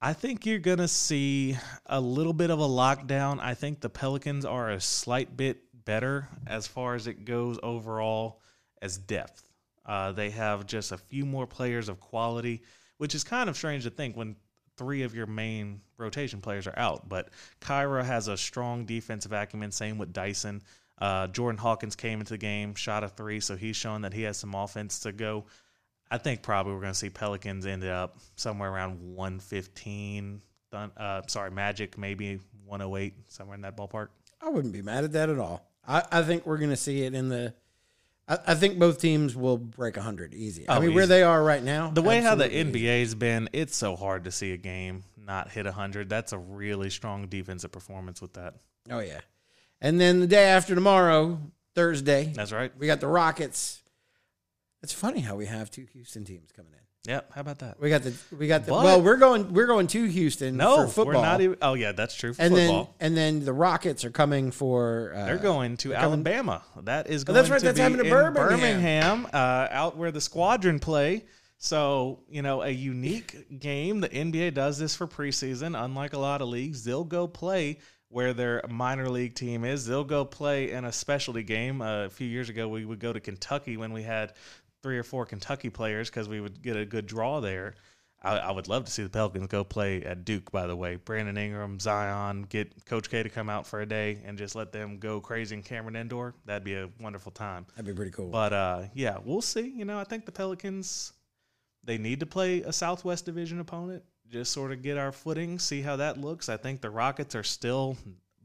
I 0.00 0.12
think 0.12 0.46
you're 0.46 0.60
going 0.60 0.78
to 0.78 0.86
see 0.86 1.56
a 1.86 2.00
little 2.00 2.32
bit 2.32 2.50
of 2.50 2.60
a 2.60 2.68
lockdown. 2.68 3.40
I 3.40 3.54
think 3.54 3.80
the 3.80 3.90
Pelicans 3.90 4.44
are 4.44 4.70
a 4.70 4.80
slight 4.80 5.36
bit 5.36 5.60
better 5.84 6.28
as 6.46 6.68
far 6.68 6.94
as 6.94 7.08
it 7.08 7.24
goes 7.24 7.58
overall 7.64 8.40
as 8.80 8.96
depth. 8.96 9.48
Uh, 9.84 10.12
they 10.12 10.30
have 10.30 10.66
just 10.66 10.92
a 10.92 10.98
few 10.98 11.26
more 11.26 11.48
players 11.48 11.88
of 11.88 11.98
quality, 11.98 12.62
which 12.98 13.16
is 13.16 13.24
kind 13.24 13.50
of 13.50 13.56
strange 13.56 13.84
to 13.84 13.90
think 13.90 14.16
when 14.16 14.36
three 14.76 15.02
of 15.02 15.16
your 15.16 15.26
main 15.26 15.80
rotation 15.96 16.40
players 16.40 16.68
are 16.68 16.78
out. 16.78 17.08
But 17.08 17.30
Kira 17.60 18.04
has 18.04 18.28
a 18.28 18.36
strong 18.36 18.84
defensive 18.84 19.32
acumen, 19.32 19.72
same 19.72 19.98
with 19.98 20.12
Dyson. 20.12 20.62
Uh, 20.98 21.26
Jordan 21.26 21.58
Hawkins 21.58 21.96
came 21.96 22.20
into 22.20 22.34
the 22.34 22.38
game, 22.38 22.76
shot 22.76 23.02
a 23.02 23.08
three, 23.08 23.40
so 23.40 23.56
he's 23.56 23.76
showing 23.76 24.02
that 24.02 24.12
he 24.12 24.22
has 24.22 24.36
some 24.36 24.54
offense 24.54 25.00
to 25.00 25.10
go. 25.10 25.46
I 26.10 26.18
think 26.18 26.42
probably 26.42 26.72
we're 26.72 26.80
going 26.80 26.92
to 26.92 26.98
see 26.98 27.10
Pelicans 27.10 27.66
end 27.66 27.84
up 27.84 28.18
somewhere 28.36 28.70
around 28.70 29.14
115. 29.14 30.42
Uh, 30.72 31.22
sorry, 31.26 31.50
Magic 31.50 31.98
maybe 31.98 32.40
108, 32.66 33.14
somewhere 33.28 33.54
in 33.54 33.62
that 33.62 33.76
ballpark. 33.76 34.08
I 34.40 34.48
wouldn't 34.48 34.72
be 34.72 34.82
mad 34.82 35.04
at 35.04 35.12
that 35.12 35.28
at 35.28 35.38
all. 35.38 35.66
I, 35.86 36.02
I 36.10 36.22
think 36.22 36.46
we're 36.46 36.58
going 36.58 36.70
to 36.70 36.76
see 36.76 37.02
it 37.02 37.14
in 37.14 37.28
the. 37.28 37.54
I, 38.28 38.38
I, 38.48 38.54
think 38.54 38.78
both 38.78 39.00
teams 39.00 39.34
will 39.34 39.56
break 39.56 39.96
100 39.96 40.34
easy. 40.34 40.66
Oh, 40.68 40.74
I 40.74 40.78
mean, 40.80 40.90
easy. 40.90 40.94
where 40.94 41.06
they 41.06 41.22
are 41.22 41.42
right 41.42 41.62
now. 41.62 41.90
The 41.90 42.02
way 42.02 42.20
how 42.20 42.34
the 42.34 42.48
NBA's 42.48 43.14
been, 43.14 43.48
it's 43.52 43.74
so 43.74 43.96
hard 43.96 44.24
to 44.24 44.30
see 44.30 44.52
a 44.52 44.58
game 44.58 45.04
not 45.16 45.50
hit 45.50 45.64
100. 45.64 46.08
That's 46.08 46.32
a 46.32 46.38
really 46.38 46.90
strong 46.90 47.26
defensive 47.26 47.72
performance 47.72 48.20
with 48.20 48.34
that. 48.34 48.54
Oh, 48.90 49.00
yeah. 49.00 49.20
And 49.80 50.00
then 50.00 50.20
the 50.20 50.26
day 50.26 50.44
after 50.44 50.74
tomorrow, 50.74 51.40
Thursday. 51.74 52.32
That's 52.34 52.52
right. 52.52 52.70
We 52.76 52.86
got 52.86 53.00
the 53.00 53.06
Rockets 53.06 53.80
it's 54.82 54.92
funny 54.92 55.20
how 55.20 55.36
we 55.36 55.46
have 55.46 55.70
two 55.70 55.86
Houston 55.92 56.24
teams 56.24 56.50
coming 56.52 56.72
in. 56.72 56.78
Yep. 57.12 57.32
How 57.32 57.40
about 57.40 57.60
that? 57.60 57.80
We 57.80 57.88
got 57.88 58.02
the 58.02 58.12
we 58.36 58.48
got 58.48 58.66
the 58.66 58.72
but, 58.72 58.84
well 58.84 59.00
we're 59.00 59.16
going 59.16 59.54
we're 59.54 59.66
going 59.66 59.86
to 59.88 60.04
Houston 60.04 60.56
no, 60.56 60.82
for 60.82 60.88
football. 60.88 61.22
We're 61.22 61.26
not 61.26 61.40
even, 61.40 61.56
oh 61.62 61.74
yeah, 61.74 61.92
that's 61.92 62.14
true. 62.14 62.34
and 62.38 62.54
football. 62.54 62.84
then 62.98 63.06
and 63.06 63.16
then 63.16 63.44
the 63.44 63.52
Rockets 63.52 64.04
are 64.04 64.10
coming 64.10 64.50
for 64.50 65.14
uh, 65.16 65.24
They're 65.24 65.38
going 65.38 65.78
to 65.78 65.94
Alabama. 65.94 66.62
Coming, 66.74 66.84
that 66.86 67.08
is 67.08 67.24
going 67.24 67.36
oh, 67.36 67.40
that's 67.40 67.50
right, 67.50 67.60
to 67.60 67.64
that's 67.66 67.78
be 67.78 67.82
happening 67.82 68.06
in 68.06 68.10
Birmingham, 68.12 68.60
Birmingham 68.60 69.26
uh, 69.32 69.68
out 69.70 69.96
where 69.96 70.10
the 70.10 70.20
squadron 70.20 70.80
play. 70.80 71.24
So, 71.58 72.20
you 72.28 72.42
know, 72.42 72.62
a 72.62 72.70
unique 72.70 73.58
game. 73.58 74.00
The 74.00 74.08
NBA 74.08 74.54
does 74.54 74.78
this 74.78 74.94
for 74.94 75.08
preseason. 75.08 75.82
Unlike 75.82 76.12
a 76.12 76.18
lot 76.18 76.40
of 76.40 76.48
leagues, 76.48 76.84
they'll 76.84 77.04
go 77.04 77.26
play 77.26 77.78
where 78.10 78.32
their 78.32 78.62
minor 78.68 79.08
league 79.08 79.34
team 79.34 79.64
is. 79.64 79.84
They'll 79.84 80.04
go 80.04 80.24
play 80.24 80.70
in 80.70 80.84
a 80.84 80.92
specialty 80.92 81.42
game. 81.42 81.82
Uh, 81.82 82.04
a 82.04 82.10
few 82.10 82.28
years 82.28 82.48
ago, 82.48 82.68
we 82.68 82.84
would 82.84 83.00
go 83.00 83.12
to 83.12 83.20
Kentucky 83.20 83.76
when 83.76 83.92
we 83.92 84.02
had 84.02 84.34
three 84.82 84.98
or 84.98 85.02
four 85.02 85.26
Kentucky 85.26 85.70
players 85.70 86.10
because 86.10 86.28
we 86.28 86.40
would 86.40 86.62
get 86.62 86.76
a 86.76 86.84
good 86.84 87.06
draw 87.06 87.40
there. 87.40 87.74
I, 88.20 88.38
I, 88.38 88.50
would 88.50 88.66
love 88.66 88.84
to 88.84 88.90
see 88.90 89.04
the 89.04 89.08
Pelicans 89.08 89.46
go 89.46 89.62
play 89.62 90.02
at 90.02 90.24
Duke. 90.24 90.50
By 90.50 90.66
the 90.66 90.74
way, 90.74 90.96
Brandon 90.96 91.36
Ingram, 91.36 91.78
Zion, 91.78 92.42
get 92.48 92.84
Coach 92.84 93.10
K 93.10 93.22
to 93.22 93.28
come 93.28 93.48
out 93.48 93.64
for 93.64 93.80
a 93.80 93.86
day 93.86 94.20
and 94.24 94.36
just 94.36 94.56
let 94.56 94.72
them 94.72 94.98
go 94.98 95.20
crazy 95.20 95.54
in 95.54 95.62
Cameron 95.62 95.94
Indoor. 95.94 96.34
That'd 96.44 96.64
be 96.64 96.74
a 96.74 96.88
wonderful 97.00 97.30
time. 97.30 97.64
That'd 97.76 97.86
be 97.86 97.94
pretty 97.94 98.10
cool. 98.10 98.30
But 98.30 98.52
uh, 98.52 98.82
yeah, 98.92 99.18
we'll 99.24 99.42
see. 99.42 99.68
You 99.68 99.84
know, 99.84 99.98
I 99.98 100.04
think 100.04 100.26
the 100.26 100.32
Pelicans 100.32 101.12
they 101.84 101.96
need 101.96 102.20
to 102.20 102.26
play 102.26 102.62
a 102.62 102.72
Southwest 102.72 103.24
Division 103.24 103.60
opponent. 103.60 104.02
Just 104.30 104.52
sort 104.52 104.72
of 104.72 104.82
get 104.82 104.98
our 104.98 105.12
footing, 105.12 105.58
see 105.58 105.80
how 105.80 105.96
that 105.96 106.20
looks. 106.20 106.48
I 106.48 106.56
think 106.56 106.80
the 106.80 106.90
Rockets 106.90 107.34
are 107.34 107.42
still 107.42 107.96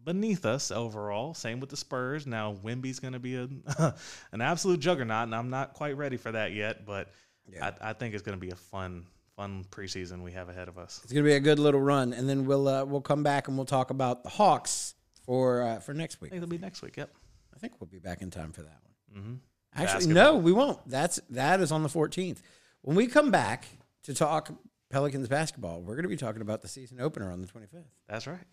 beneath 0.04 0.46
us 0.46 0.72
overall. 0.72 1.34
Same 1.34 1.60
with 1.60 1.70
the 1.70 1.78
Spurs. 1.78 2.28
Now 2.28 2.56
Wemby's 2.64 3.00
going 3.00 3.14
to 3.14 3.20
be 3.20 3.36
a 3.36 3.48
an 4.32 4.42
absolute 4.42 4.80
juggernaut, 4.80 5.24
and 5.24 5.36
I'm 5.36 5.50
not 5.50 5.74
quite 5.74 5.98
ready 5.98 6.18
for 6.18 6.32
that 6.32 6.54
yet. 6.54 6.86
But 6.86 7.10
yeah. 7.52 7.72
I, 7.82 7.90
I, 7.90 7.94
think 7.94 8.14
it's 8.14 8.24
going 8.24 8.38
to 8.38 8.42
be 8.42 8.52
a 8.52 8.56
fun 8.56 9.06
fun 9.36 9.66
preseason 9.72 10.22
we 10.22 10.32
have 10.32 10.50
ahead 10.50 10.68
of 10.68 10.78
us. 10.78 11.00
It's 11.04 11.14
going 11.14 11.24
to 11.24 11.30
be 11.30 11.36
a 11.36 11.40
good 11.40 11.60
little 11.60 11.82
run, 11.82 12.14
and 12.14 12.30
then 12.30 12.46
we'll 12.46 12.68
uh, 12.68 12.86
we'll 12.86 13.02
come 13.02 13.24
back 13.24 13.48
and 13.48 13.58
we'll 13.58 13.66
talk 13.66 13.90
about 13.90 14.24
the 14.24 14.30
Hawks 14.30 14.96
for 15.26 15.62
uh, 15.64 15.80
for 15.80 15.94
next 15.94 16.22
week. 16.22 16.32
I 16.32 16.36
think 16.36 16.44
it'll 16.44 16.52
be 16.52 16.58
next 16.58 16.82
week. 16.82 16.98
Yep. 16.98 17.10
I 17.56 17.60
think 17.60 17.80
we'll 17.80 17.88
be 17.88 18.00
back 18.00 18.22
in 18.22 18.32
time 18.32 18.52
for 18.52 18.64
that 18.64 18.80
one. 18.84 19.22
Mm-hmm. 19.22 19.34
Actually, 19.76 20.06
Basketball. 20.06 20.34
no, 20.34 20.38
we 20.38 20.52
won't. 20.52 20.80
That's 20.88 21.20
that 21.30 21.62
is 21.62 21.72
on 21.72 21.84
the 21.84 21.90
14th. 21.90 22.42
When 22.82 22.96
we 22.96 23.08
come 23.08 23.32
back 23.32 23.66
to 24.04 24.14
talk 24.14 24.52
Pelicans 24.90 25.28
basketball, 25.28 25.82
we're 25.82 25.96
going 25.96 26.04
to 26.04 26.10
be 26.10 26.18
talking 26.18 26.42
about 26.42 26.62
the 26.62 26.68
season 26.68 27.00
opener 27.00 27.32
on 27.32 27.42
the 27.42 27.48
25th. 27.48 27.86
That's 28.08 28.28
right 28.28 28.46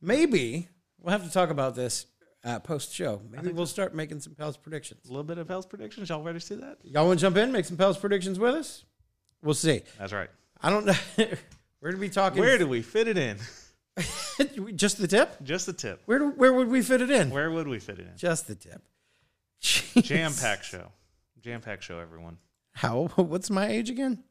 maybe 0.00 0.68
we'll 1.00 1.12
have 1.12 1.24
to 1.24 1.32
talk 1.32 1.50
about 1.50 1.74
this 1.74 2.06
uh, 2.44 2.58
post 2.60 2.94
show. 2.94 3.20
Maybe 3.30 3.50
we'll 3.50 3.66
start 3.66 3.94
making 3.94 4.20
some 4.20 4.34
Pels 4.34 4.56
predictions. 4.56 5.06
A 5.06 5.08
little 5.08 5.24
bit 5.24 5.38
of 5.38 5.48
Pels 5.48 5.66
predictions. 5.66 6.08
Y'all 6.08 6.22
ready 6.22 6.38
to 6.38 6.44
see 6.44 6.54
that? 6.56 6.78
Y'all 6.82 7.06
want 7.06 7.18
to 7.18 7.24
jump 7.24 7.36
in, 7.36 7.52
make 7.52 7.64
some 7.64 7.76
Pels 7.76 7.98
predictions 7.98 8.38
with 8.38 8.54
us? 8.54 8.84
We'll 9.42 9.54
see. 9.54 9.82
That's 9.98 10.12
right. 10.12 10.30
I 10.60 10.70
don't 10.70 10.86
know. 10.86 10.94
where 11.80 11.92
do 11.92 11.98
we 11.98 12.08
talk? 12.08 12.34
Where 12.36 12.58
do 12.58 12.66
we 12.66 12.82
fit 12.82 13.08
it 13.08 13.18
in? 13.18 13.38
Just 14.76 14.98
the 14.98 15.08
tip? 15.08 15.42
Just 15.42 15.66
the 15.66 15.72
tip. 15.72 16.02
Where 16.06 16.18
do, 16.18 16.30
where 16.30 16.52
would 16.52 16.68
we 16.68 16.82
fit 16.82 17.00
it 17.00 17.10
in? 17.10 17.30
Where 17.30 17.50
would 17.50 17.68
we 17.68 17.78
fit 17.78 17.98
it 17.98 18.06
in? 18.06 18.16
Just 18.16 18.46
the 18.46 18.54
tip. 18.54 18.82
Jam 19.60 20.32
pack 20.34 20.62
show. 20.62 20.92
Jam 21.40 21.60
pack 21.60 21.82
show, 21.82 21.98
everyone. 21.98 22.38
How? 22.72 23.04
What's 23.16 23.50
my 23.50 23.68
age 23.68 23.90
again? 23.90 24.22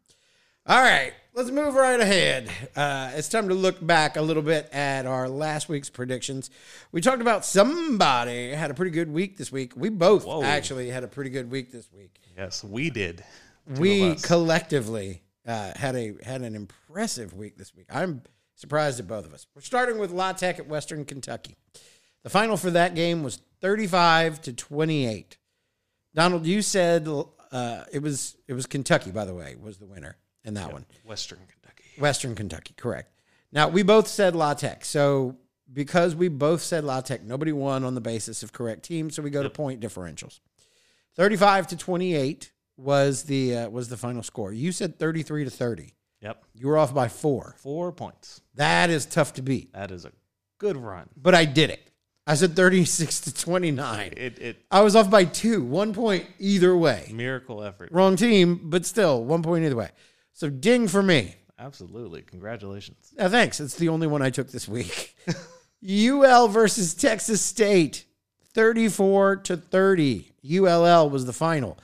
All 0.68 0.82
right, 0.82 1.14
let's 1.36 1.52
move 1.52 1.76
right 1.76 2.00
ahead. 2.00 2.50
Uh, 2.76 3.12
it's 3.14 3.30
time 3.30 3.50
to 3.50 3.54
look 3.54 3.86
back 3.86 4.18
a 4.18 4.22
little 4.24 4.42
bit 4.42 4.68
at 4.74 5.06
our 5.06 5.30
last 5.30 5.70
week's 5.70 5.92
predictions. 5.92 6.50
We 6.92 7.02
talked 7.02 7.22
about 7.22 7.46
somebody 7.46 8.50
had 8.50 8.72
a 8.72 8.74
pretty 8.74 8.90
good 8.90 9.12
week 9.12 9.38
this 9.38 9.52
week. 9.52 9.74
We 9.76 9.90
both 9.90 10.26
Whoa. 10.26 10.42
actually 10.42 10.90
had 10.90 11.04
a 11.04 11.08
pretty 11.08 11.30
good 11.30 11.52
week 11.52 11.72
this 11.72 11.88
week. 11.94 12.20
Yes, 12.36 12.64
we 12.64 12.90
did. 12.90 13.24
we 13.78 14.16
collectively 14.16 15.22
uh, 15.46 15.74
had 15.76 15.96
a 15.96 16.16
had 16.24 16.42
an 16.42 16.56
impressive 16.56 17.36
week 17.36 17.58
this 17.58 17.76
week. 17.76 17.86
I'm 17.92 18.24
surprised 18.56 19.00
at 19.00 19.08
both 19.08 19.28
of 19.28 19.36
us. 19.36 19.46
We're 19.54 19.62
starting 19.62 20.00
with 20.00 20.10
La 20.10 20.32
Tech 20.32 20.58
at 20.58 20.68
Western 20.68 21.06
Kentucky. 21.06 21.58
The 22.24 22.32
final 22.32 22.58
for 22.58 22.72
that 22.72 22.96
game 22.96 23.22
was 23.22 23.40
35 23.62 24.42
to 24.42 24.54
28. 24.54 25.38
Donald, 26.16 26.48
you 26.48 26.64
said 26.64 27.08
uh, 27.52 27.84
it 27.92 28.02
was 28.02 28.36
it 28.48 28.54
was 28.54 28.66
Kentucky, 28.66 29.12
by 29.12 29.26
the 29.26 29.36
way, 29.36 29.56
was 29.62 29.78
the 29.78 29.86
winner 29.86 30.18
in 30.46 30.54
that 30.54 30.72
one. 30.72 30.86
Western 31.06 31.40
Kentucky. 31.40 31.84
Western 32.00 32.36
Kentucky, 32.36 32.74
correct. 32.78 33.12
Now 33.52 33.68
we 33.70 33.84
both 33.84 34.08
said 34.08 34.36
La 34.36 34.54
Tech, 34.54 34.86
so 34.86 35.36
because 35.74 36.16
we 36.16 36.28
both 36.28 36.62
said 36.62 36.84
La 36.84 37.02
Tech, 37.02 37.24
nobody 37.24 37.52
won 37.52 37.84
on 37.84 37.96
the 37.96 38.02
basis 38.02 38.44
of 38.44 38.54
correct 38.54 38.84
team, 38.84 39.10
so 39.10 39.22
we 39.22 39.30
go 39.30 39.44
to 39.44 39.50
point 39.50 39.82
differentials. 39.82 40.40
Thirty-five 41.16 41.68
to 41.68 41.78
twenty-eight 41.78 42.52
was 42.78 43.24
the 43.24 43.56
uh, 43.58 43.70
was 43.70 43.88
the 43.90 43.98
final 43.98 44.24
score. 44.24 44.52
You 44.52 44.72
said 44.72 45.00
thirty-three 45.00 45.46
to 45.46 45.50
thirty. 45.50 45.94
Yep. 46.22 46.44
You 46.54 46.68
were 46.68 46.78
off 46.78 46.94
by 46.94 47.08
four. 47.08 47.56
Four 47.60 47.92
points. 47.92 48.42
That 48.56 48.90
is 48.90 49.06
tough 49.06 49.34
to 49.36 49.42
beat, 49.42 49.74
That 49.74 49.92
is 49.92 50.06
a 50.06 50.12
good 50.58 50.76
run. 50.78 51.08
but 51.16 51.36
I 51.36 51.46
did 51.46 51.70
it. 51.70 51.92
I 52.28 52.34
said 52.36 52.56
thirty-six 52.56 53.22
to 53.22 53.34
twenty-nine. 53.34 54.14
It 54.18 54.40
it 54.40 54.66
I 54.72 54.82
was 54.82 54.96
off 54.96 55.10
by 55.10 55.24
two, 55.26 55.64
one 55.64 55.94
point 55.94 56.26
either 56.40 56.76
way. 56.76 57.10
miracle 57.14 57.64
effort. 57.64 57.92
Wrong 57.92 58.16
team, 58.18 58.60
but 58.64 58.86
still 58.86 59.24
one 59.24 59.44
point 59.44 59.64
either 59.64 59.76
way. 59.76 59.90
So 60.36 60.50
ding 60.50 60.90
for 60.90 61.02
me. 61.02 61.34
Absolutely. 61.58 62.22
Congratulations. 62.22 63.14
Uh, 63.18 63.30
thanks. 63.30 63.62
It's 63.62 63.76
the 63.76 63.88
only 63.88 64.06
one 64.06 64.22
I 64.22 64.30
took 64.30 64.50
this 64.50 64.68
week. 64.68 65.16
UL 65.90 66.50
versus 66.50 66.94
Texas 66.94 67.42
State, 67.42 68.06
34 68.54 69.38
to 69.38 69.56
30. 69.56 70.32
ULL 70.60 71.10
was 71.10 71.26
the 71.26 71.34
final. 71.34 71.78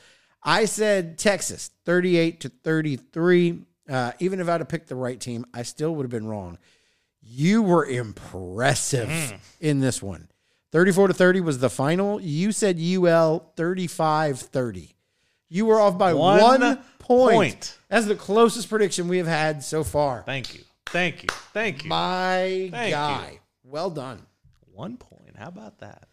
I 0.44 0.66
said 0.66 1.18
Texas, 1.18 1.72
38 1.86 2.42
to 2.42 2.50
33. 2.50 3.62
Uh, 3.90 4.12
even 4.20 4.42
if 4.42 4.50
I'd 4.50 4.60
have 4.60 4.68
picked 4.68 4.90
the 4.90 4.96
right 4.96 5.20
team, 5.20 5.46
I 5.54 5.64
still 5.64 5.96
would 5.96 6.04
have 6.04 6.12
been 6.12 6.28
wrong. 6.28 6.58
You 7.22 7.62
were 7.62 7.86
impressive 7.86 9.40
in 9.62 9.80
this 9.80 10.02
one. 10.02 10.28
34 10.74 11.10
to 11.10 11.14
30 11.14 11.40
was 11.40 11.60
the 11.60 11.70
final. 11.70 12.20
You 12.20 12.52
said 12.52 12.80
UL 12.82 13.54
35 13.56 14.40
30. 14.40 14.96
You 15.54 15.66
were 15.66 15.82
off 15.82 15.98
by 15.98 16.14
One 16.14 16.40
one, 16.40 16.78
point. 17.00 17.36
point. 17.36 17.78
That's 17.90 18.06
the 18.06 18.16
closest 18.16 18.70
prediction 18.70 19.10
we 19.10 19.18
have 19.18 19.28
had 19.28 19.64
so 19.64 19.84
far. 19.84 20.24
Thank 20.26 20.56
you. 20.56 20.62
Thank 20.88 21.24
you. 21.24 21.30
Thank 21.54 21.84
you. 21.84 21.90
My 21.90 22.70
Thank 22.72 22.92
guy. 22.94 23.30
you. 23.34 23.40
Well 23.66 23.90
done. 23.90 24.26
One 24.74 24.96
point. 24.96 25.36
How 25.38 25.50
about 25.50 25.80
that? 25.80 26.08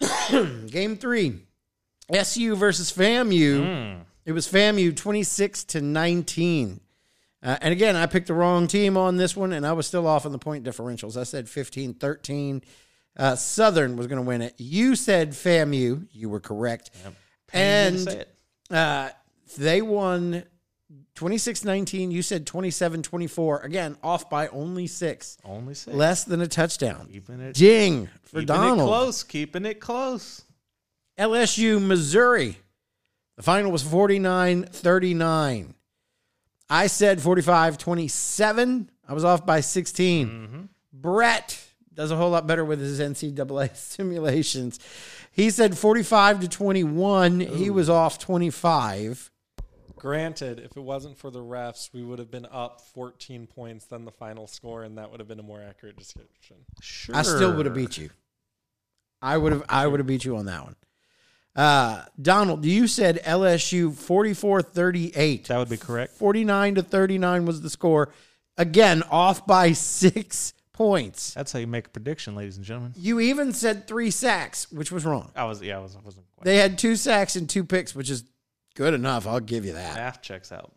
Game 0.70 0.96
three 0.96 1.38
SU 2.12 2.54
versus 2.54 2.92
FAMU. 2.92 4.00
It 4.26 4.32
was 4.32 4.46
FAMU 4.46 4.94
26 4.94 5.64
to 5.64 5.80
19. 5.80 6.80
Uh, 7.42 7.56
and 7.62 7.72
again, 7.72 7.96
I 7.96 8.04
picked 8.06 8.26
the 8.26 8.34
wrong 8.34 8.66
team 8.66 8.96
on 8.98 9.16
this 9.16 9.34
one, 9.34 9.52
and 9.54 9.66
I 9.66 9.72
was 9.72 9.86
still 9.86 10.06
off 10.06 10.26
on 10.26 10.32
the 10.32 10.38
point 10.38 10.64
differentials. 10.64 11.16
I 11.16 11.22
said 11.24 11.48
15 11.48 11.94
13. 11.94 12.62
Uh, 13.16 13.36
Southern 13.36 13.96
was 13.96 14.06
going 14.06 14.20
to 14.22 14.26
win 14.26 14.42
it. 14.42 14.54
You 14.58 14.96
said 14.96 15.30
FAMU. 15.30 16.08
You 16.12 16.28
were 16.28 16.40
correct. 16.40 16.90
To 17.04 17.12
And. 17.56 18.26
Uh, 18.72 19.10
they 19.58 19.82
won 19.82 20.44
26 21.14 21.64
19. 21.64 22.10
You 22.10 22.22
said 22.22 22.46
27 22.46 23.02
24. 23.02 23.60
Again, 23.60 23.96
off 24.02 24.28
by 24.30 24.48
only 24.48 24.86
six, 24.86 25.36
only 25.44 25.74
six. 25.74 25.94
less 25.96 26.24
than 26.24 26.40
a 26.40 26.46
touchdown. 26.46 27.08
keeping 27.12 27.40
it, 27.40 27.54
Ding 27.54 28.06
for 28.24 28.40
keeping 28.40 28.46
Donald. 28.46 28.80
it 28.80 28.82
close. 28.84 29.22
Keeping 29.22 29.66
it 29.66 29.80
close. 29.80 30.42
LSU, 31.18 31.84
Missouri. 31.84 32.56
The 33.36 33.42
final 33.42 33.70
was 33.70 33.82
49 33.82 34.64
39. 34.64 35.74
I 36.70 36.86
said 36.86 37.20
45 37.20 37.76
27. 37.78 38.90
I 39.08 39.12
was 39.12 39.24
off 39.24 39.44
by 39.44 39.60
16. 39.60 40.68
Brett 40.92 41.58
does 41.92 42.10
a 42.10 42.16
whole 42.16 42.30
lot 42.30 42.46
better 42.46 42.64
with 42.64 42.80
his 42.80 43.00
NCAA 43.00 43.76
simulations. 43.76 44.78
He 45.32 45.48
said 45.48 45.76
45 45.76 46.40
to 46.40 46.48
21. 46.48 47.40
He 47.40 47.70
was 47.70 47.88
off 47.88 48.18
25. 48.18 49.30
Granted, 49.96 50.58
if 50.58 50.76
it 50.76 50.80
wasn't 50.80 51.16
for 51.16 51.30
the 51.30 51.38
refs, 51.38 51.90
we 51.92 52.02
would 52.02 52.18
have 52.18 52.30
been 52.30 52.46
up 52.50 52.80
14 52.80 53.46
points 53.46 53.86
than 53.86 54.04
the 54.04 54.10
final 54.10 54.46
score, 54.46 54.82
and 54.82 54.98
that 54.98 55.10
would 55.10 55.20
have 55.20 55.28
been 55.28 55.40
a 55.40 55.44
more 55.44 55.62
accurate 55.62 55.96
description. 55.96 56.56
Sure. 56.80 57.16
I 57.16 57.22
still 57.22 57.54
would 57.56 57.66
have 57.66 57.74
beat 57.74 57.96
you. 57.96 58.10
I 59.22 59.36
would 59.36 59.52
have 59.52 59.64
I 59.68 59.86
would 59.86 60.00
have 60.00 60.06
beat 60.06 60.24
you 60.24 60.36
on 60.36 60.46
that 60.46 60.64
one. 60.64 60.76
Uh, 61.54 62.04
Donald, 62.20 62.64
you 62.64 62.86
said 62.86 63.20
LSU 63.24 63.90
44-38. 63.90 65.46
That 65.46 65.58
would 65.58 65.68
be 65.68 65.76
correct. 65.76 66.14
49 66.14 66.76
to 66.76 66.82
39 66.82 67.44
was 67.44 67.60
the 67.60 67.70
score. 67.70 68.12
Again, 68.56 69.02
off 69.10 69.46
by 69.46 69.72
6 69.72 70.54
points. 70.72 71.34
That's 71.34 71.52
how 71.52 71.58
you 71.58 71.66
make 71.66 71.86
a 71.86 71.90
prediction, 71.90 72.34
ladies 72.34 72.56
and 72.56 72.64
gentlemen. 72.64 72.92
You 72.96 73.20
even 73.20 73.52
said 73.52 73.86
3 73.86 74.10
sacks, 74.10 74.70
which 74.72 74.90
was 74.92 75.04
wrong. 75.04 75.30
I 75.36 75.44
was 75.44 75.60
yeah, 75.62 75.76
I 75.78 75.80
was 75.80 75.94
I 75.96 76.00
wasn't 76.04 76.26
quite. 76.34 76.44
They 76.44 76.56
had 76.56 76.78
2 76.78 76.96
sacks 76.96 77.36
and 77.36 77.48
2 77.48 77.64
picks, 77.64 77.94
which 77.94 78.10
is 78.10 78.24
good 78.74 78.94
enough. 78.94 79.26
I'll 79.26 79.40
give 79.40 79.64
you 79.64 79.74
that. 79.74 79.94
Math 79.96 80.22
checks 80.22 80.50
out. 80.52 80.72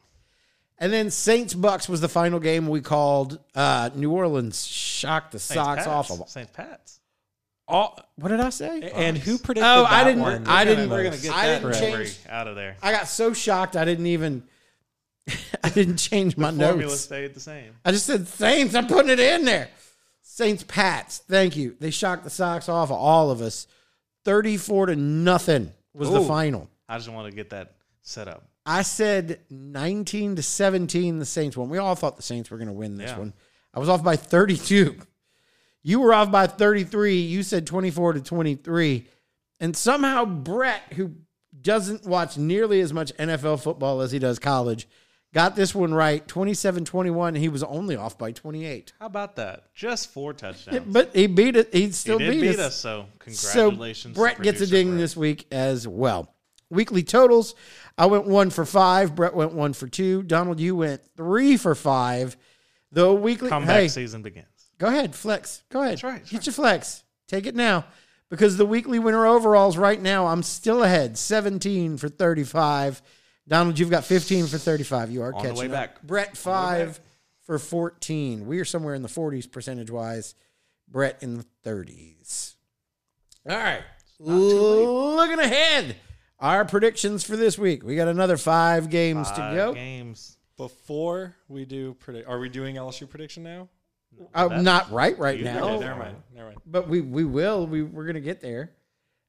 And 0.77 0.91
then 0.91 1.09
Saints 1.09 1.53
Bucks 1.53 1.87
was 1.87 2.01
the 2.01 2.09
final 2.09 2.39
game 2.39 2.67
we 2.67 2.81
called 2.81 3.39
uh, 3.55 3.89
New 3.95 4.11
Orleans 4.11 4.65
shocked 4.67 5.31
the 5.31 5.39
Saints 5.39 5.63
socks 5.63 5.85
Pats. 5.85 5.87
off 5.87 6.11
of 6.11 6.27
Saints 6.29 6.51
Pats. 6.53 6.99
all. 7.65 7.97
What 8.17 8.27
did 8.29 8.41
I 8.41 8.49
say? 8.49 8.91
And 8.93 9.17
who 9.17 9.37
predicted 9.37 9.63
Oh, 9.69 9.83
that 9.83 9.91
I 9.93 10.03
didn't- 10.03 10.21
one? 10.21 10.45
I 10.47 10.65
didn't- 10.65 10.89
We're 10.89 11.03
gonna 11.05 11.17
get 11.17 11.31
I 11.33 11.47
that 11.47 11.61
didn't 11.61 11.79
change- 11.79 12.17
out 12.27 12.47
of 12.49 12.55
there. 12.57 12.75
I 12.81 12.91
got 12.91 13.07
so 13.07 13.31
shocked 13.31 13.77
I 13.77 13.85
didn't 13.85 14.07
even 14.07 14.43
I 15.63 15.69
didn't 15.69 15.97
change 15.97 16.35
my 16.37 16.49
Formula 16.51 16.75
notes. 16.75 16.99
stayed 17.01 17.33
the 17.33 17.39
same. 17.39 17.71
I 17.85 17.91
just 17.91 18.05
said 18.05 18.27
Saints. 18.27 18.75
I'm 18.75 18.87
putting 18.87 19.09
it 19.09 19.19
in 19.19 19.45
there. 19.45 19.69
Saints 20.35 20.65
Pats. 20.67 21.19
Thank 21.29 21.55
you. 21.55 21.77
They 21.79 21.91
shocked 21.91 22.25
the 22.25 22.29
socks 22.29 22.67
off 22.67 22.89
of 22.91 22.97
all 22.97 23.31
of 23.31 23.39
us. 23.39 23.67
34 24.25 24.87
to 24.87 24.95
nothing 24.97 25.71
was 25.93 26.11
the 26.11 26.19
final. 26.19 26.69
I 26.89 26.97
just 26.97 27.07
want 27.09 27.29
to 27.29 27.33
get 27.33 27.51
that 27.51 27.75
set 28.01 28.27
up. 28.27 28.43
I 28.65 28.81
said 28.81 29.39
19 29.49 30.35
to 30.35 30.43
17 30.43 31.19
the 31.19 31.25
Saints 31.25 31.55
won. 31.55 31.69
We 31.69 31.77
all 31.77 31.95
thought 31.95 32.17
the 32.17 32.21
Saints 32.21 32.51
were 32.51 32.57
going 32.57 32.67
to 32.67 32.73
win 32.73 32.97
this 32.97 33.11
Yeah. 33.11 33.19
one. 33.19 33.33
I 33.73 33.79
was 33.79 33.87
off 33.87 34.03
by 34.03 34.17
32. 34.17 34.97
You 35.83 36.01
were 36.01 36.13
off 36.13 36.29
by 36.31 36.47
33. 36.47 37.21
You 37.21 37.41
said 37.41 37.65
24 37.65 38.13
to 38.13 38.19
23. 38.21 39.07
And 39.61 39.73
somehow 39.77 40.25
Brett, 40.25 40.81
who 40.95 41.11
doesn't 41.61 42.05
watch 42.05 42.37
nearly 42.37 42.81
as 42.81 42.91
much 42.91 43.13
NFL 43.17 43.63
football 43.63 44.01
as 44.01 44.11
he 44.11 44.19
does 44.19 44.37
college, 44.37 44.85
got 45.35 45.55
this 45.55 45.75
one 45.75 45.93
right 45.93 46.27
27 46.27 46.85
21. 46.85 47.35
He 47.35 47.49
was 47.49 47.61
only 47.61 47.95
off 47.95 48.17
by 48.17 48.31
28. 48.31 48.93
How 48.99 49.05
about 49.05 49.35
that? 49.35 49.71
Just 49.75 50.09
four 50.11 50.33
touchdowns. 50.33 50.85
But 50.87 51.11
he 51.15 51.27
beat 51.27 51.55
it. 51.57 51.71
He 51.71 51.81
he 51.81 51.91
still 51.91 52.17
did 52.17 52.31
beat, 52.31 52.41
beat 52.41 52.59
us. 52.59 52.67
us, 52.67 52.75
so 52.77 53.05
So 53.27 53.69
congratulations. 53.69 54.15
to 54.15 54.19
Brett 54.19 54.41
gets 54.41 54.61
a 54.61 54.67
ding 54.67 54.87
Brett. 54.91 54.99
this 54.99 55.15
week 55.15 55.45
as 55.51 55.87
well. 55.87 56.33
Weekly 56.71 57.03
totals. 57.03 57.53
I 57.97 58.07
went 58.07 58.25
one 58.25 58.49
for 58.49 58.65
five. 58.65 59.13
Brett 59.13 59.35
went 59.35 59.53
one 59.53 59.73
for 59.73 59.87
two. 59.87 60.23
Donald, 60.23 60.59
you 60.59 60.75
went 60.75 61.01
three 61.15 61.57
for 61.57 61.75
five. 61.75 62.35
The 62.91 63.13
weekly. 63.13 63.49
comeback 63.49 63.81
hey, 63.81 63.87
season 63.89 64.21
begins. 64.21 64.47
go 64.79 64.87
ahead, 64.87 65.13
flex. 65.13 65.63
Go 65.69 65.81
ahead. 65.81 65.93
That's 65.93 66.03
right, 66.03 66.19
that's 66.19 66.31
Get 66.31 66.45
your 66.47 66.53
flex. 66.53 67.03
Take 67.27 67.45
it 67.45 67.55
now. 67.55 67.85
Because 68.29 68.57
the 68.57 68.65
weekly 68.65 68.97
winner 68.99 69.25
overalls 69.27 69.77
right 69.77 70.01
now, 70.01 70.27
I'm 70.27 70.41
still 70.41 70.83
ahead. 70.83 71.17
17 71.17 71.97
for 71.97 72.09
35. 72.09 73.01
Donald, 73.47 73.77
you've 73.77 73.89
got 73.91 74.03
15 74.05 74.47
for 74.47 74.57
35. 74.57 75.11
You 75.11 75.21
are 75.21 75.33
On 75.33 75.41
the 75.43 75.49
catching 75.49 75.57
way 75.59 75.65
up. 75.67 75.71
back. 75.71 76.01
Brett, 76.03 76.35
five 76.37 76.99
for 77.45 77.59
14. 77.59 78.47
We 78.47 78.59
are 78.59 78.65
somewhere 78.65 78.95
in 78.95 79.01
the 79.03 79.07
40s 79.09 79.51
percentage 79.51 79.91
wise. 79.91 80.33
Brett 80.87 81.21
in 81.21 81.37
the 81.37 81.45
30s. 81.63 82.55
All 83.49 83.55
right. 83.57 83.81
Looking 84.19 85.39
ahead. 85.39 85.95
Our 86.39 86.65
predictions 86.65 87.23
for 87.23 87.35
this 87.37 87.57
week. 87.57 87.83
We 87.83 87.95
got 87.95 88.07
another 88.07 88.37
five 88.37 88.89
games 88.89 89.29
to 89.31 89.37
Five 89.37 89.55
go. 89.55 89.73
games. 89.73 90.37
Before 90.57 91.35
we 91.47 91.65
do 91.65 91.93
predict, 91.95 92.27
are 92.27 92.39
we 92.39 92.49
doing 92.49 92.75
LSU 92.75 93.07
prediction 93.09 93.43
now? 93.43 93.69
Uh, 94.33 94.47
That's- 94.47 94.63
not 94.63 94.91
right 94.91 95.17
right 95.19 95.37
You 95.37 95.43
now. 95.45 95.53
did 95.53 95.63
Okay, 95.63 95.75
it. 95.75 95.79
never 95.81 95.99
mind. 95.99 96.17
Never 96.33 96.47
mind. 96.49 96.61
But 96.65 96.87
we 96.87 97.01
we 97.01 97.25
will. 97.25 97.67
We 97.67 97.83
we're 97.83 98.05
gonna 98.05 98.21
get 98.21 98.39
there. 98.41 98.71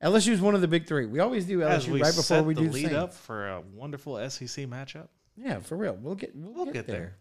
LSU 0.02 0.28
is 0.32 0.40
one 0.40 0.55
of 0.55 0.60
the 0.60 0.68
big 0.68 0.86
three. 0.86 1.06
We 1.06 1.20
always 1.20 1.47
do 1.47 1.60
LSU 1.60 1.89
we 1.93 2.02
right 2.02 2.14
before 2.14 2.43
we 2.43 2.55
the 2.55 2.60
do 2.62 2.66
the 2.68 2.73
lead 2.73 2.93
up 2.93 3.14
for 3.14 3.48
a 3.48 3.62
wonderful 3.74 4.16
SEC 4.28 4.66
matchup. 4.66 5.09
Yeah, 5.36 5.60
for 5.60 5.77
real. 5.77 5.97
We'll 6.01 6.14
get 6.14 6.35
we'll, 6.36 6.52
We'll 6.52 6.64
get, 6.66 6.74
get 6.74 6.86
there. 6.86 6.97
there. 6.97 7.16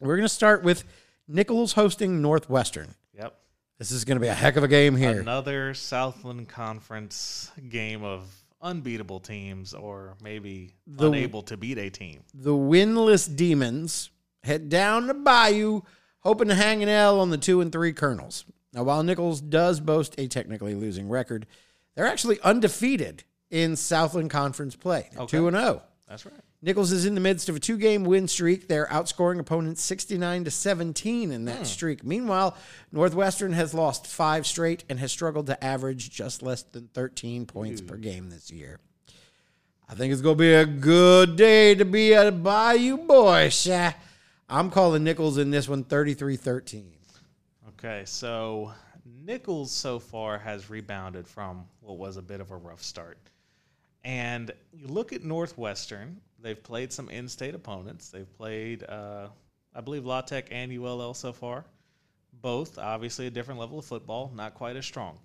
We're 0.00 0.16
gonna 0.16 0.28
start 0.28 0.62
with 0.64 0.84
Nicholls 1.28 1.72
hosting 1.74 2.22
Northwestern. 2.22 2.94
Yep. 3.14 3.34
This 3.78 3.90
is 3.90 4.04
gonna 4.04 4.20
be 4.20 4.28
a 4.28 4.34
heck 4.34 4.56
of 4.56 4.64
a 4.64 4.68
game 4.68 4.96
here. 4.96 5.20
Another 5.20 5.74
Southland 5.74 6.48
Conference 6.48 7.50
game 7.68 8.02
of 8.02 8.26
unbeatable 8.62 9.20
teams, 9.20 9.74
or 9.74 10.14
maybe 10.22 10.74
The- 10.86 11.08
unable 11.08 11.42
to 11.42 11.56
beat 11.56 11.78
a 11.78 11.90
team. 11.90 12.22
The 12.32 12.52
winless 12.52 13.34
Demons 13.34 14.10
head 14.44 14.68
down 14.68 15.08
to 15.08 15.14
Bayou, 15.14 15.82
hoping 16.20 16.48
to 16.48 16.54
hang 16.54 16.82
an 16.82 16.88
L 16.88 17.20
on 17.20 17.30
the 17.30 17.38
two 17.38 17.60
and 17.60 17.70
three 17.70 17.92
Colonels. 17.92 18.44
Now, 18.72 18.84
while 18.84 19.02
Nicholls 19.02 19.40
does 19.40 19.80
boast 19.80 20.14
a 20.18 20.26
technically 20.28 20.74
losing 20.74 21.08
record, 21.08 21.46
they're 21.94 22.06
actually 22.06 22.40
undefeated 22.40 23.24
in 23.50 23.76
Southland 23.76 24.30
Conference 24.30 24.76
play. 24.76 25.10
Okay. 25.16 25.26
Two 25.26 25.48
and 25.48 25.56
zero. 25.56 25.82
That's 26.08 26.26
right. 26.26 26.34
Nicholls 26.64 26.92
is 26.92 27.06
in 27.06 27.16
the 27.16 27.20
midst 27.20 27.48
of 27.48 27.56
a 27.56 27.60
two-game 27.60 28.04
win 28.04 28.28
streak. 28.28 28.68
They're 28.68 28.86
outscoring 28.86 29.40
opponents 29.40 29.82
69 29.82 30.44
to 30.44 30.50
17 30.50 31.32
in 31.32 31.44
that 31.46 31.58
hmm. 31.58 31.64
streak. 31.64 32.04
Meanwhile, 32.04 32.56
Northwestern 32.92 33.52
has 33.52 33.74
lost 33.74 34.06
5 34.06 34.46
straight 34.46 34.84
and 34.88 35.00
has 35.00 35.10
struggled 35.10 35.46
to 35.46 35.64
average 35.64 36.10
just 36.10 36.40
less 36.40 36.62
than 36.62 36.88
13 36.94 37.46
points 37.46 37.80
per 37.80 37.96
game 37.96 38.30
this 38.30 38.52
year. 38.52 38.78
I 39.88 39.94
think 39.94 40.12
it's 40.12 40.22
going 40.22 40.36
to 40.36 40.40
be 40.40 40.54
a 40.54 40.64
good 40.64 41.34
day 41.36 41.74
to 41.74 41.84
be 41.84 42.12
a 42.12 42.30
Bayou 42.30 42.96
boy. 42.96 43.50
I'm 44.48 44.70
calling 44.70 45.02
Nicholls 45.02 45.38
in 45.38 45.50
this 45.50 45.68
one 45.68 45.82
33-13. 45.84 46.84
Okay, 47.70 48.02
so 48.06 48.72
Nicholls 49.04 49.70
so 49.70 49.98
far 49.98 50.38
has 50.38 50.70
rebounded 50.70 51.26
from 51.26 51.66
what 51.80 51.98
was 51.98 52.16
a 52.16 52.22
bit 52.22 52.40
of 52.40 52.50
a 52.50 52.56
rough 52.56 52.82
start. 52.82 53.18
And 54.04 54.50
you 54.72 54.86
look 54.88 55.12
at 55.12 55.22
Northwestern, 55.22 56.20
they've 56.40 56.60
played 56.60 56.92
some 56.92 57.08
in 57.08 57.28
state 57.28 57.54
opponents. 57.54 58.10
They've 58.10 58.32
played, 58.36 58.84
uh, 58.84 59.28
I 59.74 59.80
believe, 59.80 60.04
La 60.04 60.20
Tech 60.20 60.48
and 60.50 60.72
ULL 60.72 61.14
so 61.14 61.32
far. 61.32 61.64
Both, 62.40 62.78
obviously, 62.78 63.26
a 63.26 63.30
different 63.30 63.60
level 63.60 63.78
of 63.78 63.84
football, 63.84 64.32
not 64.34 64.54
quite 64.54 64.76
as 64.76 64.86
strong. 64.86 65.18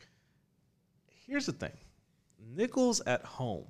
Here's 1.26 1.46
the 1.46 1.54
thing 1.54 1.72
Nicholls 2.56 3.02
at 3.06 3.24
home, 3.24 3.66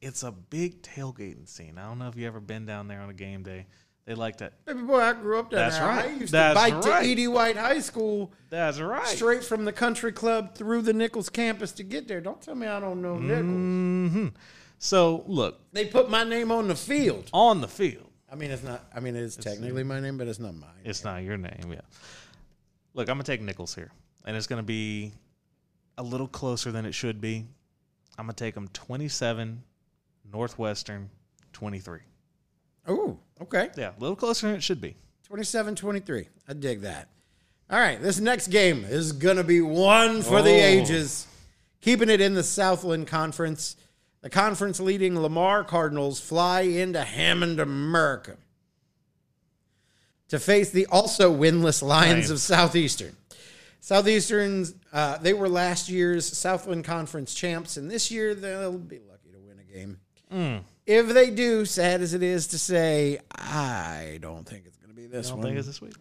it's 0.00 0.22
a 0.22 0.32
big 0.32 0.82
tailgating 0.82 1.48
scene. 1.48 1.78
I 1.78 1.88
don't 1.88 1.98
know 1.98 2.08
if 2.08 2.16
you've 2.16 2.26
ever 2.26 2.40
been 2.40 2.66
down 2.66 2.88
there 2.88 3.00
on 3.00 3.10
a 3.10 3.14
game 3.14 3.42
day. 3.42 3.66
They 4.06 4.14
liked 4.14 4.42
it. 4.42 4.52
Baby 4.66 4.82
boy, 4.82 5.00
I 5.00 5.12
grew 5.14 5.38
up 5.38 5.50
down 5.50 5.60
That's 5.60 5.78
there. 5.78 5.86
right. 5.88 6.04
I 6.04 6.12
used 6.12 6.32
That's 6.32 6.58
to 6.60 6.70
bike 6.74 6.84
right. 6.84 7.02
to 7.04 7.08
E.D. 7.08 7.28
White 7.28 7.56
High 7.56 7.80
School 7.80 8.32
That's 8.50 8.78
right. 8.78 9.06
straight 9.06 9.42
from 9.42 9.64
the 9.64 9.72
country 9.72 10.12
club 10.12 10.54
through 10.54 10.82
the 10.82 10.92
Nicholls 10.92 11.30
campus 11.30 11.72
to 11.72 11.82
get 11.84 12.06
there. 12.06 12.20
Don't 12.20 12.40
tell 12.42 12.54
me 12.54 12.66
I 12.66 12.80
don't 12.80 13.00
know 13.00 13.16
Nicholls. 13.18 13.46
hmm 13.48 14.26
So, 14.78 15.24
look, 15.26 15.60
They 15.72 15.86
put 15.86 16.10
my 16.10 16.22
name 16.22 16.52
on 16.52 16.68
the 16.68 16.74
field. 16.74 17.30
on 17.32 17.62
the 17.62 17.68
field, 17.68 18.10
I 18.30 18.34
mean, 18.36 18.50
it's 18.50 18.62
not. 18.62 18.84
I 18.94 19.00
mean, 19.00 19.16
it 19.16 19.22
is 19.22 19.36
technically 19.36 19.84
my 19.84 20.00
name, 20.00 20.18
but 20.18 20.28
it's 20.28 20.38
not 20.40 20.54
mine. 20.54 20.68
It's 20.84 21.02
not 21.02 21.22
your 21.22 21.38
name, 21.38 21.70
yeah. 21.72 21.80
Look, 22.92 23.08
I'm 23.08 23.14
gonna 23.14 23.24
take 23.24 23.40
Nicholls 23.40 23.74
here, 23.74 23.90
and 24.26 24.36
it's 24.36 24.46
gonna 24.46 24.62
be 24.62 25.12
a 25.96 26.02
little 26.02 26.28
closer 26.28 26.70
than 26.72 26.84
it 26.84 26.92
should 26.92 27.20
be. 27.22 27.46
I'm 28.18 28.26
gonna 28.26 28.34
take 28.34 28.54
them 28.54 28.68
27, 28.68 29.62
Northwestern 30.30 31.08
23. 31.54 32.00
Oh, 32.86 33.18
okay. 33.42 33.70
Yeah, 33.76 33.90
a 33.96 34.00
little 34.00 34.16
closer 34.16 34.46
than 34.46 34.56
it 34.56 34.62
should 34.62 34.80
be. 34.80 34.96
27 35.24 35.74
23. 35.76 36.28
I 36.48 36.52
dig 36.52 36.82
that. 36.82 37.08
All 37.70 37.78
right, 37.78 38.00
this 38.00 38.20
next 38.20 38.48
game 38.48 38.84
is 38.84 39.12
going 39.12 39.36
to 39.38 39.44
be 39.44 39.60
one 39.60 40.22
for 40.22 40.42
the 40.42 40.50
Oh. 40.50 40.66
ages. 40.66 41.26
Keeping 41.80 42.08
it 42.10 42.20
in 42.20 42.34
the 42.34 42.42
Southland 42.42 43.06
Conference. 43.06 43.76
The 44.22 44.30
conference 44.30 44.80
leading 44.80 45.18
Lamar 45.20 45.64
Cardinals 45.64 46.18
fly 46.18 46.62
into 46.62 47.02
Hammond, 47.04 47.60
America 47.60 48.36
to 50.28 50.38
face 50.38 50.70
the 50.70 50.86
also 50.86 51.30
winless 51.34 51.82
Lions 51.82 51.82
Lions. 51.82 52.30
of 52.30 52.40
Southeastern. 52.40 53.14
Southeastern's, 53.80 54.74
uh, 54.92 55.18
they 55.18 55.34
were 55.34 55.48
last 55.48 55.90
year's 55.90 56.26
Southland 56.26 56.84
Conference 56.84 57.34
champs, 57.34 57.76
and 57.76 57.90
this 57.90 58.10
year 58.10 58.34
they'll 58.34 58.78
be 58.78 58.98
lucky 59.06 59.30
to 59.32 59.38
win 59.38 59.58
a 59.58 59.72
game. 59.72 60.64
If 60.86 61.08
they 61.08 61.30
do, 61.30 61.64
sad 61.64 62.02
as 62.02 62.12
it 62.14 62.22
is 62.22 62.48
to 62.48 62.58
say, 62.58 63.18
I 63.34 64.18
don't 64.20 64.46
think 64.46 64.64
it's 64.66 64.76
going 64.76 64.90
to 64.90 64.94
be 64.94 65.06
this 65.06 65.28
I 65.28 65.30
don't 65.30 65.38
one. 65.38 65.46
think 65.48 65.58
it's 65.58 65.66
this 65.66 65.80
week. 65.80 65.94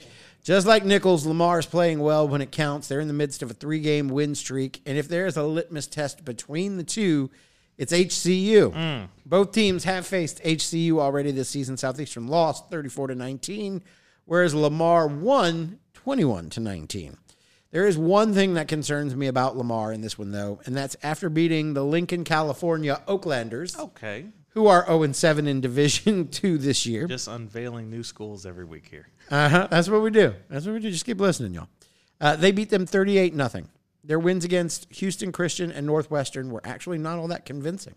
Just 0.44 0.68
like 0.68 0.84
Nicholls, 0.84 1.26
Lamar's 1.26 1.66
playing 1.66 2.00
well 2.00 2.28
when 2.28 2.42
it 2.42 2.52
counts. 2.52 2.88
They're 2.90 3.00
in 3.00 3.08
the 3.08 3.14
midst 3.14 3.42
of 3.42 3.50
a 3.50 3.54
three 3.54 3.80
game 3.80 4.10
win 4.10 4.36
streak. 4.36 4.82
And 4.86 4.98
if 4.98 5.08
there's 5.08 5.38
a 5.38 5.44
litmus 5.44 5.88
test 5.88 6.26
between 6.26 6.76
the 6.76 6.84
two, 6.84 7.32
it's 7.78 7.94
HCU. 7.94 8.74
Mm. 8.74 9.08
Both 9.26 9.54
teams 9.54 9.86
have 9.86 10.06
faced 10.06 10.44
HCU 10.44 11.00
already 11.00 11.32
this 11.32 11.50
season. 11.50 11.78
Southeastern 11.78 12.28
lost 12.28 12.70
34 12.70 13.08
to 13.08 13.16
19, 13.16 13.82
whereas 14.26 14.54
Lamar 14.54 15.08
won 15.08 15.80
21 15.94 16.50
to 16.52 16.60
19. 16.60 17.18
There 17.72 17.88
is 17.88 17.98
one 17.98 18.34
thing 18.34 18.54
that 18.54 18.68
concerns 18.68 19.16
me 19.16 19.26
about 19.28 19.58
Lamar 19.58 19.92
in 19.94 20.02
this 20.02 20.20
one, 20.20 20.32
though, 20.32 20.60
and 20.66 20.76
that's 20.78 20.96
after 21.02 21.28
beating 21.30 21.74
the 21.74 21.84
Lincoln, 21.84 22.24
California 22.24 23.02
Oaklanders, 23.08 23.80
Okay, 23.80 24.26
who 24.54 24.68
are 24.68 24.86
0 24.86 25.04
and 25.04 25.16
7 25.16 25.48
in 25.48 25.62
Division 25.62 26.28
Two 26.32 26.58
this 26.58 26.86
year. 26.86 27.08
just 27.08 27.28
unveiling 27.28 27.90
new 27.90 28.04
schools 28.04 28.46
every 28.46 28.66
week 28.66 28.88
here. 28.90 29.08
Uh 29.32 29.50
huh. 29.50 29.68
That's 29.70 29.90
what 29.90 30.02
we 30.02 30.10
do. 30.12 30.34
That's 30.50 30.66
what 30.66 30.74
we 30.74 30.80
do. 30.80 30.92
Just 30.92 31.06
keep 31.06 31.20
listening, 31.20 31.54
y'all. 31.54 31.68
Uh, 32.22 32.36
they 32.36 32.52
beat 32.52 32.70
them 32.70 32.86
38 32.86 33.34
nothing. 33.34 33.68
Their 34.04 34.20
wins 34.20 34.44
against 34.46 34.92
Houston 34.96 35.32
Christian 35.32 35.72
and 35.72 35.88
Northwestern 35.88 36.50
were 36.52 36.62
actually 36.66 36.98
not 36.98 37.18
all 37.20 37.28
that 37.30 37.46
convincing. 37.46 37.96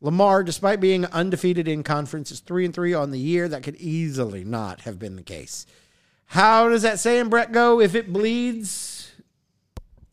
Lamar, 0.00 0.42
despite 0.44 0.80
being 0.80 1.06
undefeated 1.06 1.66
in 1.66 1.82
conference, 1.82 2.30
is 2.30 2.38
three 2.40 2.64
and 2.64 2.72
three 2.74 2.94
on 2.94 3.10
the 3.10 3.18
year. 3.18 3.48
That 3.48 3.62
could 3.64 3.76
easily 3.76 4.44
not 4.44 4.82
have 4.82 4.98
been 4.98 5.16
the 5.16 5.22
case. 5.22 5.66
How 6.26 6.68
does 6.68 6.82
that 6.82 6.98
saying, 7.00 7.30
Brett, 7.30 7.50
go? 7.52 7.80
If 7.80 7.94
it 7.94 8.12
bleeds, 8.12 9.12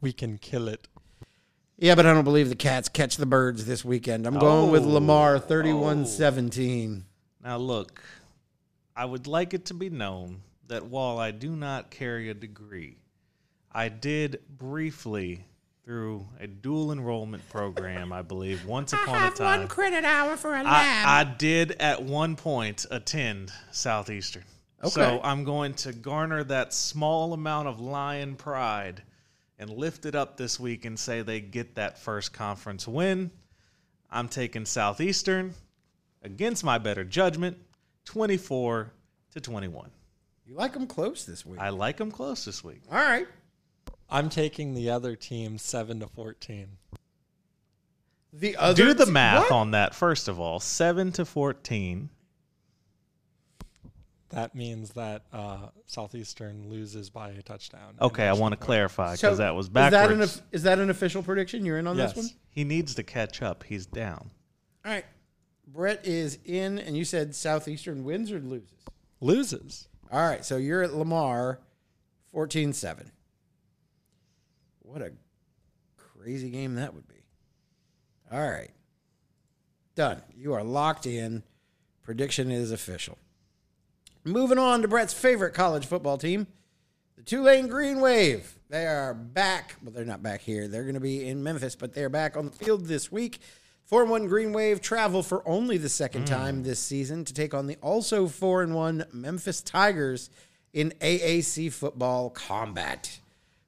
We 0.02 0.12
can 0.14 0.38
kill 0.38 0.68
it. 0.68 0.88
Yeah, 1.78 1.96
but 1.96 2.06
I 2.06 2.14
don't 2.14 2.24
believe 2.24 2.50
the 2.50 2.56
Cats 2.56 2.90
catch 2.90 3.18
the 3.18 3.26
birds 3.26 3.66
this 3.66 3.84
weekend. 3.86 4.26
I'm 4.26 4.40
going 4.40 4.72
with 4.72 4.84
Oh. 4.84 4.90
Lamar 4.90 5.40
31 5.40 6.06
17. 6.06 7.06
Now, 7.44 7.58
look, 7.58 8.02
I 8.96 9.06
would 9.06 9.28
like 9.28 9.54
it 9.54 9.66
to 9.66 9.74
be 9.74 9.90
known 9.90 10.42
that 10.68 10.86
while 10.86 11.20
I 11.20 11.32
do 11.32 11.56
not 11.56 11.92
carry 11.92 12.30
a 12.30 12.34
degree, 12.34 12.98
I 13.72 13.90
did 13.90 14.40
briefly 14.50 15.46
through 15.84 16.26
a 16.40 16.48
dual 16.48 16.92
enrollment 16.92 17.48
program, 17.50 18.12
I 18.12 18.24
believe, 18.24 18.66
once 18.66 18.92
upon 18.94 19.28
a 19.28 19.30
time. 19.32 19.60
One 19.60 19.68
credit 19.68 20.04
hour 20.04 20.36
for 20.36 20.56
a 20.56 20.64
lab. 20.64 20.68
I 20.68 21.24
did 21.38 21.74
at 21.74 22.02
one 22.02 22.36
point 22.36 22.88
attend 22.90 23.52
Southeastern. 23.72 24.46
Okay. 24.84 24.90
So 24.92 25.20
I'm 25.24 25.44
going 25.44 25.76
to 25.76 25.94
garner 25.94 26.44
that 26.46 26.74
small 26.74 27.34
amount 27.34 27.68
of 27.68 27.80
lion 27.80 28.36
pride 28.36 29.04
and 29.58 29.70
lift 29.70 30.06
it 30.06 30.16
up 30.16 30.38
this 30.38 30.60
week 30.60 30.86
and 30.86 30.98
say 31.00 31.22
they 31.22 31.40
get 31.40 31.76
that 31.76 31.98
first 31.98 32.34
conference 32.34 32.88
win. 32.88 33.32
I'm 34.12 34.28
taking 34.28 34.66
Southeastern 34.66 35.54
against 36.22 36.64
my 36.64 36.78
better 36.78 37.04
judgment, 37.04 37.58
24 38.06 38.92
to 39.32 39.42
21. 39.42 39.90
You 40.46 40.56
like 40.56 40.74
them 40.74 40.88
close 40.88 41.26
this 41.26 41.46
week. 41.46 41.60
I 41.60 41.70
like 41.70 41.98
them 41.98 42.12
close 42.12 42.46
this 42.46 42.64
week. 42.64 42.82
All 42.92 42.98
right. 42.98 43.28
I'm 44.10 44.30
taking 44.30 44.74
the 44.76 44.92
other 44.92 45.16
team 45.16 45.58
seven 45.58 46.00
to 46.02 46.08
fourteen. 46.08 46.68
The 48.32 48.56
other 48.58 48.76
Do 48.76 48.94
the 48.94 49.08
math 49.08 49.44
what? 49.44 49.52
on 49.52 49.72
that 49.72 49.96
first 49.96 50.28
of 50.28 50.40
all. 50.40 50.60
7 50.60 51.12
to 51.14 51.26
14. 51.26 52.10
That 54.36 54.54
means 54.54 54.92
that 54.92 55.24
uh, 55.32 55.70
Southeastern 55.86 56.70
loses 56.70 57.10
by 57.10 57.30
a 57.30 57.42
touchdown. 57.42 57.96
Okay, 58.02 58.28
I 58.28 58.34
want 58.34 58.52
to 58.52 58.58
National 58.60 58.66
clarify 58.66 59.16
So, 59.16 59.28
because 59.30 59.38
that 59.38 59.56
was 59.56 59.68
Is 59.68 59.72
that, 59.74 59.92
backwards. 59.92 60.38
an, 60.38 60.44
is 60.52 60.64
that 60.64 60.78
an 60.80 60.90
official 60.90 61.24
prediction? 61.24 61.66
You're 61.66 61.80
in 61.80 61.88
on 61.88 61.96
Yes. 61.98 62.12
this 62.14 62.26
one? 62.26 62.34
he 62.50 62.66
needs 62.66 62.96
to 62.96 63.04
catch 63.04 63.42
up. 63.42 63.64
He's 63.64 63.86
down. 63.86 64.30
All 64.84 64.92
right. 64.92 65.06
Brett 65.66 66.06
is 66.06 66.38
in, 66.44 66.78
and 66.80 66.98
you 66.98 67.06
said 67.06 67.34
Southeastern 67.34 68.04
wins 68.04 68.30
or 68.32 68.40
loses? 68.40 68.70
loses. 69.22 69.88
All 70.12 70.20
right. 70.28 70.44
So 70.44 70.58
you're 70.58 70.84
at 70.84 70.94
Lamar 70.94 71.60
14 72.34 72.74
7. 72.74 73.12
What 74.82 75.02
a 75.02 75.14
crazy 75.98 76.50
game 76.50 76.76
that 76.76 76.94
would 76.94 77.08
be. 77.08 77.24
All 78.32 78.40
right. 78.48 78.72
Done. 79.96 80.22
You 80.36 80.54
are 80.54 80.64
locked 80.64 81.06
in. 81.06 81.44
Prediction 82.04 82.52
is 82.52 82.72
official. 82.72 83.18
Moving 84.28 84.58
on 84.58 84.82
to 84.82 84.88
Brett's 84.88 85.14
favorite 85.14 85.54
college 85.54 85.86
football 85.86 86.18
team, 86.18 86.48
the 87.16 87.22
Tulane 87.22 87.68
Green 87.68 88.02
Wave. 88.02 88.58
They 88.70 88.88
are 88.88 89.14
back. 89.14 89.76
Well, 89.84 89.92
they're 89.92 90.04
not 90.04 90.24
back 90.24 90.42
here. 90.42 90.68
They're 90.68 90.82
going 90.82 90.96
to 90.96 91.00
be 91.00 91.28
in 91.28 91.44
Memphis, 91.44 91.76
but 91.76 91.94
they're 91.94 92.10
back 92.10 92.36
on 92.36 92.46
the 92.46 92.52
field 92.52 92.88
this 92.88 93.12
week. 93.12 93.38
4 93.84 94.06
1 94.06 94.26
Green 94.26 94.52
Wave 94.52 94.82
travel 94.82 95.22
for 95.22 95.48
only 95.48 95.78
the 95.78 95.90
second 95.90 96.22
hmm. 96.22 96.34
time 96.34 96.64
this 96.64 96.80
season 96.80 97.24
to 97.24 97.36
take 97.36 97.54
on 97.54 97.68
the 97.68 97.78
also 97.84 98.28
4 98.28 98.66
1 98.66 99.06
Memphis 99.14 99.62
Tigers 99.62 100.32
in 100.74 100.92
AAC 101.02 101.72
football 101.72 102.32
combat. 102.32 103.20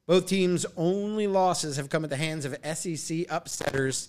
Both 0.07 0.25
teams' 0.25 0.65
only 0.75 1.27
losses 1.27 1.77
have 1.77 1.89
come 1.89 2.03
at 2.03 2.09
the 2.09 2.17
hands 2.17 2.45
of 2.45 2.53
SEC 2.63 3.27
upsetters. 3.27 4.07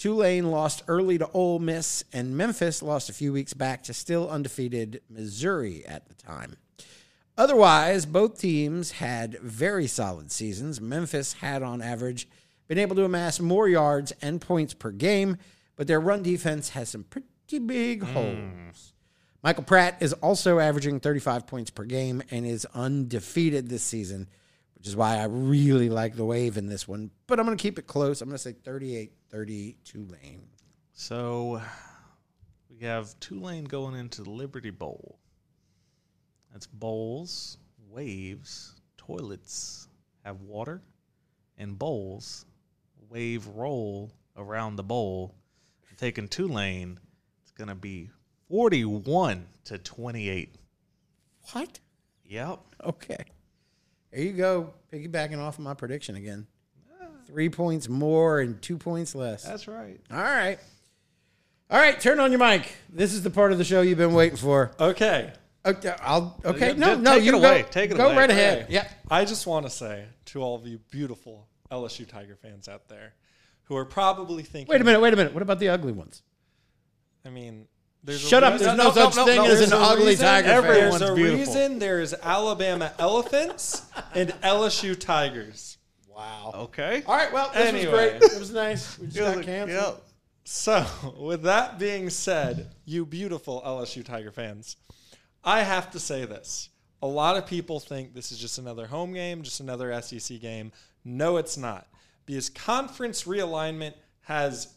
Tulane 0.00 0.50
lost 0.50 0.82
early 0.88 1.18
to 1.18 1.28
Ole 1.32 1.58
Miss, 1.58 2.04
and 2.10 2.34
Memphis 2.34 2.82
lost 2.82 3.10
a 3.10 3.12
few 3.12 3.34
weeks 3.34 3.52
back 3.52 3.82
to 3.82 3.92
still 3.92 4.30
undefeated 4.30 5.02
Missouri 5.10 5.84
at 5.84 6.08
the 6.08 6.14
time. 6.14 6.56
Otherwise, 7.36 8.06
both 8.06 8.40
teams 8.40 8.92
had 8.92 9.38
very 9.40 9.86
solid 9.86 10.32
seasons. 10.32 10.80
Memphis 10.80 11.34
had, 11.34 11.62
on 11.62 11.82
average, 11.82 12.26
been 12.66 12.78
able 12.78 12.96
to 12.96 13.04
amass 13.04 13.40
more 13.40 13.68
yards 13.68 14.10
and 14.22 14.40
points 14.40 14.72
per 14.72 14.90
game, 14.90 15.36
but 15.76 15.86
their 15.86 16.00
run 16.00 16.22
defense 16.22 16.70
has 16.70 16.88
some 16.88 17.04
pretty 17.04 17.58
big 17.58 18.02
hmm. 18.02 18.12
holes. 18.14 18.94
Michael 19.42 19.64
Pratt 19.64 19.98
is 20.00 20.14
also 20.14 20.60
averaging 20.60 21.00
35 21.00 21.46
points 21.46 21.70
per 21.70 21.84
game 21.84 22.22
and 22.30 22.46
is 22.46 22.66
undefeated 22.74 23.68
this 23.68 23.82
season, 23.82 24.28
which 24.80 24.88
is 24.88 24.96
why 24.96 25.18
I 25.18 25.24
really 25.24 25.90
like 25.90 26.16
the 26.16 26.24
wave 26.24 26.56
in 26.56 26.66
this 26.66 26.88
one. 26.88 27.10
But 27.26 27.38
I'm 27.38 27.44
going 27.44 27.54
to 27.54 27.60
keep 27.60 27.78
it 27.78 27.86
close. 27.86 28.22
I'm 28.22 28.30
going 28.30 28.38
to 28.38 28.42
say 28.42 28.52
38 28.52 29.12
32 29.28 29.76
Tulane. 29.84 30.40
So 30.94 31.60
we 32.70 32.86
have 32.86 33.14
Tulane 33.20 33.64
going 33.64 33.94
into 33.94 34.22
the 34.22 34.30
Liberty 34.30 34.70
Bowl. 34.70 35.18
That's 36.50 36.66
bowls, 36.66 37.58
waves, 37.90 38.80
toilets 38.96 39.86
have 40.24 40.40
water, 40.40 40.80
and 41.58 41.78
bowls 41.78 42.46
wave 43.10 43.46
roll 43.48 44.10
around 44.38 44.76
the 44.76 44.82
bowl. 44.82 45.34
Taking 45.98 46.28
Tulane, 46.28 46.98
it's 47.42 47.52
going 47.52 47.68
to 47.68 47.74
be 47.74 48.08
41 48.48 49.46
to 49.64 49.76
28. 49.76 50.54
What? 51.52 51.78
Yep. 52.24 52.60
Okay. 52.86 53.24
There 54.12 54.22
you 54.22 54.32
go. 54.32 54.72
Piggybacking 54.92 55.38
off 55.38 55.58
of 55.58 55.64
my 55.64 55.74
prediction 55.74 56.16
again. 56.16 56.46
Three 57.26 57.48
points 57.48 57.88
more 57.88 58.40
and 58.40 58.60
two 58.60 58.76
points 58.76 59.14
less. 59.14 59.44
That's 59.44 59.68
right. 59.68 60.00
All 60.10 60.18
right. 60.18 60.58
All 61.70 61.78
right, 61.78 62.00
turn 62.00 62.18
on 62.18 62.32
your 62.32 62.40
mic. 62.40 62.72
This 62.88 63.12
is 63.12 63.22
the 63.22 63.30
part 63.30 63.52
of 63.52 63.58
the 63.58 63.64
show 63.64 63.80
you've 63.82 63.98
been 63.98 64.12
waiting 64.12 64.36
for. 64.36 64.72
Okay. 64.80 65.32
Okay, 65.64 65.94
I'll. 66.02 66.40
Okay, 66.44 66.72
no, 66.72 66.96
no, 66.96 67.12
take 67.12 67.22
it 67.22 67.26
you 67.26 67.36
away. 67.36 67.62
go. 67.62 67.68
Take 67.68 67.90
it 67.92 67.96
go 67.96 68.06
away. 68.06 68.16
right 68.16 68.30
ahead. 68.30 68.66
Yeah. 68.70 68.88
I 69.08 69.24
just 69.24 69.46
want 69.46 69.66
to 69.66 69.70
say 69.70 70.06
to 70.26 70.42
all 70.42 70.56
of 70.56 70.66
you 70.66 70.80
beautiful 70.90 71.46
LSU 71.70 72.08
Tiger 72.08 72.34
fans 72.34 72.66
out 72.66 72.88
there 72.88 73.14
who 73.64 73.76
are 73.76 73.84
probably 73.84 74.42
thinking, 74.42 74.72
Wait 74.72 74.80
a 74.80 74.84
minute. 74.84 75.00
Wait 75.00 75.12
a 75.12 75.16
minute. 75.16 75.32
What 75.32 75.42
about 75.42 75.60
the 75.60 75.68
ugly 75.68 75.92
ones? 75.92 76.22
I 77.24 77.28
mean, 77.28 77.68
there's 78.04 78.20
Shut 78.20 78.42
up. 78.42 78.58
There's 78.58 78.76
no, 78.76 78.84
no, 78.84 78.90
such 78.92 79.16
no, 79.16 79.24
thing 79.26 79.36
no, 79.36 79.44
as 79.44 79.60
an 79.60 79.72
ugly 79.74 80.06
reason- 80.06 80.26
tiger 80.26 80.48
fan. 80.48 80.56
Everyone's 80.64 80.98
There's 81.00 81.10
a 81.10 81.14
beautiful. 81.14 81.38
reason 81.54 81.78
there's 81.78 82.14
Alabama 82.14 82.92
Elephants 82.98 83.82
and 84.14 84.30
LSU 84.42 84.98
Tigers. 84.98 85.76
Wow. 86.08 86.52
Okay. 86.54 87.02
All 87.06 87.16
right. 87.16 87.32
Well, 87.32 87.50
this 87.54 87.66
Anyway. 87.68 87.90
was 87.90 88.20
great. 88.20 88.32
It 88.32 88.38
was 88.38 88.50
nice. 88.52 88.98
We 88.98 89.06
just 89.06 89.18
got 89.18 89.36
Yep. 89.36 89.44
canceled. 89.46 90.00
So, 90.44 90.86
with 91.18 91.42
that 91.42 91.78
being 91.78 92.10
said, 92.10 92.70
you 92.84 93.06
beautiful 93.06 93.62
LSU 93.64 94.04
Tiger 94.04 94.30
fans, 94.32 94.76
I 95.44 95.62
have 95.62 95.90
to 95.92 96.00
say 96.00 96.24
this. 96.24 96.68
A 97.02 97.06
lot 97.06 97.36
of 97.36 97.46
people 97.46 97.80
think 97.80 98.14
this 98.14 98.30
is 98.32 98.38
just 98.38 98.58
another 98.58 98.86
home 98.86 99.14
game, 99.14 99.42
just 99.42 99.60
another 99.60 99.98
SEC 100.02 100.38
game. 100.40 100.72
No, 101.04 101.38
it's 101.38 101.56
not. 101.56 101.86
Because 102.26 102.50
conference 102.50 103.24
realignment 103.24 103.94
has, 104.22 104.74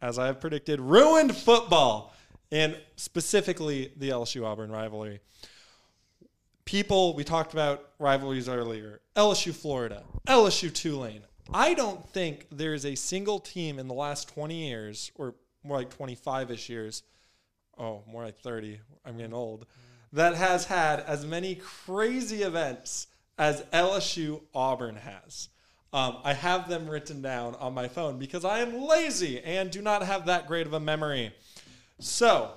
as 0.00 0.18
I 0.18 0.26
have 0.26 0.40
predicted, 0.40 0.80
ruined 0.80 1.34
football 1.36 2.14
and 2.50 2.78
specifically 2.96 3.92
the 3.96 4.10
LSU 4.10 4.44
Auburn 4.44 4.70
rivalry. 4.70 5.20
People, 6.64 7.14
we 7.14 7.24
talked 7.24 7.52
about 7.52 7.90
rivalries 7.98 8.48
earlier 8.48 9.00
LSU 9.14 9.54
Florida, 9.54 10.02
LSU 10.26 10.72
Tulane. 10.72 11.22
I 11.52 11.74
don't 11.74 12.06
think 12.08 12.46
there 12.50 12.74
is 12.74 12.84
a 12.84 12.96
single 12.96 13.38
team 13.38 13.78
in 13.78 13.86
the 13.88 13.94
last 13.94 14.28
20 14.34 14.66
years, 14.66 15.12
or 15.14 15.34
more 15.62 15.76
like 15.76 15.90
25 15.90 16.50
ish 16.50 16.68
years, 16.68 17.02
oh, 17.78 18.02
more 18.06 18.24
like 18.24 18.38
30, 18.38 18.80
I'm 19.04 19.16
getting 19.16 19.32
old, 19.32 19.66
that 20.12 20.34
has 20.34 20.64
had 20.64 21.00
as 21.00 21.24
many 21.24 21.54
crazy 21.54 22.42
events 22.42 23.06
as 23.38 23.62
LSU 23.72 24.42
Auburn 24.54 24.96
has. 24.96 25.48
Um, 25.92 26.18
I 26.24 26.34
have 26.34 26.68
them 26.68 26.88
written 26.88 27.22
down 27.22 27.54
on 27.54 27.74
my 27.74 27.88
phone 27.88 28.18
because 28.18 28.44
I 28.44 28.58
am 28.58 28.82
lazy 28.82 29.40
and 29.40 29.70
do 29.70 29.80
not 29.80 30.02
have 30.02 30.26
that 30.26 30.46
great 30.46 30.66
of 30.66 30.72
a 30.72 30.80
memory. 30.80 31.32
So, 31.98 32.52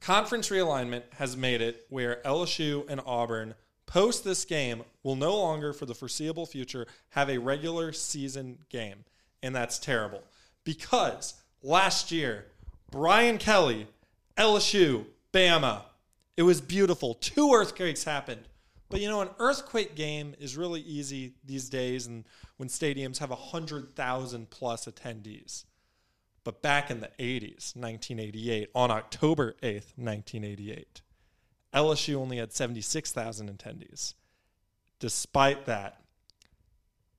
conference 0.00 0.50
realignment 0.50 1.02
has 1.14 1.36
made 1.36 1.60
it 1.60 1.86
where 1.88 2.20
LSU 2.24 2.88
and 2.88 3.00
Auburn 3.06 3.54
post 3.86 4.22
this 4.22 4.44
game 4.44 4.82
will 5.02 5.16
no 5.16 5.34
longer 5.36 5.72
for 5.72 5.86
the 5.86 5.94
foreseeable 5.94 6.46
future 6.46 6.86
have 7.10 7.30
a 7.30 7.38
regular 7.38 7.92
season 7.92 8.58
game. 8.68 9.04
And 9.42 9.54
that's 9.54 9.78
terrible. 9.78 10.22
Because 10.62 11.34
last 11.62 12.12
year 12.12 12.46
Brian 12.90 13.38
Kelly 13.38 13.86
LSU 14.36 15.06
Bama 15.32 15.82
it 16.36 16.42
was 16.42 16.60
beautiful. 16.60 17.14
Two 17.14 17.52
earthquakes 17.52 18.04
happened. 18.04 18.42
But 18.90 19.00
you 19.00 19.08
know 19.08 19.22
an 19.22 19.30
earthquake 19.38 19.96
game 19.96 20.34
is 20.38 20.56
really 20.56 20.80
easy 20.82 21.34
these 21.44 21.68
days 21.68 22.06
and 22.06 22.24
when 22.58 22.68
stadiums 22.68 23.18
have 23.18 23.30
100,000 23.30 24.50
plus 24.50 24.86
attendees 24.86 25.64
but 26.48 26.62
back 26.62 26.90
in 26.90 27.00
the 27.00 27.10
80s, 27.18 27.76
1988, 27.76 28.70
on 28.74 28.90
October 28.90 29.54
8th, 29.62 29.92
1988, 29.96 31.02
LSU 31.74 32.14
only 32.14 32.38
had 32.38 32.54
76,000 32.54 33.50
attendees. 33.50 34.14
Despite 34.98 35.66
that, 35.66 36.00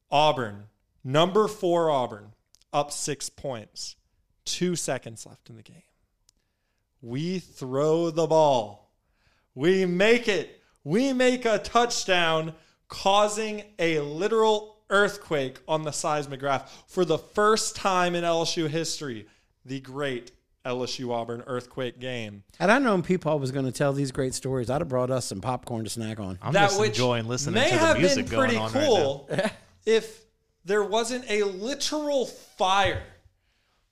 Auburn, 0.09 0.63
number 1.03 1.47
four 1.47 1.91
Auburn, 1.91 2.33
up 2.73 2.91
six 2.91 3.29
points, 3.29 3.97
two 4.45 4.75
seconds 4.75 5.27
left 5.27 5.47
in 5.47 5.57
the 5.57 5.61
game. 5.61 5.83
We 6.99 7.37
throw 7.37 8.09
the 8.09 8.25
ball. 8.25 8.95
We 9.53 9.85
make 9.85 10.27
it. 10.27 10.59
We 10.83 11.13
make 11.13 11.45
a 11.45 11.59
touchdown, 11.59 12.55
causing 12.87 13.61
a 13.77 13.99
literal 13.99 14.78
earthquake 14.89 15.59
on 15.67 15.83
the 15.83 15.91
seismograph 15.91 16.83
for 16.87 17.05
the 17.05 17.17
first 17.17 17.75
time 17.75 18.15
in 18.15 18.23
LSU 18.23 18.67
history. 18.67 19.27
The 19.65 19.79
great 19.79 20.31
LSU 20.65 21.11
Auburn 21.11 21.43
earthquake 21.47 21.99
game. 21.99 22.43
Had 22.59 22.69
I 22.69 22.79
known 22.79 23.01
Peepaw 23.01 23.39
was 23.39 23.51
going 23.51 23.65
to 23.65 23.71
tell 23.71 23.93
these 23.93 24.11
great 24.11 24.33
stories, 24.33 24.69
I'd 24.69 24.81
have 24.81 24.89
brought 24.89 25.09
us 25.09 25.25
some 25.25 25.41
popcorn 25.41 25.83
to 25.85 25.89
snack 25.89 26.19
on. 26.19 26.37
I'm 26.41 26.53
that 26.53 26.69
just 26.69 26.79
which 26.79 26.89
enjoying 26.89 27.27
listening 27.27 27.55
may 27.55 27.69
to 27.69 27.77
the 27.77 27.95
music 27.99 28.29
been 28.29 28.39
pretty 28.39 28.55
going 28.55 28.65
on 28.65 28.73
right 28.73 28.83
now. 28.83 28.89
cool 28.89 29.29
if 29.85 30.25
there 30.65 30.83
wasn't 30.83 31.29
a 31.29 31.43
literal 31.43 32.25
fire. 32.25 33.03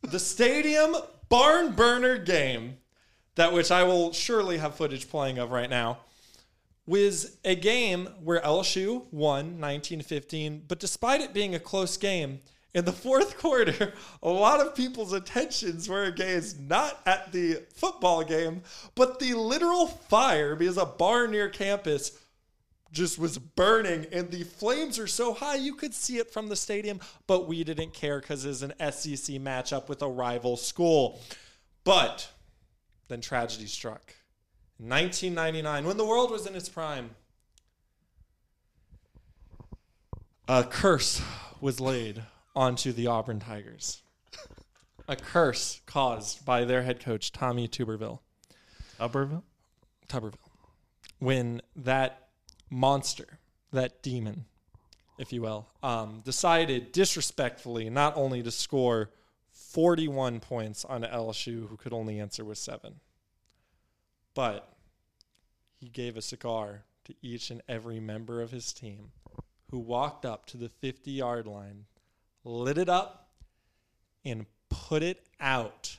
The 0.03 0.19
stadium 0.19 0.95
barn 1.29 1.71
burner 1.71 2.17
game, 2.17 2.77
that 3.35 3.51
which 3.51 3.71
I 3.71 3.83
will 3.83 4.13
surely 4.13 4.57
have 4.57 4.75
footage 4.75 5.09
playing 5.09 5.39
of 5.39 5.51
right 5.51 5.69
now, 5.69 5.99
was 6.87 7.37
a 7.43 7.53
game 7.53 8.07
where 8.23 8.41
LSU 8.41 9.05
won 9.11 9.59
1915, 9.59 10.63
but 10.67 10.79
despite 10.79 11.21
it 11.21 11.33
being 11.33 11.53
a 11.53 11.59
close 11.59 11.97
game, 11.97 12.39
in 12.73 12.85
the 12.85 12.91
fourth 12.93 13.37
quarter, 13.37 13.93
a 14.23 14.29
lot 14.29 14.61
of 14.61 14.73
people's 14.73 15.13
attentions 15.13 15.89
were 15.89 16.05
engaged 16.05 16.59
not 16.59 17.01
at 17.05 17.31
the 17.31 17.63
football 17.75 18.23
game, 18.23 18.61
but 18.95 19.19
the 19.19 19.33
literal 19.33 19.87
fire 19.87 20.55
because 20.55 20.77
a 20.77 20.85
bar 20.85 21.27
near 21.27 21.49
campus 21.49 22.17
just 22.91 23.19
was 23.19 23.37
burning 23.37 24.05
and 24.13 24.31
the 24.31 24.43
flames 24.43 24.97
are 24.97 25.07
so 25.07 25.33
high 25.33 25.55
you 25.55 25.75
could 25.75 25.93
see 25.93 26.17
it 26.17 26.31
from 26.31 26.47
the 26.47 26.55
stadium, 26.55 26.99
but 27.27 27.47
we 27.47 27.63
didn't 27.63 27.93
care 27.93 28.21
because 28.21 28.45
it's 28.45 28.61
an 28.61 28.73
SEC 28.79 29.35
matchup 29.35 29.89
with 29.89 30.01
a 30.01 30.07
rival 30.07 30.55
school. 30.55 31.19
But 31.83 32.29
then 33.09 33.21
tragedy 33.21 33.67
struck. 33.67 34.13
In 34.79 34.89
1999, 34.89 35.85
when 35.85 35.97
the 35.97 36.05
world 36.05 36.29
was 36.29 36.45
in 36.45 36.55
its 36.55 36.69
prime, 36.69 37.11
a 40.47 40.63
curse 40.63 41.21
was 41.59 41.79
laid 41.79 42.21
onto 42.55 42.91
the 42.91 43.07
Auburn 43.07 43.39
Tigers. 43.39 44.03
A 45.07 45.15
curse 45.15 45.81
caused 45.87 46.45
by 46.45 46.63
their 46.63 46.83
head 46.83 46.99
coach, 46.99 47.31
Tommy 47.31 47.67
Tuberville. 47.67 48.19
Tuberville? 48.99 49.43
Tuberville. 50.07 50.35
When 51.19 51.61
that 51.75 52.27
monster, 52.69 53.39
that 53.71 54.03
demon, 54.03 54.45
if 55.17 55.33
you 55.33 55.41
will, 55.41 55.67
um, 55.81 56.21
decided 56.23 56.91
disrespectfully 56.91 57.89
not 57.89 58.15
only 58.15 58.43
to 58.43 58.51
score 58.51 59.09
41 59.51 60.39
points 60.39 60.85
on 60.85 61.01
LSU, 61.01 61.67
who 61.67 61.77
could 61.77 61.93
only 61.93 62.19
answer 62.19 62.45
with 62.45 62.59
seven, 62.59 62.99
but 64.37 64.69
he 65.79 65.89
gave 65.89 66.15
a 66.15 66.21
cigar 66.21 66.83
to 67.05 67.15
each 67.23 67.49
and 67.49 67.59
every 67.67 67.99
member 67.99 68.39
of 68.39 68.51
his 68.51 68.71
team 68.71 69.09
who 69.71 69.79
walked 69.79 70.25
up 70.25 70.45
to 70.45 70.57
the 70.57 70.69
50 70.69 71.09
yard 71.09 71.47
line, 71.47 71.85
lit 72.43 72.77
it 72.77 72.87
up, 72.87 73.29
and 74.23 74.45
put 74.69 75.01
it 75.01 75.25
out 75.39 75.97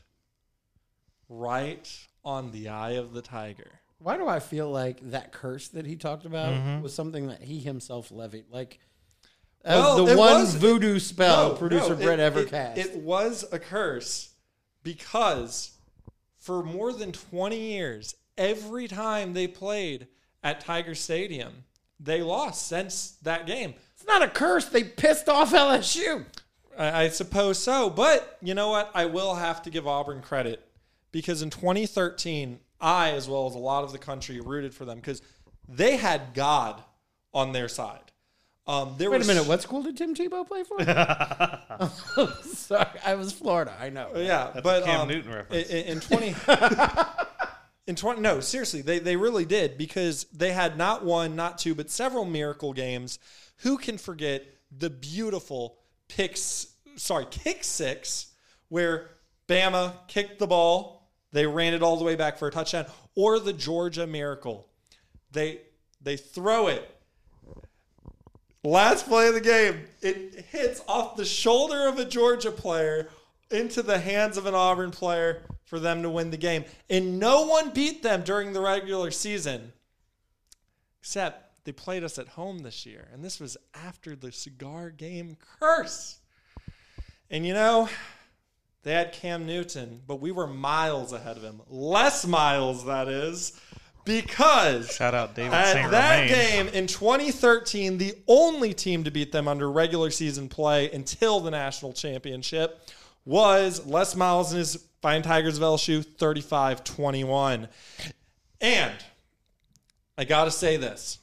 right 1.29 1.91
on 2.25 2.53
the 2.53 2.69
eye 2.69 2.93
of 2.93 3.13
the 3.13 3.23
tiger. 3.23 3.81
Why 3.99 4.17
do 4.17 4.29
I 4.29 4.39
feel 4.39 4.71
like 4.71 5.01
that 5.11 5.33
curse 5.33 5.67
that 5.69 5.85
he 5.85 5.97
talked 5.97 6.25
about 6.25 6.81
was 6.81 6.95
something 6.95 7.27
that 7.27 7.43
he 7.43 7.59
himself 7.59 8.13
levied? 8.13 8.45
Like 8.53 8.79
uh, 9.65 9.71
Well, 9.75 10.05
the 10.07 10.17
one 10.17 10.43
was- 10.43 10.55
voodoo 10.55 11.01
spell 11.01 11.49
No, 11.51 11.55
producer 11.57 11.97
no, 11.97 12.05
Brett 12.05 12.21
it- 12.21 12.23
ever 12.23 12.41
it- 12.43 12.51
cast. 12.51 12.79
It 12.79 12.99
was 12.99 13.45
a 13.51 13.59
curse 13.59 14.33
because 14.85 15.73
for 16.39 16.63
more 16.63 16.93
than 16.93 17.11
20 17.11 17.59
years, 17.59 18.15
every 18.39 18.89
time 18.89 19.35
they 19.35 19.47
played 19.47 20.07
at 20.43 20.61
Tiger 20.61 20.95
Stadium, 20.95 21.65
they 22.01 22.23
lost 22.23 22.67
since 22.67 23.19
that 23.23 23.47
game. 23.47 23.75
it's 23.95 24.07
not 24.07 24.23
a 24.23 24.29
curse. 24.29 24.67
They 24.67 24.85
pissed 24.85 25.29
off 25.29 25.53
LSU. 25.53 26.25
I, 26.79 27.05
I 27.05 27.09
suppose 27.09 27.59
so. 27.59 27.91
But 27.91 28.39
you 28.41 28.55
know 28.55 28.71
what? 28.71 28.91
I 28.95 29.07
will 29.07 29.35
have 29.35 29.63
to 29.63 29.71
give 29.71 29.87
Auburn 29.87 30.23
credit 30.23 30.65
because 31.13 31.43
in 31.43 31.51
2013, 31.51 32.61
I, 32.81 33.11
as 33.11 33.29
well 33.29 33.47
as 33.47 33.55
a 33.55 33.59
lot 33.59 33.85
of 33.85 33.93
the 33.93 33.99
country, 33.99 34.41
rooted 34.41 34.73
for 34.73 34.85
them 34.85 34.99
because 34.99 35.21
they 35.69 35.97
had 35.97 36.33
God 36.35 36.83
on 37.35 37.53
their 37.53 37.69
side. 37.69 38.01
Um, 38.69 38.95
there 38.99 39.11
Wait 39.11 39.23
a 39.23 39.27
minute. 39.27 39.47
What 39.47 39.63
school 39.63 39.83
did 39.83 39.97
Tim 39.97 40.15
Tebow 40.15 40.47
play 40.47 40.63
for? 40.63 40.77
oh, 40.79 42.39
sorry, 42.43 42.87
I 43.05 43.15
was 43.15 43.33
Florida. 43.33 43.75
I 43.81 43.89
know. 43.89 44.11
Yeah, 44.15 44.51
That's 44.53 44.63
but 44.63 44.83
a 44.83 44.85
Cam 44.85 45.01
um, 45.01 45.09
Newton 45.09 45.33
reference. 45.33 45.71
In, 45.71 45.85
in 45.87 46.01
twenty, 46.01 46.35
in 47.89 47.97
twenty, 47.97 48.21
no, 48.21 48.39
seriously, 48.41 48.83
they 48.83 48.99
they 48.99 49.17
really 49.17 49.47
did 49.47 49.79
because 49.79 50.25
they 50.33 50.53
had 50.53 50.77
not 50.77 51.05
one, 51.05 51.35
not 51.35 51.57
two, 51.59 51.75
but 51.75 51.91
several 51.91 52.27
miracle 52.27 52.75
games. 52.75 53.19
Who 53.63 53.79
can 53.79 53.97
forget 53.97 54.45
the 54.71 54.91
beautiful 54.91 55.79
picks? 56.07 56.69
Sorry, 56.97 57.27
kick 57.31 57.65
six, 57.65 58.27
where 58.69 59.09
Bama 59.49 59.95
kicked 60.07 60.39
the 60.39 60.47
ball, 60.47 61.11
they 61.33 61.47
ran 61.47 61.73
it 61.73 61.83
all 61.83 61.97
the 61.97 62.05
way 62.05 62.15
back 62.15 62.39
for 62.39 62.47
a 62.47 62.51
touchdown, 62.51 62.85
or 63.15 63.41
the 63.41 63.55
Georgia 63.55 64.07
miracle, 64.07 64.69
they 65.33 65.63
they 66.03 66.19
throw 66.19 66.67
it. 66.69 66.95
Last 68.63 69.09
play 69.09 69.29
of 69.29 69.35
the 69.35 69.41
game, 69.41 69.85
it 70.03 70.45
hits 70.51 70.83
off 70.87 71.17
the 71.17 71.25
shoulder 71.25 71.89
of 71.89 71.99
a 71.99 72.05
Georgia 72.05 72.51
player 72.51 73.09
into 73.51 73.83
the 73.83 73.99
hands 73.99 74.37
of 74.37 74.45
an 74.45 74.55
Auburn 74.55 74.91
player 74.91 75.43
for 75.69 75.79
them 75.79 76.03
to 76.03 76.11
win 76.11 76.31
the 76.31 76.37
game. 76.37 76.65
And 76.89 77.19
no 77.19 77.47
one 77.47 77.71
beat 77.71 78.03
them 78.03 78.23
during 78.23 78.53
the 78.53 78.61
regular 78.61 79.11
season, 79.11 79.73
except 81.01 81.65
they 81.65 81.73
played 81.73 82.03
us 82.05 82.19
at 82.19 82.29
home 82.29 82.61
this 82.61 82.87
year. 82.87 83.09
And 83.13 83.23
this 83.23 83.39
was 83.39 83.57
after 83.75 84.17
the 84.17 84.33
cigar 84.33 84.91
game 84.91 85.37
curse. 85.61 86.19
And 87.31 87.45
you 87.45 87.53
know, 87.53 87.89
they 88.83 88.93
had 88.93 89.13
Cam 89.13 89.47
Newton, 89.47 90.01
but 90.07 90.21
we 90.21 90.33
were 90.33 90.47
miles 90.47 91.13
ahead 91.13 91.37
of 91.37 91.43
him. 91.43 91.61
Less 91.69 92.27
miles, 92.27 92.87
that 92.87 93.09
is, 93.09 93.61
because 94.07 94.91
Shout 94.95 95.15
out 95.15 95.35
David 95.35 95.53
at 95.53 95.73
St. 95.75 95.91
that 95.91 96.21
Romain. 96.21 96.29
game 96.29 96.69
in 96.69 96.87
2013, 96.87 97.99
the 97.99 98.15
only 98.27 98.73
team 98.73 99.05
to 99.05 99.11
beat 99.11 99.33
them 99.33 99.47
under 99.47 99.71
regular 99.71 100.11
season 100.11 100.49
play 100.49 100.91
until 100.93 101.41
the 101.41 101.51
national 101.51 101.93
championship 101.93 102.81
was 103.27 103.85
Les 103.85 104.17
Miles 104.17 104.53
and 104.53 104.61
his 104.61 104.88
Fine 105.01 105.23
Tigers 105.23 105.57
of 105.57 105.63
LSU 105.63 106.05
35 106.05 106.85
21. 106.85 107.69
And 108.61 108.95
I 110.17 110.25
got 110.25 110.45
to 110.45 110.51
say 110.51 110.77
this 110.77 111.19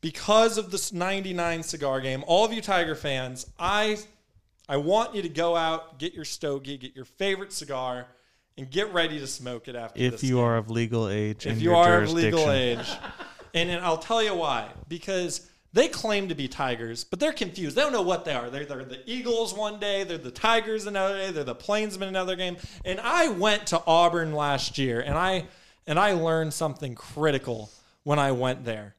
because 0.00 0.58
of 0.58 0.70
this 0.70 0.92
99 0.92 1.62
cigar 1.62 2.00
game, 2.00 2.24
all 2.26 2.44
of 2.44 2.52
you 2.52 2.60
Tiger 2.60 2.94
fans, 2.94 3.46
I 3.58 3.98
I 4.68 4.76
want 4.76 5.14
you 5.14 5.22
to 5.22 5.28
go 5.28 5.56
out, 5.56 5.98
get 5.98 6.14
your 6.14 6.24
stogie, 6.24 6.78
get 6.78 6.94
your 6.94 7.04
favorite 7.04 7.52
cigar, 7.52 8.06
and 8.56 8.70
get 8.70 8.92
ready 8.92 9.18
to 9.18 9.26
smoke 9.26 9.68
it 9.68 9.74
after 9.74 10.00
If 10.00 10.22
you 10.22 10.36
game 10.36 10.44
are 10.44 10.56
of 10.56 10.70
legal 10.70 11.08
age, 11.08 11.46
if 11.46 11.60
you 11.60 11.74
are 11.74 12.02
of 12.02 12.12
legal 12.12 12.50
age. 12.50 12.88
And, 13.52 13.68
and 13.68 13.84
I'll 13.84 13.98
tell 13.98 14.22
you 14.22 14.34
why. 14.34 14.68
Because 14.86 15.49
they 15.72 15.88
claim 15.88 16.28
to 16.28 16.34
be 16.34 16.48
tigers, 16.48 17.04
but 17.04 17.20
they're 17.20 17.32
confused. 17.32 17.76
They 17.76 17.82
don't 17.82 17.92
know 17.92 18.02
what 18.02 18.24
they 18.24 18.34
are. 18.34 18.50
They're, 18.50 18.64
they're 18.64 18.84
the 18.84 19.02
Eagles 19.06 19.54
one 19.54 19.78
day, 19.78 20.02
they're 20.02 20.18
the 20.18 20.30
Tigers 20.30 20.86
another 20.86 21.16
day, 21.16 21.30
they're 21.30 21.44
the 21.44 21.54
Plainsmen 21.54 22.08
another 22.08 22.34
game. 22.34 22.56
And 22.84 23.00
I 23.00 23.28
went 23.28 23.68
to 23.68 23.82
Auburn 23.86 24.32
last 24.32 24.78
year, 24.78 25.00
and 25.00 25.16
I 25.16 25.46
and 25.86 25.98
I 25.98 26.12
learned 26.12 26.52
something 26.54 26.94
critical 26.94 27.70
when 28.02 28.18
I 28.18 28.32
went 28.32 28.64
there. 28.64 28.94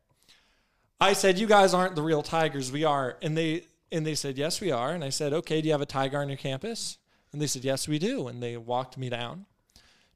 I 1.00 1.14
said, 1.14 1.40
"You 1.40 1.48
guys 1.48 1.74
aren't 1.74 1.96
the 1.96 2.02
real 2.02 2.22
Tigers. 2.22 2.72
We 2.72 2.84
are." 2.84 3.18
And 3.22 3.38
they 3.38 3.66
and 3.92 4.06
they 4.06 4.16
said, 4.16 4.38
"Yes, 4.38 4.62
we 4.62 4.72
are." 4.72 4.92
And 4.92 5.04
I 5.04 5.10
said, 5.10 5.34
"Okay, 5.34 5.62
do 5.62 5.68
you 5.68 5.74
have 5.74 5.82
a 5.82 5.86
tiger 5.86 6.20
on 6.20 6.30
your 6.30 6.38
campus?" 6.38 6.98
And 7.34 7.42
they 7.42 7.48
said, 7.48 7.64
"Yes, 7.66 7.88
we 7.88 8.00
do." 8.00 8.28
And 8.28 8.42
they 8.42 8.56
walked 8.58 8.98
me 8.98 9.10
down 9.10 9.46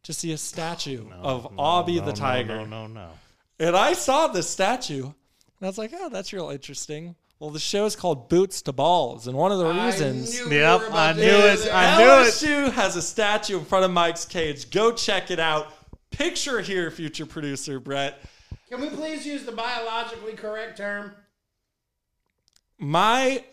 to 0.03 0.13
see 0.13 0.31
a 0.31 0.37
statue 0.37 1.09
of 1.21 1.51
Aubie 1.57 1.97
No, 1.97 2.05
the 2.05 2.11
no, 2.11 2.15
tiger. 2.15 2.55
No, 2.57 2.65
no, 2.65 2.87
no. 2.87 3.09
And 3.59 3.75
I 3.75 3.93
saw 3.93 4.27
the 4.27 4.43
statue, 4.43 5.11
and 5.59 5.65
I 5.65 5.69
was 5.69 5.77
like, 5.77 5.91
"Oh, 5.93 6.09
that's 6.09 6.31
real 6.33 6.49
interesting." 6.49 7.15
Well, 7.39 7.49
the 7.49 7.59
show 7.59 7.85
is 7.85 7.95
called 7.97 8.29
Boots 8.29 8.61
to 8.63 8.71
Balls, 8.71 9.27
and 9.27 9.37
one 9.37 9.51
of 9.51 9.57
the 9.59 9.67
reasons 9.67 10.39
I 10.39 10.43
knew 10.45 10.55
Yep, 10.55 10.81
we 10.81 10.87
I 10.87 11.13
knew 11.13 11.21
do 11.21 11.27
it. 11.27 11.57
that. 11.65 11.73
I 11.73 11.97
knew 11.97 12.03
it. 12.27 12.27
LSU 12.33 12.71
has 12.71 12.95
a 12.95 13.01
statue 13.01 13.59
in 13.59 13.65
front 13.65 13.83
of 13.83 13.91
Mike's 13.91 14.23
cage. 14.25 14.69
Go 14.71 14.93
check 14.93 15.31
it 15.31 15.39
out. 15.39 15.73
Picture 16.11 16.61
here, 16.61 16.89
future 16.91 17.25
producer 17.25 17.79
Brett. 17.79 18.19
Can 18.69 18.79
we 18.79 18.89
please 18.89 19.25
use 19.25 19.43
the 19.43 19.51
biologically 19.51 20.33
correct 20.33 20.77
term? 20.77 21.11
My 22.77 23.43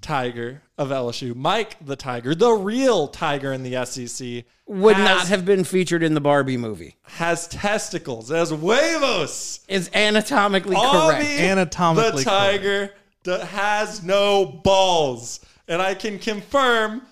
tiger 0.00 0.62
of 0.78 0.88
LSU, 0.88 1.34
Mike 1.34 1.76
the 1.84 1.96
tiger, 1.96 2.34
the 2.34 2.52
real 2.52 3.08
tiger 3.08 3.52
in 3.52 3.62
the 3.62 3.84
SEC, 3.84 4.44
Would 4.66 4.96
has, 4.96 5.04
not 5.04 5.28
have 5.28 5.44
been 5.44 5.64
featured 5.64 6.02
in 6.02 6.14
the 6.14 6.20
Barbie 6.20 6.56
movie. 6.56 6.96
has 7.02 7.48
testicles. 7.48 8.30
It 8.30 8.36
has 8.36 8.50
huevos. 8.50 9.60
Is 9.68 9.90
anatomically 9.92 10.76
Aubie, 10.76 11.08
correct. 11.08 11.24
Anatomically 11.24 12.24
the 12.24 12.30
tiger 12.30 12.94
that 13.24 13.48
has 13.48 14.02
no 14.02 14.46
balls, 14.46 15.40
and 15.68 15.82
I 15.82 15.94
can 15.94 16.18
confirm 16.18 17.02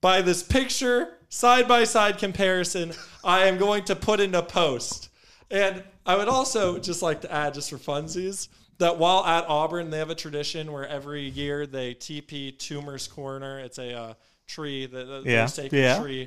by 0.00 0.22
this 0.22 0.42
picture 0.42 1.18
side 1.28 1.66
by 1.66 1.84
side 1.84 2.18
comparison. 2.18 2.92
I 3.22 3.46
am 3.46 3.58
going 3.58 3.84
to 3.84 3.96
put 3.96 4.20
in 4.20 4.34
a 4.34 4.42
post, 4.42 5.08
and 5.50 5.82
I 6.06 6.16
would 6.16 6.28
also 6.28 6.78
just 6.78 7.02
like 7.02 7.22
to 7.22 7.32
add, 7.32 7.54
just 7.54 7.70
for 7.70 7.76
funsies, 7.76 8.48
that 8.78 8.98
while 8.98 9.24
at 9.24 9.44
Auburn, 9.46 9.90
they 9.90 9.98
have 9.98 10.10
a 10.10 10.14
tradition 10.14 10.72
where 10.72 10.86
every 10.86 11.28
year 11.28 11.66
they 11.66 11.94
TP 11.94 12.56
Toomer's 12.56 13.06
Corner. 13.06 13.58
It's 13.60 13.78
a 13.78 13.94
uh, 13.94 14.14
tree, 14.46 14.86
the, 14.86 15.04
the 15.04 15.22
Yeah, 15.24 15.46
sacred 15.46 15.78
yeah. 15.78 16.00
tree 16.00 16.26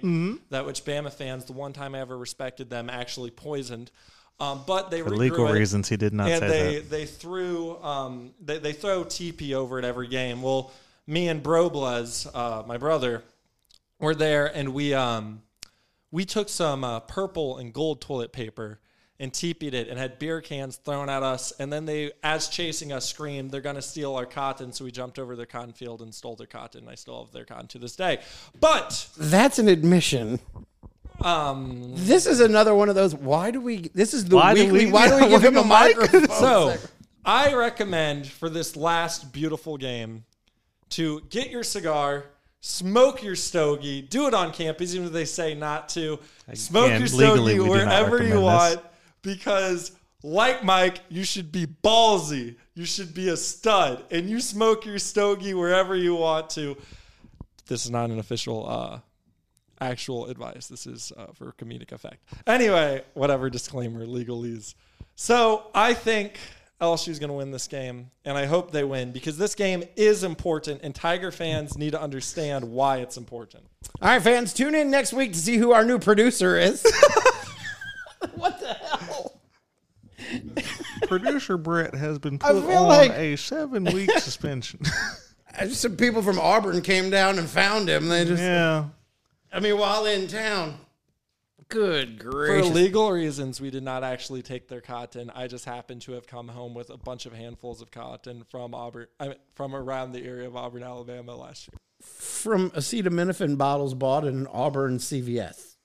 that 0.49 0.65
which 0.65 0.83
Bama 0.85 1.11
fans, 1.11 1.45
the 1.45 1.53
one 1.53 1.73
time 1.73 1.95
I 1.95 1.99
ever 1.99 2.17
respected 2.17 2.69
them, 2.69 2.89
actually 2.89 3.31
poisoned. 3.31 3.91
Um, 4.39 4.61
but 4.67 4.91
they 4.91 5.01
For 5.01 5.09
legal 5.09 5.47
it 5.47 5.53
reasons, 5.53 5.89
he 5.89 5.97
did 5.97 6.13
not 6.13 6.29
and 6.29 6.39
say 6.41 6.47
they 6.47 6.75
that. 6.79 6.89
they 6.91 7.05
threw 7.05 7.81
um 7.81 8.33
they, 8.39 8.59
they 8.59 8.73
throw 8.73 9.03
TP 9.03 9.53
over 9.53 9.79
at 9.79 9.85
every 9.85 10.07
game. 10.07 10.41
Well, 10.43 10.71
me 11.07 11.27
and 11.27 11.41
Broblez, 11.41 12.27
uh, 12.35 12.63
my 12.67 12.77
brother, 12.77 13.23
were 13.99 14.13
there, 14.13 14.45
and 14.45 14.73
we 14.75 14.93
um 14.93 15.41
we 16.11 16.23
took 16.23 16.49
some 16.49 16.83
uh, 16.83 16.99
purple 17.01 17.57
and 17.57 17.73
gold 17.73 17.99
toilet 17.99 18.31
paper 18.31 18.79
and 19.19 19.31
TP'd 19.31 19.73
it 19.73 19.87
and 19.87 19.97
had 19.97 20.19
beer 20.19 20.41
cans 20.41 20.75
thrown 20.77 21.09
at 21.09 21.23
us. 21.23 21.51
And 21.59 21.73
then 21.73 21.85
they, 21.85 22.11
as 22.23 22.47
chasing 22.49 22.91
us, 22.91 23.05
screamed, 23.07 23.49
they're 23.51 23.61
going 23.61 23.75
to 23.75 23.81
steal 23.81 24.15
our 24.15 24.25
cotton. 24.27 24.71
So 24.71 24.85
we 24.85 24.91
jumped 24.91 25.17
over 25.17 25.35
their 25.35 25.45
cotton 25.47 25.73
field 25.73 26.01
and 26.03 26.13
stole 26.13 26.35
their 26.35 26.45
cotton. 26.47 26.87
I 26.87 26.95
still 26.95 27.23
have 27.25 27.33
their 27.33 27.45
cotton 27.45 27.67
to 27.69 27.79
this 27.79 27.95
day. 27.95 28.19
But 28.59 29.07
That's 29.17 29.57
an 29.57 29.67
admission. 29.69 30.39
um, 31.21 31.93
This 31.95 32.25
is 32.27 32.39
another 32.39 32.75
one 32.75 32.89
of 32.89 32.95
those. 32.95 33.15
Why 33.15 33.51
do 33.51 33.59
we? 33.61 33.89
This 33.93 34.13
is 34.13 34.25
the 34.25 34.35
Why 34.35 34.53
do 34.53 34.71
we- 34.71 34.85
why 34.91 35.07
do 35.07 35.23
we 35.23 35.29
give 35.29 35.43
him 35.43 35.57
a 35.57 35.63
mic? 35.63 35.97
microphone? 35.97 36.27
So? 36.29 36.75
I 37.25 37.53
recommend 37.53 38.27
for 38.27 38.49
this 38.49 38.75
last 38.77 39.33
beautiful 39.33 39.77
game 39.77 40.23
to 40.91 41.21
get 41.29 41.49
your 41.49 41.63
cigar, 41.63 42.23
smoke 42.61 43.21
your 43.21 43.35
stogie, 43.35 44.01
do 44.01 44.27
it 44.27 44.33
on 44.33 44.53
campus, 44.53 44.93
even 44.95 45.07
if 45.07 45.11
they 45.13 45.25
say 45.25 45.53
not 45.53 45.89
to. 45.89 46.19
Smoke 46.53 46.85
Again, 46.85 47.01
your 47.01 47.09
legally, 47.09 47.53
stogie 47.55 47.59
we 47.59 47.69
wherever 47.69 48.17
you 48.23 48.35
recommend 48.35 48.43
want 48.43 48.79
because, 49.27 49.91
like 50.23 50.63
Mike, 50.63 51.01
you 51.09 51.23
should 51.23 51.51
be 51.51 51.67
ballsy. 51.67 52.55
You 52.75 52.85
should 52.85 53.13
be 53.13 53.29
a 53.29 53.37
stud, 53.37 54.05
and 54.09 54.29
you 54.29 54.39
smoke 54.39 54.85
your 54.85 54.99
stogie 54.99 55.53
wherever 55.53 55.95
you 55.95 56.15
want 56.15 56.49
to. 56.51 56.77
This 57.67 57.83
is 57.83 57.91
not 57.91 58.09
an 58.09 58.19
official 58.19 58.67
uh, 58.67 58.99
actual 59.81 60.27
advice. 60.27 60.67
This 60.67 60.87
is 60.87 61.11
uh, 61.17 61.27
for 61.33 61.51
comedic 61.53 61.91
effect. 61.91 62.23
Anyway, 62.47 63.03
whatever 63.13 63.49
disclaimer, 63.49 64.05
legalese. 64.05 64.75
So 65.15 65.67
I 65.75 65.93
think 65.93 66.39
LSU 66.79 67.09
is 67.09 67.19
going 67.19 67.29
to 67.29 67.33
win 67.33 67.51
this 67.51 67.67
game, 67.67 68.09
and 68.23 68.37
I 68.37 68.45
hope 68.45 68.71
they 68.71 68.85
win 68.85 69.11
because 69.11 69.37
this 69.37 69.55
game 69.55 69.83
is 69.97 70.23
important, 70.23 70.81
and 70.83 70.95
Tiger 70.95 71.31
fans 71.31 71.77
need 71.77 71.91
to 71.91 72.01
understand 72.01 72.63
why 72.63 72.97
it's 72.97 73.17
important. 73.17 73.65
all 74.01 74.09
right, 74.09 74.21
fans, 74.21 74.53
tune 74.53 74.73
in 74.73 74.89
next 74.89 75.11
week 75.11 75.33
to 75.33 75.39
see 75.39 75.57
who 75.57 75.73
our 75.73 75.83
new 75.83 75.99
producer 75.99 76.57
is. 76.57 76.81
what 78.35 78.59
the 78.59 78.67
hell? 78.67 78.86
Producer 81.07 81.57
Brett 81.57 81.95
has 81.95 82.19
been 82.19 82.39
put 82.39 82.55
on 82.55 82.87
like- 82.87 83.11
a 83.11 83.35
seven 83.35 83.85
week 83.85 84.11
suspension. 84.19 84.79
Some 85.69 85.95
people 85.97 86.21
from 86.21 86.37
Auburn 86.39 86.81
came 86.81 87.09
down 87.09 87.39
and 87.39 87.49
found 87.49 87.89
him. 87.89 88.09
They 88.09 88.25
just, 88.25 88.41
yeah. 88.43 88.85
I 89.51 89.59
mean, 89.59 89.77
while 89.77 90.05
in 90.05 90.27
town. 90.27 90.77
Good 91.69 92.19
gracious. 92.19 92.69
For 92.69 92.73
legal 92.73 93.11
reasons, 93.11 93.59
we 93.59 93.69
did 93.69 93.83
not 93.83 94.01
actually 94.03 94.41
take 94.41 94.69
their 94.69 94.79
cotton. 94.79 95.29
I 95.35 95.47
just 95.47 95.65
happened 95.65 96.01
to 96.03 96.13
have 96.13 96.25
come 96.25 96.47
home 96.47 96.73
with 96.73 96.89
a 96.89 96.95
bunch 96.97 97.25
of 97.25 97.33
handfuls 97.33 97.81
of 97.81 97.91
cotton 97.91 98.43
from 98.49 98.73
Auburn, 98.73 99.07
I 99.19 99.27
mean, 99.29 99.37
from 99.55 99.75
around 99.75 100.13
the 100.13 100.23
area 100.23 100.47
of 100.47 100.55
Auburn, 100.55 100.81
Alabama 100.83 101.35
last 101.35 101.67
year. 101.67 101.77
From 102.01 102.69
acetaminophen 102.71 103.57
bottles 103.57 103.93
bought 103.95 104.23
in 104.23 104.35
an 104.35 104.47
Auburn 104.47 104.97
CVS. 104.99 105.75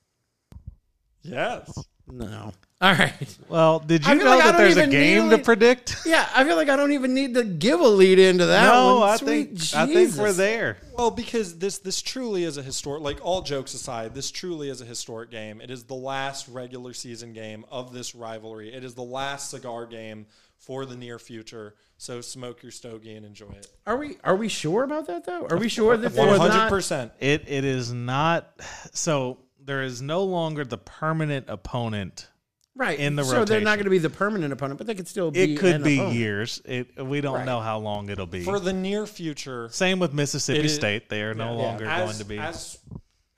Yes. 1.22 1.72
No. 2.06 2.52
All 2.82 2.92
right. 2.92 3.38
Well, 3.48 3.78
did 3.78 4.04
you 4.04 4.16
know 4.16 4.24
like 4.24 4.42
that 4.42 4.56
there's 4.56 4.76
a 4.76 4.88
game 4.88 5.30
to 5.30 5.38
predict? 5.38 5.98
Yeah, 6.04 6.28
I 6.34 6.42
feel 6.42 6.56
like 6.56 6.68
I 6.68 6.74
don't 6.74 6.90
even 6.90 7.14
need 7.14 7.34
to 7.34 7.44
give 7.44 7.78
a 7.78 7.86
lead 7.86 8.18
into 8.18 8.46
that 8.46 8.74
no, 8.74 8.98
one. 8.98 9.08
I 9.10 9.16
Sweet 9.18 9.56
think 9.56 9.74
I 9.74 9.86
think 9.86 10.16
we're 10.16 10.32
there. 10.32 10.78
Well, 10.98 11.12
because 11.12 11.58
this 11.58 11.78
this 11.78 12.02
truly 12.02 12.42
is 12.42 12.56
a 12.56 12.62
historic. 12.62 13.04
Like 13.04 13.24
all 13.24 13.42
jokes 13.42 13.72
aside, 13.74 14.16
this 14.16 14.32
truly 14.32 14.68
is 14.68 14.80
a 14.80 14.84
historic 14.84 15.30
game. 15.30 15.60
It 15.60 15.70
is 15.70 15.84
the 15.84 15.94
last 15.94 16.48
regular 16.48 16.92
season 16.92 17.32
game 17.32 17.64
of 17.70 17.92
this 17.92 18.16
rivalry. 18.16 18.74
It 18.74 18.82
is 18.82 18.94
the 18.94 19.02
last 19.02 19.50
cigar 19.50 19.86
game 19.86 20.26
for 20.58 20.84
the 20.84 20.96
near 20.96 21.20
future. 21.20 21.76
So 21.98 22.20
smoke 22.20 22.64
your 22.64 22.72
stogie 22.72 23.14
and 23.14 23.24
enjoy 23.24 23.50
it. 23.50 23.68
Are 23.86 23.96
we 23.96 24.16
are 24.24 24.34
we 24.34 24.48
sure 24.48 24.82
about 24.82 25.06
that 25.06 25.24
though? 25.24 25.46
Are 25.46 25.56
we 25.56 25.68
sure 25.68 25.96
that 25.96 26.14
one 26.14 26.36
hundred 26.36 26.68
percent? 26.68 27.12
It 27.20 27.44
it 27.46 27.64
is 27.64 27.92
not 27.92 28.60
so 28.92 29.38
there 29.64 29.84
is 29.84 30.02
no 30.02 30.24
longer 30.24 30.64
the 30.64 30.78
permanent 30.78 31.46
opponent. 31.48 32.26
Right. 32.74 32.98
in 32.98 33.16
the 33.16 33.24
so 33.24 33.44
they're 33.44 33.60
not 33.60 33.76
going 33.76 33.84
to 33.84 33.90
be 33.90 33.98
the 33.98 34.08
permanent 34.10 34.52
opponent, 34.52 34.78
but 34.78 34.86
they 34.86 34.94
could 34.94 35.06
still 35.08 35.30
be. 35.30 35.40
It 35.54 35.58
could 35.58 35.74
an 35.76 35.82
be 35.82 35.96
opponent. 35.96 36.16
years. 36.16 36.62
It 36.64 37.04
we 37.04 37.20
don't 37.20 37.34
Right. 37.34 37.46
know 37.46 37.60
how 37.60 37.78
long 37.78 38.08
it'll 38.08 38.26
be. 38.26 38.42
For 38.44 38.58
the 38.58 38.72
near 38.72 39.06
future, 39.06 39.68
Same 39.70 39.98
with 39.98 40.14
Mississippi 40.14 40.60
It 40.60 40.64
is- 40.64 40.74
State. 40.74 41.08
They 41.10 41.22
are 41.22 41.34
no 41.34 41.56
Yeah. 41.56 41.62
longer 41.62 41.84
as, 41.86 42.04
going 42.06 42.18
to 42.18 42.24
be. 42.24 42.38
as 42.38 42.78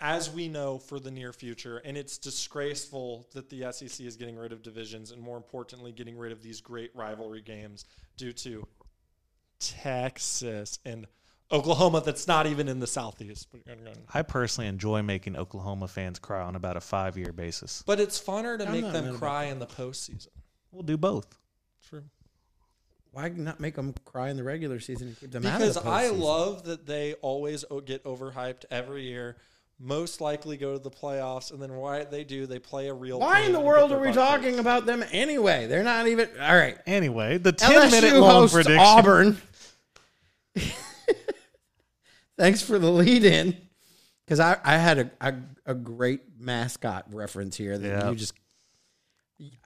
as 0.00 0.30
we 0.30 0.48
know 0.48 0.78
for 0.78 1.00
the 1.00 1.10
near 1.10 1.32
future 1.32 1.78
and 1.78 1.96
it's 1.96 2.18
disgraceful 2.18 3.26
that 3.32 3.48
the 3.48 3.64
SEC 3.64 4.04
is 4.06 4.16
getting 4.16 4.36
rid 4.36 4.52
of 4.52 4.62
divisions 4.62 5.10
and 5.10 5.20
more 5.22 5.36
importantly 5.38 5.92
getting 5.92 6.16
rid 6.18 6.30
of 6.30 6.42
these 6.42 6.60
great 6.60 6.90
rivalry 6.94 7.40
games 7.40 7.86
due 8.18 8.32
to 8.32 8.66
Texas 9.58 10.78
and 10.84 11.06
Oklahoma 11.54 12.02
that's 12.04 12.26
not 12.26 12.46
even 12.46 12.68
in 12.68 12.80
the 12.80 12.86
southeast 12.86 13.48
I 14.12 14.22
personally 14.22 14.68
enjoy 14.68 15.02
making 15.02 15.36
Oklahoma 15.36 15.88
fans 15.88 16.18
cry 16.18 16.42
on 16.42 16.56
about 16.56 16.76
a 16.76 16.80
five 16.80 17.16
year 17.16 17.32
basis. 17.32 17.82
but 17.86 18.00
it's 18.00 18.20
funner 18.20 18.58
to 18.58 18.66
I'm 18.66 18.72
make 18.72 18.92
them 18.92 19.16
cry 19.16 19.44
in 19.44 19.58
the 19.58 19.66
postseason 19.66 20.28
We'll 20.72 20.82
do 20.82 20.96
both. 20.96 21.26
true 21.88 22.02
Why 23.12 23.28
not 23.28 23.60
make 23.60 23.76
them 23.76 23.94
cry 24.04 24.30
in 24.30 24.36
the 24.36 24.42
regular 24.44 24.80
season 24.80 25.08
and 25.08 25.18
keep 25.20 25.30
them 25.30 25.46
out 25.46 25.58
because 25.60 25.76
of 25.76 25.84
the 25.84 25.88
I 25.90 26.08
love 26.08 26.64
that 26.64 26.86
they 26.86 27.14
always 27.14 27.64
get 27.86 28.02
overhyped 28.04 28.64
every 28.70 29.04
year 29.04 29.36
most 29.80 30.20
likely 30.20 30.56
go 30.56 30.72
to 30.72 30.78
the 30.78 30.90
playoffs 30.90 31.50
and 31.52 31.60
then 31.60 31.74
why 31.74 32.04
they 32.04 32.22
do 32.24 32.46
they 32.46 32.58
play 32.60 32.88
a 32.88 32.94
real 32.94 33.18
Why 33.20 33.40
in 33.40 33.52
the 33.52 33.60
world 33.60 33.90
are 33.92 33.98
we 33.98 34.08
butt 34.08 34.14
kicked. 34.14 34.26
talking 34.44 34.58
about 34.60 34.86
them 34.86 35.04
anyway? 35.10 35.66
They're 35.66 35.82
not 35.82 36.06
even. 36.06 36.28
All 36.40 36.54
right. 36.56 36.78
Anyway, 36.86 37.38
the 37.38 37.50
10 37.50 37.70
LSU 37.72 37.90
minute 37.90 38.20
long 38.20 38.48
prediction. 38.48 38.78
Auburn. 38.78 39.42
Thanks 42.36 42.62
for 42.62 42.78
the 42.78 42.90
lead 42.90 43.24
in. 43.24 43.56
Because 44.24 44.40
I, 44.40 44.56
I 44.64 44.76
had 44.78 44.98
a, 44.98 45.10
a, 45.20 45.34
a 45.66 45.74
great 45.74 46.22
mascot 46.38 47.12
reference 47.12 47.56
here 47.56 47.76
that 47.76 47.86
Yeah. 47.86 48.10
you 48.10 48.16
just. 48.16 48.34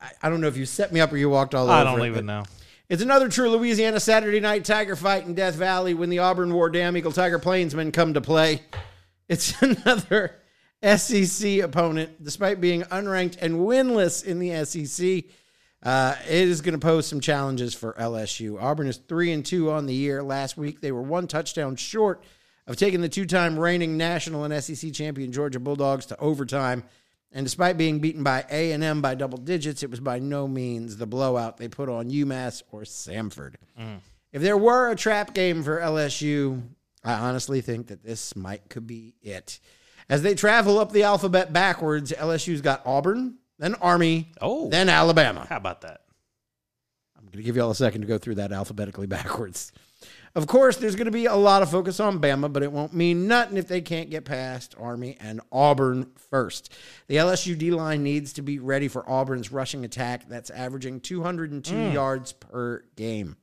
I, 0.01 0.11
I 0.23 0.29
don't 0.31 0.41
know 0.41 0.49
if 0.49 0.57
you 0.57 0.67
set 0.67 0.93
me 0.93 1.01
up 1.01 1.13
or 1.13 1.17
you 1.17 1.29
walked 1.31 1.55
all 1.55 1.65
over. 1.65 1.73
I 1.73 1.85
don't 1.85 2.01
it, 2.01 2.07
even 2.09 2.27
know. 2.27 2.45
It's 2.89 3.03
another 3.03 3.29
true 3.29 3.51
Louisiana 3.51 4.01
Saturday 4.01 4.41
night 4.41 4.65
tiger 4.65 4.97
fight 4.97 5.27
in 5.27 5.35
Death 5.35 5.55
Valley 5.55 5.93
when 5.95 6.09
the 6.09 6.21
Auburn 6.21 6.53
War 6.55 6.71
Damn 6.71 6.97
Eagle 6.97 7.13
Tiger 7.13 7.39
Plainsmen 7.39 7.93
come 7.93 8.15
to 8.15 8.21
play. 8.21 8.63
It's 9.29 9.61
another 9.63 10.35
SEC 10.83 11.59
opponent, 11.59 12.25
despite 12.25 12.61
being 12.61 12.83
unranked 12.85 13.37
and 13.43 13.57
winless 13.57 14.25
in 14.25 14.39
the 14.39 14.65
SEC. 14.65 15.25
Uh, 15.83 16.17
it 16.27 16.49
is 16.49 16.61
going 16.63 16.73
to 16.73 16.79
pose 16.85 17.07
some 17.07 17.21
challenges 17.21 17.75
for 17.75 17.93
LSU. 17.93 18.61
Auburn 18.61 18.89
is 18.89 18.97
three 18.97 19.33
and 19.33 19.45
two 19.45 19.71
on 19.71 19.87
the 19.87 19.95
year. 19.95 20.23
Last 20.23 20.57
week 20.57 20.81
they 20.81 20.91
were 20.91 21.03
one 21.03 21.29
touchdown 21.29 21.77
short 21.77 22.25
of 22.69 22.77
taking 22.77 23.01
the 23.01 23.09
two-time 23.09 23.59
reigning 23.59 23.97
national 23.97 24.45
and 24.45 24.63
SEC 24.63 24.93
champion 24.93 25.33
Georgia 25.33 25.59
Bulldogs 25.59 26.07
to 26.07 26.19
overtime. 26.21 26.85
And 27.33 27.45
despite 27.45 27.77
being 27.77 27.99
beaten 27.99 28.23
by 28.23 28.45
A 28.51 28.71
and 28.73 28.85
M 28.85 29.03
by 29.03 29.15
double 29.17 29.39
digits, 29.39 29.83
it 29.83 29.91
was 29.91 29.99
by 30.01 30.19
no 30.21 30.47
means 30.47 30.97
the 30.97 31.07
blowout 31.07 31.57
they 31.57 31.67
put 31.69 31.89
on 31.89 32.09
UMass 32.11 32.63
or 32.71 32.83
Samford. 32.83 33.57
Mm. 33.79 33.99
If 34.33 34.41
there 34.43 34.57
were 34.57 34.91
a 34.91 34.97
trap 34.97 35.35
game 35.35 35.63
for 35.63 35.81
LSU, 35.81 36.63
I 37.03 37.15
honestly 37.15 37.61
think 37.61 37.89
that 37.89 38.03
this 38.05 38.37
might 38.37 38.69
could 38.71 38.87
be 38.87 39.15
it. 39.21 39.59
As 40.09 40.23
they 40.23 40.35
travel 40.35 40.79
up 40.79 40.93
the 40.93 41.03
alphabet 41.03 41.53
backwards, 41.53 42.13
LSU's 42.13 42.61
got 42.63 42.83
Auburn, 42.87 43.35
then 43.59 43.75
Army, 43.75 44.31
Oh. 44.41 44.69
then 44.71 44.89
Alabama. 44.89 45.47
How 45.49 45.57
about 45.59 45.83
that? 45.83 46.03
I'm 47.17 47.25
going 47.25 47.39
to 47.39 47.43
give 47.43 47.57
you 47.57 47.63
all 47.63 47.71
a 47.71 47.75
second 47.75 48.01
to 48.03 48.07
go 48.07 48.17
through 48.17 48.37
that 48.37 48.53
alphabetically 48.53 49.07
backwards. 49.19 49.71
Of 50.35 50.47
course, 50.47 50.77
there's 50.77 50.97
going 50.97 51.07
to 51.07 51.11
be 51.11 51.27
a 51.27 51.35
lot 51.35 51.63
of 51.63 51.71
focus 51.71 52.01
on 52.01 52.21
Bama, 52.21 52.53
but 52.53 52.63
it 52.63 52.71
won't 52.71 52.93
mean 52.93 53.27
nothing 53.27 53.57
if 53.57 53.69
they 53.69 53.81
can't 53.81 54.11
get 54.11 54.25
past 54.25 54.75
Army 54.79 55.17
and 55.21 55.41
Auburn 55.51 56.11
first. 56.31 56.73
The 57.07 57.17
LSU 57.17 57.57
D 57.57 57.71
line 57.71 58.03
needs 58.03 58.33
to 58.35 58.43
be 58.43 58.59
ready 58.59 58.89
for 58.89 59.09
Auburn's 59.09 59.51
rushing 59.51 59.85
attack 59.85 60.29
that's 60.29 60.51
averaging 60.51 61.01
202 61.01 61.75
hmm. 61.75 61.93
yards 61.93 62.33
per 62.33 62.85
game. 62.97 63.37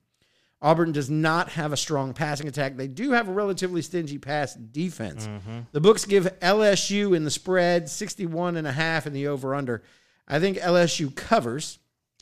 Auburn 0.62 0.91
does 0.91 1.10
not 1.10 1.49
have 1.49 1.74
a 1.74 1.78
strong 1.78 2.14
passing 2.14 2.48
attack. 2.48 2.76
They 2.76 2.88
do 2.88 3.12
have 3.12 3.28
a 3.28 3.32
relatively 3.32 3.82
stingy 3.82 4.18
pass 4.18 4.56
defense. 4.56 5.28
Mm-hmm. 5.28 5.60
The 5.72 5.82
books 5.82 6.06
give 6.06 6.26
LSU 6.40 7.16
in 7.16 7.24
the 7.24 7.30
spread 7.30 7.88
61 7.88 8.57
and 8.57 8.66
a 8.66 8.72
half 8.72 9.06
in 9.06 9.14
the 9.14 9.28
over 9.28 9.53
under. 9.53 9.84
I 10.28 10.40
think 10.40 10.57
LSU 10.57 11.14
covers. 11.14 11.78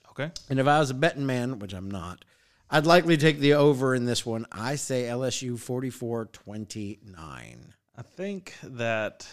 Okay. 0.10 0.30
And 0.49 0.60
if 0.60 0.68
I 0.68 0.80
was 0.80 0.90
a 0.90 0.94
betting 0.94 1.26
man, 1.26 1.60
which 1.60 1.73
I'm 1.73 1.90
not, 1.90 2.26
I'd 2.74 2.88
likely 2.88 3.18
take 3.18 3.38
the 3.38 3.54
over 3.54 3.94
in 3.94 4.06
this 4.06 4.26
one. 4.26 4.48
I 4.52 4.78
say 4.78 5.04
LSU 5.04 5.60
44 5.60 6.26
29. 6.26 7.74
I 7.95 8.02
think 8.02 8.56
that 8.64 9.28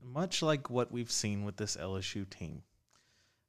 much 0.00 0.40
like 0.40 0.70
what 0.70 0.92
we've 0.92 1.10
seen 1.10 1.44
with 1.44 1.56
this 1.56 1.76
LSU 1.76 2.30
team, 2.30 2.62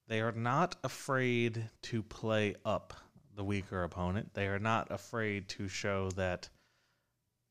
they 0.08 0.22
are 0.22 0.32
not 0.32 0.78
afraid 0.84 1.70
to 1.84 2.02
play 2.02 2.56
up 2.66 2.96
the 3.36 3.44
weaker 3.44 3.84
opponent. 3.84 4.34
They 4.34 4.48
are 4.48 4.58
not 4.58 4.88
afraid 4.90 5.50
to 5.50 5.68
show 5.68 6.10
that 6.16 6.50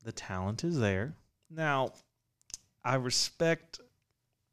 the 0.03 0.11
talent 0.11 0.65
is 0.65 0.77
there. 0.77 1.15
Now, 1.49 1.93
I 2.83 2.95
respect 2.95 3.79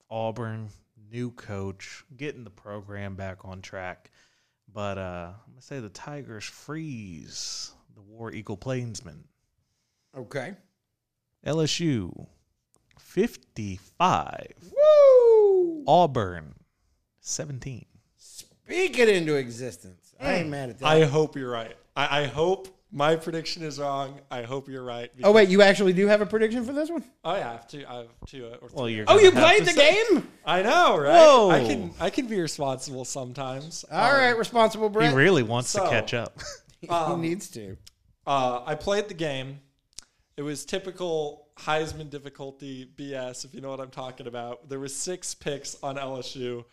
Auburn, 0.09 0.69
new 1.11 1.33
coach, 1.33 2.05
getting 2.17 2.45
the 2.45 2.51
program 2.51 3.17
back 3.17 3.45
on 3.45 3.61
track. 3.61 4.12
But 4.75 4.99
uh, 4.99 5.31
I'm 5.33 5.53
going 5.53 5.61
to 5.61 5.63
say 5.63 5.81
the 5.81 5.89
Tigers 5.89 6.45
freeze 6.45 7.73
the 7.95 8.01
War 8.01 8.33
Eagle 8.33 8.57
Plainsmen. 8.57 9.25
Okay. 10.17 10.55
LSU 11.47 12.27
55. 12.99 14.55
Woo! 14.75 15.85
Auburn 15.87 16.55
17. 17.21 17.85
Speak 18.17 18.99
it 18.99 19.09
into 19.09 19.35
existence. 19.35 20.15
I 20.21 20.35
ain't 20.35 20.49
mad 20.49 20.71
at 20.71 20.79
that. 20.79 20.87
I 20.87 21.05
hope 21.05 21.37
you're 21.37 21.51
right. 21.51 21.77
I, 21.97 22.23
I 22.23 22.27
hope 22.27 22.69
my 22.95 23.17
prediction 23.17 23.63
is 23.63 23.79
wrong. 23.79 24.21
I 24.31 24.43
hope 24.43 24.69
you're 24.69 24.85
right. 24.85 25.11
oh, 25.25 25.33
wait, 25.33 25.49
you 25.49 25.63
actually 25.63 25.95
do 25.95 26.07
have 26.09 26.21
a 26.21 26.27
prediction 26.27 26.63
for 26.65 26.73
this 26.75 26.91
one? 26.91 27.03
I 27.25 27.39
have 27.39 27.67
to. 27.69 27.85
I 27.91 27.95
have 27.99 28.09
two. 28.27 28.47
Or 28.61 28.69
three. 28.69 28.77
Well, 28.77 28.89
you're 28.91 29.05
Oh, 29.09 29.15
gonna 29.15 29.23
you 29.23 29.31
have 29.31 29.43
played 29.43 29.59
to 29.61 29.65
the 29.65 29.71
say- 29.73 30.05
game? 30.11 30.29
I 30.45 30.63
know, 30.63 30.99
right? 30.99 31.13
Whoa. 31.17 31.51
I 31.51 31.65
can. 31.67 31.95
I 31.99 32.11
can 32.11 32.27
be 32.27 32.39
responsible 32.41 33.05
sometimes. 33.05 33.85
All 33.91 33.99
Um, 34.11 34.17
right, 34.17 34.37
responsible 34.39 34.89
He 34.89 34.93
Brett. 34.93 35.15
really 35.15 35.43
wants 35.43 35.71
So- 35.71 35.83
to 35.85 35.91
catch 35.91 36.13
up. 36.15 36.39
he 36.81 36.89
um, 36.89 37.21
needs 37.23 37.49
to. 37.51 37.77
Uh, 38.27 38.63
I 38.67 38.75
played 38.75 39.09
the 39.09 39.15
game. 39.15 39.61
It 40.37 40.43
was 40.43 40.65
typical 40.65 41.49
Heisman 41.59 42.09
difficulty 42.11 42.89
BS, 42.97 43.45
if 43.45 43.55
you 43.55 43.61
know 43.61 43.71
what 43.71 43.81
I'm 43.81 43.91
talking 43.91 44.27
about. 44.27 44.69
There 44.69 44.79
was 44.81 44.95
six 44.95 45.35
picks 45.35 45.77
on 45.83 45.97
LSU, 45.97 46.65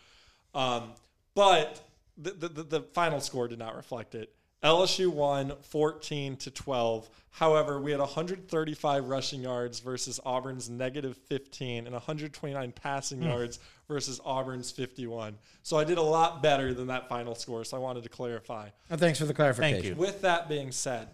um, 0.53 0.93
but 1.35 1.79
the, 2.17 2.31
the 2.31 2.47
the 2.49 2.63
the 2.63 2.81
final 2.93 3.19
score 3.19 3.47
did 3.47 3.59
not 3.59 3.75
reflect 3.75 4.15
it. 4.15 4.33
LSU 4.63 5.07
won 5.07 5.53
14 5.61 6.35
to 6.37 6.51
12. 6.51 7.09
However, 7.31 7.79
we 7.79 7.91
had 7.91 7.99
135 7.99 9.05
rushing 9.05 9.41
yards 9.41 9.79
versus 9.79 10.19
Auburn's 10.25 10.69
negative 10.69 11.15
15 11.27 11.85
and 11.85 11.93
129 11.93 12.71
passing 12.73 13.19
hmm. 13.19 13.27
yards 13.27 13.59
versus 13.87 14.19
Auburn's 14.25 14.71
51. 14.71 15.37
So 15.63 15.77
I 15.77 15.83
did 15.83 15.97
a 15.97 16.03
lot 16.03 16.43
better 16.43 16.73
than 16.73 16.87
that 16.87 17.07
final 17.07 17.35
score. 17.35 17.63
So 17.63 17.77
I 17.77 17.79
wanted 17.79 18.03
to 18.03 18.09
clarify. 18.09 18.69
Oh, 18.91 18.97
thanks 18.97 19.19
for 19.19 19.25
the 19.25 19.33
clarification. 19.33 19.81
Thank 19.81 19.95
you. 19.95 19.95
With 19.95 20.21
that 20.21 20.49
being 20.49 20.71
said, 20.71 21.07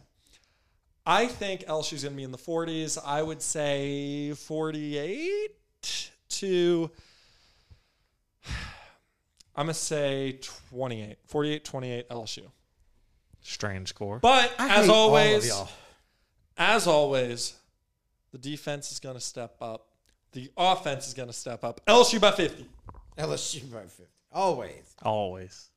I 1.06 1.28
think 1.28 1.66
LSU's 1.66 2.04
going 2.04 2.14
to 2.14 2.18
be 2.18 2.24
in 2.24 2.32
the 2.32 2.38
40s. 2.38 2.98
I 3.06 3.22
would 3.22 3.42
say 3.42 4.34
48 4.34 5.52
to 6.30 6.92
I'm 9.56 9.68
going 9.68 9.74
to 9.74 9.80
say 9.80 10.40
28. 10.70 11.18
48 11.28 11.64
28 11.64 12.10
LSU. 12.10 12.42
Strange 13.48 13.90
score. 13.90 14.18
But 14.20 14.52
I 14.58 14.78
as 14.80 14.86
hate 14.86 14.92
all 14.92 15.16
of 15.16 15.22
always, 15.22 15.48
y'all. 15.48 15.70
as 16.58 16.88
always, 16.88 17.54
the 18.32 18.38
defense 18.40 18.92
is 18.92 19.00
going 19.00 19.16
to 19.16 19.22
step 19.22 19.56
up. 19.62 19.88
The 20.32 20.50
offense 20.58 21.08
is 21.08 21.14
going 21.14 21.30
to 21.30 21.34
step 21.34 21.64
up. 21.64 21.80
LSU 21.86 22.20
by 22.20 22.32
50. 22.32 22.66
LSU 23.18 23.72
by 23.72 23.82
50. 23.82 24.04
Always. 24.32 24.96
Always. 25.04 25.70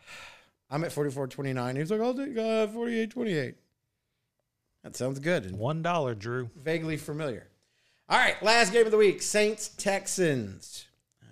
I'm 0.70 0.82
at 0.84 0.92
44 0.92 1.26
29. 1.28 1.76
He's 1.76 1.90
like, 1.90 2.00
I'll 2.00 2.14
take 2.14 2.36
uh, 2.36 2.66
48 2.68 3.10
28. 3.10 3.54
That 4.84 4.96
sounds 4.96 5.18
good 5.18 5.44
and 5.44 5.58
One 5.58 5.82
dollar, 5.82 6.14
Drew. 6.14 6.48
vaguely 6.56 6.96
familiar. 6.96 7.48
All 8.08 8.18
right, 8.18 8.42
last 8.42 8.72
game 8.72 8.86
of 8.86 8.90
the 8.92 8.96
week 8.96 9.20
Saints 9.20 9.68
Texans. 9.68 10.86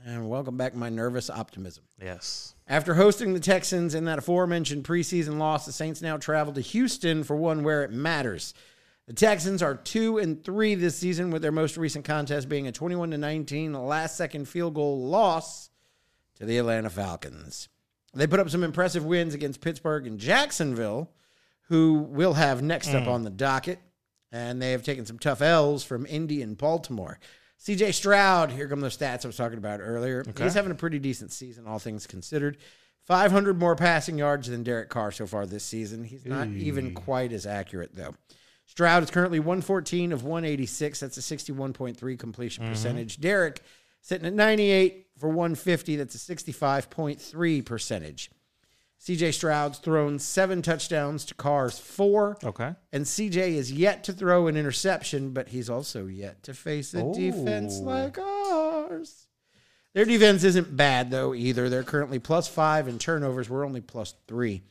And 0.07 0.31
welcome 0.31 0.57
back, 0.57 0.73
my 0.77 0.89
nervous 0.89 1.29
optimism. 1.29 1.83
Yes. 2.01 2.55
After 2.69 2.95
hosting 2.95 3.35
the 3.35 3.41
Texans 3.41 3.93
in 3.93 4.05
that 4.05 4.21
aforementioned 4.21 4.85
preseason 4.85 5.39
loss, 5.39 5.67
the 5.67 5.73
Saints 5.73 6.01
now 6.01 6.17
travel 6.17 6.53
to 6.53 6.61
Houston 6.61 7.25
for 7.25 7.35
one 7.35 7.65
where 7.65 7.83
it 7.83 7.91
matters. 7.91 8.55
The 9.09 9.15
Texans 9.15 9.65
are 9.65 9.75
two 9.75 10.19
and 10.19 10.45
three 10.45 10.77
this 10.77 10.97
season, 10.97 11.33
with 11.33 11.43
their 11.43 11.51
most 11.51 11.77
recent 11.77 12.05
contest 12.05 12.49
being 12.49 12.69
a 12.69 12.73
21 12.73 13.11
to 13.11 13.19
19 13.19 13.73
last 13.73 14.17
second 14.17 14.47
field 14.47 14.75
goal 14.75 15.09
loss 15.09 15.71
to 16.37 16.47
the 16.47 16.59
Atlanta 16.59 16.89
Falcons. 16.89 17.69
They 18.15 18.29
put 18.29 18.39
up 18.39 18.49
some 18.49 18.63
impressive 18.63 19.05
wins 19.05 19.35
against 19.35 19.61
Pittsburgh 19.61 20.07
and 20.07 20.21
Jacksonville, 20.21 21.11
who 21.63 22.07
we'll 22.09 22.35
have 22.35 22.63
next 22.63 22.95
up 22.95 23.05
mm. 23.05 23.09
on 23.09 23.25
the 23.25 23.31
docket. 23.31 23.81
And 24.31 24.63
they 24.63 24.71
have 24.71 24.85
taken 24.85 25.05
some 25.05 25.19
tough 25.19 25.43
L's 25.43 25.83
from 25.83 26.07
Indy 26.07 26.43
and 26.43 26.57
Baltimore. 26.57 27.19
CJ 27.67 27.95
Stroud, 27.95 28.53
here 28.53 28.69
come 28.69 28.81
those 28.81 28.97
stats 28.97 29.25
I 29.25 29.29
was 29.29 29.37
talking 29.37 29.59
about 29.59 29.81
earlier. 29.81 30.23
He's 30.39 30.55
having 30.55 30.71
a 30.71 30.77
pretty 30.77 31.01
decent 31.01 31.33
season, 31.33 31.67
all 31.67 31.81
things 31.81 32.07
considered. 32.07 32.59
500 33.07 33.59
more 33.59 33.75
passing 33.75 34.17
yards 34.19 34.49
than 34.49 34.63
Derek 34.63 34.89
Carr 34.89 35.11
so 35.11 35.27
far 35.27 35.47
this 35.47 35.65
season. 35.65 36.05
He's 36.05 36.25
not 36.25 36.47
even 36.47 36.95
quite 36.95 37.33
as 37.33 37.45
accurate, 37.45 37.91
though. 37.93 38.15
Stroud 38.67 39.03
is 39.03 39.11
currently 39.11 39.41
114 39.41 40.13
of 40.13 40.23
186. 40.23 41.01
That's 41.01 41.17
a 41.17 41.21
61.3 41.21 42.19
completion 42.19 42.63
mm-hmm. 42.63 42.73
percentage. 42.73 43.21
Derek 43.21 43.63
sitting 44.01 44.27
at 44.29 44.33
98 44.33 45.07
for 45.19 45.29
150. 45.29 45.97
That's 45.97 46.15
a 46.15 46.35
65.3 46.35 47.65
percentage. 47.65 48.31
CJ 49.07 49.35
Stroud's 49.35 49.79
thrown 49.79 50.19
seven 50.19 50.63
touchdowns 50.63 51.25
to 51.27 51.35
Carr's 51.37 51.79
four. 51.79 52.37
Okay. 52.43 52.75
And 52.93 53.05
CJ 53.05 53.55
is 53.55 53.71
yet 53.71 54.03
to 54.05 54.13
throw 54.13 54.49
an 54.49 54.57
interception, 54.57 55.31
but 55.31 55.51
he's 55.51 55.71
also 55.71 56.07
yet 56.07 56.43
to 56.43 56.55
face 56.55 56.93
a 56.93 57.13
defense 57.15 57.79
like 57.79 58.19
ours. 58.19 59.29
Their 59.95 60.07
defense 60.07 60.43
isn't 60.43 60.77
bad, 60.77 61.13
though, 61.13 61.35
either. 61.35 61.69
They're 61.69 61.85
currently 61.85 62.19
plus 62.19 62.49
five 62.49 62.89
in 62.89 62.99
turnovers. 62.99 63.49
We're 63.49 63.65
only 63.65 63.81
plus 63.81 64.13
three. 64.27 64.63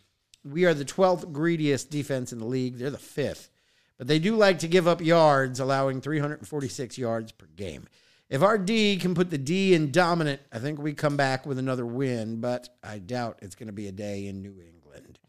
We 0.44 0.66
are 0.66 0.74
the 0.74 0.84
12th 0.84 1.32
greediest 1.32 1.90
defense 1.90 2.34
in 2.34 2.40
the 2.40 2.45
league. 2.45 2.78
They're 2.78 2.90
the 2.90 2.98
fifth. 2.98 3.49
But 3.98 4.07
they 4.07 4.20
do 4.20 4.36
like 4.36 4.60
to 4.60 4.68
give 4.68 4.86
up 4.86 4.99
yards, 4.99 5.62
allowing 5.62 6.02
346 6.02 6.98
yards 6.98 7.32
per 7.32 7.45
game. 7.56 7.88
If 8.30 8.41
our 8.41 8.57
D 8.57 8.97
can 8.97 9.14
put 9.14 9.30
the 9.30 9.38
D 9.38 9.73
in 9.73 9.91
dominant, 9.91 10.41
I 10.52 10.60
think 10.60 10.80
we 10.80 10.93
come 10.93 11.15
back 11.15 11.45
with 11.45 11.60
another 11.60 11.85
win, 11.85 12.41
but 12.41 12.69
I 12.84 12.97
doubt 12.97 13.39
it's 13.41 13.56
going 13.56 13.68
to 13.68 13.73
be 13.73 13.88
a 13.88 13.91
day 13.91 14.27
in 14.27 14.41
New 14.41 14.60
England. 14.60 15.19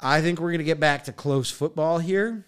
I 0.00 0.20
think 0.20 0.40
we're 0.40 0.50
going 0.50 0.58
to 0.58 0.64
get 0.64 0.80
back 0.80 1.04
to 1.04 1.12
close 1.12 1.50
football 1.50 1.98
here. 1.98 2.46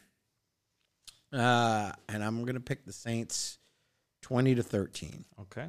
Uh, 1.33 1.93
and 2.09 2.25
I'm 2.25 2.43
going 2.43 2.55
to 2.55 2.61
pick 2.61 2.85
the 2.85 2.93
Saints 2.93 3.59
20 4.23 4.57
to 4.57 4.63
13. 4.63 5.25
Okay. 5.43 5.69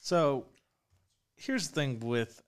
So 0.00 0.46
here's 1.36 1.68
the 1.68 1.74
thing 1.74 2.00
with 2.00 2.42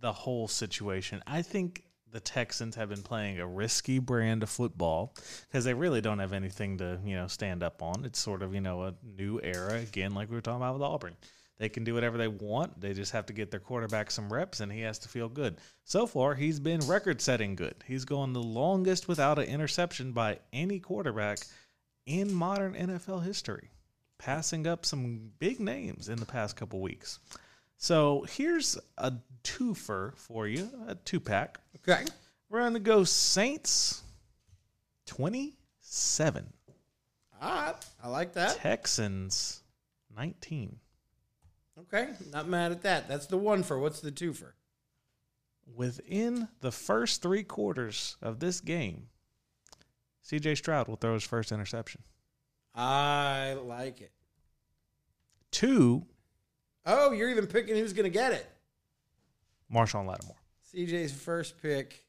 the 0.00 0.12
whole 0.12 0.48
situation. 0.48 1.22
I 1.26 1.42
think 1.42 1.84
the 2.12 2.20
Texans 2.20 2.76
have 2.76 2.90
been 2.90 3.02
playing 3.02 3.40
a 3.40 3.46
risky 3.46 3.98
brand 3.98 4.42
of 4.42 4.50
football 4.50 5.14
because 5.48 5.64
they 5.64 5.74
really 5.74 6.00
don't 6.00 6.18
have 6.18 6.32
anything 6.32 6.78
to, 6.78 7.00
you 7.04 7.16
know, 7.16 7.26
stand 7.26 7.62
up 7.62 7.82
on. 7.82 8.04
It's 8.04 8.18
sort 8.18 8.42
of, 8.42 8.54
you 8.54 8.60
know, 8.60 8.82
a 8.82 8.94
new 9.02 9.40
era 9.42 9.78
again, 9.78 10.14
like 10.14 10.28
we 10.28 10.36
were 10.36 10.42
talking 10.42 10.62
about 10.62 10.74
with 10.74 10.82
Auburn. 10.82 11.16
They 11.58 11.68
can 11.68 11.84
do 11.84 11.94
whatever 11.94 12.18
they 12.18 12.28
want. 12.28 12.80
They 12.80 12.92
just 12.92 13.12
have 13.12 13.26
to 13.26 13.32
get 13.32 13.50
their 13.50 13.60
quarterback 13.60 14.10
some 14.10 14.32
reps 14.32 14.60
and 14.60 14.70
he 14.70 14.80
has 14.82 14.98
to 15.00 15.08
feel 15.08 15.28
good. 15.28 15.56
So 15.84 16.06
far, 16.06 16.34
he's 16.34 16.60
been 16.60 16.80
record 16.86 17.20
setting 17.20 17.56
good. 17.56 17.74
He's 17.86 18.04
going 18.04 18.32
the 18.32 18.42
longest 18.42 19.08
without 19.08 19.38
an 19.38 19.46
interception 19.46 20.12
by 20.12 20.38
any 20.52 20.80
quarterback 20.80 21.38
in 22.06 22.32
modern 22.32 22.74
NFL 22.74 23.24
history 23.24 23.70
passing 24.22 24.68
up 24.68 24.86
some 24.86 25.32
big 25.40 25.58
names 25.58 26.08
in 26.08 26.18
the 26.18 26.26
past 26.26 26.56
couple 26.56 26.80
weeks. 26.80 27.18
So 27.82 28.24
here's 28.30 28.78
a 28.96 29.12
twofer 29.42 30.16
for 30.16 30.46
you, 30.46 30.70
a 30.86 30.94
two 30.94 31.18
pack. 31.18 31.58
Okay. 31.78 32.04
We're 32.48 32.60
going 32.60 32.74
to 32.74 32.78
go 32.78 33.02
Saints 33.02 34.04
27, 35.06 36.52
All 37.42 37.50
right. 37.50 37.74
I 38.00 38.08
like 38.08 38.34
that. 38.34 38.54
Texans 38.54 39.64
19. 40.16 40.76
Okay. 41.80 42.10
Not 42.32 42.46
mad 42.46 42.70
at 42.70 42.82
that. 42.82 43.08
That's 43.08 43.26
the 43.26 43.36
one 43.36 43.64
for. 43.64 43.80
What's 43.80 43.98
the 43.98 44.12
two 44.12 44.32
for? 44.32 44.54
Within 45.74 46.46
the 46.60 46.70
first 46.70 47.20
three 47.20 47.42
quarters 47.42 48.16
of 48.22 48.38
this 48.38 48.60
game, 48.60 49.08
CJ 50.24 50.56
Stroud 50.58 50.86
will 50.86 50.94
throw 50.94 51.14
his 51.14 51.24
first 51.24 51.50
interception. 51.50 52.02
I 52.76 53.56
like 53.60 54.00
it. 54.00 54.12
Two, 55.50 56.06
Oh, 56.84 57.12
you're 57.12 57.30
even 57.30 57.46
picking 57.46 57.76
who's 57.76 57.92
going 57.92 58.04
to 58.04 58.10
get 58.10 58.32
it. 58.32 58.46
Marshon 59.72 60.06
Lattimore. 60.06 60.36
CJ's 60.74 61.12
first 61.12 61.60
pick, 61.62 62.04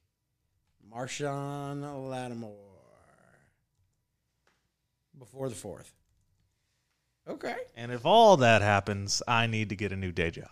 Marshon 0.92 2.10
Lattimore. 2.10 2.56
Before 5.18 5.48
the 5.48 5.56
fourth. 5.56 5.94
Okay. 7.28 7.56
And 7.76 7.92
if 7.92 8.06
all 8.06 8.38
that 8.38 8.62
happens, 8.62 9.22
I 9.28 9.48
need 9.48 9.70
to 9.70 9.76
get 9.76 9.92
a 9.92 9.96
new 9.96 10.12
day 10.12 10.32
job. 10.32 10.50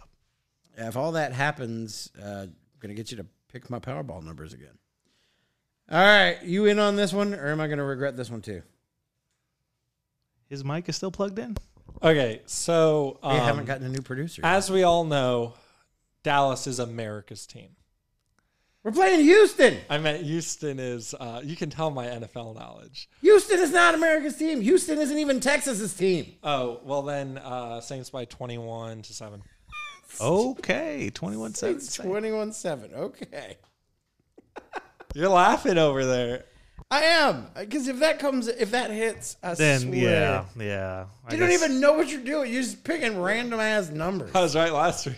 If 0.77 0.95
all 0.95 1.13
that 1.13 1.33
happens, 1.33 2.09
uh, 2.17 2.45
I'm 2.47 2.55
going 2.79 2.89
to 2.89 2.93
get 2.93 3.11
you 3.11 3.17
to 3.17 3.25
pick 3.51 3.69
my 3.69 3.79
Powerball 3.79 4.23
numbers 4.23 4.53
again. 4.53 4.77
All 5.91 5.99
right. 5.99 6.41
You 6.43 6.65
in 6.65 6.79
on 6.79 6.95
this 6.95 7.11
one, 7.11 7.33
or 7.33 7.49
am 7.49 7.59
I 7.59 7.67
going 7.67 7.79
to 7.79 7.83
regret 7.83 8.15
this 8.15 8.29
one 8.29 8.41
too? 8.41 8.61
His 10.47 10.63
mic 10.63 10.87
is 10.87 10.95
still 10.95 11.11
plugged 11.11 11.39
in? 11.39 11.57
Okay, 12.03 12.41
so 12.45 13.19
We 13.23 13.29
um, 13.29 13.39
haven't 13.39 13.65
gotten 13.65 13.85
a 13.85 13.89
new 13.89 14.01
producer. 14.01 14.41
yet. 14.43 14.51
as 14.51 14.71
we 14.71 14.83
all 14.83 15.03
know, 15.03 15.53
Dallas 16.23 16.65
is 16.67 16.79
America's 16.79 17.45
team. 17.45 17.69
We're 18.83 18.91
playing 18.91 19.19
Houston. 19.21 19.77
I 19.91 19.99
meant 19.99 20.23
Houston 20.23 20.79
is. 20.79 21.13
Uh, 21.13 21.41
you 21.43 21.55
can 21.55 21.69
tell 21.69 21.91
my 21.91 22.07
NFL 22.07 22.55
knowledge. 22.55 23.07
Houston 23.21 23.59
is 23.59 23.71
not 23.71 23.93
America's 23.93 24.35
team. 24.35 24.59
Houston 24.61 24.97
isn't 24.97 25.19
even 25.19 25.39
Texas's 25.39 25.93
team. 25.93 26.33
Oh 26.41 26.79
well, 26.83 27.03
then 27.03 27.37
uh, 27.37 27.79
Saints 27.81 28.09
by 28.09 28.25
twenty-one 28.25 29.03
to 29.03 29.13
seven. 29.13 29.43
Okay, 30.19 31.09
21 31.13 31.53
7. 31.53 31.79
21 31.79 32.51
7. 32.51 32.93
Okay. 32.93 33.57
You're 35.13 35.29
laughing 35.29 35.77
over 35.77 36.05
there. 36.05 36.43
I 36.89 37.03
am. 37.03 37.47
Because 37.57 37.87
if 37.87 37.99
that 37.99 38.19
comes, 38.19 38.47
if 38.47 38.71
that 38.71 38.91
hits, 38.91 39.37
I 39.43 39.53
Then, 39.53 39.81
swear. 39.81 39.93
yeah, 39.95 40.45
yeah. 40.57 41.05
I 41.27 41.33
You 41.33 41.39
don't 41.39 41.51
even 41.51 41.79
know 41.79 41.93
what 41.93 42.09
you're 42.09 42.21
doing. 42.23 42.51
You're 42.51 42.63
just 42.63 42.83
picking 42.83 43.21
random 43.21 43.59
ass 43.59 43.89
numbers. 43.89 44.31
I 44.33 44.41
was 44.41 44.55
right 44.55 44.73
last 44.73 45.05
week. 45.07 45.15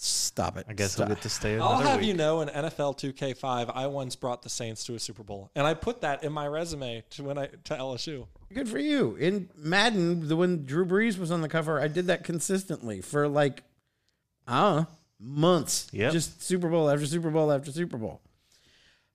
Stop 0.00 0.56
it. 0.56 0.64
I 0.68 0.74
guess 0.74 0.92
Stop. 0.92 1.08
we'll 1.08 1.16
get 1.16 1.22
to 1.24 1.28
stay 1.28 1.54
another 1.54 1.74
I'll 1.74 1.80
have 1.80 1.98
week. 2.00 2.08
you 2.08 2.14
know, 2.14 2.40
in 2.40 2.48
NFL 2.48 2.96
2K5, 2.98 3.72
I 3.74 3.88
once 3.88 4.14
brought 4.14 4.42
the 4.42 4.48
Saints 4.48 4.84
to 4.84 4.94
a 4.94 4.98
Super 5.00 5.24
Bowl, 5.24 5.50
and 5.56 5.66
I 5.66 5.74
put 5.74 6.02
that 6.02 6.22
in 6.22 6.32
my 6.32 6.46
resume 6.46 7.02
to 7.10 7.24
when 7.24 7.36
I 7.36 7.46
to 7.46 7.74
LSU. 7.74 8.26
Good 8.54 8.68
for 8.68 8.78
you. 8.78 9.16
In 9.16 9.50
Madden, 9.56 10.28
the 10.28 10.36
when 10.36 10.64
Drew 10.64 10.86
Brees 10.86 11.18
was 11.18 11.32
on 11.32 11.40
the 11.40 11.48
cover, 11.48 11.80
I 11.80 11.88
did 11.88 12.06
that 12.06 12.22
consistently 12.22 13.00
for 13.00 13.26
like, 13.26 13.64
I 14.46 14.60
don't 14.60 14.76
know, 14.76 14.86
months. 15.18 15.88
Yeah. 15.90 16.10
Just 16.10 16.42
Super 16.44 16.68
Bowl 16.68 16.88
after 16.88 17.04
Super 17.04 17.30
Bowl 17.30 17.50
after 17.50 17.72
Super 17.72 17.96
Bowl. 17.98 18.20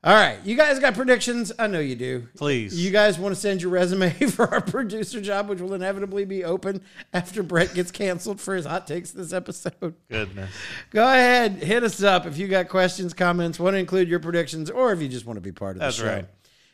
All 0.05 0.13
right. 0.13 0.37
You 0.43 0.57
guys 0.57 0.79
got 0.79 0.95
predictions? 0.95 1.53
I 1.57 1.67
know 1.67 1.79
you 1.79 1.95
do. 1.95 2.27
Please. 2.35 2.77
You 2.77 2.91
guys 2.91 3.17
want 3.17 3.33
to 3.33 3.39
send 3.39 3.61
your 3.61 3.71
resume 3.71 4.09
for 4.31 4.53
our 4.53 4.59
producer 4.59 5.21
job, 5.21 5.47
which 5.47 5.61
will 5.61 5.73
inevitably 5.73 6.25
be 6.25 6.43
open 6.43 6.81
after 7.13 7.41
Brett 7.41 7.73
gets 7.73 7.89
canceled 7.89 8.41
for 8.41 8.53
his 8.53 8.65
hot 8.65 8.85
takes 8.85 9.11
this 9.11 9.31
episode. 9.31 9.95
Goodness. 10.09 10.51
Go 10.89 11.07
ahead, 11.07 11.53
hit 11.63 11.83
us 11.83 12.03
up 12.03 12.25
if 12.25 12.37
you 12.37 12.49
got 12.49 12.67
questions, 12.67 13.13
comments, 13.13 13.57
want 13.61 13.75
to 13.75 13.77
include 13.79 14.09
your 14.09 14.19
predictions, 14.19 14.69
or 14.69 14.91
if 14.91 15.01
you 15.01 15.07
just 15.07 15.25
want 15.25 15.37
to 15.37 15.41
be 15.41 15.53
part 15.53 15.77
of 15.77 15.79
That's 15.79 15.97
the 15.97 16.03
show. 16.03 16.13
right. 16.15 16.25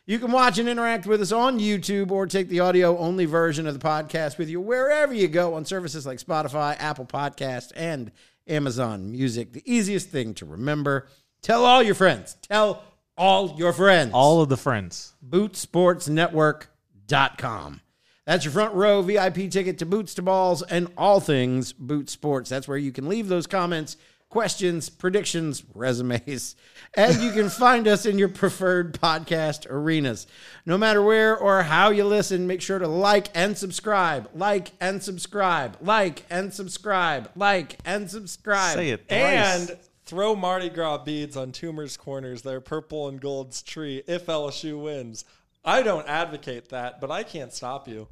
You 0.07 0.17
can 0.17 0.31
watch 0.31 0.57
and 0.57 0.67
interact 0.67 1.05
with 1.05 1.21
us 1.21 1.31
on 1.31 1.59
YouTube 1.59 2.09
or 2.09 2.25
take 2.25 2.49
the 2.49 2.61
audio 2.61 2.97
only 2.97 3.25
version 3.25 3.67
of 3.67 3.79
the 3.79 3.85
podcast 3.87 4.39
with 4.39 4.49
you 4.49 4.59
wherever 4.59 5.13
you 5.13 5.27
go 5.27 5.53
on 5.53 5.65
services 5.65 6.03
like 6.03 6.17
Spotify, 6.17 6.75
Apple 6.79 7.05
Podcast, 7.05 7.73
and 7.75 8.11
Amazon 8.47 9.11
Music. 9.11 9.53
The 9.53 9.61
easiest 9.71 10.09
thing 10.09 10.33
to 10.33 10.45
remember 10.47 11.07
tell 11.43 11.63
all 11.63 11.83
your 11.83 11.93
friends. 11.93 12.35
Tell 12.41 12.81
all 13.19 13.53
your 13.57 13.73
friends. 13.73 14.11
All 14.13 14.41
of 14.41 14.47
the 14.49 14.57
friends. 14.57 15.13
BootSportsNetwork.com. 15.29 17.81
That's 18.25 18.45
your 18.45 18.53
front 18.53 18.73
row 18.75 19.01
VIP 19.01 19.51
ticket 19.51 19.79
to 19.79 19.85
Boots 19.85 20.13
to 20.15 20.21
Balls 20.21 20.63
and 20.63 20.87
all 20.97 21.19
things 21.19 21.73
Boot 21.73 22.09
Sports. 22.09 22.49
That's 22.49 22.67
where 22.67 22.77
you 22.77 22.91
can 22.91 23.09
leave 23.09 23.27
those 23.27 23.47
comments, 23.47 23.97
questions, 24.29 24.87
predictions, 24.87 25.63
resumes, 25.73 26.55
and 26.93 27.19
you 27.21 27.31
can 27.31 27.49
find 27.49 27.87
us 27.87 28.05
in 28.05 28.19
your 28.19 28.29
preferred 28.29 28.93
podcast 28.93 29.65
arenas. 29.69 30.27
No 30.65 30.77
matter 30.77 31.01
where 31.01 31.35
or 31.35 31.63
how 31.63 31.89
you 31.89 32.05
listen, 32.05 32.45
make 32.45 32.61
sure 32.61 32.77
to 32.77 32.87
like 32.87 33.29
and 33.33 33.57
subscribe, 33.57 34.29
like 34.35 34.73
and 34.79 35.01
subscribe, 35.01 35.77
like 35.81 36.23
and 36.29 36.53
subscribe, 36.53 37.31
like 37.35 37.79
and 37.83 38.07
subscribe. 38.09 38.75
Say 38.75 38.91
it. 38.91 39.03
And 39.09 39.75
throw 40.09 40.35
Mardi 40.35 40.69
Gras 40.69 40.97
beads 40.97 41.37
on 41.37 41.51
Toomer's 41.51 41.95
Corners, 41.95 42.41
their 42.41 42.59
purple 42.59 43.07
and 43.07 43.21
gold's 43.21 43.61
tree, 43.61 44.01
if 44.07 44.25
LSU 44.25 44.81
wins. 44.81 45.23
I 45.63 45.83
don't 45.83 46.07
advocate 46.07 46.69
that, 46.69 46.99
but 46.99 47.11
I 47.11 47.21
can't 47.21 47.53
stop 47.53 47.87
you. 47.87 48.07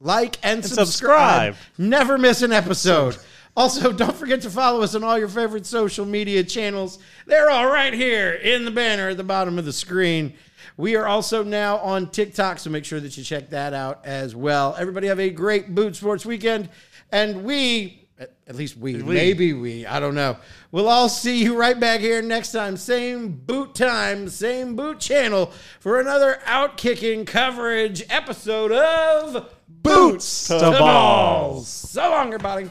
like 0.00 0.38
and, 0.42 0.64
subscribe. 0.64 1.54
subscribe. 1.54 1.56
Never 1.76 2.16
miss 2.16 2.40
an 2.40 2.52
episode. 2.52 3.18
Also, 3.56 3.92
don't 3.92 4.16
forget 4.16 4.40
to 4.40 4.50
follow 4.50 4.82
us 4.82 4.94
on 4.94 5.04
all 5.04 5.18
your 5.18 5.28
favorite 5.28 5.66
social 5.66 6.04
media 6.06 6.42
channels. 6.42 6.98
They're 7.26 7.50
all 7.50 7.68
right 7.68 7.92
here 7.92 8.32
in 8.32 8.64
the 8.64 8.70
banner 8.70 9.10
at 9.10 9.16
the 9.16 9.22
bottom 9.22 9.58
of 9.58 9.64
the 9.64 9.72
screen. 9.72 10.32
We 10.76 10.96
are 10.96 11.06
also 11.06 11.44
now 11.44 11.76
on 11.78 12.10
TikTok, 12.10 12.58
so 12.58 12.70
make 12.70 12.84
sure 12.84 12.98
that 13.00 13.16
you 13.16 13.22
check 13.22 13.50
that 13.50 13.72
out 13.74 14.04
as 14.04 14.34
well. 14.34 14.74
Everybody 14.78 15.06
have 15.06 15.20
a 15.20 15.30
great 15.30 15.72
Boot 15.74 15.94
Sports 15.94 16.26
weekend, 16.26 16.68
and 17.12 17.44
we 17.44 18.03
At, 18.16 18.32
at 18.46 18.54
least 18.54 18.76
we, 18.76 18.94
maybe 18.94 19.52
we, 19.52 19.86
I 19.86 19.98
don't 19.98 20.14
know. 20.14 20.36
We'll 20.70 20.88
all 20.88 21.08
see 21.08 21.42
you 21.42 21.56
right 21.56 21.78
back 21.78 21.98
here 21.98 22.22
next 22.22 22.52
time. 22.52 22.76
Same 22.76 23.32
boot 23.32 23.74
time, 23.74 24.28
same 24.28 24.76
boot 24.76 25.00
channel 25.00 25.50
for 25.80 25.98
another 25.98 26.38
outkicking 26.46 27.26
coverage 27.26 28.04
episode 28.08 28.70
of 28.70 29.52
Boots 29.68 30.46
to 30.48 30.60
Balls. 30.60 31.66
So 31.68 32.08
long, 32.08 32.28
everybody. 32.28 32.70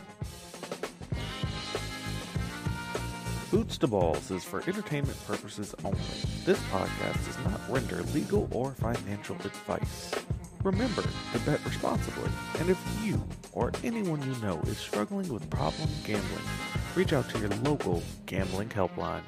Boots 3.52 3.78
to 3.80 3.88
Balls 3.88 4.32
is 4.32 4.44
for 4.44 4.62
entertainment 4.62 5.24
purposes 5.28 5.76
only. 5.84 6.00
This 6.46 6.60
podcast 6.72 7.26
does 7.26 7.38
not 7.46 7.60
render 7.70 8.02
legal 8.14 8.48
or 8.52 8.72
financial 8.72 9.36
advice. 9.36 10.12
Remember 10.64 11.02
to 11.02 11.40
bet 11.40 11.60
responsibly, 11.66 12.32
and 12.60 12.70
if 12.70 12.80
you 13.04 13.22
or 13.52 13.74
anyone 13.84 14.22
you 14.22 14.34
know 14.42 14.62
is 14.66 14.78
struggling 14.78 15.28
with 15.28 15.50
problem 15.50 15.90
gambling, 16.06 16.46
reach 16.96 17.12
out 17.12 17.30
to 17.32 17.40
your 17.40 17.50
local 17.66 18.02
gambling 18.28 18.70
helpline. 18.70 19.24